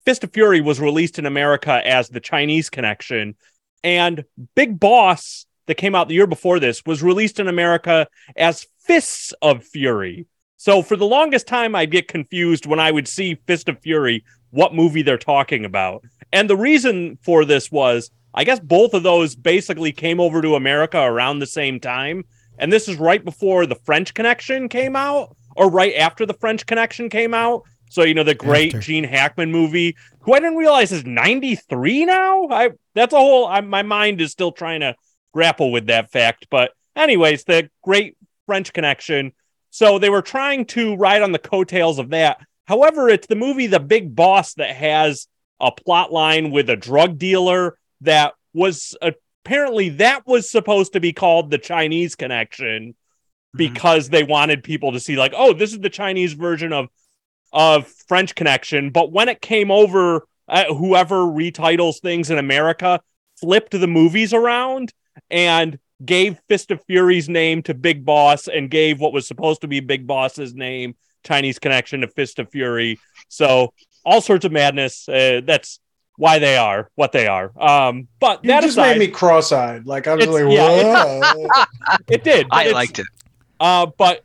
Fist 0.07 0.24
of 0.24 0.32
Fury 0.32 0.62
was 0.62 0.80
released 0.80 1.18
in 1.18 1.26
America 1.26 1.86
as 1.86 2.09
the 2.09 2.20
Chinese 2.20 2.70
Connection, 2.70 3.36
and 3.84 4.24
Big 4.57 4.80
Boss 4.80 5.44
that 5.66 5.74
came 5.74 5.94
out 5.94 6.09
the 6.09 6.14
year 6.14 6.26
before 6.26 6.59
this 6.59 6.82
was 6.86 7.03
released 7.03 7.38
in 7.38 7.48
America 7.48 8.09
as 8.34 8.66
Fists 8.91 9.32
of 9.41 9.62
Fury. 9.62 10.26
So 10.57 10.82
for 10.82 10.97
the 10.97 11.07
longest 11.07 11.47
time, 11.47 11.76
I'd 11.76 11.93
get 11.93 12.09
confused 12.09 12.66
when 12.66 12.80
I 12.80 12.91
would 12.91 13.07
see 13.07 13.38
Fist 13.47 13.68
of 13.68 13.78
Fury, 13.78 14.24
what 14.51 14.74
movie 14.74 15.03
they're 15.03 15.16
talking 15.16 15.64
about. 15.64 16.03
And 16.32 16.51
the 16.51 16.57
reason 16.57 17.16
for 17.22 17.45
this 17.45 17.70
was, 17.70 18.11
I 18.34 18.43
guess 18.43 18.59
both 18.59 18.93
of 18.93 19.05
those 19.05 19.36
basically 19.36 19.93
came 19.93 20.18
over 20.18 20.43
to 20.43 20.57
America 20.57 21.01
around 21.01 21.38
the 21.38 21.47
same 21.47 21.78
time. 21.78 22.24
And 22.59 22.72
this 22.72 22.88
is 22.88 22.97
right 22.97 23.24
before 23.24 23.64
the 23.64 23.76
French 23.76 24.12
Connection 24.12 24.68
came 24.68 24.97
out, 24.97 25.36
or 25.55 25.70
right 25.70 25.95
after 25.95 26.26
the 26.26 26.34
French 26.34 26.66
Connection 26.66 27.09
came 27.09 27.32
out. 27.32 27.62
So, 27.91 28.03
you 28.03 28.14
know, 28.14 28.24
the 28.24 28.34
great 28.34 28.74
After. 28.74 28.84
Gene 28.84 29.05
Hackman 29.05 29.53
movie, 29.53 29.97
who 30.22 30.32
I 30.32 30.41
didn't 30.41 30.57
realize 30.57 30.91
is 30.91 31.05
93 31.05 32.07
now. 32.07 32.49
I 32.49 32.70
that's 32.97 33.14
a 33.14 33.18
whole 33.18 33.47
I, 33.47 33.61
my 33.61 33.84
mind 33.84 34.20
is 34.20 34.32
still 34.32 34.51
trying 34.51 34.80
to 34.80 34.97
grapple 35.32 35.70
with 35.70 35.86
that 35.86 36.11
fact. 36.11 36.49
But 36.51 36.72
anyways, 36.97 37.45
the 37.45 37.70
great 37.84 38.16
French 38.51 38.72
connection. 38.72 39.32
So 39.70 40.01
they 40.01 40.11
were 40.11 40.22
trying 40.22 40.64
to 40.66 40.96
ride 40.96 41.22
on 41.22 41.30
the 41.30 41.38
coattails 41.38 42.01
of 42.01 42.11
that. 42.11 42.38
However, 42.64 43.09
it's 43.09 43.28
the 43.28 43.36
movie 43.36 43.68
The 43.68 43.78
Big 43.78 44.16
Boss 44.16 44.55
that 44.55 44.74
has 44.74 45.28
a 45.61 45.70
plot 45.70 46.12
line 46.12 46.51
with 46.51 46.68
a 46.68 46.74
drug 46.74 47.16
dealer 47.16 47.78
that 48.01 48.34
was 48.53 48.96
apparently 49.01 49.90
that 49.90 50.26
was 50.26 50.51
supposed 50.51 50.94
to 50.94 51.01
be 51.01 51.12
called 51.12 51.48
the 51.48 51.59
Chinese 51.59 52.16
connection 52.16 52.96
because 53.55 54.09
they 54.09 54.24
wanted 54.24 54.64
people 54.64 54.90
to 54.90 54.98
see 54.98 55.16
like, 55.16 55.32
oh, 55.36 55.53
this 55.53 55.72
is 55.72 55.78
the 55.78 55.88
Chinese 55.88 56.32
version 56.32 56.72
of 56.72 56.88
of 57.53 57.86
French 58.09 58.34
Connection. 58.34 58.90
But 58.90 59.12
when 59.12 59.28
it 59.28 59.40
came 59.40 59.70
over, 59.70 60.26
uh, 60.48 60.74
whoever 60.74 61.18
retitles 61.18 62.01
things 62.01 62.30
in 62.30 62.38
America 62.38 63.01
flipped 63.40 63.70
the 63.70 63.86
movies 63.86 64.34
around 64.34 64.92
and 65.30 65.78
gave 66.05 66.38
Fist 66.48 66.70
of 66.70 66.82
Fury's 66.84 67.28
name 67.28 67.62
to 67.64 67.74
Big 67.74 68.05
Boss 68.05 68.48
and 68.48 68.70
gave 68.70 69.01
what 69.01 69.12
was 69.12 69.26
supposed 69.26 69.61
to 69.62 69.68
be 69.68 69.80
Big 69.80 70.07
Boss's 70.07 70.55
name, 70.55 70.94
Chinese 71.24 71.59
Connection, 71.59 72.01
to 72.01 72.09
Fist 72.09 72.38
of 72.38 72.51
Fury. 72.51 72.98
So 73.28 73.72
all 74.05 74.20
sorts 74.20 74.44
of 74.44 74.53
madness. 74.53 75.09
Uh, 75.09 75.40
that's 75.44 75.80
why 76.16 76.38
they 76.38 76.57
are 76.57 76.90
what 76.96 77.12
they 77.12 77.26
are. 77.26 77.51
Um, 77.61 78.09
but 78.18 78.44
you 78.44 78.48
that 78.48 78.62
just 78.62 78.76
aside, 78.76 78.98
made 78.98 79.09
me 79.09 79.12
cross-eyed 79.12 79.86
like 79.86 80.07
i 80.07 80.14
was 80.14 80.24
It's- 80.26 80.42
like 80.42 80.53
yeah, 80.53 81.20
Whoa. 81.34 81.46
it 82.09 82.24
did. 82.24 82.46
I 82.51 82.70
liked 82.72 82.98
it. 82.98 83.07
Uh, 83.59 83.86
but 83.96 84.24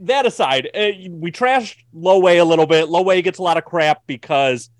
that 0.00 0.24
aside, 0.26 0.68
uh, 0.74 0.88
we 1.10 1.30
trashed 1.30 1.76
Lo 1.92 2.18
Wei 2.20 2.38
a 2.38 2.44
little 2.44 2.66
bit. 2.66 2.88
Lo 2.88 3.02
Wei 3.02 3.22
gets 3.22 3.38
a 3.38 3.42
lot 3.42 3.58
of 3.58 3.64
crap 3.64 4.02
because, 4.06 4.70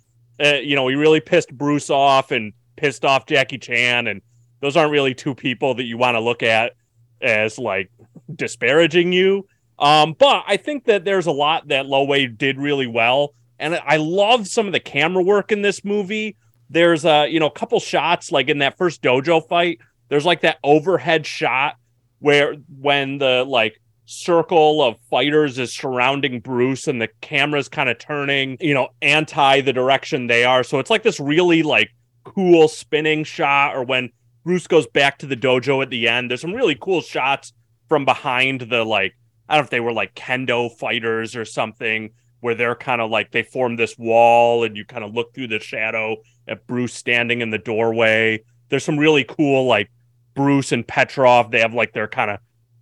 uh, 0.42 0.54
you 0.54 0.74
know, 0.76 0.88
he 0.88 0.94
really 0.94 1.20
pissed 1.20 1.52
Bruce 1.56 1.90
off 1.90 2.30
and 2.30 2.52
pissed 2.76 3.04
off 3.04 3.26
Jackie 3.26 3.58
Chan, 3.58 4.06
and 4.06 4.22
those 4.60 4.76
aren't 4.76 4.92
really 4.92 5.14
two 5.14 5.34
people 5.34 5.74
that 5.74 5.84
you 5.84 5.96
want 5.96 6.14
to 6.14 6.20
look 6.20 6.42
at 6.42 6.72
as 7.20 7.58
like 7.58 7.90
disparaging 8.34 9.12
you. 9.12 9.46
Um, 9.78 10.14
but 10.18 10.44
I 10.46 10.56
think 10.56 10.84
that 10.84 11.04
there's 11.04 11.26
a 11.26 11.32
lot 11.32 11.68
that 11.68 11.86
Lo 11.86 12.04
Wei 12.04 12.26
did 12.26 12.58
really 12.58 12.86
well, 12.86 13.34
and 13.58 13.74
I 13.74 13.96
love 13.96 14.46
some 14.46 14.66
of 14.66 14.72
the 14.72 14.80
camera 14.80 15.22
work 15.22 15.52
in 15.52 15.62
this 15.62 15.84
movie. 15.84 16.36
There's 16.68 17.04
a 17.04 17.26
you 17.28 17.40
know 17.40 17.46
a 17.46 17.52
couple 17.52 17.80
shots 17.80 18.30
like 18.30 18.48
in 18.48 18.58
that 18.58 18.76
first 18.76 19.02
dojo 19.02 19.46
fight. 19.48 19.78
There's 20.08 20.26
like 20.26 20.42
that 20.42 20.58
overhead 20.62 21.26
shot 21.26 21.76
where 22.18 22.54
when 22.78 23.18
the 23.18 23.44
like 23.46 23.80
circle 24.04 24.82
of 24.82 24.96
fighters 25.08 25.58
is 25.58 25.72
surrounding 25.72 26.40
Bruce 26.40 26.88
and 26.88 27.00
the 27.00 27.08
camera's 27.20 27.68
kind 27.68 27.88
of 27.88 27.98
turning, 27.98 28.56
you 28.60 28.74
know, 28.74 28.88
anti 29.00 29.60
the 29.60 29.72
direction 29.72 30.26
they 30.26 30.44
are. 30.44 30.64
So 30.64 30.78
it's 30.78 30.90
like 30.90 31.04
this 31.04 31.20
really 31.20 31.62
like 31.62 31.90
cool 32.24 32.68
spinning 32.68 33.24
shot 33.24 33.76
or 33.76 33.84
when 33.84 34.10
Bruce 34.44 34.66
goes 34.66 34.86
back 34.86 35.18
to 35.18 35.26
the 35.26 35.36
dojo 35.36 35.82
at 35.82 35.90
the 35.90 36.08
end. 36.08 36.30
There's 36.30 36.40
some 36.40 36.54
really 36.54 36.76
cool 36.80 37.00
shots 37.00 37.52
from 37.88 38.04
behind 38.04 38.62
the 38.62 38.84
like 38.84 39.14
I 39.48 39.54
don't 39.54 39.62
know 39.62 39.64
if 39.64 39.70
they 39.70 39.80
were 39.80 39.92
like 39.92 40.14
kendo 40.14 40.70
fighters 40.76 41.34
or 41.34 41.44
something 41.44 42.10
where 42.40 42.54
they're 42.54 42.74
kind 42.74 43.00
of 43.00 43.10
like 43.10 43.32
they 43.32 43.42
form 43.42 43.76
this 43.76 43.98
wall 43.98 44.64
and 44.64 44.76
you 44.76 44.84
kind 44.84 45.04
of 45.04 45.12
look 45.12 45.34
through 45.34 45.48
the 45.48 45.60
shadow 45.60 46.16
at 46.48 46.66
Bruce 46.66 46.94
standing 46.94 47.40
in 47.42 47.50
the 47.50 47.58
doorway. 47.58 48.42
There's 48.68 48.84
some 48.84 48.98
really 48.98 49.24
cool 49.24 49.66
like 49.66 49.90
Bruce 50.34 50.72
and 50.72 50.86
Petrov, 50.86 51.50
they 51.50 51.60
have 51.60 51.74
like 51.74 51.92
their 51.92 52.08
kind 52.08 52.30
of 52.30 52.38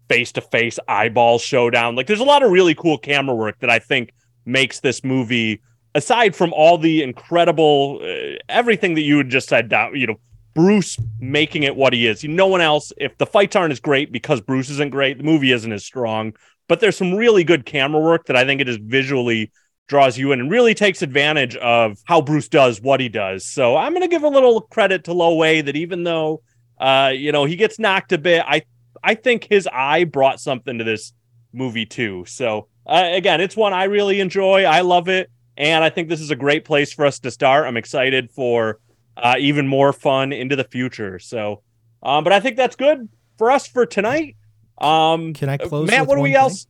face 0.08 0.30
to 0.32 0.40
face 0.40 0.78
eyeball 0.86 1.38
showdown. 1.38 1.96
Like 1.96 2.06
there's 2.06 2.20
a 2.20 2.24
lot 2.24 2.42
of 2.42 2.52
really 2.52 2.74
cool 2.74 2.98
camera 2.98 3.34
work 3.34 3.58
that 3.60 3.70
I 3.70 3.78
think 3.78 4.12
makes 4.44 4.80
this 4.80 5.02
movie 5.02 5.60
aside 5.94 6.36
from 6.36 6.52
all 6.52 6.78
the 6.78 7.02
incredible 7.02 8.00
uh, 8.02 8.36
everything 8.48 8.94
that 8.94 9.02
you 9.02 9.18
had 9.18 9.28
just 9.28 9.48
said 9.48 9.68
down, 9.68 9.96
you 9.96 10.06
know, 10.06 10.20
Bruce 10.58 10.98
making 11.20 11.62
it 11.62 11.76
what 11.76 11.92
he 11.92 12.08
is. 12.08 12.24
No 12.24 12.48
one 12.48 12.60
else. 12.60 12.92
If 12.96 13.16
the 13.16 13.26
fights 13.26 13.54
aren't 13.54 13.70
as 13.70 13.78
great 13.78 14.10
because 14.10 14.40
Bruce 14.40 14.68
isn't 14.70 14.90
great, 14.90 15.18
the 15.18 15.22
movie 15.22 15.52
isn't 15.52 15.70
as 15.70 15.84
strong. 15.84 16.32
But 16.66 16.80
there's 16.80 16.96
some 16.96 17.14
really 17.14 17.44
good 17.44 17.64
camera 17.64 18.02
work 18.02 18.26
that 18.26 18.34
I 18.34 18.44
think 18.44 18.60
it 18.60 18.68
is 18.68 18.76
visually 18.76 19.52
draws 19.86 20.18
you 20.18 20.32
in 20.32 20.40
and 20.40 20.50
really 20.50 20.74
takes 20.74 21.00
advantage 21.00 21.54
of 21.54 21.98
how 22.06 22.20
Bruce 22.20 22.48
does 22.48 22.80
what 22.80 22.98
he 22.98 23.08
does. 23.08 23.46
So 23.46 23.76
I'm 23.76 23.92
going 23.92 24.02
to 24.02 24.08
give 24.08 24.24
a 24.24 24.28
little 24.28 24.62
credit 24.62 25.04
to 25.04 25.12
Lo 25.12 25.36
Wei 25.36 25.60
that 25.60 25.76
even 25.76 26.02
though 26.02 26.42
uh, 26.80 27.12
you 27.14 27.30
know 27.30 27.44
he 27.44 27.54
gets 27.54 27.78
knocked 27.78 28.10
a 28.10 28.18
bit, 28.18 28.42
I 28.44 28.62
I 29.00 29.14
think 29.14 29.44
his 29.44 29.68
eye 29.72 30.02
brought 30.02 30.40
something 30.40 30.78
to 30.78 30.84
this 30.84 31.12
movie 31.52 31.86
too. 31.86 32.24
So 32.26 32.66
uh, 32.84 33.10
again, 33.12 33.40
it's 33.40 33.56
one 33.56 33.72
I 33.72 33.84
really 33.84 34.18
enjoy. 34.18 34.64
I 34.64 34.80
love 34.80 35.08
it, 35.08 35.30
and 35.56 35.84
I 35.84 35.90
think 35.90 36.08
this 36.08 36.20
is 36.20 36.32
a 36.32 36.36
great 36.36 36.64
place 36.64 36.92
for 36.92 37.06
us 37.06 37.20
to 37.20 37.30
start. 37.30 37.64
I'm 37.64 37.76
excited 37.76 38.32
for 38.32 38.80
uh, 39.22 39.36
even 39.38 39.66
more 39.68 39.92
fun 39.92 40.32
into 40.32 40.56
the 40.56 40.64
future. 40.64 41.18
So, 41.18 41.62
um, 42.02 42.24
but 42.24 42.32
I 42.32 42.40
think 42.40 42.56
that's 42.56 42.76
good 42.76 43.08
for 43.36 43.50
us 43.50 43.66
for 43.66 43.86
tonight. 43.86 44.36
Um, 44.80 45.32
Can 45.34 45.48
I 45.48 45.56
close? 45.56 45.88
Matt, 45.90 46.00
with 46.02 46.08
what 46.10 46.14
do 46.16 46.22
we 46.22 46.30
thing? 46.30 46.36
else? 46.36 46.66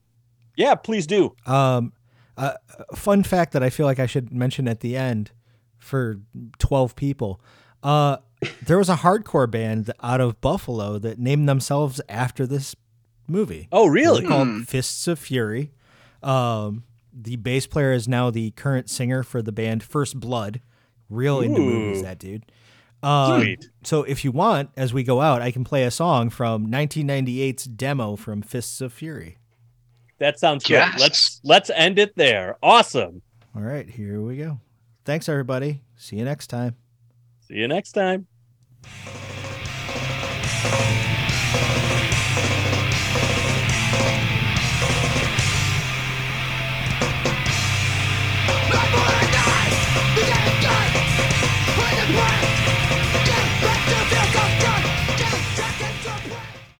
Yeah, 0.57 0.75
please 0.75 1.07
do. 1.07 1.35
Um, 1.47 1.93
uh, 2.37 2.55
fun 2.95 3.23
fact 3.23 3.53
that 3.53 3.63
I 3.63 3.71
feel 3.71 3.87
like 3.87 3.99
I 3.99 4.07
should 4.07 4.33
mention 4.33 4.67
at 4.69 4.81
the 4.81 4.97
end 4.97 5.31
for 5.79 6.21
12 6.59 6.97
people. 6.97 7.41
Uh, 7.83 8.19
there 8.65 8.79
was 8.79 8.89
a 8.89 8.97
hardcore 8.97 9.51
band 9.51 9.93
out 10.03 10.21
of 10.21 10.41
Buffalo 10.41 10.99
that 10.99 11.19
named 11.19 11.49
themselves 11.49 12.01
after 12.09 12.47
this 12.47 12.75
movie. 13.27 13.69
Oh, 13.71 13.85
They're 13.85 13.93
really? 13.93 14.27
called 14.27 14.49
Hmm. 14.49 14.61
Fists 14.63 15.07
of 15.07 15.19
Fury. 15.19 15.73
Um, 16.23 16.85
the 17.13 17.37
bass 17.37 17.67
player 17.67 17.93
is 17.93 18.09
now 18.09 18.31
the 18.31 18.53
current 18.53 18.89
singer 18.89 19.23
for 19.23 19.43
the 19.43 19.53
band 19.53 19.83
First 19.83 20.19
Blood. 20.19 20.61
Real 21.11 21.41
into 21.41 21.61
movies, 21.61 22.03
that 22.03 22.19
dude. 22.19 22.45
Um, 23.03 23.43
Sweet. 23.43 23.71
so 23.85 24.03
if 24.03 24.25
you 24.25 24.33
want, 24.33 24.71
as 24.77 24.93
we 24.93 25.05
go 25.05 25.21
out, 25.21 25.41
I 25.41 25.51
can 25.51 25.65
play 25.65 25.85
a 25.85 25.91
song 25.91 26.31
from 26.31 26.67
1998's 26.67 27.65
demo 27.65 28.17
from 28.17 28.43
Fists 28.43 28.81
of 28.81 28.93
Fury. 28.93 29.39
That 30.19 30.39
sounds 30.39 30.65
good. 30.65 30.75
Yes. 30.75 31.01
Let's 31.01 31.41
let's 31.45 31.71
end 31.71 31.99
it 31.99 32.17
there. 32.17 32.57
Awesome. 32.63 33.23
All 33.55 33.63
right, 33.63 33.89
here 33.89 34.21
we 34.21 34.37
go. 34.37 34.61
Thanks, 35.05 35.29
everybody. 35.29 35.83
See 35.97 36.17
you 36.17 36.25
next 36.25 36.49
time. 36.49 36.77
See 37.47 37.55
you 37.55 37.69
next 37.69 37.93
time. 37.93 38.27